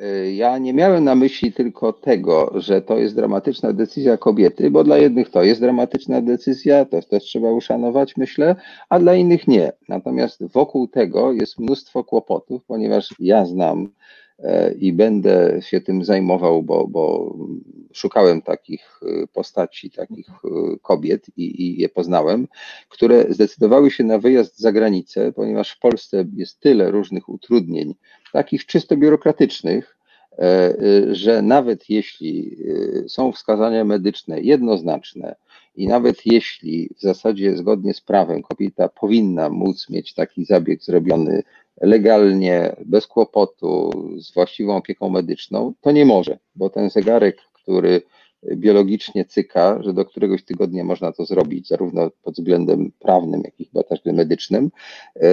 E, 0.00 0.32
ja 0.32 0.58
nie 0.58 0.74
miałem 0.74 1.04
na 1.04 1.14
myśli 1.14 1.52
tylko 1.52 1.92
tego, 1.92 2.52
że 2.54 2.82
to 2.82 2.98
jest 2.98 3.14
dramatyczna 3.16 3.72
decyzja 3.72 4.16
kobiety, 4.16 4.70
bo 4.70 4.84
dla 4.84 4.98
jednych 4.98 5.30
to 5.30 5.42
jest 5.42 5.60
dramatyczna 5.60 6.22
decyzja, 6.22 6.84
to 6.84 7.02
też 7.02 7.24
trzeba 7.24 7.50
uszanować, 7.50 8.16
myślę, 8.16 8.56
a 8.88 8.98
dla 8.98 9.14
innych 9.14 9.48
nie. 9.48 9.72
Natomiast 9.88 10.44
wokół 10.44 10.88
tego 10.88 11.32
jest 11.32 11.58
mnóstwo 11.58 12.04
kłopotów, 12.04 12.64
ponieważ 12.64 13.14
ja 13.18 13.46
znam 13.46 13.88
i 14.78 14.92
będę 14.92 15.58
się 15.62 15.80
tym 15.80 16.04
zajmował, 16.04 16.62
bo, 16.62 16.86
bo 16.86 17.34
szukałem 17.92 18.42
takich 18.42 19.00
e, 19.02 19.26
postaci, 19.26 19.90
takich 19.90 20.26
kobiet 20.82 21.26
i, 21.36 21.62
i 21.62 21.80
je 21.80 21.88
poznałem, 21.88 22.48
które 22.88 23.24
zdecydowały 23.28 23.90
się 23.90 24.04
na 24.04 24.18
wyjazd 24.18 24.58
za 24.58 24.72
granicę, 24.72 25.32
ponieważ 25.32 25.70
w 25.70 25.78
Polsce 25.78 26.24
jest 26.36 26.60
tyle 26.60 26.90
różnych 26.90 27.28
utrudnień 27.28 27.94
takich 28.32 28.66
czysto 28.66 28.96
biurokratycznych, 28.96 29.96
e, 29.96 29.99
e, 29.99 29.99
że 31.12 31.42
nawet 31.42 31.90
jeśli 31.90 32.56
e, 33.04 33.08
są 33.08 33.32
wskazania 33.32 33.84
medyczne 33.84 34.40
jednoznaczne 34.40 35.36
i 35.76 35.88
nawet 35.88 36.26
jeśli 36.26 36.90
w 36.98 37.00
zasadzie 37.00 37.56
zgodnie 37.56 37.94
z 37.94 38.00
prawem 38.00 38.42
kobieta 38.42 38.88
powinna 38.88 39.50
móc 39.50 39.90
mieć 39.90 40.14
taki 40.14 40.44
zabieg 40.44 40.82
zrobiony 40.82 41.42
legalnie, 41.80 42.76
bez 42.84 43.06
kłopotu, 43.06 43.90
z 44.18 44.34
właściwą 44.34 44.76
opieką 44.76 45.08
medyczną, 45.08 45.72
to 45.80 45.92
nie 45.92 46.06
może, 46.06 46.38
bo 46.56 46.70
ten 46.70 46.90
zegarek, 46.90 47.36
który 47.52 48.02
biologicznie 48.56 49.24
cyka, 49.24 49.82
że 49.82 49.92
do 49.92 50.04
któregoś 50.04 50.44
tygodnia 50.44 50.84
można 50.84 51.12
to 51.12 51.24
zrobić, 51.24 51.68
zarówno 51.68 52.10
pod 52.22 52.34
względem 52.34 52.92
prawnym, 52.98 53.42
jak 53.44 53.60
i 53.60 53.64
chyba 53.64 53.82
też 53.82 54.00
medycznym, 54.04 54.70
e, 55.16 55.28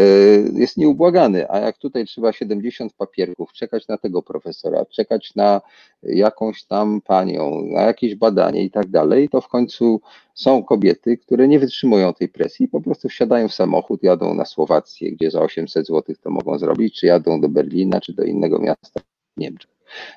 jest 0.53 0.77
nieubłagany. 0.77 1.51
A 1.51 1.59
jak 1.59 1.77
tutaj 1.77 2.05
trzeba 2.05 2.33
70 2.33 2.93
papierków, 2.93 3.53
czekać 3.53 3.87
na 3.87 3.97
tego 3.97 4.21
profesora, 4.21 4.85
czekać 4.85 5.35
na 5.35 5.61
jakąś 6.03 6.63
tam 6.63 7.01
panią, 7.01 7.61
na 7.61 7.81
jakieś 7.81 8.15
badanie 8.15 8.63
i 8.63 8.71
tak 8.71 8.87
dalej, 8.87 9.29
to 9.29 9.41
w 9.41 9.47
końcu 9.47 10.01
są 10.33 10.63
kobiety, 10.63 11.17
które 11.17 11.47
nie 11.47 11.59
wytrzymują 11.59 12.13
tej 12.13 12.29
presji, 12.29 12.67
po 12.67 12.81
prostu 12.81 13.09
wsiadają 13.09 13.47
w 13.47 13.53
samochód, 13.53 14.03
jadą 14.03 14.33
na 14.33 14.45
Słowację, 14.45 15.11
gdzie 15.11 15.31
za 15.31 15.41
800 15.41 15.87
zł 15.87 16.15
to 16.23 16.29
mogą 16.29 16.59
zrobić, 16.59 16.99
czy 16.99 17.05
jadą 17.05 17.41
do 17.41 17.49
Berlina, 17.49 18.01
czy 18.01 18.13
do 18.13 18.23
innego 18.23 18.59
miasta 18.59 18.99
w 19.37 19.39
Niemczech. 19.39 19.71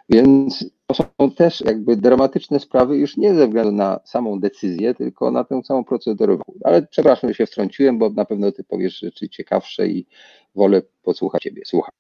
Więc 0.09 0.65
to 0.95 1.05
są 1.21 1.31
też 1.31 1.61
jakby 1.61 1.97
dramatyczne 1.97 2.61
sprawy 2.61 2.97
już 2.97 3.17
nie 3.17 3.35
ze 3.35 3.47
względu 3.47 3.73
na 3.73 4.01
samą 4.05 4.41
decyzję, 4.41 4.95
tylko 4.95 5.31
na 5.31 5.45
tę 5.45 5.63
całą 5.63 5.85
procedurę. 5.85 6.39
Ale 6.65 6.83
przepraszam, 6.83 7.31
że 7.31 7.35
się 7.35 7.47
wtrąciłem, 7.47 7.99
bo 7.99 8.11
na 8.11 8.25
pewno 8.25 8.53
ty 8.53 8.65
powiesz 8.65 8.99
rzeczy 8.99 9.29
ciekawsze 9.29 9.87
i 9.87 10.07
wolę 10.55 10.83
posłuchać 11.03 11.43
ciebie. 11.43 11.63
Słucham. 11.65 11.95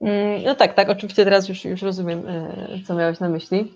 Mm, 0.00 0.42
no 0.42 0.54
tak, 0.54 0.74
tak, 0.74 0.88
oczywiście 0.88 1.24
teraz 1.24 1.48
już, 1.48 1.64
już 1.64 1.82
rozumiem, 1.82 2.22
e, 2.28 2.80
co 2.86 2.94
miałeś 2.94 3.20
na 3.20 3.28
myśli. 3.28 3.74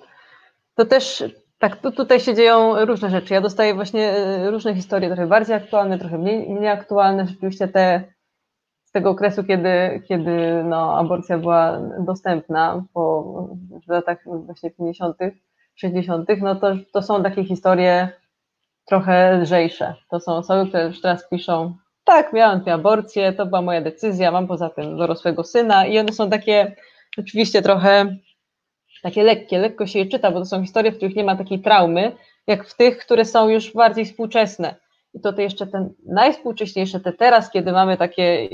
To 0.75 0.85
też, 0.85 1.25
tak, 1.59 1.77
tu, 1.77 1.93
tutaj 1.93 2.21
się 2.21 2.35
dzieją 2.35 2.85
różne 2.85 3.11
rzeczy. 3.11 3.35
Ja 3.35 3.41
dostaję 3.41 3.75
właśnie 3.75 4.11
e, 4.11 4.51
różne 4.51 4.75
historie, 4.75 5.09
trochę 5.09 5.27
bardziej 5.27 5.57
aktualne, 5.57 5.99
trochę 5.99 6.19
mniej, 6.19 6.51
mniej 6.51 6.69
aktualne. 6.69 7.27
Rzeczywiście 7.27 7.69
te 7.69 8.05
z 8.89 8.93
tego 8.93 9.11
okresu, 9.11 9.45
kiedy, 9.45 10.03
kiedy 10.09 10.65
no, 10.65 10.99
aborcja 10.99 11.39
była 11.39 11.81
dostępna 11.99 12.85
po 12.95 13.23
w 13.87 13.91
latach 13.91 14.19
właśnie 14.47 14.71
50., 14.71 15.17
60., 15.75 16.29
no 16.41 16.55
to, 16.55 16.77
to 16.93 17.03
są 17.03 17.23
takie 17.23 17.45
historie 17.45 18.09
trochę 18.85 19.39
lżejsze. 19.43 19.95
To 20.11 20.21
są 20.21 20.33
osoby, 20.33 20.69
które 20.69 20.87
już 20.87 21.01
teraz 21.01 21.29
piszą, 21.29 21.77
tak, 22.05 22.33
miałam 22.33 22.61
dwie 22.61 22.73
aborcje, 22.73 23.33
to 23.33 23.47
była 23.47 23.63
moja 23.63 23.81
decyzja, 23.81 24.31
mam 24.31 24.47
poza 24.47 24.71
tym 24.71 24.99
dorosłego 24.99 25.45
syna 25.45 25.87
i 25.87 25.99
one 25.99 26.13
są 26.13 26.31
takie 26.31 26.77
oczywiście 27.19 27.63
trochę 27.63 28.17
takie 29.03 29.23
lekkie, 29.23 29.59
lekko 29.59 29.87
się 29.87 29.99
je 29.99 30.07
czyta, 30.07 30.31
bo 30.31 30.39
to 30.39 30.47
są 30.47 30.63
historie, 30.63 30.93
w 30.93 30.97
których 30.97 31.17
nie 31.17 31.25
ma 31.25 31.37
takiej 31.37 31.61
traumy, 31.61 32.13
jak 32.47 32.69
w 32.69 32.77
tych, 32.77 32.99
które 32.99 33.25
są 33.25 33.49
już 33.49 33.73
bardziej 33.73 34.05
współczesne 34.05 34.75
i 35.19 35.21
to 35.21 35.33
te 35.33 35.43
jeszcze 35.43 35.67
ten 35.67 35.95
najwspółcześniejsze, 36.07 37.01
te 37.01 37.13
teraz, 37.13 37.51
kiedy 37.51 37.73
mamy 37.73 37.97
takie 37.97 38.45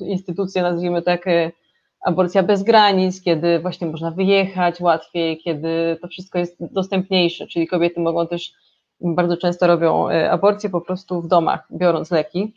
instytucje, 0.00 0.62
nazwijmy 0.62 1.02
to 1.02 1.10
jak 1.10 1.26
e, 1.26 1.52
aborcja 2.00 2.42
bez 2.42 2.62
granic, 2.62 3.22
kiedy 3.22 3.58
właśnie 3.58 3.86
można 3.86 4.10
wyjechać 4.10 4.80
łatwiej, 4.80 5.38
kiedy 5.38 5.98
to 6.02 6.08
wszystko 6.08 6.38
jest 6.38 6.56
dostępniejsze, 6.60 7.46
czyli 7.46 7.66
kobiety 7.66 8.00
mogą 8.00 8.26
też, 8.26 8.52
bardzo 9.00 9.36
często 9.36 9.66
robią 9.66 10.10
e, 10.10 10.30
aborcję 10.30 10.70
po 10.70 10.80
prostu 10.80 11.22
w 11.22 11.28
domach, 11.28 11.68
biorąc 11.72 12.10
leki. 12.10 12.54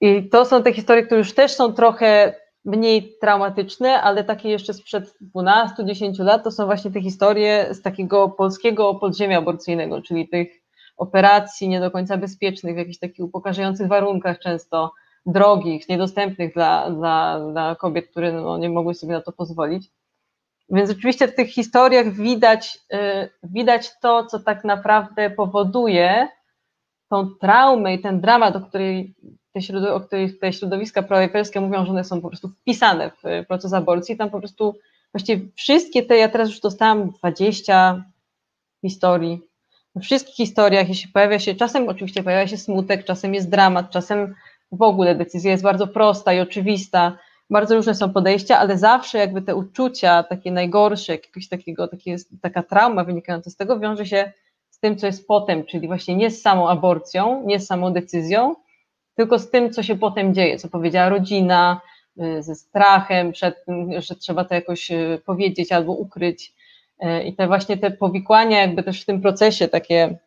I 0.00 0.28
to 0.28 0.44
są 0.44 0.62
te 0.62 0.72
historie, 0.72 1.02
które 1.02 1.18
już 1.18 1.34
też 1.34 1.52
są 1.52 1.72
trochę 1.72 2.34
mniej 2.64 3.16
traumatyczne, 3.20 4.02
ale 4.02 4.24
takie 4.24 4.48
jeszcze 4.48 4.74
sprzed 4.74 5.14
12-10 5.36 6.24
lat, 6.24 6.44
to 6.44 6.50
są 6.50 6.66
właśnie 6.66 6.90
te 6.90 7.00
historie 7.00 7.66
z 7.70 7.82
takiego 7.82 8.28
polskiego 8.28 8.94
podziemia 8.94 9.38
aborcyjnego, 9.38 10.02
czyli 10.02 10.28
tych 10.28 10.63
operacji 10.96 11.68
nie 11.68 11.80
do 11.80 11.90
końca 11.90 12.16
bezpiecznych, 12.16 12.74
w 12.74 12.78
jakichś 12.78 12.98
takich 12.98 13.24
upokarzających 13.24 13.88
warunkach 13.88 14.38
często, 14.38 14.92
drogich, 15.26 15.88
niedostępnych 15.88 16.54
dla, 16.54 16.90
dla, 16.90 17.40
dla 17.50 17.76
kobiet, 17.76 18.08
które 18.10 18.32
no, 18.32 18.58
nie 18.58 18.70
mogły 18.70 18.94
sobie 18.94 19.12
na 19.12 19.20
to 19.20 19.32
pozwolić. 19.32 19.90
Więc 20.70 20.90
oczywiście 20.90 21.28
w 21.28 21.34
tych 21.34 21.48
historiach 21.48 22.12
widać, 22.12 22.78
yy, 22.90 23.30
widać 23.42 23.98
to, 24.00 24.26
co 24.26 24.38
tak 24.40 24.64
naprawdę 24.64 25.30
powoduje 25.30 26.28
tą 27.10 27.34
traumę 27.40 27.94
i 27.94 27.98
ten 27.98 28.20
dramat, 28.20 28.56
o 28.56 28.60
której 28.60 29.14
te, 29.52 29.62
środow 29.62 29.90
o 29.90 30.00
której 30.00 30.38
te 30.38 30.52
środowiska 30.52 31.02
proeuropejskie 31.02 31.60
mówią, 31.60 31.84
że 31.84 31.90
one 31.90 32.04
są 32.04 32.20
po 32.20 32.28
prostu 32.28 32.48
wpisane 32.48 33.10
w 33.10 33.46
proces 33.48 33.72
aborcji. 33.72 34.16
Tam 34.16 34.30
po 34.30 34.38
prostu 34.38 34.74
właściwie 35.12 35.46
wszystkie 35.54 36.02
te, 36.02 36.16
ja 36.16 36.28
teraz 36.28 36.48
już 36.48 36.60
dostałam 36.60 37.10
20 37.10 38.04
historii 38.82 39.40
we 39.94 40.00
wszystkich 40.00 40.34
historiach, 40.34 40.88
jeśli 40.88 41.12
pojawia 41.12 41.38
się, 41.38 41.54
czasem 41.54 41.88
oczywiście 41.88 42.22
pojawia 42.22 42.46
się 42.46 42.56
smutek, 42.56 43.04
czasem 43.04 43.34
jest 43.34 43.50
dramat, 43.50 43.90
czasem 43.90 44.34
w 44.72 44.82
ogóle 44.82 45.14
decyzja 45.14 45.50
jest 45.50 45.62
bardzo 45.62 45.86
prosta 45.86 46.32
i 46.32 46.40
oczywista, 46.40 47.18
bardzo 47.50 47.76
różne 47.76 47.94
są 47.94 48.12
podejścia, 48.12 48.58
ale 48.58 48.78
zawsze 48.78 49.18
jakby 49.18 49.42
te 49.42 49.54
uczucia, 49.54 50.22
takie 50.22 50.52
najgorsze, 50.52 51.12
jakiegoś 51.12 51.48
takiego, 51.48 51.88
takie, 51.88 52.16
taka 52.42 52.62
trauma 52.62 53.04
wynikająca 53.04 53.50
z 53.50 53.56
tego 53.56 53.78
wiąże 53.80 54.06
się 54.06 54.32
z 54.70 54.78
tym, 54.78 54.96
co 54.96 55.06
jest 55.06 55.26
potem, 55.26 55.64
czyli 55.64 55.86
właśnie 55.86 56.16
nie 56.16 56.30
z 56.30 56.42
samą 56.42 56.68
aborcją, 56.68 57.42
nie 57.46 57.60
z 57.60 57.66
samą 57.66 57.92
decyzją, 57.92 58.54
tylko 59.14 59.38
z 59.38 59.50
tym, 59.50 59.70
co 59.70 59.82
się 59.82 59.96
potem 59.96 60.34
dzieje, 60.34 60.58
co 60.58 60.68
powiedziała 60.68 61.08
rodzina, 61.08 61.80
y, 62.22 62.42
ze 62.42 62.54
strachem 62.54 63.32
przed 63.32 63.64
tym, 63.64 64.02
że 64.02 64.14
trzeba 64.14 64.44
to 64.44 64.54
jakoś 64.54 64.90
y, 64.90 65.20
powiedzieć 65.26 65.72
albo 65.72 65.92
ukryć, 65.92 66.54
I 67.24 67.34
te 67.36 67.46
właśnie 67.46 67.76
te 67.76 67.90
powikłania, 67.90 68.60
jakby 68.60 68.82
też 68.82 69.02
w 69.02 69.06
tym 69.06 69.20
procesie 69.20 69.68
takie 69.68 70.18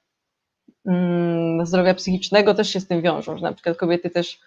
mm, 0.86 1.66
zdrowia 1.66 1.94
psychicznego 1.94 2.54
też 2.54 2.70
się 2.70 2.80
z 2.80 2.88
tym 2.88 3.02
wiążą, 3.02 3.38
że 3.38 3.44
na 3.44 3.54
przykład 3.54 3.78
kobiety 3.78 4.10
też 4.10 4.40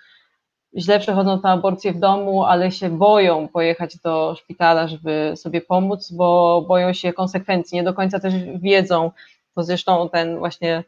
źle 0.76 1.00
przechodzą 1.00 1.40
tę 1.40 1.48
aborcję 1.48 1.92
w 1.92 1.98
domu, 1.98 2.44
ale 2.44 2.72
się 2.72 2.90
boją 2.90 3.48
pojechać 3.48 3.98
do 3.98 4.34
szpitala, 4.38 4.88
żeby 4.88 5.32
sobie 5.36 5.60
pomóc, 5.60 6.12
bo 6.12 6.62
boją 6.68 6.92
się 6.92 7.12
konsekwencji, 7.12 7.76
nie 7.76 7.82
do 7.82 7.94
końca 7.94 8.20
też 8.20 8.34
wiedzą, 8.62 9.10
to 9.54 9.62
zresztą 9.62 10.08
ten 10.08 10.38
właśnie 10.38 10.84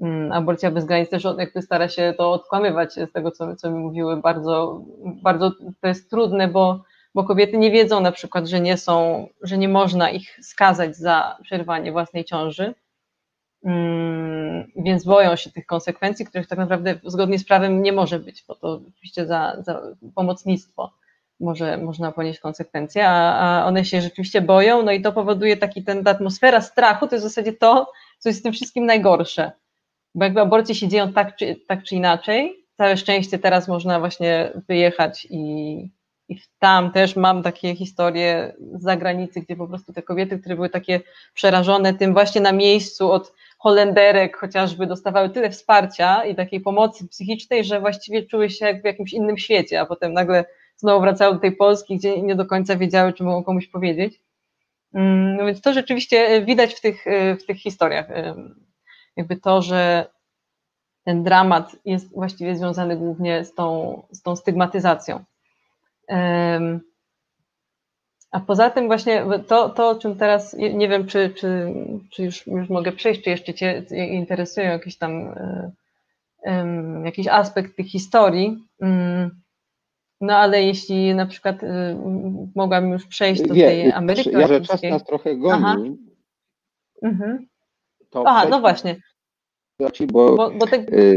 mm, 0.00 0.32
aborcja 0.32 0.70
bez 0.70 0.84
granic 0.84 1.10
też 1.10 1.24
jakby 1.38 1.62
stara 1.62 1.88
się 1.88 2.14
to 2.18 2.32
odkłamywać 2.32 2.92
z 2.92 3.12
tego, 3.12 3.30
co, 3.30 3.56
co 3.56 3.70
mi 3.70 3.78
mówiły, 3.78 4.16
bardzo, 4.16 4.82
bardzo 5.22 5.50
to 5.80 5.88
jest 5.88 6.10
trudne, 6.10 6.48
bo 6.48 6.84
bo 7.14 7.24
kobiety 7.24 7.58
nie 7.58 7.70
wiedzą 7.70 8.00
na 8.00 8.12
przykład, 8.12 8.46
że 8.46 8.60
nie 8.60 8.76
są, 8.76 9.26
że 9.42 9.58
nie 9.58 9.68
można 9.68 10.10
ich 10.10 10.38
skazać 10.42 10.96
za 10.96 11.38
przerwanie 11.42 11.92
własnej 11.92 12.24
ciąży, 12.24 12.74
mm, 13.64 14.72
więc 14.76 15.04
boją 15.04 15.36
się 15.36 15.50
tych 15.50 15.66
konsekwencji, 15.66 16.26
których 16.26 16.46
tak 16.46 16.58
naprawdę 16.58 17.00
zgodnie 17.04 17.38
z 17.38 17.44
prawem 17.44 17.82
nie 17.82 17.92
może 17.92 18.18
być, 18.18 18.44
bo 18.48 18.54
to 18.54 18.80
oczywiście 18.88 19.26
za, 19.26 19.56
za 19.62 19.82
pomocnictwo 20.14 20.92
może, 21.40 21.78
można 21.78 22.12
ponieść 22.12 22.40
konsekwencje, 22.40 23.08
a, 23.08 23.38
a, 23.62 23.66
one 23.66 23.84
się 23.84 24.00
rzeczywiście 24.00 24.40
boją, 24.40 24.82
no 24.82 24.92
i 24.92 25.02
to 25.02 25.12
powoduje 25.12 25.56
taki 25.56 25.84
ten, 25.84 26.04
ta 26.04 26.10
atmosfera 26.10 26.60
strachu, 26.60 27.08
to 27.08 27.14
jest 27.14 27.26
w 27.26 27.28
zasadzie 27.28 27.52
to, 27.52 27.92
co 28.18 28.28
jest 28.28 28.40
w 28.40 28.42
tym 28.42 28.52
wszystkim 28.52 28.86
najgorsze, 28.86 29.52
bo 30.14 30.24
jakby 30.24 30.40
aborcje 30.40 30.74
się 30.74 30.88
dzieją 30.88 31.12
tak 31.12 31.36
czy, 31.36 31.56
tak 31.68 31.84
czy 31.84 31.94
inaczej, 31.94 32.66
całe 32.76 32.96
szczęście 32.96 33.38
teraz 33.38 33.68
można 33.68 34.00
właśnie 34.00 34.52
wyjechać 34.68 35.26
i, 35.30 35.90
i 36.28 36.40
tam 36.58 36.92
też 36.92 37.16
mam 37.16 37.42
takie 37.42 37.76
historie 37.76 38.54
z 38.74 38.82
zagranicy, 38.82 39.40
gdzie 39.40 39.56
po 39.56 39.68
prostu 39.68 39.92
te 39.92 40.02
kobiety, 40.02 40.38
które 40.38 40.54
były 40.54 40.70
takie 40.70 41.00
przerażone 41.34 41.94
tym 41.94 42.12
właśnie 42.12 42.40
na 42.40 42.52
miejscu 42.52 43.12
od 43.12 43.32
Holenderek 43.58 44.36
chociażby 44.36 44.86
dostawały 44.86 45.30
tyle 45.30 45.50
wsparcia 45.50 46.24
i 46.24 46.34
takiej 46.34 46.60
pomocy 46.60 47.08
psychicznej, 47.08 47.64
że 47.64 47.80
właściwie 47.80 48.22
czuły 48.22 48.50
się 48.50 48.66
jak 48.66 48.82
w 48.82 48.84
jakimś 48.84 49.12
innym 49.12 49.38
świecie, 49.38 49.80
a 49.80 49.86
potem 49.86 50.12
nagle 50.12 50.44
znowu 50.76 51.00
wracały 51.00 51.34
do 51.34 51.40
tej 51.40 51.56
Polski, 51.56 51.96
gdzie 51.96 52.22
nie 52.22 52.34
do 52.34 52.46
końca 52.46 52.76
wiedziały, 52.76 53.12
czy 53.12 53.24
mogą 53.24 53.44
komuś 53.44 53.66
powiedzieć. 53.66 54.20
Mm, 54.94 55.36
no 55.36 55.46
więc 55.46 55.60
to 55.60 55.72
rzeczywiście 55.72 56.44
widać 56.44 56.74
w 56.74 56.80
tych, 56.80 57.04
w 57.40 57.46
tych 57.46 57.58
historiach. 57.58 58.06
Jakby 59.16 59.36
to, 59.36 59.62
że 59.62 60.06
ten 61.04 61.22
dramat 61.22 61.76
jest 61.84 62.14
właściwie 62.14 62.56
związany 62.56 62.96
głównie 62.96 63.44
z 63.44 63.54
tą, 63.54 64.02
z 64.10 64.22
tą 64.22 64.36
stygmatyzacją. 64.36 65.24
A 68.30 68.40
poza 68.40 68.70
tym 68.70 68.86
właśnie 68.86 69.24
to, 69.48 69.68
to 69.68 69.88
o 69.88 69.94
czym 69.94 70.16
teraz, 70.16 70.54
nie 70.54 70.88
wiem, 70.88 71.06
czy, 71.06 71.30
czy, 71.30 71.74
czy 72.10 72.22
już, 72.24 72.46
już 72.46 72.68
mogę 72.68 72.92
przejść, 72.92 73.22
czy 73.22 73.30
jeszcze 73.30 73.54
Cię 73.54 73.84
interesują 73.90 74.66
jakiś 74.66 74.98
tam 74.98 75.34
um, 76.42 77.04
jakiś 77.04 77.28
aspekt 77.28 77.76
tych 77.76 77.86
historii. 77.86 78.68
Um, 78.80 79.42
no 80.20 80.36
ale 80.36 80.62
jeśli 80.62 81.14
na 81.14 81.26
przykład 81.26 81.62
um, 81.62 82.52
mogłabym 82.54 82.92
już 82.92 83.06
przejść 83.06 83.42
do 83.42 83.54
Wie, 83.54 83.66
tej 83.66 83.92
Ameryki 83.92 84.30
Ja, 84.32 84.46
że 84.46 84.60
czas 84.60 84.82
nas 84.82 85.04
trochę 85.04 85.36
goni. 85.36 85.64
Aha, 85.64 85.76
mhm. 87.02 87.46
Aha 88.24 88.46
no 88.50 88.60
właśnie 88.60 88.96
bo, 90.12 90.36
bo, 90.36 90.50
bo 90.50 90.66
te... 90.66 90.76
Y, 90.76 91.16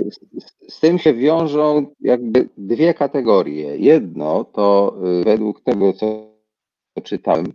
z 0.70 0.80
tym 0.80 1.00
się 1.00 1.14
wiążą 1.14 1.86
jakby 2.02 2.50
dwie 2.58 2.94
kategorie. 2.94 3.78
Jedno 3.78 4.44
to 4.44 4.96
y, 5.22 5.24
według 5.24 5.62
tego, 5.62 5.94
co 5.94 6.36
czytałem, 7.04 7.54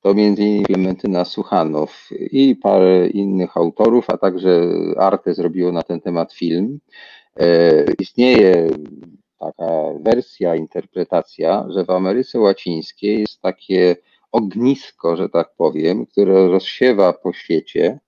to 0.00 0.14
między 0.14 0.42
innymi 0.42 0.64
Klementyna 0.64 1.24
Suchanow 1.24 2.08
i 2.10 2.56
parę 2.56 3.08
innych 3.08 3.56
autorów, 3.56 4.10
a 4.10 4.18
także 4.18 4.68
Arte 4.96 5.34
zrobiło 5.34 5.72
na 5.72 5.82
ten 5.82 6.00
temat 6.00 6.32
film. 6.32 6.80
E, 7.36 7.84
istnieje 7.98 8.68
taka 9.38 9.72
wersja, 10.00 10.56
interpretacja, 10.56 11.66
że 11.70 11.84
w 11.84 11.90
Ameryce 11.90 12.40
Łacińskiej 12.40 13.20
jest 13.20 13.40
takie 13.40 13.96
ognisko, 14.32 15.16
że 15.16 15.28
tak 15.28 15.54
powiem, 15.56 16.06
które 16.06 16.48
rozsiewa 16.48 17.12
po 17.12 17.32
świecie 17.32 17.98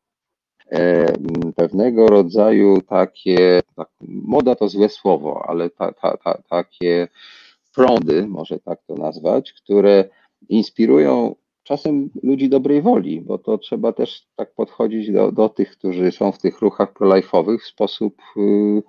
pewnego 1.57 2.07
rodzaju 2.07 2.81
takie, 2.81 3.61
tak, 3.77 3.89
moda 4.01 4.55
to 4.55 4.69
złe 4.69 4.89
słowo, 4.89 5.45
ale 5.49 5.71
ta, 5.71 5.93
ta, 5.93 6.17
ta, 6.17 6.43
takie 6.49 7.09
prądy, 7.75 8.27
może 8.27 8.59
tak 8.59 8.83
to 8.87 8.95
nazwać, 8.95 9.53
które 9.53 10.09
inspirują 10.49 11.35
czasem 11.63 12.11
ludzi 12.23 12.49
dobrej 12.49 12.83
woli, 12.83 13.21
bo 13.21 13.39
to 13.39 13.59
trzeba 13.59 13.93
też 13.93 14.27
tak 14.37 14.55
podchodzić 14.55 15.13
do, 15.13 15.33
do 15.33 15.49
tych, 15.49 15.71
którzy 15.71 16.13
są 16.13 16.33
w 16.33 16.39
tych 16.39 16.61
ruchach 16.61 16.93
prolajfowych 16.93 17.63
w 17.63 17.67
sposób, 17.67 18.17
yy, 18.37 18.83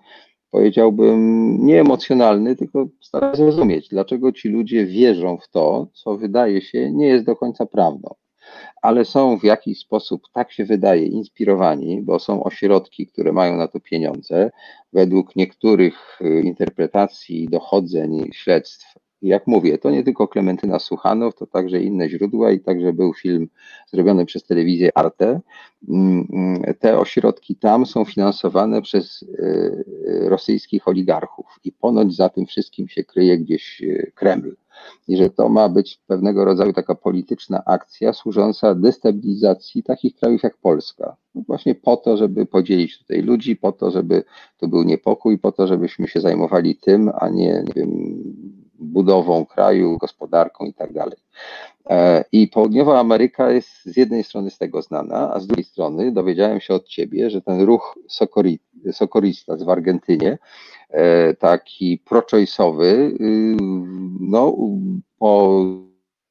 powiedziałbym, 0.51 1.57
nie 1.65 1.81
emocjonalny, 1.81 2.55
tylko 2.55 2.87
starać 3.01 3.37
zrozumieć, 3.37 3.89
dlaczego 3.89 4.31
ci 4.31 4.49
ludzie 4.49 4.85
wierzą 4.85 5.37
w 5.37 5.49
to, 5.49 5.87
co 5.93 6.17
wydaje 6.17 6.61
się 6.61 6.91
nie 6.91 7.07
jest 7.07 7.25
do 7.25 7.35
końca 7.35 7.65
prawdą 7.65 8.15
ale 8.81 9.05
są 9.05 9.37
w 9.37 9.43
jakiś 9.43 9.79
sposób, 9.79 10.21
tak 10.33 10.51
się 10.51 10.65
wydaje, 10.65 11.05
inspirowani, 11.05 12.01
bo 12.01 12.19
są 12.19 12.43
ośrodki, 12.43 13.07
które 13.07 13.31
mają 13.31 13.57
na 13.57 13.67
to 13.67 13.79
pieniądze. 13.79 14.51
Według 14.93 15.35
niektórych 15.35 16.21
y, 16.21 16.41
interpretacji, 16.41 17.47
dochodzeń, 17.49 18.29
śledztw, 18.33 18.93
jak 19.23 19.47
mówię, 19.47 19.77
to 19.77 19.91
nie 19.91 20.03
tylko 20.03 20.27
Klementyna 20.27 20.79
Suchanow, 20.79 21.35
to 21.35 21.47
także 21.47 21.81
inne 21.81 22.09
źródła 22.09 22.51
i 22.51 22.59
także 22.59 22.93
był 22.93 23.13
film 23.13 23.49
zrobiony 23.87 24.25
przez 24.25 24.43
telewizję 24.43 24.97
Arte. 24.97 25.39
Mm, 25.89 26.27
mm, 26.33 26.73
te 26.79 26.99
ośrodki 26.99 27.55
tam 27.55 27.85
są 27.85 28.05
finansowane 28.05 28.81
przez 28.81 29.21
y, 29.23 29.85
rosyjskich 30.29 30.87
oligarchów 30.87 31.59
i 31.63 31.71
ponoć 31.71 32.15
za 32.15 32.29
tym 32.29 32.45
wszystkim 32.45 32.87
się 32.87 33.03
kryje 33.03 33.37
gdzieś 33.37 33.81
y, 33.81 34.11
Kreml 34.15 34.55
i 35.07 35.17
że 35.17 35.29
to 35.29 35.49
ma 35.49 35.69
być 35.69 36.01
pewnego 36.07 36.45
rodzaju 36.45 36.73
taka 36.73 36.95
polityczna 36.95 37.63
akcja 37.65 38.13
służąca 38.13 38.75
destabilizacji 38.75 39.83
takich 39.83 40.15
krajów 40.15 40.43
jak 40.43 40.57
Polska. 40.57 41.15
No 41.35 41.41
właśnie 41.47 41.75
po 41.75 41.97
to, 41.97 42.17
żeby 42.17 42.45
podzielić 42.45 42.99
tutaj 42.99 43.21
ludzi, 43.21 43.55
po 43.55 43.71
to, 43.71 43.91
żeby 43.91 44.23
to 44.57 44.67
był 44.67 44.83
niepokój, 44.83 45.37
po 45.39 45.51
to, 45.51 45.67
żebyśmy 45.67 46.07
się 46.07 46.21
zajmowali 46.21 46.75
tym, 46.75 47.11
a 47.19 47.29
nie, 47.29 47.63
nie 47.67 47.73
wiem, 47.75 48.23
budową 48.93 49.45
kraju, 49.45 49.97
gospodarką 49.97 50.65
i 50.65 50.73
tak 50.73 50.93
dalej. 50.93 51.17
E, 51.89 52.25
I 52.31 52.47
Południowa 52.47 52.99
Ameryka 52.99 53.51
jest 53.51 53.85
z 53.85 53.97
jednej 53.97 54.23
strony 54.23 54.51
z 54.51 54.57
tego 54.57 54.81
znana, 54.81 55.33
a 55.33 55.39
z 55.39 55.47
drugiej 55.47 55.65
strony 55.65 56.11
dowiedziałem 56.11 56.59
się 56.59 56.73
od 56.73 56.87
ciebie, 56.87 57.29
że 57.29 57.41
ten 57.41 57.61
ruch 57.61 57.99
Socoristas 58.91 59.63
w 59.63 59.69
Argentynie 59.69 60.37
E, 60.93 61.33
taki 61.33 61.97
pro-choice'owy, 62.05 62.85
y, 62.85 63.57
no, 64.19 64.57
po 65.19 65.63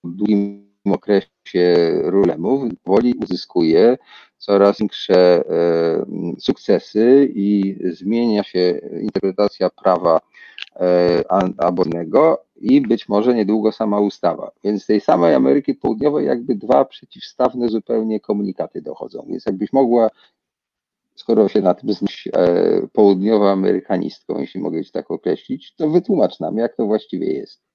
długim 0.04 0.72
okresie 0.84 2.00
rulemów 2.02 2.62
woli 2.86 3.14
uzyskuje 3.14 3.98
coraz 4.38 4.78
większe 4.78 5.14
e, 5.16 5.44
sukcesy 6.38 7.32
i 7.34 7.76
zmienia 7.92 8.42
się 8.42 8.80
interpretacja 9.00 9.70
prawa 9.70 10.20
e, 10.76 11.24
abornego 11.58 12.44
i 12.56 12.80
być 12.80 13.08
może 13.08 13.34
niedługo 13.34 13.72
sama 13.72 14.00
ustawa. 14.00 14.50
Więc 14.64 14.82
z 14.82 14.86
tej 14.86 15.00
samej 15.00 15.34
Ameryki 15.34 15.74
Południowej 15.74 16.26
jakby 16.26 16.54
dwa 16.54 16.84
przeciwstawne 16.84 17.68
zupełnie 17.68 18.20
komunikaty 18.20 18.82
dochodzą. 18.82 19.26
Więc 19.28 19.46
jakbyś 19.46 19.72
mogła 19.72 20.08
skoro 21.14 21.48
się 21.48 21.60
na 21.60 21.74
tym 21.74 21.92
znasz 21.92 22.28
e, 22.32 22.86
południowoamerykanistką, 22.92 24.38
jeśli 24.38 24.60
mogę 24.60 24.84
ci 24.84 24.92
tak 24.92 25.10
określić, 25.10 25.74
to 25.74 25.90
wytłumacz 25.90 26.40
nam, 26.40 26.56
jak 26.56 26.76
to 26.76 26.86
właściwie 26.86 27.32
jest. 27.32 27.71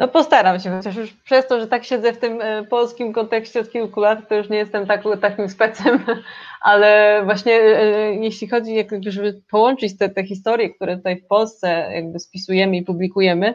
No 0.00 0.08
postaram 0.08 0.60
się, 0.60 0.70
chociaż 0.70 0.96
już 0.96 1.12
przez 1.12 1.46
to, 1.46 1.60
że 1.60 1.66
tak 1.66 1.84
siedzę 1.84 2.12
w 2.12 2.18
tym 2.18 2.40
e, 2.40 2.64
polskim 2.64 3.12
kontekście 3.12 3.60
od 3.60 3.70
kilku 3.70 4.00
lat, 4.00 4.28
to 4.28 4.34
już 4.34 4.48
nie 4.48 4.56
jestem 4.56 4.86
tak, 4.86 5.04
takim 5.20 5.48
specem, 5.48 6.04
ale 6.60 7.20
właśnie 7.24 7.52
e, 7.52 8.14
jeśli 8.14 8.48
chodzi, 8.48 8.74
jakby, 8.74 9.12
żeby 9.12 9.42
połączyć 9.50 9.98
te, 9.98 10.08
te 10.08 10.24
historie, 10.24 10.70
które 10.70 10.96
tutaj 10.96 11.20
w 11.20 11.26
Polsce 11.26 11.90
jakby 11.94 12.18
spisujemy 12.18 12.76
i 12.76 12.82
publikujemy 12.82 13.54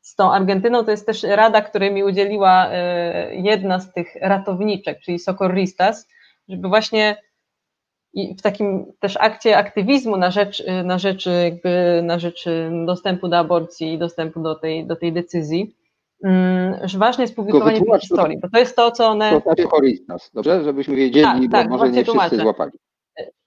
z 0.00 0.14
tą 0.14 0.32
Argentyną, 0.32 0.84
to 0.84 0.90
jest 0.90 1.06
też 1.06 1.22
rada, 1.22 1.62
której 1.62 1.92
mi 1.92 2.04
udzieliła 2.04 2.70
jedna 3.30 3.80
z 3.80 3.92
tych 3.92 4.16
ratowniczek, 4.20 5.00
czyli 5.00 5.18
Socorristas, 5.18 6.08
żeby 6.48 6.68
właśnie 6.68 7.16
i 8.14 8.36
w 8.38 8.42
takim 8.42 8.92
też 9.00 9.16
akcie 9.20 9.56
aktywizmu 9.56 10.16
na 10.16 10.30
rzecz, 10.30 10.62
na 10.84 10.98
rzecz, 10.98 11.26
jakby 11.44 12.00
na 12.02 12.18
rzecz 12.18 12.44
dostępu 12.86 13.28
do 13.28 13.38
aborcji 13.38 13.92
i 13.92 13.98
dostępu 13.98 14.42
do 14.42 14.54
tej, 14.54 14.86
do 14.86 14.96
tej 14.96 15.12
decyzji, 15.12 15.74
że 16.84 16.98
ważne 16.98 17.24
jest 17.24 17.36
publikowanie 17.36 17.80
historii, 18.00 18.38
bo 18.40 18.48
to 18.50 18.58
jest 18.58 18.76
to, 18.76 18.90
co 18.90 19.08
one... 19.08 19.30
To 19.30 19.40
znaczy 19.40 19.62
Horistas, 19.62 20.30
dobrze? 20.34 20.64
Żebyśmy 20.64 20.96
wiedzieli, 20.96 21.24
tak, 21.24 21.40
bo 21.40 21.50
tak, 21.50 21.68
może 21.68 21.84
nie 21.84 21.90
wszyscy 21.90 22.04
tłumaczę. 22.04 22.36
złapali. 22.36 22.72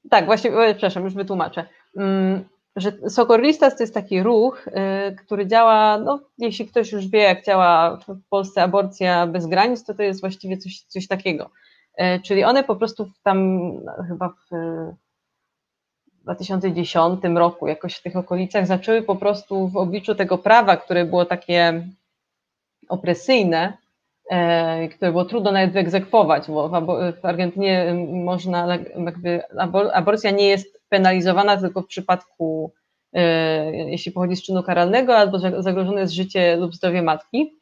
Tak, 0.10 0.26
właśnie, 0.26 0.52
przepraszam, 0.72 1.04
już 1.04 1.14
wytłumaczę. 1.14 1.66
Mm, 1.98 2.44
że 2.76 2.92
Socorristas 3.10 3.78
to 3.78 3.84
jest 3.84 3.94
taki 3.94 4.24
ruch, 4.24 4.68
y, 4.68 4.72
który 5.16 5.48
działa, 5.48 5.98
no 5.98 6.20
jeśli 6.38 6.68
ktoś 6.68 6.92
już 6.92 7.08
wie, 7.08 7.20
jak 7.20 7.46
działa 7.46 8.00
w 8.08 8.30
Polsce 8.30 8.64
aborcja 8.64 9.28
bez 9.28 9.48
granic, 9.48 9.84
to 9.84 9.94
to 9.94 10.04
jest 10.04 10.22
właściwie 10.22 10.58
coś, 10.58 10.82
coś 10.82 11.08
takiego. 11.08 11.50
E, 11.98 12.20
czyli 12.20 12.44
one 12.44 12.64
po 12.64 12.76
prostu 12.76 13.12
tam 13.24 13.72
chyba 14.08 14.30
w 14.30 14.56
2010 16.24 17.24
roku, 17.36 17.68
jakoś 17.68 17.96
w 17.96 18.04
tych 18.04 18.16
okolicach, 18.16 18.68
zaczęły 18.68 19.02
po 19.02 19.16
prostu 19.16 19.68
w 19.68 19.78
obliczu 19.78 20.16
tego 20.16 20.38
prawa, 20.38 20.78
które 20.78 21.06
było 21.06 21.26
takie 21.26 21.88
opresyjne, 22.90 23.78
e, 24.32 24.88
które 24.88 25.12
było 25.12 25.26
trudno 25.26 25.52
nawet 25.52 25.72
wyegzekwować, 25.72 26.48
bo 26.48 26.70
w 27.22 27.26
Argentynie 27.26 27.94
można, 28.08 28.78
jakby 29.06 29.42
aborcja 29.94 30.32
nie 30.32 30.48
jest 30.48 30.80
penalizowana 30.90 31.58
tylko 31.58 31.82
w 31.82 31.88
przypadku, 31.88 32.74
e, 33.14 33.76
jeśli 33.76 34.12
pochodzi 34.12 34.36
z 34.36 34.44
czynu 34.44 34.64
karalnego, 34.64 35.18
albo 35.18 35.40
zagrożone 35.40 36.02
jest 36.02 36.14
życie 36.14 36.56
lub 36.56 36.76
zdrowie 36.76 37.02
matki 37.02 37.54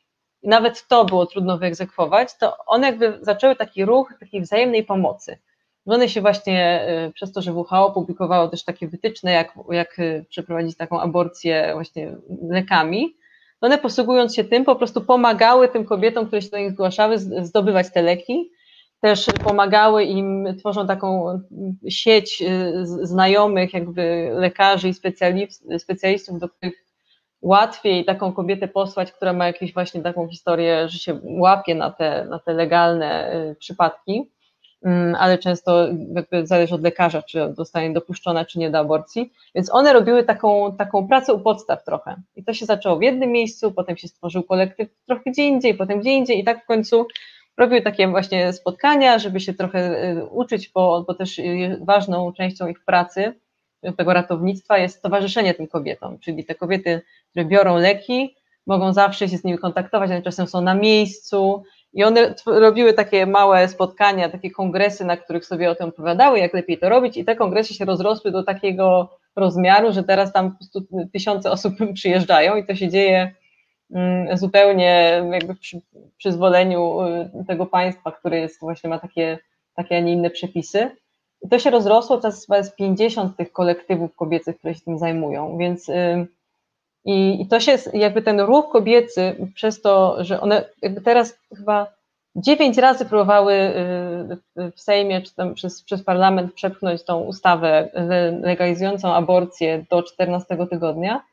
i 0.43 0.49
nawet 0.49 0.87
to 0.87 1.05
było 1.05 1.25
trudno 1.25 1.57
wyegzekwować, 1.57 2.37
to 2.37 2.57
one 2.65 2.87
jakby 2.87 3.17
zaczęły 3.21 3.55
taki 3.55 3.85
ruch 3.85 4.13
takiej 4.19 4.41
wzajemnej 4.41 4.83
pomocy. 4.83 5.37
One 5.85 6.09
się 6.09 6.21
właśnie 6.21 6.87
y, 7.07 7.11
przez 7.11 7.31
to, 7.31 7.41
że 7.41 7.53
WHO 7.53 7.91
publikowało 7.91 8.47
też 8.47 8.63
takie 8.63 8.87
wytyczne, 8.87 9.31
jak, 9.31 9.53
jak 9.69 9.97
przeprowadzić 10.29 10.77
taką 10.77 10.99
aborcję 10.99 11.71
właśnie 11.73 12.15
lekami, 12.49 13.15
one 13.63 13.77
posługując 13.77 14.35
się 14.35 14.43
tym, 14.43 14.65
po 14.65 14.75
prostu 14.75 15.01
pomagały 15.01 15.67
tym 15.67 15.85
kobietom, 15.85 16.25
które 16.27 16.41
się 16.41 16.49
do 16.49 16.57
nich 16.57 16.71
zgłaszały, 16.71 17.19
zdobywać 17.19 17.93
te 17.93 18.01
leki. 18.01 18.51
Też 19.01 19.25
pomagały 19.43 20.03
im, 20.03 20.55
tworzą 20.59 20.87
taką 20.87 21.39
sieć 21.89 22.41
y, 22.41 22.85
znajomych, 22.85 23.73
jakby 23.73 24.31
lekarzy 24.33 24.89
i 24.89 24.93
specjalistów, 25.79 26.39
do 26.39 26.49
których 26.49 26.85
łatwiej 27.41 28.05
taką 28.05 28.33
kobietę 28.33 28.67
posłać, 28.67 29.11
która 29.11 29.33
ma 29.33 29.47
jakąś 29.47 29.73
właśnie 29.73 30.01
taką 30.01 30.27
historię, 30.27 30.89
że 30.89 30.97
się 30.99 31.19
łapie 31.23 31.75
na 31.75 31.91
te, 31.91 32.25
na 32.25 32.39
te 32.39 32.53
legalne 32.53 33.35
y, 33.51 33.55
przypadki, 33.55 34.13
mm, 34.13 34.32
ale 35.19 35.37
często 35.37 35.87
zależy 36.43 36.75
od 36.75 36.83
lekarza, 36.83 37.21
czy 37.21 37.53
zostanie 37.53 37.93
dopuszczona, 37.93 38.45
czy 38.45 38.59
nie 38.59 38.71
do 38.71 38.79
aborcji. 38.79 39.33
Więc 39.55 39.73
one 39.73 39.93
robiły 39.93 40.23
taką, 40.23 40.75
taką 40.77 41.07
pracę 41.07 41.33
u 41.33 41.39
podstaw 41.39 41.83
trochę. 41.83 42.15
I 42.35 42.43
to 42.43 42.53
się 42.53 42.65
zaczęło 42.65 42.97
w 42.97 43.01
jednym 43.01 43.31
miejscu, 43.31 43.71
potem 43.71 43.97
się 43.97 44.07
stworzył 44.07 44.43
kolektyw 44.43 44.89
trochę 45.07 45.31
gdzie 45.31 45.43
indziej, 45.43 45.73
potem 45.73 45.99
gdzie 45.99 46.11
indziej 46.11 46.39
i 46.39 46.43
tak 46.43 46.63
w 46.63 46.67
końcu 46.67 47.07
robiły 47.57 47.81
takie 47.81 48.07
właśnie 48.07 48.53
spotkania, 48.53 49.19
żeby 49.19 49.39
się 49.39 49.53
trochę 49.53 50.09
y, 50.11 50.25
uczyć, 50.25 50.69
bo, 50.69 51.03
bo 51.07 51.13
też 51.13 51.39
y, 51.39 51.79
ważną 51.81 52.33
częścią 52.33 52.67
ich 52.67 52.85
pracy 52.85 53.33
tego 53.97 54.13
ratownictwa 54.13 54.77
jest 54.77 55.01
towarzyszenie 55.01 55.53
tym 55.53 55.67
kobietom, 55.67 56.19
czyli 56.19 56.45
te 56.45 56.55
kobiety, 56.55 57.01
które 57.29 57.45
biorą 57.45 57.77
leki, 57.77 58.35
mogą 58.67 58.93
zawsze 58.93 59.29
się 59.29 59.37
z 59.37 59.43
nimi 59.43 59.57
kontaktować, 59.57 60.11
one 60.11 60.21
czasem 60.21 60.47
są 60.47 60.61
na 60.61 60.75
miejscu 60.75 61.63
i 61.93 62.03
one 62.03 62.33
robiły 62.45 62.93
takie 62.93 63.25
małe 63.25 63.67
spotkania, 63.67 64.29
takie 64.29 64.51
kongresy, 64.51 65.05
na 65.05 65.17
których 65.17 65.45
sobie 65.45 65.71
o 65.71 65.75
tym 65.75 65.89
opowiadały, 65.89 66.39
jak 66.39 66.53
lepiej 66.53 66.77
to 66.77 66.89
robić 66.89 67.17
i 67.17 67.25
te 67.25 67.35
kongresy 67.35 67.73
się 67.73 67.85
rozrosły 67.85 68.31
do 68.31 68.43
takiego 68.43 69.09
rozmiaru, 69.35 69.91
że 69.91 70.03
teraz 70.03 70.33
tam 70.33 70.51
po 70.51 70.57
prostu 70.57 71.07
tysiące 71.13 71.51
osób 71.51 71.73
przyjeżdżają 71.93 72.55
i 72.55 72.65
to 72.65 72.75
się 72.75 72.89
dzieje 72.89 73.31
mm, 73.91 74.37
zupełnie 74.37 75.23
jakby 75.31 75.55
przy 75.55 75.81
przyzwoleniu 76.17 77.01
y, 77.01 77.45
tego 77.47 77.65
państwa, 77.65 78.11
które 78.11 78.39
jest 78.39 78.59
właśnie 78.59 78.89
ma 78.89 78.99
takie, 78.99 79.39
takie, 79.75 79.97
a 79.97 79.99
nie 79.99 80.13
inne 80.13 80.29
przepisy. 80.29 80.91
I 81.41 81.49
to 81.49 81.59
się 81.59 81.69
rozrosło, 81.69 82.17
teraz 82.17 82.47
jest 82.49 82.75
50 82.75 83.37
tych 83.37 83.51
kolektywów 83.51 84.15
kobiecych, 84.15 84.57
które 84.57 84.75
się 84.75 84.81
tym 84.81 84.97
zajmują, 84.97 85.57
więc 85.57 85.89
i, 87.05 87.41
i 87.41 87.47
to 87.47 87.59
się, 87.59 87.77
jakby 87.93 88.21
ten 88.21 88.39
ruch 88.39 88.69
kobiecy, 88.69 89.35
przez 89.55 89.81
to, 89.81 90.23
że 90.23 90.41
one 90.41 90.65
jakby 90.81 91.01
teraz 91.01 91.39
chyba 91.57 91.87
dziewięć 92.35 92.77
razy 92.77 93.05
próbowały 93.05 93.53
y, 93.53 94.71
w 94.71 94.81
Sejmie 94.81 95.21
czy 95.21 95.35
tam 95.35 95.53
przez, 95.53 95.83
przez 95.83 96.03
parlament 96.03 96.53
przepchnąć 96.53 97.03
tą 97.03 97.19
ustawę 97.19 97.89
legalizującą 98.41 99.13
aborcję 99.13 99.85
do 99.89 100.03
14 100.03 100.67
tygodnia. 100.69 101.23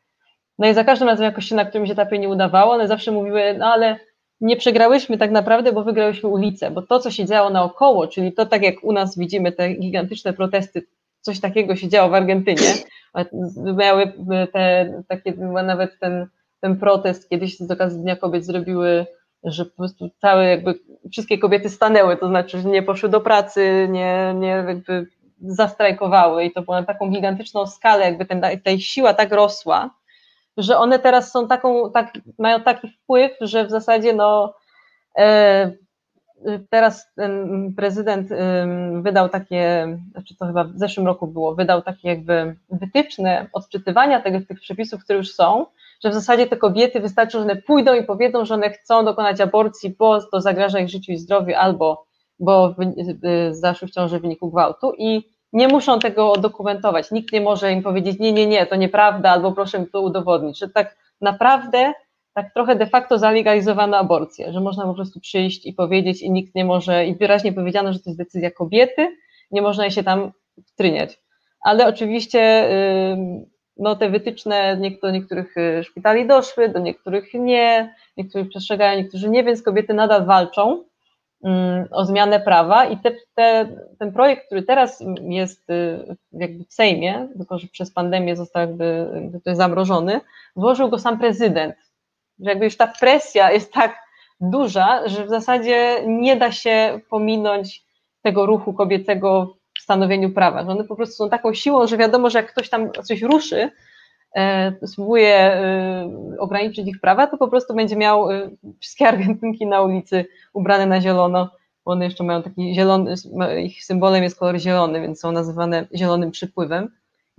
No 0.59 0.69
i 0.69 0.75
za 0.75 0.85
każdym 0.85 1.09
razem 1.09 1.25
jakoś 1.25 1.45
się 1.45 1.55
na 1.55 1.65
którymś 1.65 1.91
etapie 1.91 2.19
nie 2.19 2.29
udawało, 2.29 2.73
one 2.73 2.89
zawsze 2.89 3.13
mówiły, 3.13 3.55
no 3.59 3.67
ale 3.67 3.99
nie 4.41 4.57
przegrałyśmy 4.57 5.19
tak 5.19 5.31
naprawdę, 5.31 5.73
bo 5.73 5.85
wygrałyśmy 5.85 6.29
ulicę, 6.29 6.71
bo 6.71 6.83
to, 6.83 6.99
co 6.99 7.11
się 7.11 7.25
działo 7.25 7.51
naokoło, 7.51 8.07
czyli 8.07 8.33
to 8.33 8.47
tak 8.47 8.63
jak 8.63 8.85
u 8.85 8.93
nas 8.93 9.19
widzimy 9.19 9.53
te 9.53 9.75
gigantyczne 9.75 10.33
protesty, 10.33 10.83
coś 11.21 11.41
takiego 11.41 11.77
się 11.77 11.89
działo 11.89 12.11
w 12.11 12.15
Argentynie, 12.15 12.75
miały 13.79 14.13
te 14.53 14.93
takie, 15.09 15.33
nawet 15.65 15.99
ten, 15.99 16.27
ten 16.61 16.77
protest 16.77 17.29
kiedyś 17.29 17.57
z 17.59 17.71
okazji 17.71 18.01
Dnia 18.01 18.17
Kobiet 18.17 18.47
zrobiły, 18.47 19.07
że 19.45 19.65
po 19.65 19.77
prostu 19.77 20.11
całe 20.21 20.49
jakby 20.49 20.75
wszystkie 21.13 21.39
kobiety 21.39 21.71
stanęły, 21.71 22.17
to 22.17 22.29
znaczy, 22.29 22.61
że 22.61 22.69
nie 22.69 22.83
poszły 22.83 23.09
do 23.09 23.21
pracy, 23.21 23.89
nie, 23.91 24.35
nie 24.37 24.49
jakby 24.49 25.07
zastrajkowały 25.41 26.45
i 26.45 26.53
to 26.53 26.63
było 26.63 26.81
na 26.81 26.87
taką 26.87 27.11
gigantyczną 27.11 27.67
skalę, 27.67 28.05
jakby 28.05 28.27
ten, 28.27 28.41
ta 28.65 28.71
ich 28.71 28.87
siła 28.87 29.15
tak 29.15 29.33
rosła, 29.33 29.91
że 30.57 30.79
one 30.79 30.99
teraz 30.99 31.33
są 31.33 31.49
taką, 31.49 31.93
tak, 31.93 32.13
mają 32.39 32.61
taki 32.61 32.89
wpływ, 32.89 33.33
że 33.41 33.65
w 33.65 33.71
zasadzie 33.71 34.13
no 34.13 34.55
e, 35.19 35.73
teraz 36.71 37.15
ten 37.15 37.75
prezydent 37.77 38.29
wydał 39.03 39.29
takie, 39.29 39.89
znaczy 40.13 40.37
to 40.37 40.47
chyba 40.47 40.65
w 40.65 40.79
zeszłym 40.79 41.07
roku 41.07 41.27
było, 41.27 41.55
wydał 41.55 41.83
takie 41.83 42.09
jakby 42.09 42.57
wytyczne 42.71 43.47
odczytywania 43.53 44.21
tego, 44.21 44.39
tych 44.49 44.61
przepisów, 44.61 45.05
które 45.05 45.19
już 45.19 45.35
są, 45.35 45.67
że 46.05 46.11
w 46.11 46.15
zasadzie 46.15 46.47
te 46.47 46.57
kobiety 46.57 47.01
wystarczy, 47.01 47.39
że 47.39 47.45
one 47.45 47.57
pójdą 47.57 47.95
i 47.95 48.05
powiedzą, 48.05 48.45
że 48.45 48.55
one 48.55 48.71
chcą 48.71 49.05
dokonać 49.05 49.41
aborcji, 49.41 49.95
bo 49.99 50.23
to 50.23 50.41
zagraża 50.41 50.79
ich 50.79 50.89
życiu 50.89 51.13
i 51.13 51.17
zdrowiu, 51.17 51.55
albo 51.57 52.11
bo 52.41 52.75
y, 53.25 53.55
zaszły 53.55 53.89
w 53.89 53.91
ciąży 53.91 54.19
w 54.19 54.23
wyniku 54.23 54.51
gwałtu 54.51 54.93
i 54.99 55.23
nie 55.53 55.69
muszą 55.69 55.99
tego 55.99 56.37
dokumentować. 56.37 57.11
Nikt 57.11 57.33
nie 57.33 57.41
może 57.41 57.73
im 57.73 57.83
powiedzieć, 57.83 58.19
nie, 58.19 58.33
nie, 58.33 58.47
nie, 58.47 58.67
to 58.67 58.77
nieprawda, 58.77 59.31
albo 59.31 59.53
proszę 59.53 59.79
mi 59.79 59.87
to 59.87 60.01
udowodnić. 60.01 60.59
Że 60.59 60.69
tak 60.69 60.97
naprawdę, 61.21 61.93
tak 62.35 62.55
trochę 62.55 62.77
de 62.77 62.87
facto 62.87 63.19
zalegalizowano 63.19 63.97
aborcję, 63.97 64.53
że 64.53 64.61
można 64.61 64.85
po 64.85 64.95
prostu 64.95 65.21
przyjść 65.21 65.67
i 65.67 65.73
powiedzieć, 65.73 66.23
i 66.23 66.31
nikt 66.31 66.55
nie 66.55 66.65
może, 66.65 67.07
i 67.07 67.15
wyraźnie 67.15 67.53
powiedziano, 67.53 67.93
że 67.93 67.99
to 67.99 68.11
jest 68.11 68.19
decyzja 68.19 68.51
kobiety, 68.51 69.17
nie 69.51 69.63
można 69.63 69.85
jej 69.85 69.93
się 69.93 70.03
tam 70.03 70.33
wtryniać. 70.67 71.21
Ale 71.65 71.87
oczywiście 71.87 72.69
no, 73.81 73.97
te 73.97 74.11
wytyczne 74.11 74.77
do 75.03 75.11
niektórych 75.11 75.57
y, 75.57 75.85
szpitali 75.85 76.27
doszły, 76.27 76.69
do 76.69 76.79
niektórych 76.79 77.35
nie, 77.35 77.95
niektórych 78.17 78.49
przestrzegają, 78.49 78.99
niektórzy 78.99 79.31
nie, 79.31 79.45
więc 79.45 79.63
kobiety 79.63 79.95
nadal 79.95 80.27
walczą 80.27 80.85
o 81.91 82.05
zmianę 82.05 82.41
prawa 82.41 82.85
i 82.85 82.97
te, 82.99 83.13
te, 83.35 83.69
ten 83.99 84.13
projekt, 84.13 84.47
który 84.47 84.63
teraz 84.63 85.05
jest 85.23 85.71
y, 85.71 86.17
jakby 86.33 86.65
w 86.65 86.73
Sejmie, 86.73 87.29
tylko 87.37 87.59
że 87.59 87.69
przez 87.69 87.93
pandemię 87.93 88.37
został 88.37 88.61
jakby, 88.63 89.11
jakby 89.33 89.57
zamrożony, 89.57 90.21
włożył 90.57 90.89
go 90.89 90.99
sam 90.99 91.19
prezydent. 91.19 91.75
Że 92.45 92.51
jakby 92.51 92.65
już 92.65 92.77
ta 92.77 92.87
presja 92.87 93.53
jest 93.53 93.73
tak 93.73 93.99
duża, 94.41 95.09
że 95.09 95.25
w 95.25 95.29
zasadzie 95.29 96.03
nie 96.07 96.37
da 96.37 96.53
się 96.53 97.01
pominąć 97.11 97.85
tego 98.23 98.47
ruchu 98.47 98.73
kobiecego 98.73 99.57
w 99.79 99.83
stanowieniu 99.83 100.31
prawa, 100.31 100.65
że 100.65 100.71
one 100.71 100.85
po 100.85 100.97
prostu 100.97 101.15
są 101.15 101.31
taką 101.31 101.55
siłą, 101.55 101.87
że 101.87 101.97
wiadomo, 101.97 102.31
że 102.31 102.39
jak 102.39 102.53
ktoś 102.53 102.69
tam 102.69 102.91
coś 102.93 103.23
ruszy, 103.23 103.71
E, 104.37 104.73
spróbuje 104.87 105.37
e, 105.37 106.11
ograniczyć 106.39 106.89
ich 106.89 107.01
prawa, 107.01 107.27
to 107.27 107.37
po 107.37 107.49
prostu 107.49 107.75
będzie 107.75 107.97
miał 107.97 108.31
e, 108.31 108.51
wszystkie 108.81 109.09
Argentynki 109.09 109.67
na 109.67 109.83
ulicy 109.83 110.25
ubrane 110.53 110.87
na 110.87 111.01
zielono, 111.01 111.51
bo 111.85 111.93
one 111.93 112.05
jeszcze 112.05 112.25
mają 112.25 112.43
taki 112.43 112.75
zielony, 112.75 113.15
ich 113.63 113.85
symbolem 113.85 114.23
jest 114.23 114.39
kolor 114.39 114.59
zielony, 114.59 115.01
więc 115.01 115.21
są 115.21 115.33
nazywane 115.33 115.87
zielonym 115.95 116.31
przypływem. 116.31 116.89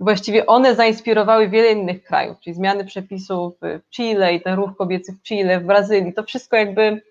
Właściwie 0.02 0.46
one 0.46 0.74
zainspirowały 0.74 1.48
wiele 1.48 1.72
innych 1.72 2.04
krajów, 2.04 2.40
czyli 2.40 2.54
zmiany 2.54 2.84
przepisów 2.84 3.54
w 3.60 3.90
Chile 3.90 4.34
i 4.34 4.40
ten 4.40 4.54
ruch 4.54 4.76
kobiecy 4.76 5.12
w 5.12 5.22
Chile, 5.22 5.60
w 5.60 5.64
Brazylii, 5.64 6.14
to 6.14 6.22
wszystko 6.22 6.56
jakby 6.56 7.02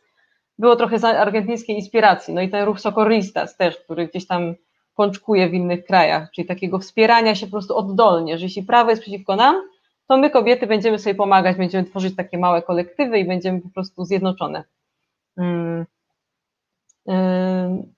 było 0.60 0.76
trochę 0.76 1.00
z 1.00 1.04
argentyńskiej 1.04 1.76
inspiracji. 1.76 2.34
No 2.34 2.42
i 2.42 2.50
ten 2.50 2.66
ruch 2.66 2.80
Socorristas 2.80 3.58
też, 3.58 3.78
który 3.78 4.08
gdzieś 4.08 4.28
tam 4.28 4.56
pączkuje 4.96 5.50
w 5.50 5.54
innych 5.54 5.86
krajach, 5.86 6.32
czyli 6.32 6.48
takiego 6.48 6.80
wspierania 6.80 7.36
się 7.36 7.46
po 7.46 7.52
prostu 7.52 7.78
oddolnie, 7.78 8.38
że 8.38 8.46
jeśli 8.46 8.64
prawo 8.64 8.90
jest 8.90 9.02
przeciwko 9.02 9.36
nam, 9.36 9.56
to 10.08 10.18
my 10.18 10.30
kobiety 10.30 10.68
będziemy 10.68 11.00
sobie 11.00 11.16
pomagać, 11.16 11.58
będziemy 11.58 11.84
tworzyć 11.84 12.16
takie 12.16 12.38
małe 12.38 12.62
kolektywy 12.62 13.20
i 13.20 13.26
będziemy 13.26 13.62
po 13.62 13.70
prostu 13.70 14.06
zjednoczone. 14.06 14.64
Mm. 15.38 15.86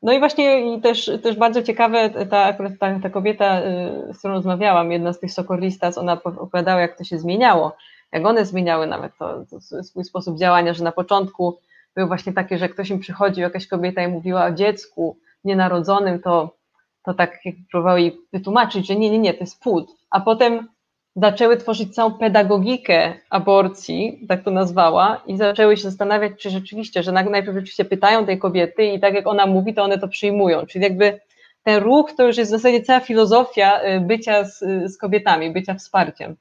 No 0.02 0.14
i 0.14 0.20
właśnie 0.20 0.76
i 0.76 0.82
też, 0.82 1.12
też 1.24 1.36
bardzo 1.36 1.64
ciekawe, 1.64 2.10
ta, 2.10 2.44
akurat 2.44 2.74
ta, 2.80 3.00
ta 3.00 3.10
kobieta, 3.10 3.62
y, 3.62 4.14
z 4.14 4.20
którą 4.20 4.34
rozmawiałam, 4.34 4.92
jedna 4.92 5.14
z 5.14 5.20
tych 5.20 5.32
sokorlistas, 5.32 5.98
ona 5.98 6.24
opowiadała, 6.24 6.82
jak 6.82 6.98
to 6.98 7.04
się 7.04 7.20
zmieniało, 7.20 7.76
jak 8.12 8.26
one 8.26 8.46
zmieniały 8.46 8.88
nawet 8.88 9.18
to, 9.18 9.46
to, 9.50 9.84
swój 9.84 10.04
sposób 10.04 10.38
działania, 10.38 10.74
że 10.74 10.84
na 10.84 10.92
początku 10.92 11.58
był 11.96 12.08
właśnie 12.08 12.34
takie, 12.34 12.58
że 12.58 12.70
ktoś 12.70 12.90
im 12.90 13.00
przychodził, 13.00 13.42
jakaś 13.42 13.68
kobieta 13.68 14.04
i 14.04 14.08
mówiła 14.08 14.46
o 14.46 14.52
dziecku 14.52 15.18
nienarodzonym, 15.44 16.20
to, 16.20 16.56
to 17.04 17.14
tak 17.14 17.40
próbował 17.72 17.98
jej 17.98 18.18
wytłumaczyć, 18.34 18.88
że 18.88 18.96
nie, 18.96 19.10
nie, 19.10 19.20
nie, 19.20 19.34
to 19.34 19.40
jest 19.40 19.62
płód, 19.62 19.92
a 20.10 20.20
potem 20.20 20.68
zaczęły 21.16 21.58
tworzyć 21.58 21.96
całą 21.96 22.14
pedagogikę 22.14 23.14
aborcji, 23.30 24.26
tak 24.28 24.44
to 24.44 24.52
nazwała, 24.52 25.24
i 25.28 25.38
zaczęły 25.38 25.78
się 25.78 25.84
zastanawiać, 25.84 26.32
czy 26.40 26.50
rzeczywiście, 26.50 27.04
że 27.04 27.12
najpierw 27.12 27.56
rzeczywiście 27.56 27.86
pytają 27.86 28.26
tej 28.26 28.40
kobiety 28.40 28.86
i 28.86 29.00
tak 29.00 29.14
jak 29.14 29.28
ona 29.28 29.46
mówi, 29.46 29.74
to 29.74 29.84
one 29.84 30.00
to 30.00 30.08
przyjmują. 30.08 30.66
Czyli 30.66 30.84
jakby 30.84 31.20
ten 31.64 31.84
ruch 31.84 32.14
to 32.18 32.28
już 32.28 32.38
jest 32.38 32.52
w 32.52 32.56
zasadzie 32.56 32.82
cała 32.82 33.00
filozofia 33.00 33.84
y, 33.84 34.00
bycia 34.00 34.44
z, 34.44 34.60
z 34.86 34.98
kobietami, 34.98 35.52
bycia 35.52 35.74
wsparciem. 35.74 36.36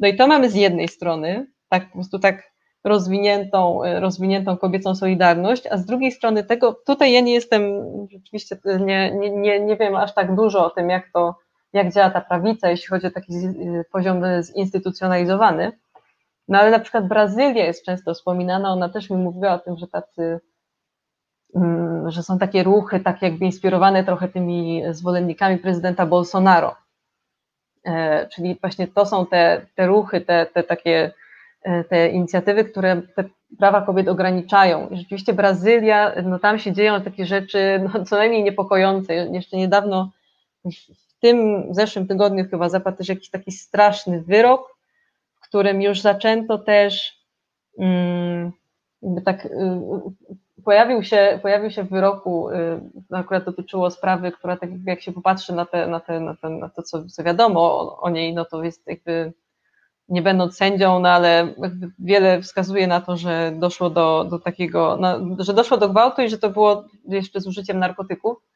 No 0.00 0.08
i 0.08 0.16
to 0.16 0.26
mamy 0.26 0.50
z 0.50 0.54
jednej 0.54 0.88
strony, 0.88 1.46
tak 1.68 1.86
po 1.86 1.92
prostu 1.92 2.18
tak 2.18 2.52
rozwiniętą, 2.84 3.84
y, 3.84 4.00
rozwiniętą 4.00 4.56
kobiecą 4.56 4.94
solidarność, 4.94 5.66
a 5.66 5.76
z 5.76 5.86
drugiej 5.86 6.12
strony 6.12 6.44
tego, 6.44 6.80
tutaj 6.86 7.12
ja 7.12 7.20
nie 7.20 7.34
jestem, 7.34 7.62
rzeczywiście 8.12 8.56
nie, 8.64 9.10
nie, 9.14 9.30
nie, 9.30 9.60
nie 9.60 9.76
wiem 9.76 9.96
aż 9.96 10.14
tak 10.14 10.36
dużo 10.36 10.66
o 10.66 10.70
tym, 10.70 10.90
jak 10.90 11.10
to 11.14 11.34
jak 11.72 11.92
działa 11.92 12.10
ta 12.10 12.20
prawica, 12.20 12.70
jeśli 12.70 12.88
chodzi 12.88 13.06
o 13.06 13.10
taki 13.10 13.32
poziom 13.92 14.22
zinstytucjonalizowany. 14.42 15.72
No 16.48 16.58
ale 16.58 16.70
na 16.70 16.78
przykład 16.78 17.08
Brazylia 17.08 17.64
jest 17.64 17.84
często 17.84 18.14
wspominana, 18.14 18.72
ona 18.72 18.88
też 18.88 19.10
mi 19.10 19.16
mówiła 19.16 19.52
o 19.52 19.58
tym, 19.58 19.76
że 19.76 19.86
tacy, 19.86 20.40
mm, 21.54 22.10
że 22.10 22.22
są 22.22 22.38
takie 22.38 22.62
ruchy, 22.62 23.00
tak 23.00 23.22
jakby 23.22 23.44
inspirowane 23.44 24.04
trochę 24.04 24.28
tymi 24.28 24.82
zwolennikami 24.90 25.58
prezydenta 25.58 26.06
Bolsonaro. 26.06 26.76
E, 27.84 28.28
czyli 28.28 28.58
właśnie 28.60 28.88
to 28.88 29.06
są 29.06 29.26
te, 29.26 29.66
te 29.74 29.86
ruchy, 29.86 30.20
te, 30.20 30.46
te 30.46 30.62
takie 30.62 31.12
e, 31.62 31.84
te 31.84 32.08
inicjatywy, 32.08 32.64
które 32.64 33.02
te 33.02 33.24
prawa 33.58 33.82
kobiet 33.82 34.08
ograniczają. 34.08 34.88
I 34.88 34.96
rzeczywiście 34.96 35.32
Brazylia, 35.32 36.12
no 36.24 36.38
tam 36.38 36.58
się 36.58 36.72
dzieją 36.72 37.02
takie 37.02 37.26
rzeczy 37.26 37.88
no, 37.94 38.04
co 38.04 38.16
najmniej 38.16 38.42
niepokojące. 38.42 39.14
Jeszcze 39.14 39.56
niedawno 39.56 40.10
tym 41.22 41.66
zeszłym 41.70 42.06
tygodniu 42.06 42.44
chyba 42.50 42.68
zapadł 42.68 42.96
też 42.96 43.08
jakiś 43.08 43.30
taki 43.30 43.52
straszny 43.52 44.22
wyrok, 44.22 44.76
w 45.34 45.40
którym 45.40 45.82
już 45.82 46.00
zaczęto 46.00 46.58
też 46.58 47.18
um, 47.72 48.52
tak 49.24 49.46
y, 49.46 49.50
pojawił 50.64 51.02
się, 51.02 51.38
pojawił 51.42 51.70
się 51.70 51.82
w 51.82 51.90
wyroku, 51.90 52.50
y, 52.50 52.80
akurat 53.10 53.44
dotyczyło 53.44 53.90
sprawy, 53.90 54.32
która 54.32 54.56
tak 54.56 54.70
jak 54.86 55.00
się 55.00 55.12
popatrzy 55.12 55.52
na, 55.52 55.66
te, 55.66 55.86
na, 55.86 56.00
te, 56.00 56.20
na, 56.20 56.36
te, 56.36 56.50
na 56.50 56.68
to, 56.68 56.82
co, 56.82 57.04
co 57.04 57.24
wiadomo 57.24 57.60
o, 57.60 58.00
o, 58.00 58.10
niej, 58.10 58.34
no 58.34 58.44
to 58.44 58.64
jest 58.64 58.86
jakby 58.86 59.32
nie 60.08 60.22
będąc 60.22 60.56
sędzią, 60.56 61.00
no 61.00 61.08
ale 61.08 61.54
wiele 61.98 62.42
wskazuje 62.42 62.86
na 62.86 63.00
to, 63.00 63.16
że 63.16 63.52
doszło 63.56 63.90
do, 63.90 64.24
do 64.30 64.38
takiego, 64.38 64.98
no, 65.00 65.18
że 65.38 65.54
doszło 65.54 65.76
do 65.76 65.88
gwałtu 65.88 66.22
i 66.22 66.28
że 66.28 66.38
to 66.38 66.50
było 66.50 66.84
jeszcze 67.08 67.40
z 67.40 67.46
użyciem 67.46 67.78
narkotyków. 67.78 68.51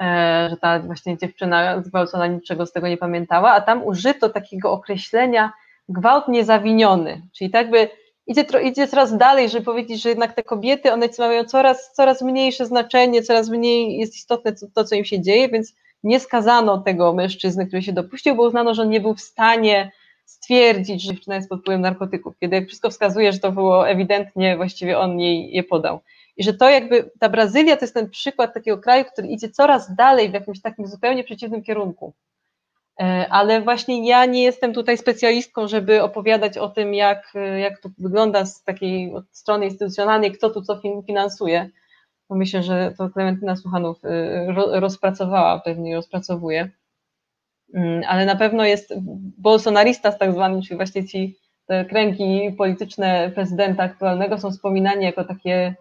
E, 0.00 0.46
że 0.50 0.56
ta 0.56 0.78
właśnie 0.78 1.18
dziewczyna 1.18 1.82
zgwałcona 1.82 2.26
niczego 2.26 2.66
z 2.66 2.72
tego 2.72 2.88
nie 2.88 2.96
pamiętała, 2.96 3.52
a 3.52 3.60
tam 3.60 3.84
użyto 3.84 4.28
takiego 4.28 4.72
określenia 4.72 5.52
gwałt 5.88 6.28
niezawiniony, 6.28 7.22
czyli 7.32 7.50
tak 7.50 7.70
by 7.70 7.88
idzie, 8.26 8.44
idzie 8.62 8.88
coraz 8.88 9.16
dalej, 9.16 9.48
żeby 9.48 9.64
powiedzieć, 9.64 10.02
że 10.02 10.08
jednak 10.08 10.32
te 10.32 10.42
kobiety, 10.42 10.92
one 10.92 11.08
mają 11.18 11.44
coraz, 11.44 11.92
coraz 11.92 12.22
mniejsze 12.22 12.66
znaczenie, 12.66 13.22
coraz 13.22 13.48
mniej 13.48 13.98
jest 13.98 14.16
istotne 14.16 14.52
to, 14.52 14.66
to, 14.74 14.84
co 14.84 14.94
im 14.94 15.04
się 15.04 15.20
dzieje, 15.20 15.48
więc 15.48 15.74
nie 16.02 16.20
skazano 16.20 16.78
tego 16.78 17.12
mężczyzny, 17.12 17.66
który 17.66 17.82
się 17.82 17.92
dopuścił, 17.92 18.36
bo 18.36 18.42
uznano, 18.42 18.74
że 18.74 18.82
on 18.82 18.88
nie 18.88 19.00
był 19.00 19.14
w 19.14 19.20
stanie 19.20 19.92
stwierdzić, 20.24 21.02
że 21.02 21.12
dziewczyna 21.12 21.36
jest 21.36 21.48
pod 21.48 21.60
wpływem 21.60 21.80
narkotyków, 21.80 22.38
kiedy 22.40 22.56
jak 22.56 22.66
wszystko 22.66 22.90
wskazuje, 22.90 23.32
że 23.32 23.38
to 23.38 23.52
było 23.52 23.88
ewidentnie, 23.88 24.56
właściwie 24.56 24.98
on 24.98 25.20
jej 25.20 25.52
je 25.52 25.62
podał. 25.62 26.00
I 26.36 26.44
że 26.44 26.54
to 26.54 26.70
jakby 26.70 27.10
ta 27.20 27.28
Brazylia 27.28 27.76
to 27.76 27.84
jest 27.84 27.94
ten 27.94 28.10
przykład 28.10 28.54
takiego 28.54 28.78
kraju, 28.78 29.04
który 29.04 29.28
idzie 29.28 29.48
coraz 29.48 29.94
dalej 29.94 30.30
w 30.30 30.34
jakimś 30.34 30.60
takim 30.60 30.86
zupełnie 30.86 31.24
przeciwnym 31.24 31.62
kierunku. 31.62 32.14
E, 33.00 33.26
ale 33.30 33.60
właśnie 33.60 34.08
ja 34.08 34.26
nie 34.26 34.42
jestem 34.42 34.74
tutaj 34.74 34.98
specjalistką, 34.98 35.68
żeby 35.68 36.02
opowiadać 36.02 36.58
o 36.58 36.68
tym, 36.68 36.94
jak, 36.94 37.32
jak 37.58 37.80
to 37.80 37.88
wygląda 37.98 38.44
z 38.44 38.62
takiej 38.62 39.12
strony 39.32 39.64
instytucjonalnej, 39.64 40.32
kto 40.32 40.50
tu 40.50 40.62
co 40.62 40.80
finansuje. 41.06 41.70
Bo 42.28 42.36
myślę, 42.36 42.62
że 42.62 42.94
to 42.98 43.10
Klementyna 43.10 43.56
Słuchanów 43.56 44.04
y, 44.04 44.80
rozpracowała, 44.80 45.60
pewnie 45.60 45.96
rozpracowuje. 45.96 46.70
Mm, 47.74 48.02
ale 48.08 48.26
na 48.26 48.36
pewno 48.36 48.64
jest 48.64 48.94
bolsonaristas 49.38 50.18
tak 50.18 50.32
zwany, 50.32 50.62
czyli 50.62 50.76
właśnie 50.76 51.06
ci 51.06 51.36
te 51.66 51.84
kręgi 51.84 52.52
polityczne 52.58 53.30
prezydenta 53.34 53.82
aktualnego 53.82 54.38
są 54.38 54.50
wspominani 54.50 55.04
jako 55.04 55.24
takie 55.24 55.74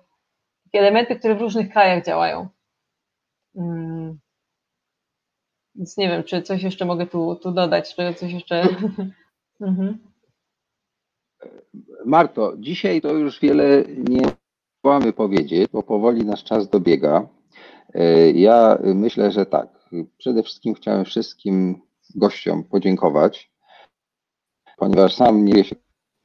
elementy, 0.79 1.15
które 1.15 1.35
w 1.35 1.41
różnych 1.41 1.69
krajach 1.69 2.05
działają. 2.05 2.47
Hmm. 3.55 4.19
Więc 5.75 5.97
nie 5.97 6.09
wiem, 6.09 6.23
czy 6.23 6.41
coś 6.41 6.63
jeszcze 6.63 6.85
mogę 6.85 7.07
tu, 7.07 7.35
tu 7.35 7.51
dodać, 7.51 7.95
czy 7.95 8.13
coś 8.13 8.31
jeszcze. 8.31 8.61
mhm. 9.61 9.97
Marto, 12.05 12.53
dzisiaj 12.57 13.01
to 13.01 13.13
już 13.13 13.39
wiele 13.39 13.83
nie 13.97 14.21
mamy 14.83 15.13
powiedzieć, 15.13 15.67
bo 15.73 15.83
powoli 15.83 16.25
nasz 16.25 16.43
czas 16.43 16.69
dobiega. 16.69 17.27
E, 17.93 18.31
ja 18.31 18.77
myślę, 18.81 19.31
że 19.31 19.45
tak. 19.45 19.69
Przede 20.17 20.43
wszystkim 20.43 20.73
chciałem 20.73 21.05
wszystkim 21.05 21.81
gościom 22.15 22.63
podziękować, 22.63 23.51
ponieważ 24.77 25.15
sam 25.15 25.45
nie 25.45 25.63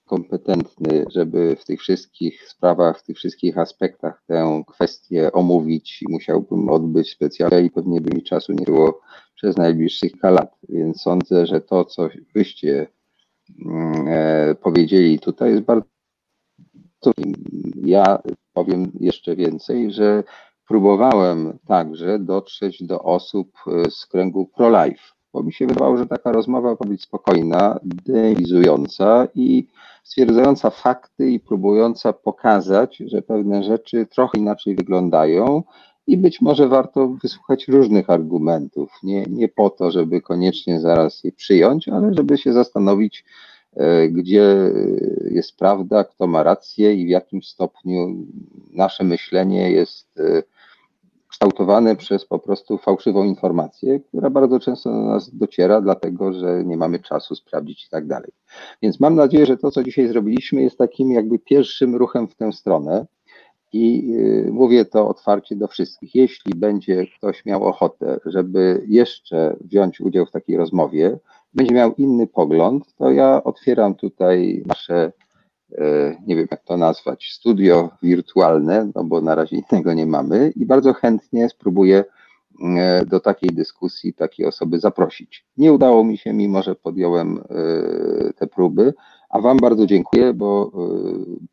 kompetentny, 0.08 1.04
żeby 1.10 1.56
w 1.56 1.64
tych 1.64 1.80
wszystkich 1.80 2.48
sprawach, 2.48 2.98
w 2.98 3.02
tych 3.02 3.16
wszystkich 3.16 3.58
aspektach 3.58 4.22
tę 4.26 4.62
kwestię 4.66 5.32
omówić. 5.32 6.04
Musiałbym 6.08 6.68
odbyć 6.68 7.10
specjalnie 7.10 7.60
i 7.60 7.70
pewnie 7.70 8.00
by 8.00 8.16
mi 8.16 8.22
czasu 8.22 8.52
nie 8.52 8.64
było 8.64 9.00
przez 9.34 9.56
najbliższych 9.56 10.12
kilka 10.12 10.30
lat. 10.30 10.56
Więc 10.68 11.02
sądzę, 11.02 11.46
że 11.46 11.60
to, 11.60 11.84
co 11.84 12.08
wyście 12.34 12.86
mm, 13.66 14.08
e, 14.08 14.54
powiedzieli 14.54 15.18
tutaj 15.18 15.50
jest 15.50 15.62
bardzo. 15.62 15.88
Ja 17.84 18.18
powiem 18.52 18.92
jeszcze 19.00 19.36
więcej, 19.36 19.92
że 19.92 20.24
próbowałem 20.68 21.58
także 21.66 22.18
dotrzeć 22.18 22.82
do 22.82 23.02
osób 23.02 23.52
e, 23.66 23.90
z 23.90 24.06
kręgu 24.06 24.46
pro-life, 24.46 25.02
bo 25.32 25.42
mi 25.42 25.52
się 25.52 25.66
wydawało, 25.66 25.96
że 25.96 26.06
taka 26.06 26.32
rozmowa 26.32 26.76
powinna 26.76 26.94
być 26.94 27.02
spokojna, 27.02 27.80
deizująca 27.84 29.28
i 29.34 29.66
stwierdzająca 30.04 30.70
fakty 30.70 31.30
i 31.30 31.40
próbująca 31.40 32.12
pokazać, 32.12 32.96
że 32.96 33.22
pewne 33.22 33.64
rzeczy 33.64 34.06
trochę 34.06 34.38
inaczej 34.38 34.74
wyglądają 34.74 35.62
i 36.06 36.16
być 36.16 36.40
może 36.40 36.68
warto 36.68 37.08
wysłuchać 37.08 37.68
różnych 37.68 38.10
argumentów. 38.10 38.90
Nie, 39.02 39.22
nie 39.30 39.48
po 39.48 39.70
to, 39.70 39.90
żeby 39.90 40.20
koniecznie 40.20 40.80
zaraz 40.80 41.24
je 41.24 41.32
przyjąć, 41.32 41.88
ale 41.88 42.14
żeby 42.14 42.38
się 42.38 42.52
zastanowić, 42.52 43.24
e, 43.76 44.08
gdzie 44.08 44.56
jest 45.30 45.56
prawda, 45.56 46.04
kto 46.04 46.26
ma 46.26 46.42
rację 46.42 46.94
i 46.94 47.06
w 47.06 47.08
jakim 47.08 47.42
stopniu 47.42 48.16
nasze 48.72 49.04
myślenie 49.04 49.70
jest 49.70 50.20
e, 50.20 50.42
kształtowane 51.38 51.96
przez 51.96 52.26
po 52.26 52.38
prostu 52.38 52.78
fałszywą 52.78 53.24
informację, 53.24 54.00
która 54.00 54.30
bardzo 54.30 54.60
często 54.60 54.90
do 54.90 54.96
nas 54.96 55.36
dociera, 55.36 55.80
dlatego 55.80 56.32
że 56.32 56.64
nie 56.64 56.76
mamy 56.76 56.98
czasu 56.98 57.34
sprawdzić 57.34 57.86
i 57.86 57.88
tak 57.90 58.06
dalej. 58.06 58.30
Więc 58.82 59.00
mam 59.00 59.14
nadzieję, 59.14 59.46
że 59.46 59.56
to, 59.56 59.70
co 59.70 59.84
dzisiaj 59.84 60.08
zrobiliśmy, 60.08 60.62
jest 60.62 60.78
takim 60.78 61.12
jakby 61.12 61.38
pierwszym 61.38 61.96
ruchem 61.96 62.28
w 62.28 62.34
tę 62.34 62.52
stronę. 62.52 63.06
I 63.72 64.14
y, 64.46 64.52
mówię 64.52 64.84
to 64.84 65.08
otwarcie 65.08 65.56
do 65.56 65.68
wszystkich. 65.68 66.14
Jeśli 66.14 66.54
będzie 66.54 67.06
ktoś 67.18 67.44
miał 67.44 67.64
ochotę, 67.64 68.20
żeby 68.24 68.84
jeszcze 68.88 69.56
wziąć 69.60 70.00
udział 70.00 70.26
w 70.26 70.30
takiej 70.30 70.56
rozmowie, 70.56 71.18
będzie 71.54 71.74
miał 71.74 71.94
inny 71.94 72.26
pogląd, 72.26 72.94
to 72.94 73.10
ja 73.10 73.44
otwieram 73.44 73.94
tutaj 73.94 74.62
nasze 74.66 75.12
nie 76.26 76.36
wiem 76.36 76.48
jak 76.50 76.64
to 76.64 76.76
nazwać, 76.76 77.32
studio 77.32 77.90
wirtualne, 78.02 78.90
no 78.94 79.04
bo 79.04 79.20
na 79.20 79.34
razie 79.34 79.56
innego 79.56 79.94
nie 79.94 80.06
mamy 80.06 80.52
i 80.56 80.66
bardzo 80.66 80.92
chętnie 80.92 81.48
spróbuję 81.48 82.04
e, 82.76 83.06
do 83.06 83.20
takiej 83.20 83.50
dyskusji 83.50 84.14
takie 84.14 84.48
osoby 84.48 84.80
zaprosić. 84.80 85.44
Nie 85.56 85.72
udało 85.72 86.04
mi 86.04 86.18
się, 86.18 86.32
mimo 86.32 86.62
że 86.62 86.74
podjąłem 86.74 87.38
e, 87.38 88.32
te 88.32 88.46
próby, 88.46 88.94
a 89.30 89.40
Wam 89.40 89.56
bardzo 89.56 89.86
dziękuję, 89.86 90.34
bo 90.34 90.72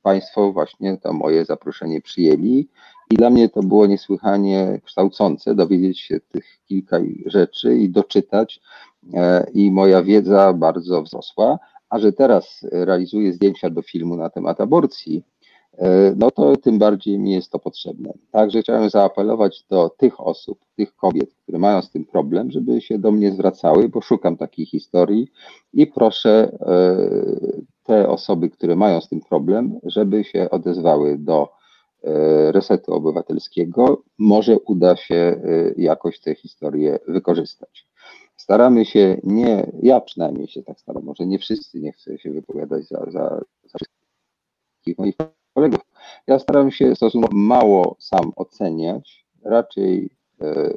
Państwo 0.02 0.52
właśnie 0.52 0.98
to 0.98 1.14
moje 1.14 1.46
zaproszenie 1.46 2.02
przyjęli 2.02 2.68
i 3.12 3.16
dla 3.16 3.30
mnie 3.30 3.50
to 3.50 3.64
było 3.64 3.86
niesłychanie 3.86 4.82
kształcące 4.84 5.56
dowiedzieć 5.56 6.00
się 6.00 6.20
tych 6.20 6.46
kilka 6.66 6.98
rzeczy 7.26 7.78
i 7.78 7.90
doczytać 7.90 8.62
i 9.54 9.72
moja 9.72 10.04
wiedza 10.04 10.54
bardzo 10.54 11.02
wzrosła 11.02 11.60
a 11.90 12.00
że 12.00 12.14
teraz 12.14 12.66
realizuję 12.72 13.34
zdjęcia 13.34 13.70
do 13.70 13.82
filmu 13.82 14.16
na 14.18 14.30
temat 14.30 14.62
aborcji, 14.62 15.24
e, 15.78 16.14
no 16.18 16.32
to 16.32 16.58
tym 16.58 16.80
bardziej 16.80 17.20
mi 17.20 17.32
jest 17.32 17.52
to 17.52 17.60
potrzebne. 17.60 18.14
Także 18.32 18.62
chciałem 18.62 18.90
zaapelować 18.90 19.66
do 19.70 19.90
tych 19.90 20.22
osób, 20.22 20.60
tych 20.76 20.96
kobiet, 20.96 21.34
które 21.44 21.60
mają 21.60 21.82
z 21.82 21.92
tym 21.92 22.06
problem, 22.06 22.52
żeby 22.52 22.82
się 22.82 23.00
do 23.00 23.12
mnie 23.12 23.32
zwracały, 23.32 23.90
bo 23.90 24.02
szukam 24.02 24.38
takiej 24.38 24.66
historii 24.66 25.28
i 25.74 25.88
proszę 25.88 26.58
e, 26.62 26.98
te 27.84 28.10
osoby, 28.10 28.50
które 28.50 28.76
mają 28.76 29.02
z 29.02 29.10
tym 29.10 29.22
problem, 29.22 29.80
żeby 29.84 30.24
się 30.24 30.50
odezwały 30.50 31.18
do 31.18 31.50
e, 32.04 32.52
resetu 32.52 32.94
obywatelskiego. 32.94 34.04
Może 34.18 34.60
uda 34.60 34.96
się 34.96 35.42
jakoś 35.78 36.20
tę 36.20 36.36
historię 36.36 37.00
wykorzystać 37.08 37.88
staramy 38.46 38.86
się 38.86 39.18
nie, 39.24 39.72
ja 39.82 40.02
przynajmniej 40.02 40.48
się 40.48 40.64
tak 40.64 40.80
staram, 40.80 41.04
może 41.04 41.26
nie 41.26 41.40
wszyscy, 41.40 41.80
nie 41.80 41.92
chcę 41.92 42.18
się 42.18 42.32
wypowiadać 42.32 42.88
za, 42.88 43.06
za, 43.12 43.42
za 43.64 43.78
wszystkich 43.78 44.98
moich 44.98 45.16
kolegów. 45.54 45.80
Ja 46.28 46.40
staram 46.40 46.72
się 46.72 46.96
stosunkowo 46.96 47.38
mało 47.38 47.96
sam 48.00 48.32
oceniać, 48.36 49.26
raczej 49.44 50.10
e, 50.42 50.74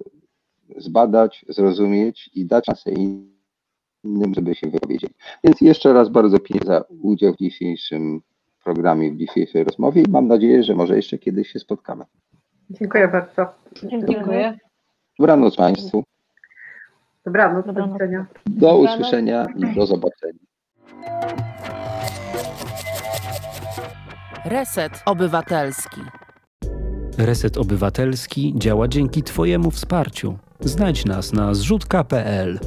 zbadać, 0.77 1.45
zrozumieć 1.49 2.31
i 2.35 2.47
dać 2.47 2.67
szansę 2.67 2.91
innym, 2.91 4.35
żeby 4.35 4.55
się 4.55 4.71
wypowiedzieli. 4.71 5.15
Więc 5.45 5.61
jeszcze 5.61 5.93
raz 5.93 6.09
bardzo 6.09 6.39
pięknie 6.39 6.67
za 6.67 6.85
udział 7.03 7.33
w 7.33 7.37
dzisiejszym 7.37 8.21
programie, 8.65 9.13
w 9.13 9.17
dzisiejszej 9.17 9.65
rozmowie 9.65 10.03
i 10.03 10.11
mam 10.11 10.29
nadzieję, 10.29 10.63
że 10.63 10.75
może 10.75 10.97
jeszcze 10.97 11.19
kiedyś 11.19 11.49
się 11.49 11.59
spotkamy. 11.59 12.05
Dziękuję 12.71 13.09
bardzo. 13.09 13.47
Dziękuję. 13.83 14.59
Dobranoc 15.19 15.57
Państwu. 15.57 16.05
Dobranoc, 17.29 17.67
do 17.67 17.87
widzenia. 17.89 18.27
Do 18.47 18.79
usłyszenia 18.79 19.47
i 19.57 19.75
do 19.75 19.87
zobaczenia. 19.87 20.39
Reset 24.45 25.03
Obywatelski. 25.07 26.01
Reset 27.19 27.57
Obywatelski 27.59 28.55
działa 28.57 28.89
dzięki 28.89 29.23
Twojemu 29.23 29.71
wsparciu. 29.71 30.39
Znajdź 30.61 31.05
nas 31.05 31.33
na 31.33 31.55
zrzutka.pl. 31.55 32.59